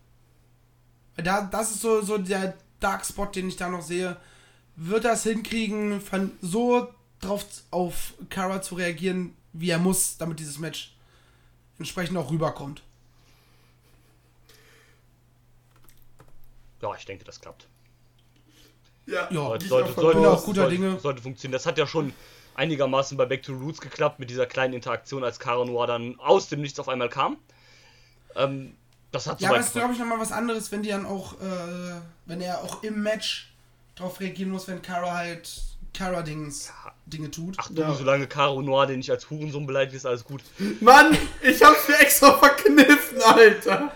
Weil 1.16 1.24
Da, 1.24 1.42
das 1.42 1.70
ist 1.72 1.80
so, 1.80 2.02
so 2.02 2.18
der 2.18 2.54
Dark 2.80 3.04
Spot, 3.04 3.26
den 3.26 3.48
ich 3.48 3.56
da 3.56 3.68
noch 3.68 3.82
sehe. 3.82 4.16
Wird 4.76 5.04
das 5.04 5.22
hinkriegen, 5.24 6.00
von 6.00 6.32
so 6.40 6.88
drauf 7.20 7.44
auf 7.70 8.14
Kara 8.30 8.62
zu 8.62 8.74
reagieren, 8.74 9.34
wie 9.52 9.70
er 9.70 9.78
muss, 9.78 10.16
damit 10.18 10.40
dieses 10.40 10.58
Match 10.58 10.94
entsprechend 11.78 12.16
auch 12.16 12.30
rüberkommt. 12.30 12.82
Ja, 16.82 16.94
ich 16.98 17.04
denke, 17.06 17.24
das 17.24 17.40
klappt. 17.40 17.66
Ja, 19.06 19.28
Ja, 19.30 19.40
Sollte, 19.48 19.66
sollte, 19.66 19.92
sollte, 19.94 20.30
auch 20.30 20.44
guter 20.44 20.62
sollte, 20.62 20.76
Dinge. 20.76 21.00
sollte 21.00 21.22
funktionieren. 21.22 21.52
Das 21.52 21.66
hat 21.66 21.78
ja 21.78 21.86
schon 21.86 22.12
einigermaßen 22.54 23.16
bei 23.16 23.24
Back 23.26 23.42
to 23.42 23.52
Roots 23.52 23.80
geklappt 23.80 24.18
mit 24.20 24.30
dieser 24.30 24.46
kleinen 24.46 24.74
Interaktion, 24.74 25.24
als 25.24 25.38
Cara 25.40 25.64
Noir 25.64 25.86
dann 25.86 26.18
aus 26.20 26.48
dem 26.48 26.60
Nichts 26.60 26.78
auf 26.78 26.88
einmal 26.88 27.08
kam. 27.08 27.36
Ähm, 28.36 28.76
das 29.10 29.26
hat 29.26 29.40
Ja, 29.40 29.48
aber 29.50 29.58
es 29.58 29.66
ist, 29.66 29.72
glaube 29.74 29.92
ich, 29.92 29.98
nochmal 29.98 30.20
was 30.20 30.32
anderes, 30.32 30.70
wenn 30.72 30.82
die 30.82 30.90
dann 30.90 31.04
auch, 31.06 31.34
äh, 31.34 32.00
wenn 32.26 32.40
er 32.40 32.62
auch 32.62 32.82
im 32.82 33.02
Match 33.02 33.52
drauf 33.96 34.20
reagieren 34.20 34.50
muss, 34.50 34.68
wenn 34.68 34.80
Kara 34.82 35.12
halt 35.12 35.62
Kara-Dings 35.94 36.72
Dinge 37.06 37.30
tut. 37.30 37.56
Ach 37.58 37.68
du, 37.68 37.82
Ja. 37.82 37.92
solange 37.94 38.26
Caro 38.26 38.62
Noir 38.62 38.86
den 38.86 38.98
nicht 38.98 39.10
als 39.10 39.28
Hurensohn 39.28 39.66
beleidigt, 39.66 39.96
ist 39.96 40.06
alles 40.06 40.24
gut. 40.24 40.42
Mann, 40.80 41.16
ich 41.42 41.62
hab's 41.62 41.88
mir 41.88 41.98
extra 41.98 42.32
verkniffen, 42.38 43.20
Alter. 43.20 43.92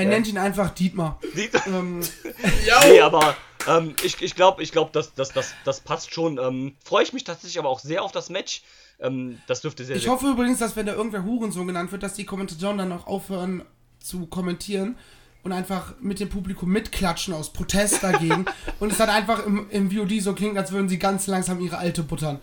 Er 0.00 0.06
nennt 0.08 0.26
ihn 0.28 0.38
einfach 0.38 0.70
Dietmar. 0.70 1.18
Die- 1.34 1.50
ähm, 1.68 2.00
Ja, 2.66 2.80
nee, 2.86 3.00
aber 3.00 3.36
ähm, 3.68 3.94
ich, 4.02 4.20
ich 4.22 4.34
glaube, 4.34 4.62
ich 4.62 4.72
glaub, 4.72 4.92
das, 4.92 5.14
das, 5.14 5.30
das, 5.32 5.54
das 5.64 5.80
passt 5.80 6.12
schon. 6.14 6.38
Ähm, 6.38 6.74
Freue 6.84 7.04
ich 7.04 7.12
mich 7.12 7.24
tatsächlich 7.24 7.58
aber 7.58 7.68
auch 7.68 7.80
sehr 7.80 8.02
auf 8.02 8.12
das 8.12 8.30
Match. 8.30 8.62
Ähm, 9.00 9.38
das 9.46 9.60
dürfte 9.60 9.84
sehr, 9.84 9.96
ich 9.96 10.02
sehr 10.02 10.12
hoffe 10.12 10.28
übrigens, 10.28 10.58
dass 10.58 10.76
wenn 10.76 10.86
da 10.86 10.94
irgendwer 10.94 11.24
Hurensohn 11.24 11.66
genannt 11.66 11.90
wird, 11.92 12.02
dass 12.02 12.14
die 12.14 12.24
Kommentatoren 12.26 12.78
dann 12.78 12.92
auch 12.92 13.06
aufhören 13.06 13.62
zu 13.98 14.26
kommentieren 14.26 14.96
und 15.42 15.52
einfach 15.52 15.94
mit 16.00 16.20
dem 16.20 16.28
Publikum 16.28 16.70
mitklatschen 16.70 17.32
aus 17.32 17.52
Protest 17.52 18.02
dagegen 18.02 18.44
und 18.80 18.92
es 18.92 18.98
dann 18.98 19.08
einfach 19.08 19.44
im, 19.46 19.70
im 19.70 19.90
VOD 19.90 20.20
so 20.22 20.34
klingt, 20.34 20.58
als 20.58 20.70
würden 20.72 20.88
sie 20.88 20.98
ganz 20.98 21.26
langsam 21.26 21.60
ihre 21.60 21.78
alte 21.78 22.02
buttern. 22.02 22.40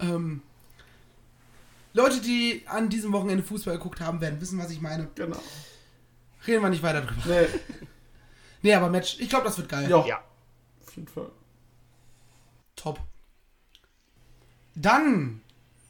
Ähm, 0.00 0.42
Leute, 1.92 2.20
die 2.20 2.62
an 2.66 2.88
diesem 2.88 3.12
Wochenende 3.12 3.42
Fußball 3.42 3.76
geguckt 3.76 4.00
haben, 4.00 4.20
werden 4.20 4.40
wissen, 4.40 4.58
was 4.58 4.70
ich 4.70 4.80
meine. 4.80 5.08
Genau. 5.16 5.36
Reden 6.46 6.62
wir 6.62 6.70
nicht 6.70 6.82
weiter 6.82 7.02
drüber. 7.02 7.22
Nee, 7.26 7.46
Nee, 8.62 8.74
aber 8.74 8.88
Match, 8.90 9.16
ich 9.20 9.28
glaube, 9.28 9.44
das 9.46 9.56
wird 9.56 9.68
geil. 9.68 9.88
ja, 9.88 10.06
Ja, 10.06 10.22
auf 10.86 10.94
jeden 10.96 11.08
Fall. 11.08 11.30
Top. 12.76 13.00
Dann 14.74 15.40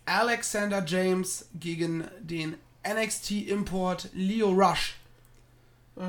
Alexander 0.06 0.84
James 0.84 1.48
gegen 1.54 2.04
den 2.20 2.56
NXT-Import 2.86 4.08
Leo 4.12 4.50
Rush. 4.50 4.96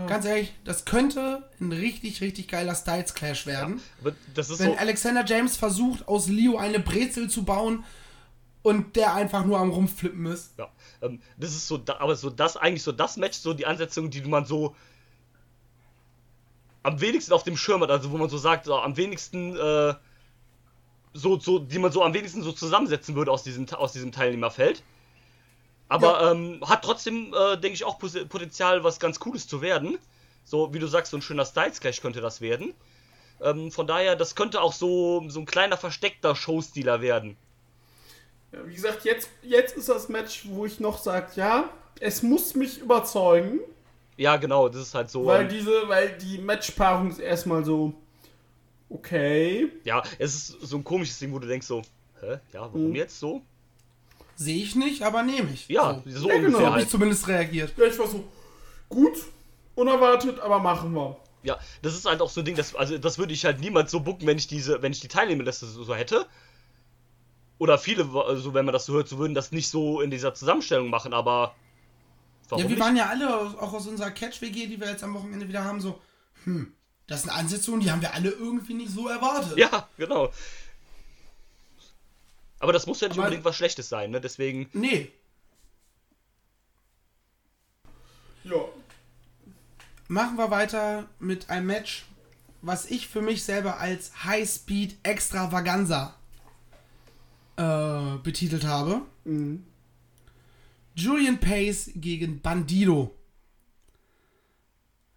Ganz 0.08 0.24
ehrlich, 0.24 0.54
das 0.64 0.86
könnte 0.86 1.50
ein 1.60 1.74
richtig, 1.74 2.22
richtig 2.22 2.48
geiler 2.48 2.76
Styles 2.76 3.14
Clash 3.14 3.46
werden. 3.46 3.82
aber 4.00 4.14
das 4.34 4.50
ist 4.50 4.60
Wenn 4.60 4.72
so. 4.72 4.78
Alexander 4.78 5.26
James 5.26 5.58
versucht, 5.58 6.08
aus 6.08 6.30
Leo 6.30 6.58
eine 6.58 6.80
Brezel 6.80 7.30
zu 7.30 7.44
bauen 7.44 7.84
und 8.64 8.96
der 8.96 9.14
einfach 9.14 9.46
nur 9.46 9.60
am 9.60 9.72
Rumflippen 9.72 10.26
ist. 10.28 10.58
Ja, 10.58 10.70
ähm, 11.02 11.22
das 11.38 11.52
ist 11.52 11.68
so, 11.68 11.82
aber 12.00 12.16
so 12.16 12.30
das, 12.30 12.58
eigentlich 12.58 12.84
so 12.84 12.92
das 12.92 13.18
Match, 13.18 13.38
so 13.38 13.54
die 13.54 13.66
Ansetzung, 13.66 14.10
die 14.10 14.22
man 14.22 14.46
so 14.46 14.76
am 16.84 17.00
wenigsten 17.00 17.34
auf 17.34 17.44
dem 17.44 17.58
Schirm 17.58 17.82
hat, 17.82 17.92
also 17.92 18.12
wo 18.12 18.18
man 18.18 18.30
so 18.30 18.38
sagt, 18.38 18.66
so, 18.66 18.76
am 18.76 18.98
wenigsten, 18.98 19.56
äh, 19.56 19.94
so, 21.14 21.40
so, 21.40 21.60
die 21.60 21.80
man 21.80 21.92
so 21.92 22.04
am 22.04 22.14
wenigsten 22.14 22.42
so 22.42 22.52
zusammensetzen 22.52 23.16
würde 23.16 23.32
aus 23.32 23.44
diesem, 23.44 23.70
aus 23.70 23.94
diesem 23.94 24.12
Teilnehmerfeld. 24.12 24.84
Aber 25.90 26.32
ähm, 26.32 26.62
hat 26.66 26.84
trotzdem, 26.84 27.34
äh, 27.34 27.58
denke 27.58 27.74
ich, 27.74 27.84
auch 27.84 28.00
Potenzial, 28.00 28.84
was 28.84 29.00
ganz 29.00 29.20
Cooles 29.20 29.48
zu 29.48 29.62
werden. 29.62 29.98
So, 30.46 30.74
wie 30.74 30.80
du 30.80 30.88
sagst, 30.88 31.12
so 31.12 31.18
ein 31.18 31.22
schöner 31.22 31.46
Styles 31.46 31.82
Clash 31.82 32.02
könnte 32.02 32.22
das 32.22 32.40
werden. 32.42 32.74
Ähm, 33.42 33.72
von 33.72 33.88
daher, 33.88 34.16
das 34.16 34.36
könnte 34.36 34.62
auch 34.62 34.74
so, 34.74 35.24
so 35.28 35.40
ein 35.42 35.46
kleiner 35.46 35.78
versteckter 35.78 36.36
Showstealer 36.36 37.02
werden. 37.02 37.36
Ja, 38.52 38.60
wie 38.68 38.74
gesagt, 38.74 39.06
jetzt, 39.06 39.30
jetzt 39.44 39.78
ist 39.78 39.88
das 39.90 40.10
Match, 40.10 40.44
wo 40.50 40.66
ich 40.66 40.80
noch 40.80 40.98
sage, 40.98 41.32
ja, 41.36 41.70
es 42.00 42.22
muss 42.24 42.54
mich 42.56 42.80
überzeugen, 42.80 43.60
Ja, 44.18 44.36
genau, 44.38 44.68
das 44.70 44.82
ist 44.82 44.96
halt 44.96 45.10
so. 45.10 45.26
weil 45.26 45.48
diese, 45.48 45.88
weil 45.88 46.18
die 46.18 46.38
Matchpaarung 46.38 47.10
ist 47.12 47.20
erstmal 47.20 47.64
so, 47.64 47.94
okay. 48.90 49.72
Ja, 49.84 50.04
es 50.20 50.36
ist 50.36 50.48
so 50.62 50.78
ein 50.78 50.84
komisches 50.84 51.18
Ding, 51.20 51.32
wo 51.32 51.40
du 51.40 51.48
denkst 51.48 51.68
so, 51.68 51.82
hä, 52.20 52.40
ja, 52.54 52.62
warum 52.62 52.90
Mhm. 52.90 52.96
jetzt 52.96 53.20
so? 53.20 53.42
Sehe 54.36 54.64
ich 54.64 54.76
nicht, 54.76 55.04
aber 55.04 55.24
nehme 55.24 55.52
ich. 55.54 55.68
Ja, 55.70 56.02
so. 56.06 56.20
so 56.20 56.30
Ja, 56.30 56.36
ungefähr 56.36 56.58
genau. 56.58 56.60
Habe 56.60 56.78
ich 56.80 56.84
halt. 56.84 56.90
zumindest 56.90 57.28
reagiert. 57.28 57.74
Ja, 57.78 57.86
ich 57.86 57.98
war 58.00 58.08
so, 58.08 58.24
gut, 58.90 59.14
unerwartet, 59.76 60.40
aber 60.40 60.60
machen 60.60 60.94
wir. 60.94 61.16
Ja, 61.44 61.58
das 61.82 61.94
ist 61.96 62.06
halt 62.06 62.22
auch 62.22 62.30
so 62.30 62.42
ein 62.42 62.46
Ding, 62.46 62.56
das, 62.56 62.76
also 62.76 62.98
das 62.98 63.18
würde 63.18 63.34
ich 63.34 63.46
halt 63.46 63.60
niemals 63.60 63.92
so 63.92 64.00
bucken, 64.00 64.28
wenn 64.28 64.38
ich 64.38 64.48
diese, 64.48 64.82
wenn 64.82 64.92
ich 64.92 65.00
die 65.00 65.08
Teilnehmerliste 65.08 65.66
so 65.66 65.96
hätte. 65.96 66.26
Oder 67.62 67.78
viele, 67.78 68.10
also 68.26 68.56
wenn 68.56 68.66
man 68.66 68.74
das 68.74 68.88
so 68.88 68.94
hört, 68.94 69.08
so 69.08 69.20
würden 69.20 69.36
das 69.36 69.52
nicht 69.52 69.70
so 69.70 70.02
in 70.02 70.10
dieser 70.10 70.34
Zusammenstellung 70.34 70.90
machen, 70.90 71.14
aber 71.14 71.54
warum 72.50 72.64
ja, 72.64 72.70
wir 72.70 72.76
nicht? 72.76 72.80
waren 72.84 72.98
ja 72.98 73.06
alle 73.06 73.30
auch 73.62 73.72
aus 73.74 73.86
unserer 73.86 74.10
Catch-WG, 74.10 74.66
die 74.66 74.80
wir 74.80 74.90
jetzt 74.90 75.04
am 75.04 75.14
Wochenende 75.14 75.48
wieder 75.48 75.64
haben, 75.64 75.80
so, 75.80 76.02
hm, 76.46 76.74
das 77.06 77.22
sind 77.22 77.30
Ansetzungen, 77.30 77.80
die 77.82 77.92
haben 77.92 78.02
wir 78.02 78.16
alle 78.16 78.32
irgendwie 78.32 78.74
nicht 78.74 78.90
so 78.90 79.08
erwartet. 79.08 79.56
Ja, 79.60 79.88
genau. 79.96 80.32
Aber 82.58 82.74
das 82.74 82.88
muss 82.88 83.00
ja 83.00 83.10
nicht 83.10 83.18
Aber- 83.18 83.26
unbedingt 83.28 83.46
was 83.46 83.56
Schlechtes 83.56 83.88
sein, 83.90 84.10
ne? 84.10 84.20
Deswegen, 84.20 84.68
Nee, 84.74 85.12
Ja. 88.44 88.56
machen 90.08 90.36
wir 90.36 90.50
weiter 90.50 91.08
mit 91.20 91.52
einem 91.52 91.68
Match, 91.68 92.06
was 92.64 92.86
ich 92.88 93.08
für 93.08 93.22
mich 93.22 93.44
selber 93.44 93.78
als 93.78 94.24
High-Speed 94.24 94.98
Extravaganza 95.04 96.16
äh, 97.58 98.18
betitelt 98.24 98.66
habe. 98.66 99.02
Mhm. 99.26 99.66
Julian 100.96 101.40
Pace 101.40 101.92
gegen 101.96 102.42
Bandido. 102.42 103.16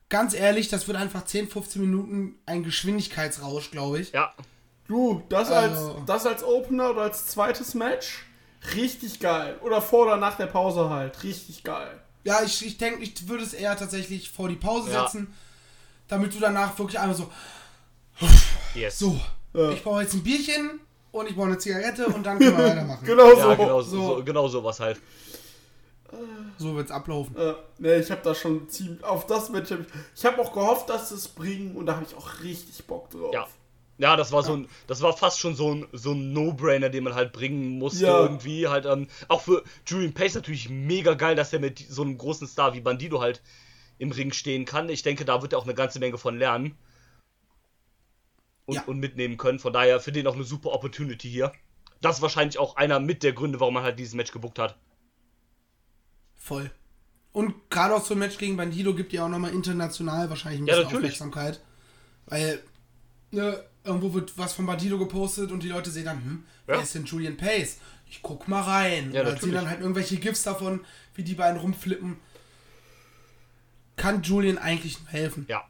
Ganz 0.09 0.35
ehrlich, 0.35 0.69
das 0.69 0.87
wird 0.87 0.97
einfach 0.97 1.25
10, 1.25 1.49
15 1.49 1.81
Minuten 1.83 2.37
ein 2.47 2.63
Geschwindigkeitsrausch, 2.63 3.71
glaube 3.71 4.01
ich. 4.01 4.13
ja, 4.13 4.33
Du, 4.87 5.23
das 5.31 5.51
Also- 5.51 5.93
als, 5.95 6.05
das 6.07 6.27
als 6.27 6.45
Opener 6.45 6.91
oder 6.91 7.03
als 7.03 7.27
zweites 7.29 7.73
Match, 7.73 8.23
richtig 8.77 9.19
geil. 9.19 9.59
Oder 9.63 9.81
vor 9.81 10.05
oder 10.05 10.19
nach 10.19 10.37
der 10.37 10.45
Pause 10.47 10.91
halt, 10.91 11.23
richtig 11.23 11.65
geil. 11.65 11.99
Ja, 12.23 12.43
ich, 12.43 12.65
ich 12.67 12.77
denke, 12.77 13.03
ich 13.03 13.27
würde 13.27 13.45
es 13.45 13.55
eher 13.55 13.77
tatsächlich 13.79 14.31
vor 14.31 14.49
die 14.51 14.57
Pause 14.57 14.93
Ja. 14.93 15.03
setzen, 15.05 15.33
damit 16.07 16.35
du 16.35 16.39
danach 16.39 16.79
wirklich 16.79 16.99
einmal 17.01 17.17
so, 17.17 17.31
yes. 18.75 18.99
so, 18.99 19.19
Ja. 19.55 19.71
ich 19.71 19.83
brauche 19.83 20.03
jetzt 20.03 20.13
ein 20.15 20.23
Bierchen 20.23 20.81
und 21.15 21.29
ich 21.29 21.35
brauche 21.37 21.47
eine 21.47 21.59
Zigarette 21.59 22.07
und 22.07 22.25
dann 22.25 22.39
können 22.39 22.57
wir 22.59 22.65
weitermachen. 22.71 23.05
Genau 23.07 23.29
Ja, 23.37 23.51
so. 23.51 23.57
genau, 23.57 23.81
so. 23.83 24.17
so. 24.19 24.25
genau 24.25 24.49
sowas 24.49 24.81
halt. 24.81 25.01
So 26.59 26.77
wird 26.77 26.87
es 26.87 26.93
ablaufen. 26.93 27.35
Äh, 27.37 27.55
ne, 27.79 27.97
ich 27.97 28.11
habe 28.11 28.21
da 28.23 28.35
schon 28.35 28.69
ziemlich 28.69 29.03
auf 29.03 29.27
das 29.27 29.51
Match. 29.51 29.73
Hab 29.73 29.81
ich 29.81 29.87
ich 30.17 30.25
habe 30.25 30.41
auch 30.41 30.53
gehofft, 30.53 30.89
dass 30.89 31.09
sie 31.09 31.17
es 31.17 31.27
bringen 31.27 31.75
und 31.75 31.87
da 31.87 31.97
habe 31.97 32.07
ich 32.09 32.17
auch 32.17 32.41
richtig 32.43 32.85
Bock 32.87 33.11
drauf. 33.11 33.33
Ja. 33.35 33.49
Ja, 33.97 34.17
das 34.17 34.33
war 34.33 34.43
so 34.43 34.55
ein, 34.57 34.69
das 34.89 35.03
war 35.03 35.17
fast 35.17 35.39
schon 35.39 35.55
so 35.55 35.73
ein, 35.73 35.87
so 35.93 36.13
ein 36.13 36.33
No-Brainer, 36.33 36.89
den 36.89 37.05
man 37.05 37.15
halt 37.15 37.33
bringen 37.33 37.79
musste 37.79 38.07
Ja. 38.07 38.21
irgendwie. 38.23 38.67
Halt, 38.67 38.87
ähm, 38.87 39.07
auch 39.29 39.41
für 39.41 39.63
Julian 39.87 40.13
Pace 40.13 40.35
natürlich 40.35 40.69
mega 40.69 41.15
geil, 41.15 41.37
dass 41.37 41.53
er 41.53 41.61
mit 41.61 41.79
so 41.79 42.03
einem 42.03 42.19
großen 42.19 42.49
Star 42.49 42.75
wie 42.75 42.81
Bandido 42.81 43.21
halt 43.21 43.41
im 43.99 44.11
Ring 44.11 44.33
stehen 44.33 44.65
kann. 44.65 44.89
Ich 44.89 45.03
denke, 45.05 45.25
da 45.25 45.43
wird 45.43 45.53
er 45.53 45.61
auch 45.61 45.65
eine 45.65 45.75
ganze 45.75 46.01
Menge 46.01 46.19
von 46.19 46.37
lernen. 46.37 46.77
Und, 48.67 48.77
Ja. 48.77 48.83
und 48.85 48.99
mitnehmen 48.99 49.37
können. 49.37 49.59
Von 49.59 49.73
daher 49.73 50.01
für 50.01 50.13
den 50.13 50.27
auch 50.27 50.35
eine 50.35 50.45
super 50.45 50.73
Opportunity 50.73 51.29
hier. 51.29 51.53
Das 52.01 52.17
ist 52.17 52.23
wahrscheinlich 52.23 52.59
auch 52.59 52.77
einer 52.77 52.99
mit 53.01 53.23
der 53.23 53.33
Gründe, 53.33 53.61
warum 53.61 53.75
man 53.75 53.83
halt 53.83 53.99
dieses 53.99 54.15
Match 54.15 54.33
gebuckt 54.33 54.59
hat. 54.59 54.77
Voll. 56.35 56.71
Und 57.33 57.69
gerade 57.71 57.95
auch 57.95 58.05
so 58.05 58.15
ein 58.15 58.19
Match 58.21 58.39
gegen 58.39 58.57
Bandido 58.57 58.95
gibt 58.95 59.13
ja 59.13 59.25
auch 59.25 59.29
nochmal 59.29 59.53
international 59.53 60.29
wahrscheinlich 60.31 60.61
ein 60.63 60.67
Ja, 60.67 60.75
bisschen 60.77 60.93
natürlich. 60.93 61.21
Aufmerksamkeit. 61.21 61.61
Weil, 62.27 62.63
ne, 63.33 63.65
irgendwo 63.83 64.15
wird 64.15 64.37
was 64.39 64.53
von 64.55 64.67
Bandido 64.67 64.99
gepostet 64.99 65.51
und 65.51 65.63
die 65.63 65.69
Leute 65.69 65.91
sehen 65.91 66.05
dann, 66.07 66.23
hm, 66.25 66.45
wer 66.67 66.77
Ja. 66.77 66.83
ist 66.83 66.95
denn 66.95 67.05
Julian 67.05 67.37
Pace? 67.37 67.79
Ich 68.09 68.23
guck 68.23 68.47
mal 68.49 68.63
rein. 68.63 69.13
Ja, 69.13 69.23
Oder 69.23 69.37
sehen 69.37 69.53
dann 69.53 69.69
halt 69.69 69.81
irgendwelche 69.81 70.17
GIFs 70.17 70.43
davon, 70.45 70.85
wie 71.15 71.25
die 71.25 71.35
beiden 71.35 71.59
rumflippen. 71.61 72.17
Kann 73.97 74.23
Julian 74.23 74.59
eigentlich 74.59 75.01
nur 75.01 75.09
helfen. 75.09 75.47
Ja. 75.49 75.65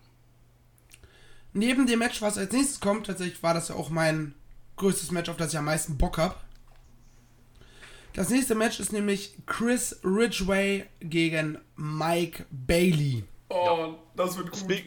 Neben 1.55 1.87
dem 1.87 2.01
Match, 2.01 2.21
was 2.21 2.37
als 2.37 2.53
nächstes 2.53 2.81
kommt, 2.81 3.07
tatsächlich 3.07 3.43
war 3.43 3.55
das 3.55 3.69
ja 3.69 3.77
auch 3.77 3.89
mein 3.89 4.35
größtes 4.77 5.11
Match, 5.13 5.29
auf 5.31 5.37
das 5.37 5.53
ich 5.53 5.59
am 5.59 5.65
meisten 5.65 5.97
Bock 5.97 6.19
habe. 6.19 6.35
Das 8.13 8.29
nächste 8.29 8.55
Match 8.55 8.79
ist 8.81 8.93
nämlich 8.93 9.35
Chris 9.47 9.99
Ridgway 10.05 10.85
gegen 11.01 11.59
Mike 11.77 12.45
Bailey. 12.51 13.25
Oh, 13.49 13.95
das 14.17 14.37
wird 14.37 14.51
gut. 14.51 14.83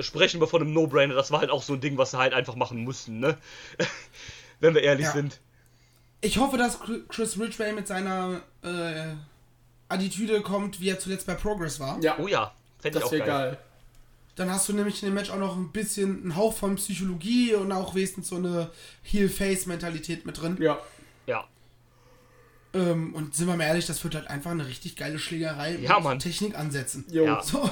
Sprechen 0.00 0.40
wir 0.40 0.46
von 0.48 0.62
einem 0.62 0.72
No-Brainer, 0.72 1.14
das 1.14 1.30
war 1.30 1.40
halt 1.40 1.50
auch 1.50 1.62
so 1.62 1.74
ein 1.74 1.80
Ding, 1.80 1.98
was 1.98 2.12
sie 2.12 2.18
halt 2.18 2.32
einfach 2.32 2.56
machen 2.56 2.82
mussten, 2.82 3.20
ne? 3.20 3.36
Wenn 4.60 4.74
wir 4.74 4.82
ehrlich 4.82 5.06
Ja. 5.06 5.12
sind. 5.12 5.38
Ich 6.22 6.38
hoffe, 6.38 6.56
dass 6.56 6.78
Chris 7.08 7.38
Ridgway 7.38 7.72
mit 7.72 7.86
seiner 7.88 8.40
äh, 8.62 9.14
Attitüde 9.88 10.40
kommt, 10.40 10.80
wie 10.80 10.88
er 10.88 10.98
zuletzt 10.98 11.26
bei 11.26 11.34
Progress 11.34 11.78
war. 11.80 12.00
Ja, 12.02 12.16
Oh 12.18 12.26
ja, 12.28 12.54
fände 12.78 12.98
ich 12.98 13.02
das 13.02 13.08
auch 13.08 13.12
wäre 13.12 13.26
geil. 13.26 13.48
geil. 13.50 13.58
Dann 14.34 14.50
hast 14.50 14.68
du 14.68 14.72
nämlich 14.72 15.02
in 15.02 15.08
dem 15.10 15.14
Match 15.14 15.30
auch 15.30 15.38
noch 15.38 15.56
ein 15.56 15.72
bisschen 15.72 16.22
einen 16.22 16.36
Hauch 16.36 16.54
von 16.54 16.76
Psychologie 16.76 17.54
und 17.54 17.70
auch 17.70 17.94
wenigstens 17.94 18.28
so 18.28 18.36
eine 18.36 18.70
Heel-Face-Mentalität 19.02 20.24
mit 20.24 20.40
drin. 20.40 20.56
Ja. 20.58 20.78
Ja. 21.26 21.46
Ähm, 22.72 23.14
und 23.14 23.34
sind 23.34 23.46
wir 23.46 23.56
mal 23.56 23.64
ehrlich, 23.64 23.84
das 23.86 24.02
wird 24.02 24.14
halt 24.14 24.28
einfach 24.28 24.50
eine 24.52 24.66
richtig 24.66 24.96
geile 24.96 25.18
Schlägerei 25.18 25.76
Ja, 25.76 25.96
mit 25.96 26.04
Mann. 26.04 26.18
Technik 26.18 26.58
ansetzen. 26.58 27.04
Jo. 27.10 27.24
Ja. 27.26 27.42
So. 27.42 27.68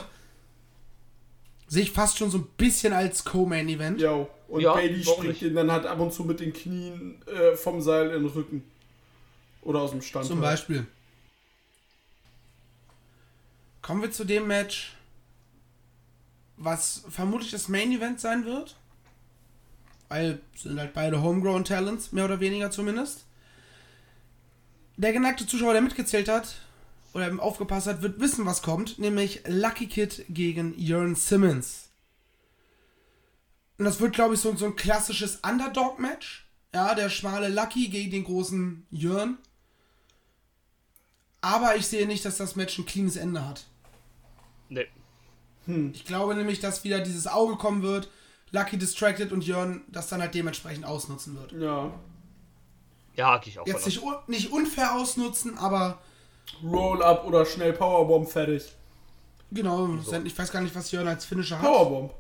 Sehe 1.67 1.85
ich 1.85 1.93
fast 1.93 2.19
schon 2.19 2.31
so 2.31 2.39
ein 2.39 2.47
bisschen 2.59 2.93
als 2.93 3.25
Co-Main-Event. 3.25 4.01
Jo. 4.01 4.29
Und 4.49 4.61
Ja, 4.61 4.75
Bailey 4.75 5.03
springt 5.03 5.29
nicht? 5.29 5.43
ihn 5.43 5.55
dann 5.55 5.71
halt 5.73 5.87
ab 5.87 5.99
und 6.01 6.13
zu 6.13 6.25
mit 6.25 6.41
den 6.41 6.53
Knien 6.53 7.23
äh, 7.27 7.57
vom 7.57 7.81
Seil 7.81 8.09
in 8.11 8.25
den 8.25 8.27
Rücken. 8.27 8.65
Oder 9.63 9.81
aus 9.81 9.93
dem 9.93 10.03
Stand. 10.03 10.27
Zum 10.27 10.41
halt. 10.41 10.51
Beispiel. 10.57 10.87
Kommen 13.83 14.03
wir 14.03 14.11
zu 14.11 14.25
dem 14.25 14.47
Match, 14.47 14.93
was 16.61 17.05
vermutlich 17.09 17.51
das 17.51 17.69
Main 17.69 17.91
Event 17.91 18.21
sein 18.21 18.45
wird. 18.45 18.77
Weil 20.09 20.41
sind 20.55 20.79
halt 20.79 20.93
beide 20.93 21.23
Homegrown 21.23 21.65
Talents, 21.65 22.13
mehr 22.13 22.27
oder 22.27 22.39
weniger 22.41 22.71
zumindest. 22.71 23.25
Der 24.97 25.13
geneigte 25.13 25.47
Zuschauer, 25.47 25.73
der 25.73 25.83
mitgezählt 25.83 26.29
hat 26.29 26.57
oder 27.15 27.27
eben 27.27 27.41
aufgepasst 27.41 27.87
hat, 27.87 28.03
wird 28.03 28.21
wissen, 28.21 28.45
was 28.45 28.61
kommt, 28.61 28.99
nämlich 28.99 29.43
Lucky 29.47 29.87
Kid 29.87 30.27
gegen 30.29 30.79
Jörn 30.79 31.15
Simmons. 31.15 31.89
Und 33.79 33.87
das 33.87 33.99
wird, 34.01 34.13
glaube 34.13 34.35
ich, 34.35 34.41
so, 34.41 34.55
so 34.55 34.67
ein 34.67 34.77
klassisches 34.77 35.37
Underdog-Match. 35.37 36.47
Ja, 36.75 36.95
der 36.95 37.09
schmale 37.09 37.49
Lucky 37.49 37.89
gegen 37.89 38.11
den 38.11 38.25
großen 38.25 38.87
Jörn. 38.91 39.39
Aber 41.41 41.77
ich 41.77 41.87
sehe 41.87 42.07
nicht, 42.07 42.25
dass 42.27 42.37
das 42.37 42.55
Match 42.55 42.79
ein 42.79 42.85
cleanes 42.85 43.17
Ende 43.17 43.49
hat. 43.49 43.65
Nee. 44.69 44.87
Ich 45.67 46.05
glaube 46.05 46.35
nämlich, 46.35 46.59
dass 46.61 46.85
wieder 46.85 47.01
dieses 47.01 47.27
Auge 47.27 47.57
kommen 47.57 47.83
wird, 47.83 48.09
Lucky 48.51 48.77
distracted 48.77 49.33
und 49.33 49.45
Jörn 49.45 49.83
das 49.89 50.09
dann 50.09 50.21
halt 50.21 50.35
dementsprechend 50.35 50.85
ausnutzen 50.85 51.37
wird. 51.39 51.53
Ja. 51.53 51.93
Ja, 53.15 53.39
gehe 53.39 53.53
ich 53.53 53.59
auch 53.59 53.67
Jetzt 53.67 53.87
nicht, 53.87 54.03
un 54.03 54.15
nicht 54.27 54.53
unfair 54.53 54.95
ausnutzen, 54.97 55.59
aber 55.59 55.99
Roll-up 56.63 57.25
oder 57.25 57.45
schnell 57.45 57.73
Powerbomb 57.73 58.29
fertig. 58.29 58.75
genau, 59.51 59.99
ich 60.25 60.39
weiß 60.39 60.51
gar 60.51 60.61
nicht, 60.61 60.75
was 60.75 60.91
Jörn 60.91 61.07
als 61.07 61.25
Finisher 61.25 61.59
hat. 61.59 61.65
Powerbomb. 61.65 62.13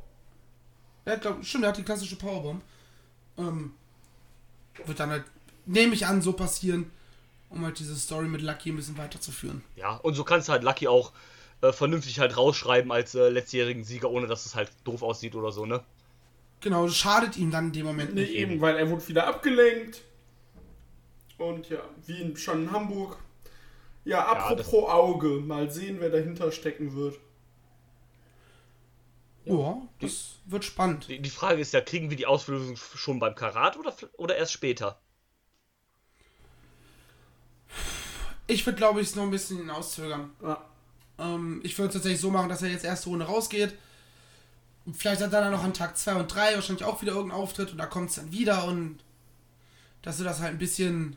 Ja, 1.07 1.17
glaub, 1.17 1.45
stimmt, 1.45 1.65
er 1.65 1.71
hat 1.71 1.79
die 1.79 1.83
klassische 1.83 2.17
Powerbomb. 2.17 2.62
Ähm, 3.39 3.73
wird 4.85 5.01
dann 5.01 5.11
halt, 5.11 5.25
nehme 5.67 5.95
ich 5.95 6.07
an, 6.07 6.23
so 6.23 6.33
passieren, 6.33 6.91
um 7.49 7.65
halt 7.65 7.79
diese 7.79 7.97
Story 7.97 8.29
mit 8.29 8.43
Lucky 8.43 8.71
ein 8.71 8.77
bisschen 8.77 8.99
weiterzuführen. 8.99 9.65
Ja, 9.77 9.97
und 9.97 10.15
so 10.15 10.25
kannst 10.25 10.49
du 10.49 10.53
halt 10.53 10.62
Lucky 10.62 10.87
auch 10.87 11.12
äh, 11.62 11.73
vernünftig 11.73 12.19
halt 12.20 12.37
rausschreiben 12.37 12.91
als 12.93 13.15
äh, 13.15 13.28
letztjährigen 13.28 13.85
Sieger, 13.85 14.11
ohne 14.11 14.27
dass 14.27 14.47
es 14.47 14.55
halt 14.55 14.70
doof 14.85 15.03
aussieht 15.03 15.35
oder 15.35 15.53
so, 15.53 15.66
ne? 15.66 15.82
Genau, 16.61 16.87
das 16.87 16.97
schadet 16.97 17.37
ihm 17.37 17.51
dann 17.51 17.66
in 17.66 17.73
dem 17.73 17.87
Moment 17.87 18.15
Nee, 18.15 18.23
nicht. 18.23 18.35
eben, 18.35 18.61
weil 18.61 18.77
er 18.77 18.91
wurde 18.91 19.07
wieder 19.09 19.27
abgelenkt. 19.27 20.03
Und 21.39 21.70
ja, 21.70 21.81
wie 22.07 22.20
in, 22.20 22.37
schon 22.37 22.65
in 22.65 22.73
Hamburg. 22.73 23.16
Ja, 24.05 24.27
apropos 24.27 24.91
Auge. 24.91 25.28
Mal 25.41 25.70
sehen, 25.70 25.97
wer 26.01 26.11
dahinter 26.11 26.53
stecken 26.53 26.95
wird. 26.95 27.19
Ja, 29.45 29.81
das 30.01 30.37
wird 30.45 30.65
spannend. 30.65 31.09
Die, 31.09 31.20
die 31.20 31.31
Frage 31.31 31.61
ist 31.61 31.73
ja, 31.73 31.81
kriegen 31.81 32.11
wir 32.11 32.16
die 32.16 32.27
Auslösung 32.27 32.77
schon 32.77 33.19
beim 33.19 33.35
Karat 33.35 33.78
oder, 33.78 33.95
oder 34.19 34.37
erst 34.37 34.53
später? 34.53 35.01
Ich 38.47 38.66
würde, 38.66 38.77
glaube 38.77 39.01
ich, 39.01 39.09
es 39.09 39.16
noch 39.16 39.23
ein 39.24 39.31
bisschen 39.31 39.59
hinauszögern. 39.59 40.32
Ja. 40.43 40.70
Ähm, 41.21 41.61
ich 41.63 41.79
würde 41.79 41.89
es 41.89 41.95
tatsächlich 41.95 42.21
so 42.21 42.31
machen, 42.31 42.49
dass 42.49 42.63
er 42.63 42.71
jetzt 42.71 42.85
erste 42.85 43.11
Runde 43.11 43.27
rausgeht. 43.27 43.77
Und 44.87 44.97
vielleicht 44.97 45.23
hat 45.23 45.33
er 45.33 45.43
dann 45.43 45.53
noch 45.53 45.63
an 45.63 45.75
Tag 45.75 45.97
2 45.97 46.15
und 46.17 46.35
3 46.35 46.55
wahrscheinlich 46.55 46.85
auch 46.85 47.03
wieder 47.03 47.13
irgendeinen 47.13 47.41
Auftritt 47.41 47.71
und 47.71 47.79
da 47.79 47.87
kommt 47.87 48.11
es 48.11 48.17
dann 48.17 48.33
wieder 48.33 48.65
und 48.65 48.99
dass 50.03 50.17
sie 50.17 50.25
das 50.25 50.41
halt 50.41 50.53
ein 50.53 50.59
bisschen, 50.59 51.17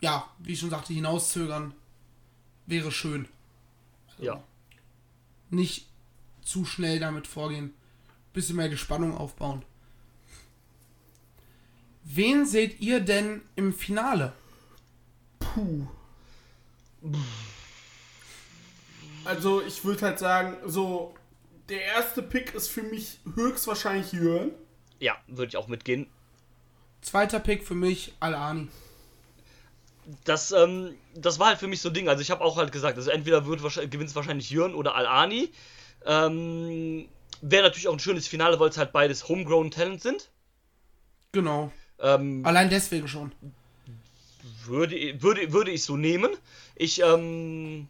ja, 0.00 0.26
wie 0.38 0.54
ich 0.54 0.60
schon 0.60 0.70
sagte, 0.70 0.94
hinauszögern 0.94 1.74
wäre 2.66 2.90
schön. 2.90 3.28
Ja. 4.18 4.42
Nicht 5.50 5.86
zu 6.42 6.64
schnell 6.64 6.98
damit 6.98 7.26
vorgehen. 7.26 7.74
Bisschen 8.32 8.56
mehr 8.56 8.68
die 8.68 8.76
Spannung 8.76 9.16
aufbauen. 9.16 9.62
Wen 12.04 12.46
seht 12.46 12.80
ihr 12.80 13.00
denn 13.00 13.42
im 13.56 13.74
Finale? 13.74 14.32
Puh. 15.38 15.86
Also 19.30 19.62
ich 19.62 19.84
würde 19.84 20.06
halt 20.06 20.18
sagen, 20.18 20.56
so 20.66 21.14
der 21.68 21.82
erste 21.84 22.20
Pick 22.20 22.52
ist 22.52 22.68
für 22.68 22.82
mich 22.82 23.20
höchstwahrscheinlich 23.36 24.10
Jörn. 24.10 24.50
Ja, 24.98 25.14
würde 25.28 25.50
ich 25.50 25.56
auch 25.56 25.68
mitgehen. 25.68 26.08
Zweiter 27.00 27.38
Pick 27.38 27.62
für 27.64 27.76
mich, 27.76 28.12
Al-Ani. 28.18 28.66
Das, 30.24 30.50
ähm, 30.50 30.96
das 31.14 31.38
war 31.38 31.46
halt 31.46 31.60
für 31.60 31.68
mich 31.68 31.80
so 31.80 31.90
ein 31.90 31.94
Ding. 31.94 32.08
Also 32.08 32.22
ich 32.22 32.32
habe 32.32 32.42
auch 32.42 32.56
halt 32.56 32.72
gesagt, 32.72 32.96
also 32.96 33.12
entweder 33.12 33.46
wird 33.46 33.62
gewinnt 33.88 34.10
es 34.10 34.16
wahrscheinlich 34.16 34.50
Jörn 34.50 34.74
oder 34.74 34.96
Al-Ani. 34.96 35.52
Ähm, 36.04 37.08
Wäre 37.40 37.62
natürlich 37.62 37.86
auch 37.86 37.92
ein 37.92 38.00
schönes 38.00 38.26
Finale, 38.26 38.58
weil 38.58 38.70
es 38.70 38.78
halt 38.78 38.90
beides 38.90 39.28
Homegrown 39.28 39.70
Talent 39.70 40.02
sind. 40.02 40.28
Genau. 41.30 41.70
Ähm, 42.00 42.44
Allein 42.44 42.68
deswegen 42.68 43.06
schon. 43.06 43.30
würde, 44.64 45.22
würde, 45.22 45.52
würde 45.52 45.70
ich 45.70 45.84
so 45.84 45.96
nehmen. 45.96 46.32
Ich, 46.74 47.00
ähm, 47.00 47.86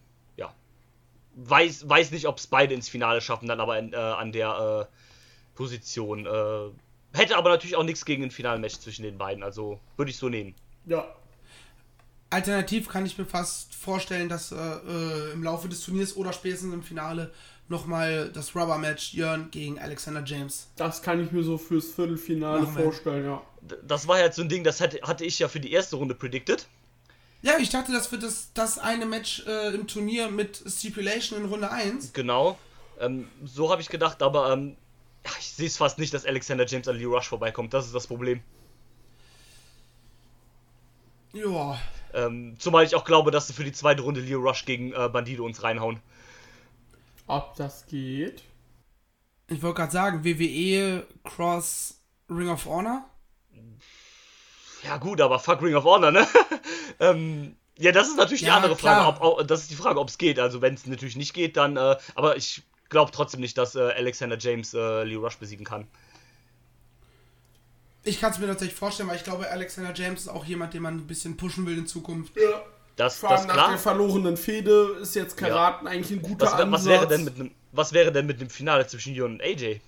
weiß, 1.34 1.88
weiß 1.88 2.10
nicht, 2.10 2.26
ob 2.26 2.38
es 2.38 2.46
beide 2.46 2.74
ins 2.74 2.88
Finale 2.88 3.20
schaffen, 3.20 3.48
dann 3.48 3.60
aber 3.60 3.78
in, 3.78 3.92
äh, 3.92 3.96
an 3.96 4.32
der 4.32 4.88
äh, 4.90 5.56
Position. 5.56 6.26
Äh, 6.26 7.18
hätte 7.18 7.36
aber 7.36 7.50
natürlich 7.50 7.76
auch 7.76 7.82
nichts 7.84 8.04
gegen 8.04 8.24
ein 8.24 8.30
Finalmatch 8.30 8.78
zwischen 8.78 9.02
den 9.02 9.18
beiden, 9.18 9.42
also 9.42 9.80
würde 9.96 10.10
ich 10.10 10.16
so 10.16 10.28
nehmen. 10.28 10.54
Ja. 10.86 11.06
Alternativ 12.32 12.88
kann 12.88 13.04
ich 13.06 13.18
mir 13.18 13.24
fast 13.26 13.74
vorstellen, 13.74 14.28
dass 14.28 14.52
äh, 14.52 14.56
äh, 14.56 15.32
im 15.32 15.42
Laufe 15.42 15.68
des 15.68 15.84
Turniers 15.84 16.16
oder 16.16 16.32
spätestens 16.32 16.72
im 16.72 16.82
Finale 16.82 17.32
nochmal 17.68 18.30
das 18.32 18.54
Rubber-Match 18.54 19.14
Jörn 19.14 19.48
gegen 19.50 19.78
Alexander 19.80 20.22
James. 20.24 20.68
Das 20.76 21.02
kann 21.02 21.22
ich 21.24 21.32
mir 21.32 21.42
so 21.42 21.58
fürs 21.58 21.86
Viertelfinale 21.92 22.62
Machen 22.62 22.76
wir. 22.76 22.84
vorstellen, 22.84 23.24
ja. 23.24 23.42
D- 23.62 23.76
Das 23.82 24.06
war 24.06 24.18
halt 24.18 24.34
so 24.34 24.42
ein 24.42 24.48
Ding, 24.48 24.62
das 24.62 24.80
hatte, 24.80 25.00
hatte 25.02 25.24
ich 25.24 25.38
ja 25.40 25.48
für 25.48 25.58
die 25.60 25.72
erste 25.72 25.96
Runde 25.96 26.14
predicted. 26.14 26.66
Ja, 27.42 27.58
ich 27.58 27.70
dachte, 27.70 27.92
das 27.92 28.12
wird 28.12 28.22
das, 28.22 28.52
das 28.52 28.78
eine 28.78 29.06
Match 29.06 29.44
äh, 29.46 29.74
im 29.74 29.86
Turnier 29.86 30.30
mit 30.30 30.62
Stipulation 30.66 31.40
in 31.40 31.48
Runde 31.48 31.70
1. 31.70 32.12
Genau. 32.12 32.58
Ähm, 32.98 33.28
so 33.44 33.70
habe 33.70 33.80
ich 33.80 33.88
gedacht, 33.88 34.22
aber 34.22 34.52
ähm, 34.52 34.76
ich 35.38 35.50
sehe 35.50 35.66
es 35.66 35.78
fast 35.78 35.98
nicht, 35.98 36.12
dass 36.12 36.26
Alexander 36.26 36.66
James 36.66 36.86
an 36.88 36.96
Lee 36.96 37.04
Rush 37.06 37.28
vorbeikommt. 37.28 37.72
Das 37.72 37.86
ist 37.86 37.94
das 37.94 38.06
Problem. 38.06 38.42
Ja. 41.32 41.78
Ähm, 42.12 42.56
zumal 42.58 42.84
ich 42.84 42.94
auch 42.94 43.04
glaube, 43.04 43.30
dass 43.30 43.46
sie 43.46 43.52
für 43.52 43.64
die 43.64 43.72
zweite 43.72 44.02
Runde 44.02 44.20
Leo 44.20 44.40
Rush 44.40 44.64
gegen 44.64 44.92
äh, 44.92 45.08
Bandido 45.08 45.44
uns 45.44 45.62
reinhauen. 45.62 46.00
Ob 47.26 47.54
das 47.54 47.86
geht? 47.86 48.42
Ich 49.48 49.62
wollte 49.62 49.76
gerade 49.76 49.92
sagen, 49.92 50.24
WWE 50.24 51.06
Cross 51.24 52.00
Ring 52.28 52.48
of 52.48 52.66
Honor. 52.66 53.04
Ja 54.84 54.96
gut, 54.96 55.20
aber 55.20 55.38
fuck 55.38 55.62
Ring 55.62 55.74
of 55.74 55.84
Honor, 55.84 56.10
ne? 56.10 56.26
ähm, 57.00 57.56
ja, 57.78 57.92
das 57.92 58.08
ist 58.08 58.16
natürlich 58.16 58.40
die 58.40 58.46
Ja, 58.46 58.56
andere 58.56 58.76
klar. 58.76 59.04
Frage. 59.14 59.24
Ob, 59.24 59.40
ob, 59.40 59.48
das 59.48 59.62
ist 59.62 59.70
die 59.70 59.76
Frage, 59.76 60.00
ob 60.00 60.08
es 60.08 60.18
geht. 60.18 60.38
Also 60.38 60.60
wenn 60.60 60.74
es 60.74 60.86
natürlich 60.86 61.16
nicht 61.16 61.32
geht, 61.34 61.56
dann. 61.56 61.76
Äh, 61.76 61.96
aber 62.14 62.36
ich 62.36 62.62
glaube 62.88 63.10
trotzdem 63.12 63.40
nicht, 63.40 63.56
dass 63.56 63.74
äh, 63.74 63.80
Alexander 63.80 64.38
James 64.38 64.74
äh, 64.74 65.04
Leo 65.04 65.20
Rush 65.20 65.36
besiegen 65.36 65.64
kann. 65.64 65.86
Ich 68.02 68.20
kann 68.20 68.32
es 68.32 68.38
mir 68.38 68.46
tatsächlich 68.46 68.76
vorstellen, 68.76 69.08
weil 69.08 69.16
ich 69.16 69.24
glaube, 69.24 69.50
Alexander 69.50 69.92
James 69.94 70.22
ist 70.22 70.28
auch 70.28 70.44
jemand, 70.44 70.72
den 70.74 70.82
man 70.82 70.96
ein 70.96 71.06
bisschen 71.06 71.36
pushen 71.36 71.66
will 71.66 71.76
in 71.76 71.86
Zukunft. 71.86 72.34
Ja. 72.36 72.62
Das, 72.96 73.18
Vor 73.18 73.30
das 73.30 73.40
allem 73.40 73.48
ist 73.50 73.54
nach 73.54 73.54
klar. 73.54 73.68
der 73.70 73.78
verlorenen 73.78 74.36
Fehde 74.36 74.96
ist 75.00 75.14
jetzt 75.14 75.36
Karaten 75.36 75.86
eigentlich 75.86 76.18
ein 76.18 76.22
guter 76.22 76.46
Was, 76.46 76.52
Ansatz. 76.54 76.72
was 76.72 76.86
wäre 76.86 77.06
denn 77.06 77.24
mit 77.24 77.34
einem 77.36 77.50
was 77.72 77.92
wäre 77.92 78.10
denn 78.12 78.26
mit 78.26 78.40
dem 78.40 78.50
Finale 78.50 78.86
zwischen 78.86 79.14
Jon 79.14 79.32
und 79.34 79.42
AJ? 79.42 79.80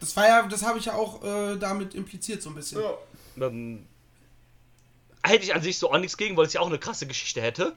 Das 0.00 0.16
war 0.16 0.26
ja, 0.26 0.42
das 0.42 0.64
habe 0.64 0.78
ich 0.78 0.86
ja 0.86 0.94
auch 0.94 1.22
äh, 1.22 1.56
damit 1.58 1.94
impliziert 1.94 2.42
so 2.42 2.50
ein 2.50 2.54
bisschen. 2.54 2.80
Ja. 2.80 2.94
Ähm, 3.40 3.86
hätte 5.22 5.44
ich 5.44 5.54
an 5.54 5.62
sich 5.62 5.78
so 5.78 5.90
auch 5.90 5.98
nichts 5.98 6.16
gegen, 6.16 6.36
weil 6.36 6.46
es 6.46 6.52
ja 6.52 6.60
auch 6.60 6.68
eine 6.68 6.78
krasse 6.78 7.06
Geschichte 7.06 7.40
hätte. 7.40 7.76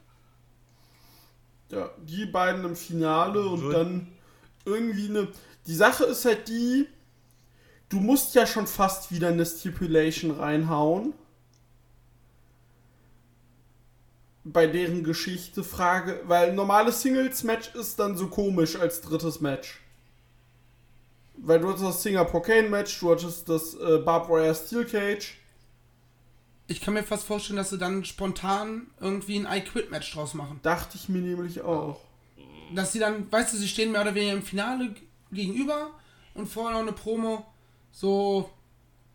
Ja, 1.69 1.89
die 1.97 2.25
beiden 2.25 2.63
im 2.65 2.75
Finale 2.75 3.41
und 3.41 3.61
Würd- 3.61 3.73
dann 3.73 4.07
irgendwie 4.65 5.09
eine. 5.09 5.27
Die 5.67 5.75
Sache 5.75 6.03
ist 6.05 6.25
halt 6.25 6.47
die, 6.47 6.87
du 7.89 7.99
musst 7.99 8.35
ja 8.35 8.45
schon 8.45 8.67
fast 8.67 9.11
wieder 9.11 9.29
eine 9.29 9.45
Stipulation 9.45 10.31
reinhauen. 10.31 11.13
Bei 14.43 14.67
deren 14.67 15.03
Geschichte 15.03 15.63
Frage, 15.63 16.21
weil 16.25 16.49
ein 16.49 16.55
normales 16.55 17.01
Singles-Match 17.01 17.73
ist 17.73 17.97
dann 17.97 18.15
so 18.15 18.27
komisch 18.27 18.75
als 18.75 19.01
drittes 19.01 19.41
Match. 19.41 19.81
Weil 21.37 21.59
du 21.59 21.69
hattest 21.69 21.83
das 21.83 22.03
Singapore 22.03 22.43
Cane 22.43 22.69
Match, 22.69 22.99
du 22.99 23.11
hattest 23.11 23.49
das 23.49 23.73
äh, 23.73 23.97
Barbed 23.97 24.29
Wire 24.29 24.53
Steel 24.53 24.85
Cage. 24.85 25.35
Ich 26.67 26.81
kann 26.81 26.95
mir 26.95 27.03
fast 27.03 27.25
vorstellen, 27.25 27.57
dass 27.57 27.69
sie 27.69 27.77
dann 27.77 28.05
spontan 28.05 28.87
irgendwie 28.99 29.37
ein 29.37 29.47
I-Quit-Match 29.51 30.11
draus 30.13 30.33
machen. 30.33 30.59
Dachte 30.63 30.97
ich 30.97 31.09
mir 31.09 31.21
nämlich 31.21 31.61
auch. 31.61 32.01
Dass 32.73 32.91
sie 32.91 32.99
dann, 32.99 33.31
weißt 33.31 33.53
du, 33.53 33.57
sie 33.57 33.67
stehen 33.67 33.91
mehr 33.91 34.01
oder 34.01 34.15
weniger 34.15 34.33
im 34.33 34.41
Finale 34.41 34.95
gegenüber 35.31 35.91
und 36.33 36.47
vorher 36.47 36.73
noch 36.73 36.81
eine 36.81 36.91
Promo, 36.91 37.45
so 37.91 38.49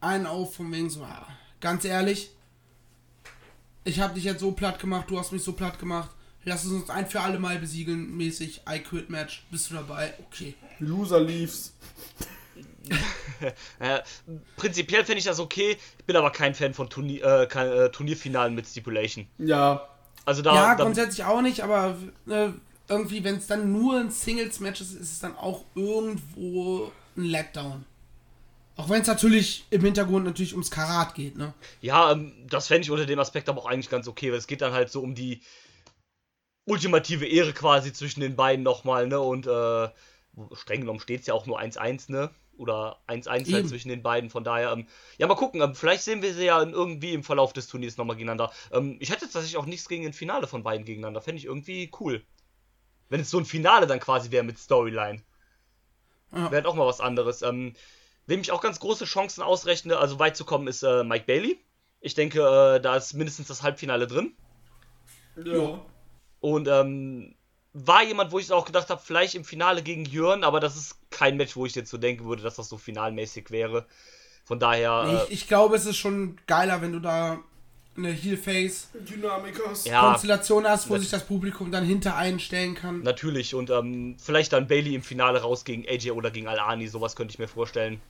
einen 0.01 0.27
auf 0.27 0.55
von 0.55 0.73
wegen 0.73 0.91
so, 0.91 1.03
ah, 1.03 1.27
ganz 1.61 1.85
ehrlich, 1.85 2.31
ich 3.85 4.01
habe 4.01 4.15
dich 4.15 4.25
jetzt 4.25 4.41
so 4.41 4.53
platt 4.53 4.79
gemacht, 4.79 5.11
du 5.11 5.19
hast 5.19 5.33
mich 5.33 5.43
so 5.43 5.53
platt 5.53 5.79
gemacht, 5.79 6.11
lass 6.45 6.65
es 6.65 6.71
uns 6.71 6.91
ein 6.91 7.07
für 7.07 7.21
alle 7.21 7.39
Mal 7.39 7.59
besiegeln, 7.59 8.17
mäßig, 8.17 8.63
I-Quit-Match, 8.69 9.47
bist 9.51 9.71
du 9.71 9.75
dabei? 9.75 10.15
Okay. 10.27 10.55
Loser 10.79 11.21
Leaves. 11.21 11.73
Äh, 13.79 14.01
prinzipiell 14.57 15.03
fände 15.03 15.19
ich 15.19 15.25
das 15.25 15.41
okay, 15.41 15.79
ich 15.99 16.05
bin 16.05 16.15
aber 16.15 16.31
kein 16.31 16.55
Fan 16.55 16.75
von 16.75 16.91
Turnier, 16.91 17.25
äh, 17.25 17.47
kein, 17.47 17.73
äh, 17.73 17.91
Turnierfinalen 17.91 18.55
mit 18.55 18.67
Stipulation. 18.67 19.27
Ja, 19.39 19.89
Also 20.27 20.43
da, 20.43 20.55
ja, 20.55 20.75
da 20.75 20.85
grundsätzlich 20.85 21.25
auch 21.25 21.41
nicht, 21.41 21.63
aber 21.63 21.97
äh, 22.29 22.51
irgendwie, 22.89 23.25
wenn 23.25 23.37
es 23.37 23.47
dann 23.47 23.73
nur 23.73 23.99
ein 23.99 24.11
Singles-Match 24.11 24.83
ist, 24.83 24.93
ist 24.93 25.13
es 25.13 25.19
dann 25.21 25.37
auch 25.37 25.65
irgendwo 25.75 26.93
ein 27.17 27.25
Letdown. 27.25 27.87
Auch 28.77 28.89
wenn 28.89 29.03
es 29.03 29.09
natürlich 29.09 29.65
im 29.71 29.83
Hintergrund 29.83 30.25
natürlich 30.25 30.53
ums 30.53 30.71
Karat 30.71 31.15
geht, 31.15 31.37
ne? 31.37 31.55
ja, 31.81 32.13
ähm, 32.13 32.33
das 32.49 32.67
fände 32.69 32.83
ich 32.83 32.91
unter 32.91 33.07
dem 33.07 33.19
Aspekt 33.19 33.49
aber 33.49 33.63
auch 33.63 33.67
eigentlich 33.67 33.91
ganz 33.91 34.09
okay, 34.09 34.31
weil 34.31 34.39
es 34.39 34.47
geht 34.47 34.61
dann 34.61 34.73
halt 34.73 34.91
so 34.91 35.01
um 35.03 35.15
die 35.15 35.43
ultimative 36.65 37.27
Ehre 37.27 37.53
quasi 37.53 37.93
zwischen 37.93 38.21
den 38.21 38.37
beiden 38.37 38.63
nochmal, 38.63 39.07
ne? 39.07 39.21
Und 39.21 39.47
äh, 39.47 39.89
streng 40.55 40.81
genommen 40.81 41.01
steht 41.01 41.21
es 41.21 41.27
ja 41.27 41.35
auch 41.35 41.47
nur 41.47 41.61
1-1, 41.61 42.11
ne? 42.11 42.31
Oder 42.61 43.01
1-1 43.09 43.53
halt 43.53 43.69
zwischen 43.69 43.89
den 43.89 44.03
beiden, 44.03 44.31
von 44.31 44.45
daher, 44.45 44.73
ähm, 44.73 44.87
ja, 45.19 45.27
mal 45.27 45.35
gucken, 45.35 45.61
ähm, 45.63 45.75
vielleicht 45.75 46.03
sehen 46.03 46.23
wir 46.23 46.35
sie 46.35 46.45
ja 46.45 46.63
in- 46.63 46.73
irgendwie 46.73 47.13
im 47.15 47.25
Verlauf 47.25 47.53
des 47.53 47.67
Turniers 47.67 47.97
nochmal 47.97 48.17
gegeneinander. 48.17 48.53
Ähm, 48.71 48.97
ich 49.01 49.11
hätte 49.11 49.21
tatsächlich 49.23 49.57
auch 49.57 49.67
nichts 49.67 49.89
gegen 49.89 50.07
ein 50.07 50.13
Finale 50.13 50.47
von 50.47 50.63
beiden 50.63 50.85
gegeneinander, 50.85 51.21
fände 51.23 51.39
ich 51.39 51.47
irgendwie 51.47 51.91
cool. 52.01 52.23
Wenn 53.09 53.21
es 53.21 53.31
so 53.31 53.39
ein 53.39 53.45
Finale 53.45 53.87
dann 53.87 53.99
quasi 53.99 54.31
wäre 54.31 54.45
mit 54.45 54.59
Storyline. 54.59 55.23
Ja. 56.33 56.43
Wäre 56.45 56.55
halt 56.57 56.67
auch 56.67 56.75
mal 56.77 56.87
was 56.87 57.01
anderes. 57.01 57.43
Ähm, 57.43 57.75
wem 58.27 58.41
ich 58.41 58.53
auch 58.53 58.61
ganz 58.61 58.79
große 58.79 59.05
Chancen 59.05 59.43
ausrechne, 59.43 59.97
also 59.99 60.19
weit 60.19 60.37
zu 60.37 60.45
kommen, 60.45 60.69
ist 60.69 60.83
äh, 60.85 61.03
Mike 61.03 61.25
Bailey. 61.27 61.59
Ich 62.01 62.15
denke, 62.15 62.41
äh, 62.41 62.81
da 62.81 62.97
ist 62.97 63.15
mindestens 63.15 63.49
das 63.49 63.63
Halbfinale 63.63 64.07
drin. 64.07 64.35
ja. 65.45 65.81
Und 66.41 66.69
ähm, 66.69 67.35
war 67.73 68.03
jemand, 68.03 68.33
wo 68.33 68.39
ich 68.39 68.51
auch 68.53 68.65
gedacht 68.65 68.91
habe, 68.91 69.01
vielleicht 69.05 69.35
im 69.35 69.45
Finale 69.45 69.83
gegen 69.83 70.05
Jörn, 70.05 70.45
aber 70.45 70.61
das 70.61 70.77
ist 70.77 70.97
kein 71.11 71.37
Match, 71.37 71.57
wo 71.57 71.67
ich 71.67 71.75
jetzt 71.75 71.91
so 71.91 71.99
denken 71.99 72.25
würde, 72.25 72.43
dass 72.43 72.57
das 72.57 72.69
so 72.69 72.79
finalmäßig 72.79 73.51
wäre. 73.51 73.87
Von 74.45 74.59
daher, 74.59 75.05
Nee, 75.07 75.15
äh, 75.15 75.25
ich, 75.25 75.31
ich 75.31 75.49
glaube, 75.49 75.77
es 75.77 75.87
ist 75.87 75.97
schon 75.97 76.37
geiler, 76.47 76.83
wenn 76.83 76.93
du 76.93 76.99
da 76.99 77.39
eine 77.97 78.11
Heel-Face-Konstellation 78.11 79.21
Dynamikers. 79.23 79.85
ja, 79.85 80.19
hast, 80.71 80.91
wo 80.91 80.97
sich 80.97 81.11
das 81.11 81.27
Publikum 81.27 81.71
dann 81.71 81.85
hinter 81.85 82.17
einstellen 82.17 82.75
kann. 82.75 83.03
natürlich. 83.03 83.55
Und 83.55 83.71
ähm, 83.71 84.17
vielleicht 84.19 84.53
dann 84.53 84.67
Bailey 84.67 84.95
im 84.95 85.03
Finale 85.03 85.41
raus 85.43 85.65
gegen 85.65 85.85
AJ 85.87 86.13
oder 86.13 86.31
gegen 86.31 86.49
Al-Ani, 86.49 86.89
sowas 86.89 87.15
könnte 87.15 87.33
ich 87.33 87.39
mir 87.39 87.49
vorstellen. 87.49 88.01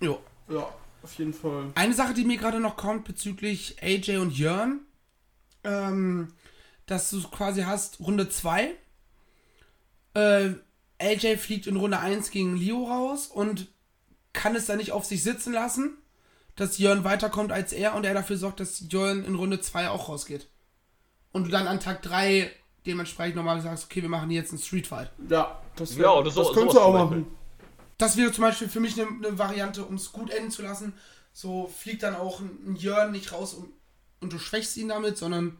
Jo. 0.00 0.20
Ja, 0.48 0.68
auf 1.02 1.14
jeden 1.14 1.32
Fall. 1.34 1.66
Eine 1.74 1.94
Sache, 1.94 2.14
die 2.14 2.24
mir 2.24 2.36
gerade 2.38 2.60
noch 2.60 2.76
kommt 2.76 3.04
bezüglich 3.04 3.76
AJ 3.82 4.18
und 4.18 4.36
Jörn, 4.36 4.80
ähm, 5.64 6.32
dass 6.88 7.10
du 7.10 7.22
quasi 7.28 7.62
hast, 7.62 8.00
Runde 8.00 8.28
2. 8.28 8.74
Äh, 10.14 10.50
AJ 11.00 11.36
fliegt 11.36 11.66
in 11.68 11.76
Runde 11.76 12.00
1 12.00 12.30
gegen 12.30 12.56
Leo 12.56 12.84
raus 12.86 13.28
und 13.28 13.68
kann 14.32 14.56
es 14.56 14.66
dann 14.66 14.78
nicht 14.78 14.92
auf 14.92 15.04
sich 15.04 15.22
sitzen 15.22 15.52
lassen, 15.52 15.96
dass 16.56 16.78
Jörn 16.78 17.04
weiterkommt 17.04 17.52
als 17.52 17.72
er 17.72 17.94
und 17.94 18.04
er 18.04 18.14
dafür 18.14 18.36
sorgt, 18.36 18.58
dass 18.60 18.82
Jörn 18.90 19.24
in 19.24 19.36
Runde 19.36 19.60
2 19.60 19.90
auch 19.90 20.08
rausgeht. 20.08 20.48
Und 21.30 21.44
du 21.44 21.50
dann 21.50 21.68
an 21.68 21.78
Tag 21.78 22.02
3 22.02 22.50
dementsprechend 22.86 23.36
nochmal 23.36 23.60
sagst, 23.60 23.84
okay, 23.84 24.02
wir 24.02 24.08
machen 24.08 24.30
jetzt 24.30 24.50
einen 24.50 24.60
Street 24.60 24.86
Fight. 24.86 25.12
Ja, 25.28 25.60
das, 25.76 25.94
Ja, 25.96 26.12
oder 26.12 26.30
so- 26.30 26.42
das 26.42 26.52
könntest 26.52 26.74
sowas 26.76 26.92
du 26.92 26.98
auch 26.98 27.04
machen. 27.04 27.26
Das 27.98 28.16
wäre 28.16 28.32
zum 28.32 28.42
Beispiel 28.42 28.68
für 28.68 28.80
mich 28.80 28.98
eine, 29.00 29.08
eine 29.08 29.38
Variante, 29.38 29.84
um 29.84 29.96
es 29.96 30.10
gut 30.12 30.30
enden 30.30 30.50
zu 30.50 30.62
lassen. 30.62 30.94
So 31.32 31.66
fliegt 31.68 32.02
dann 32.02 32.16
auch 32.16 32.40
ein, 32.40 32.50
ein 32.66 32.76
Jörn 32.76 33.12
nicht 33.12 33.32
raus 33.32 33.54
und, 33.54 33.68
und 34.20 34.32
du 34.32 34.38
schwächst 34.38 34.76
ihn 34.76 34.88
damit, 34.88 35.18
sondern 35.18 35.58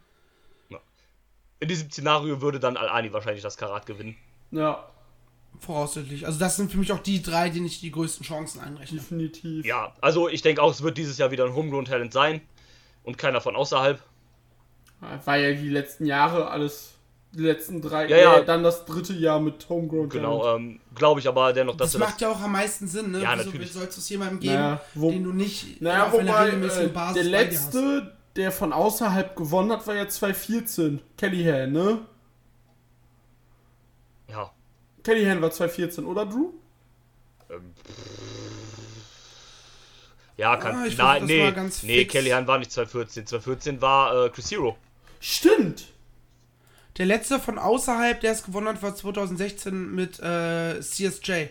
In 1.61 1.69
diesem 1.69 1.91
Szenario 1.91 2.41
würde 2.41 2.61
dann 2.61 2.77
Al-Ani 2.77 3.13
wahrscheinlich 3.13 3.43
das 3.43 3.57
Karat 3.57 3.87
gewinnen. 3.87 4.17
Ja, 4.51 4.85
voraussichtlich. 5.61 6.25
Also 6.27 6.39
das 6.39 6.57
sind 6.57 6.71
für 6.71 6.79
mich 6.79 6.93
auch 6.93 7.01
die 7.01 7.21
drei, 7.23 7.51
denen 7.51 7.67
ich 7.67 7.81
die 7.81 7.91
größten 7.91 8.25
Chancen 8.25 8.61
einrechne. 8.61 8.99
definitiv. 8.99 9.65
Ja, 9.67 9.93
also 10.01 10.29
ich 10.29 10.43
denke 10.43 10.63
auch, 10.63 10.71
es 10.71 10.83
wird 10.83 10.99
dieses 10.99 11.19
Jahr 11.19 11.31
wieder 11.31 11.45
ein 11.47 11.55
Homegrown 11.55 11.85
Talent 11.85 12.13
sein 12.13 12.41
und 13.03 13.19
keiner 13.19 13.41
von 13.41 13.57
außerhalb. 13.57 14.01
War 15.25 15.37
ja 15.37 15.53
die 15.53 15.69
letzten 15.69 16.07
Jahre 16.07 16.49
alles, 16.51 16.95
die 17.33 17.43
letzten 17.43 17.81
drei, 17.83 18.09
Ja, 18.09 18.17
ja. 18.17 18.39
äh, 18.39 18.45
dann 18.45 18.63
das 18.63 18.85
dritte 18.85 19.13
Jahr 19.15 19.39
mit 19.41 19.69
Homegrown 19.69 20.09
Genau, 20.09 20.43
Talent. 20.43 20.61
ähm, 20.61 20.81
glaube 20.95 21.21
ich 21.21 21.29
aber 21.29 21.53
dennoch, 21.53 21.77
dass 21.77 21.93
Das 21.93 22.01
macht 22.01 22.21
ja 22.21 22.31
auch 22.31 22.41
am 22.41 22.53
meisten 22.53 22.87
Sinn, 22.89 23.11
ne? 23.13 23.23
Ja, 23.23 23.33
Wieso 23.37 23.45
natürlich. 23.47 23.73
sollst 23.73 23.97
du 23.97 24.01
es 24.01 24.09
jemandem 24.09 24.41
geben, 24.41 24.55
Naja, 24.55 24.81
wo- 24.95 25.11
den 25.11 25.25
du 25.25 25.33
nicht 25.33 25.81
Naja, 25.83 26.07
auf 26.07 26.15
einer 26.19 26.31
wobei, 26.33 26.45
regelmäßigen 26.47 26.91
äh, 26.91 26.93
Basis 26.93 27.15
der 27.15 27.37
bei 27.39 27.45
dir 27.45 27.59
hast? 27.59 27.75
letzte, 27.75 28.17
der 28.39 28.53
von 28.53 28.73
außerhalb 28.73 29.37
gewonnen 29.37 29.73
hat, 29.73 29.87
war 29.87 29.95
ja 29.95 30.09
2014. 30.09 31.01
Kellyhan, 31.19 31.73
ne? 31.73 32.07
Ja. 34.29 34.53
Kellyhan 35.05 35.43
war 35.43 35.51
2014, 35.51 36.07
oder 36.07 36.25
Drew? 36.25 36.53
Ja, 40.37 40.57
kann. 40.57 40.77
Ah, 40.77 40.87
ich 40.87 40.97
nein, 40.97 41.19
versuch 41.19 41.21
das 41.21 41.29
nee, 41.29 41.43
mal 41.43 41.53
ganz 41.53 41.83
nee, 41.83 41.99
fix. 41.99 42.13
Kellyanne 42.13 42.47
war 42.47 42.59
nicht 42.59 42.71
2014. 42.71 43.27
2014 43.27 43.83
war 43.83 44.27
äh, 44.27 44.31
Chris 44.31 44.51
Hero. 44.51 44.77
Stimmt! 45.21 45.89
Der 46.97 47.07
letzte 47.07 47.41
von 47.41 47.59
außerhalb, 47.59 48.21
der 48.21 48.33
es 48.33 48.45
gewonnen 48.45 48.69
hat, 48.69 48.83
war 48.83 48.95
2016 48.95 49.95
mit 49.95 50.21
äh, 50.21 50.81
CSJ. 50.81 51.49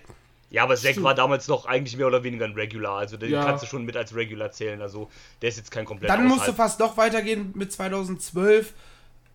Ja, 0.50 0.64
aber 0.64 0.76
Zack 0.78 1.02
war 1.04 1.14
damals 1.14 1.48
noch 1.50 1.66
eigentlich 1.66 1.98
mehr 1.98 2.08
oder 2.08 2.24
weniger 2.24 2.46
ein 2.46 2.54
Regular. 2.54 2.98
Also 3.00 3.18
den 3.18 3.32
Ja. 3.32 3.44
kannst 3.44 3.64
du 3.64 3.68
schon 3.68 3.84
mit 3.84 3.98
als 3.98 4.16
Regular 4.16 4.50
zählen. 4.52 4.82
Also 4.82 5.10
der 5.42 5.50
ist 5.50 5.58
jetzt 5.58 5.72
kein 5.72 5.84
komplett 5.86 6.10
Dann 6.10 6.26
musst 6.26 6.48
du 6.48 6.54
fast 6.54 6.80
noch 6.80 6.96
weitergehen 6.96 7.52
mit 7.56 7.72
2012 7.74 8.74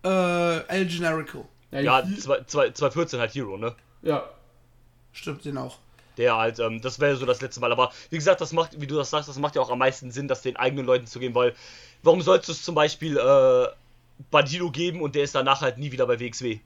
äh, 0.03 0.57
El 0.67 0.85
Generico. 0.87 1.47
Ja, 1.71 2.03
hier- 2.03 2.17
zwei- 2.19 2.43
zwei- 2.45 2.69
2014 2.71 3.19
halt 3.19 3.33
Hero, 3.35 3.57
ne? 3.57 3.75
ja. 4.01 4.23
Stimmt, 5.15 5.45
den 5.45 5.57
auch. 5.59 5.77
Der 6.17 6.35
halt, 6.37 6.57
ähm, 6.59 6.81
das 6.81 6.99
wäre 6.99 7.15
so 7.15 7.25
das 7.27 7.39
letzte 7.41 7.59
Mal. 7.59 7.71
Aber 7.71 7.91
wie 8.09 8.15
gesagt, 8.15 8.41
das 8.41 8.51
macht, 8.51 8.81
wie 8.81 8.87
du 8.87 8.95
das 8.95 9.11
sagst, 9.11 9.29
das 9.29 9.37
macht 9.37 9.55
ja 9.55 9.61
auch 9.61 9.69
am 9.69 9.77
meisten 9.79 10.09
Sinn, 10.11 10.27
das 10.27 10.41
den 10.41 10.55
eigenen 10.57 10.85
Leuten 10.87 11.05
zu 11.05 11.19
geben, 11.19 11.35
weil 11.35 11.53
warum 12.01 12.21
sollst 12.21 12.47
du 12.47 12.51
es 12.51 12.63
zum 12.63 12.73
Beispiel 12.73 13.17
äh, 13.17 13.67
Bandido 14.31 14.71
geben 14.71 15.01
und 15.01 15.13
der 15.13 15.23
ist 15.23 15.35
danach 15.35 15.61
halt 15.61 15.77
nie 15.77 15.91
wieder 15.91 16.07
bei 16.07 16.19
WXW? 16.19 16.59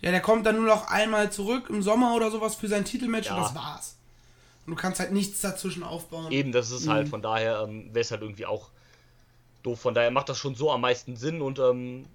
Ja, 0.00 0.10
der 0.10 0.20
kommt 0.20 0.44
dann 0.46 0.56
nur 0.56 0.66
noch 0.66 0.88
einmal 0.88 1.32
zurück 1.32 1.68
im 1.70 1.82
Sommer 1.82 2.14
oder 2.14 2.30
sowas 2.30 2.54
für 2.54 2.68
sein 2.68 2.84
Titelmatch 2.84 3.30
und 3.30 3.36
Ja. 3.36 3.42
das 3.42 3.54
war's. 3.54 3.96
Und 4.66 4.72
du 4.72 4.76
kannst 4.76 5.00
halt 5.00 5.12
nichts 5.12 5.40
dazwischen 5.40 5.82
aufbauen. 5.82 6.30
Eben, 6.32 6.52
das 6.52 6.70
ist 6.70 6.86
Mhm. 6.86 6.90
halt, 6.90 7.08
von 7.08 7.22
daher 7.22 7.60
ähm, 7.68 7.86
wäre 7.94 8.00
es 8.00 8.10
halt 8.10 8.22
irgendwie 8.22 8.46
auch 8.46 8.68
doof. 9.62 9.80
Von 9.80 9.94
daher 9.94 10.10
macht 10.10 10.28
das 10.28 10.38
schon 10.38 10.54
so 10.54 10.70
am 10.70 10.80
meisten 10.82 11.16
Sinn 11.16 11.40
und 11.40 11.58
ähm, 11.58 12.06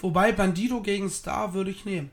Wobei 0.00 0.30
Bandido 0.32 0.80
gegen 0.80 1.08
Star 1.10 1.54
würde 1.54 1.70
ich 1.70 1.84
nehmen. 1.84 2.10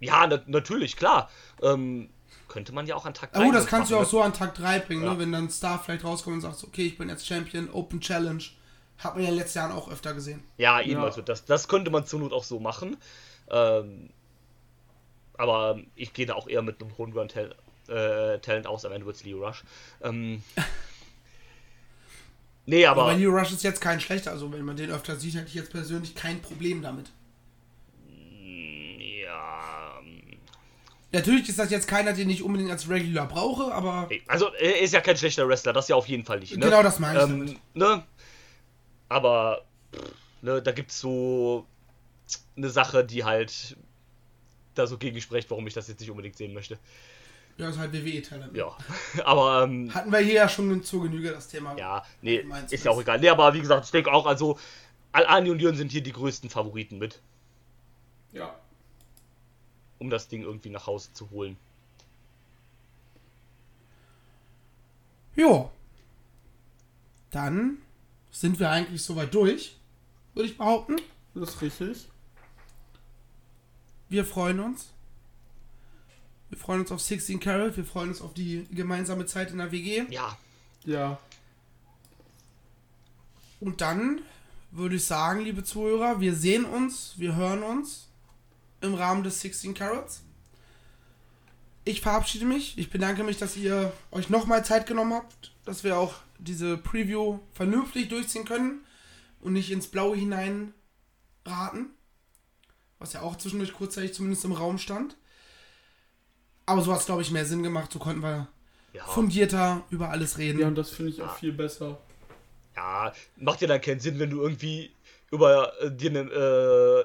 ja, 0.00 0.26
na, 0.26 0.40
natürlich, 0.46 0.96
klar. 0.96 1.28
Ähm, 1.62 2.08
könnte 2.48 2.72
man 2.72 2.86
ja 2.86 2.94
auch 2.94 3.04
an 3.06 3.12
Tag 3.14 3.30
Oh, 3.34 3.38
3 3.40 3.50
das 3.50 3.66
kannst 3.66 3.90
du 3.90 3.96
auch 3.98 4.04
so 4.06 4.22
an 4.22 4.32
Tag 4.32 4.54
3 4.54 4.78
bringen, 4.78 5.04
Ja. 5.04 5.12
ne? 5.14 5.18
wenn 5.18 5.32
dann 5.32 5.50
Star 5.50 5.78
vielleicht 5.82 6.04
rauskommt 6.04 6.36
und 6.36 6.40
sagt, 6.42 6.62
okay, 6.64 6.86
ich 6.86 6.96
bin 6.96 7.08
jetzt 7.08 7.26
Champion, 7.26 7.68
Open 7.70 8.00
Challenge. 8.00 8.42
Hat 8.98 9.14
man 9.14 9.24
ja 9.24 9.28
in 9.28 9.34
den 9.34 9.40
letzten 9.42 9.58
Jahren 9.58 9.72
auch 9.72 9.90
öfter 9.90 10.14
gesehen. 10.14 10.42
Ja, 10.56 10.80
eben, 10.80 10.92
Ja. 10.92 11.02
also 11.04 11.20
das, 11.22 11.44
das 11.44 11.66
könnte 11.68 11.90
man 11.90 12.06
zur 12.06 12.20
Not 12.20 12.32
auch 12.32 12.44
so 12.44 12.60
machen. 12.60 12.96
Ähm, 13.50 14.10
aber 15.38 15.78
ich 15.94 16.12
gehe 16.12 16.26
da 16.26 16.34
auch 16.34 16.48
eher 16.48 16.62
mit 16.62 16.80
einem 16.80 16.96
Homegrown 16.96 17.28
Tal 17.28 17.54
äh, 17.88 18.38
Talent 18.40 18.66
aus, 18.66 18.84
am 18.84 18.92
Ende 18.92 19.06
wird 19.06 19.16
es 19.16 19.24
Leo 19.24 19.46
Rush. 19.46 19.62
Ähm, 20.02 20.42
nee, 22.66 22.86
Aber, 22.86 23.02
aber 23.02 23.14
Leo 23.14 23.30
Rush 23.30 23.52
ist 23.52 23.62
jetzt 23.62 23.80
kein 23.80 24.00
schlechter, 24.00 24.32
also 24.32 24.52
wenn 24.52 24.64
man 24.64 24.76
den 24.76 24.90
öfter 24.90 25.16
sieht, 25.16 25.34
hätte 25.34 25.48
ich 25.48 25.54
jetzt 25.54 25.70
persönlich 25.70 26.14
kein 26.14 26.42
Problem 26.42 26.82
damit. 26.82 27.06
ja, 28.98 30.00
ähm, 30.00 30.22
Natürlich 31.12 31.48
ist 31.48 31.58
das 31.58 31.70
jetzt 31.70 31.86
keiner, 31.86 32.12
den 32.12 32.28
ich 32.28 32.42
unbedingt 32.42 32.70
als 32.70 32.88
Regular 32.88 33.28
brauche, 33.28 33.72
aber 33.72 34.08
also 34.26 34.52
er 34.54 34.80
ist 34.80 34.92
ja 34.92 35.00
kein 35.00 35.16
schlechter 35.16 35.46
Wrestler, 35.46 35.72
das 35.72 35.88
ja 35.88 35.96
auf 35.96 36.08
jeden 36.08 36.24
Fall 36.24 36.40
nicht. 36.40 36.56
Ne? 36.56 36.64
Genau 36.64 36.82
das 36.82 36.98
meine 36.98 37.18
ich. 37.20 37.52
Ähm, 37.52 37.58
ne? 37.74 38.02
Aber 39.08 39.64
pff, 39.94 40.12
ne, 40.42 40.60
da 40.60 40.72
gibt's 40.72 40.98
so 40.98 41.64
eine 42.56 42.70
Sache, 42.70 43.04
die 43.04 43.24
halt 43.24 43.76
da 44.74 44.86
so 44.86 44.98
gegen 44.98 45.20
spricht, 45.20 45.50
warum 45.50 45.66
ich 45.66 45.74
das 45.74 45.88
jetzt 45.88 46.00
nicht 46.00 46.10
unbedingt 46.10 46.36
sehen 46.36 46.52
möchte. 46.52 46.78
ja, 47.56 47.68
ist 47.70 47.78
halt 47.78 47.92
WWE-Talent. 47.92 48.54
Ja, 48.56 48.76
aber 49.24 49.62
ähm, 49.64 49.92
Hatten 49.94 50.10
wir 50.12 50.18
hier 50.18 50.34
ja 50.34 50.48
schon 50.48 50.82
zur 50.82 51.02
Genüge 51.04 51.30
das 51.30 51.48
Thema. 51.48 51.76
Ja, 51.78 52.04
nee, 52.22 52.44
ist 52.70 52.84
du 52.84 52.88
ja 52.88 52.94
auch 52.94 53.00
egal. 53.00 53.18
Nee, 53.20 53.28
aber 53.30 53.54
wie 53.54 53.60
gesagt, 53.60 53.84
ich 53.86 53.90
denke 53.90 54.12
auch, 54.12 54.26
also 54.26 54.58
Al-Ani 55.12 55.50
und 55.50 55.60
Jürgen 55.60 55.76
sind 55.78 55.92
hier 55.92 56.02
die 56.02 56.12
größten 56.12 56.50
Favoriten 56.50 56.98
mit, 56.98 57.20
Ja. 58.32 58.54
um 59.98 60.10
das 60.10 60.28
Ding 60.28 60.42
irgendwie 60.42 60.68
nach 60.68 60.86
Hause 60.86 61.10
zu 61.14 61.30
holen. 61.30 61.56
Jo. 65.34 65.70
Dann 67.30 67.78
sind 68.30 68.58
wir 68.58 68.70
eigentlich 68.70 69.02
soweit 69.02 69.32
durch, 69.34 69.76
würde 70.34 70.48
ich 70.48 70.56
behaupten. 70.58 70.96
Das 71.34 71.50
ist 71.50 71.62
richtig. 71.62 72.08
Wir 74.08 74.24
freuen 74.24 74.60
uns. 74.60 74.92
Wir 76.48 76.58
freuen 76.58 76.80
uns 76.80 76.92
auf 76.92 77.00
16 77.00 77.40
Carol, 77.40 77.76
wir 77.76 77.84
freuen 77.84 78.10
uns 78.10 78.20
auf 78.20 78.32
die 78.32 78.66
gemeinsame 78.70 79.26
Zeit 79.26 79.50
in 79.50 79.58
der 79.58 79.72
WG. 79.72 80.04
Ja, 80.10 80.36
Ja. 80.84 81.18
Und 83.58 83.80
dann 83.80 84.20
würde 84.70 84.96
ich 84.96 85.04
sagen, 85.04 85.40
liebe 85.40 85.64
Zuhörer, 85.64 86.20
wir 86.20 86.34
sehen 86.34 86.64
uns, 86.64 87.14
wir 87.16 87.34
hören 87.34 87.62
uns 87.62 88.08
im 88.80 88.94
Rahmen 88.94 89.24
des 89.24 89.40
16 89.40 89.74
Carrots. 89.74 90.22
Ich 91.84 92.00
verabschiede 92.00 92.44
mich. 92.44 92.76
Ich 92.78 92.90
bedanke 92.90 93.24
mich, 93.24 93.38
dass 93.38 93.56
ihr 93.56 93.92
euch 94.10 94.28
nochmal 94.28 94.64
Zeit 94.64 94.86
genommen 94.86 95.14
habt, 95.14 95.52
dass 95.64 95.84
wir 95.84 95.98
auch 95.98 96.14
diese 96.38 96.76
Preview 96.76 97.38
vernünftig 97.54 98.08
durchziehen 98.08 98.44
können 98.44 98.84
und 99.40 99.54
nicht 99.54 99.70
ins 99.70 99.86
Blaue 99.86 100.16
hinein 100.16 100.74
raten. 101.44 101.90
Was 102.98 103.12
ja 103.12 103.22
auch 103.22 103.36
zwischendurch 103.36 103.72
kurzzeitig 103.72 104.14
zumindest 104.14 104.44
im 104.44 104.52
Raum 104.52 104.78
stand. 104.78 105.16
Aber 106.64 106.82
so 106.82 106.92
hat 106.92 107.00
es, 107.00 107.06
glaube 107.06 107.22
ich, 107.22 107.30
mehr 107.30 107.46
Sinn 107.46 107.62
gemacht. 107.62 107.92
So 107.92 107.98
konnten 107.98 108.22
wir 108.22 108.48
ja, 108.92 109.04
fundierter 109.04 109.84
über 109.90 110.10
alles 110.10 110.38
reden. 110.38 110.60
Ja, 110.60 110.66
und 110.68 110.74
das 110.74 110.90
finde 110.90 111.12
ich 111.12 111.22
auch 111.22 111.36
viel 111.36 111.52
besser. 111.52 111.98
ja, 112.76 113.12
macht 113.36 113.60
ja 113.60 113.68
dann 113.68 113.80
keinen 113.80 114.00
Sinn, 114.00 114.18
wenn 114.18 114.30
du 114.30 114.40
irgendwie 114.40 114.92
über 115.30 115.72
äh, 115.80 115.90
dir 115.90 116.10
eine 116.10 116.20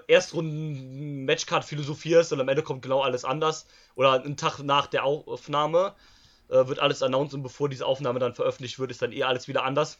äh, 0.07 0.11
Erstrunden-Matchcard 0.11 1.65
philosophierst 1.65 2.33
und 2.33 2.39
am 2.39 2.49
Ende 2.49 2.63
kommt 2.63 2.81
genau 2.81 3.01
alles 3.01 3.25
anders. 3.25 3.65
Oder 3.95 4.13
einen 4.23 4.37
Tag 4.37 4.59
nach 4.59 4.87
der 4.87 5.03
Aufnahme 5.03 5.93
äh, 6.49 6.67
wird 6.67 6.79
alles 6.79 7.01
announced 7.03 7.33
und 7.33 7.43
bevor 7.43 7.69
diese 7.69 7.85
Aufnahme 7.85 8.19
dann 8.19 8.35
veröffentlicht 8.35 8.79
wird, 8.79 8.91
ist 8.91 9.01
dann 9.01 9.11
eh 9.11 9.23
alles 9.23 9.47
wieder 9.47 9.63
anders. 9.63 9.99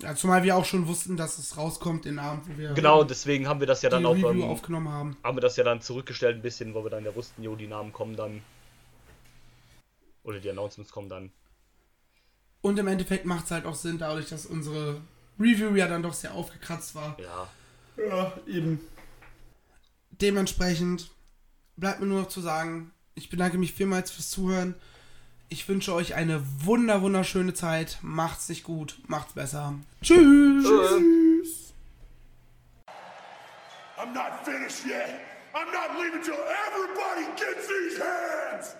Ja, 0.00 0.14
zumal 0.14 0.42
wir 0.42 0.56
auch 0.56 0.64
schon 0.64 0.86
wussten, 0.86 1.16
dass 1.16 1.38
es 1.38 1.56
rauskommt 1.56 2.04
den 2.06 2.18
Abend, 2.18 2.48
wo 2.48 2.56
wir 2.56 2.72
Genau, 2.72 3.04
deswegen 3.04 3.46
haben 3.48 3.60
wir 3.60 3.66
das 3.66 3.82
ja 3.82 3.90
dann 3.90 4.06
auch 4.06 4.14
Review 4.14 4.30
ähm, 4.30 4.42
aufgenommen 4.44 4.88
haben. 4.88 5.16
haben 5.22 5.36
wir 5.36 5.42
das 5.42 5.56
ja 5.56 5.64
dann 5.64 5.82
zurückgestellt 5.82 6.36
ein 6.36 6.42
bisschen, 6.42 6.74
weil 6.74 6.84
wir 6.84 6.90
dann 6.90 7.04
ja 7.04 7.14
wussten, 7.14 7.42
jo, 7.42 7.54
die 7.54 7.66
Namen 7.66 7.92
kommen 7.92 8.16
dann. 8.16 8.42
Oder 10.22 10.40
die 10.40 10.50
Announcements 10.50 10.90
kommen 10.92 11.08
dann. 11.08 11.30
Und 12.62 12.78
im 12.78 12.86
Endeffekt 12.86 13.26
macht 13.26 13.46
es 13.46 13.50
halt 13.50 13.64
auch 13.66 13.74
Sinn, 13.74 13.98
dadurch, 13.98 14.28
dass 14.28 14.46
unsere 14.46 15.00
Review 15.38 15.74
ja 15.74 15.88
dann 15.88 16.02
doch 16.02 16.12
sehr 16.12 16.34
aufgekratzt 16.34 16.94
war. 16.94 17.16
Ja. 17.20 17.48
Ja, 17.96 18.32
eben. 18.46 18.80
Dementsprechend 20.10 21.10
bleibt 21.76 22.00
mir 22.00 22.06
nur 22.06 22.22
noch 22.22 22.28
zu 22.28 22.40
sagen, 22.40 22.92
ich 23.14 23.30
bedanke 23.30 23.58
mich 23.58 23.72
vielmals 23.72 24.10
fürs 24.10 24.30
Zuhören. 24.30 24.74
Ich 25.52 25.68
wünsche 25.68 25.92
euch 25.92 26.14
eine 26.14 26.44
wunder 26.64 27.02
wunderschöne 27.02 27.52
Zeit. 27.54 27.98
Macht's 28.02 28.48
nicht 28.48 28.62
gut, 28.62 29.00
macht's 29.08 29.32
besser. 29.32 29.74
Tschüss. 30.00 30.64
Tschüss. 30.64 31.74
I'm 33.98 34.14
not 34.14 34.44
finished 34.44 34.86
yet. 34.86 35.20
I'm 35.52 35.72
not 35.72 35.98
leaving 35.98 36.22
till 36.22 36.34
everybody 36.34 37.24
gets 37.36 37.66
these 37.66 37.98
hands. 37.98 38.76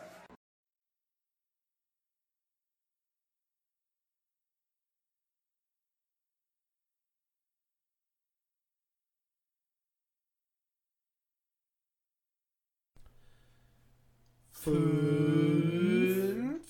Fünf, 14.53 16.67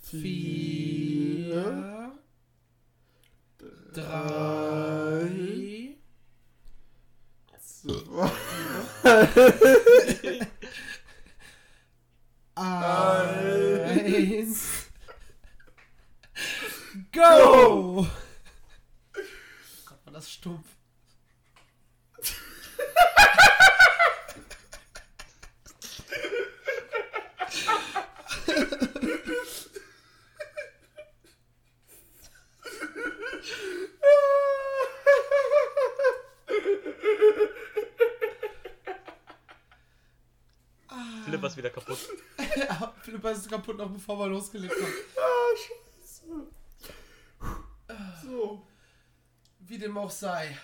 vier, 0.00 2.12
drei, 3.92 5.96
eins, 12.56 14.88
go! 17.12 18.06
Gott, 19.86 19.98
war 20.04 20.12
das 20.12 20.30
stumpf. 20.32 20.66
Flipper 41.24 41.46
ist 41.46 41.56
wieder 41.56 41.70
kaputt. 41.70 41.98
Ja, 42.56 42.92
Flipper 43.00 43.30
ist 43.32 43.48
kaputt, 43.62 43.78
noch 43.78 43.90
bevor 43.90 44.18
wir 44.18 44.28
losgelegt 44.28 44.74
haben. 44.74 44.92
So. 48.22 48.66
Wie 49.58 49.78
dem 49.78 49.98
auch 49.98 50.10
sei. 50.10 50.56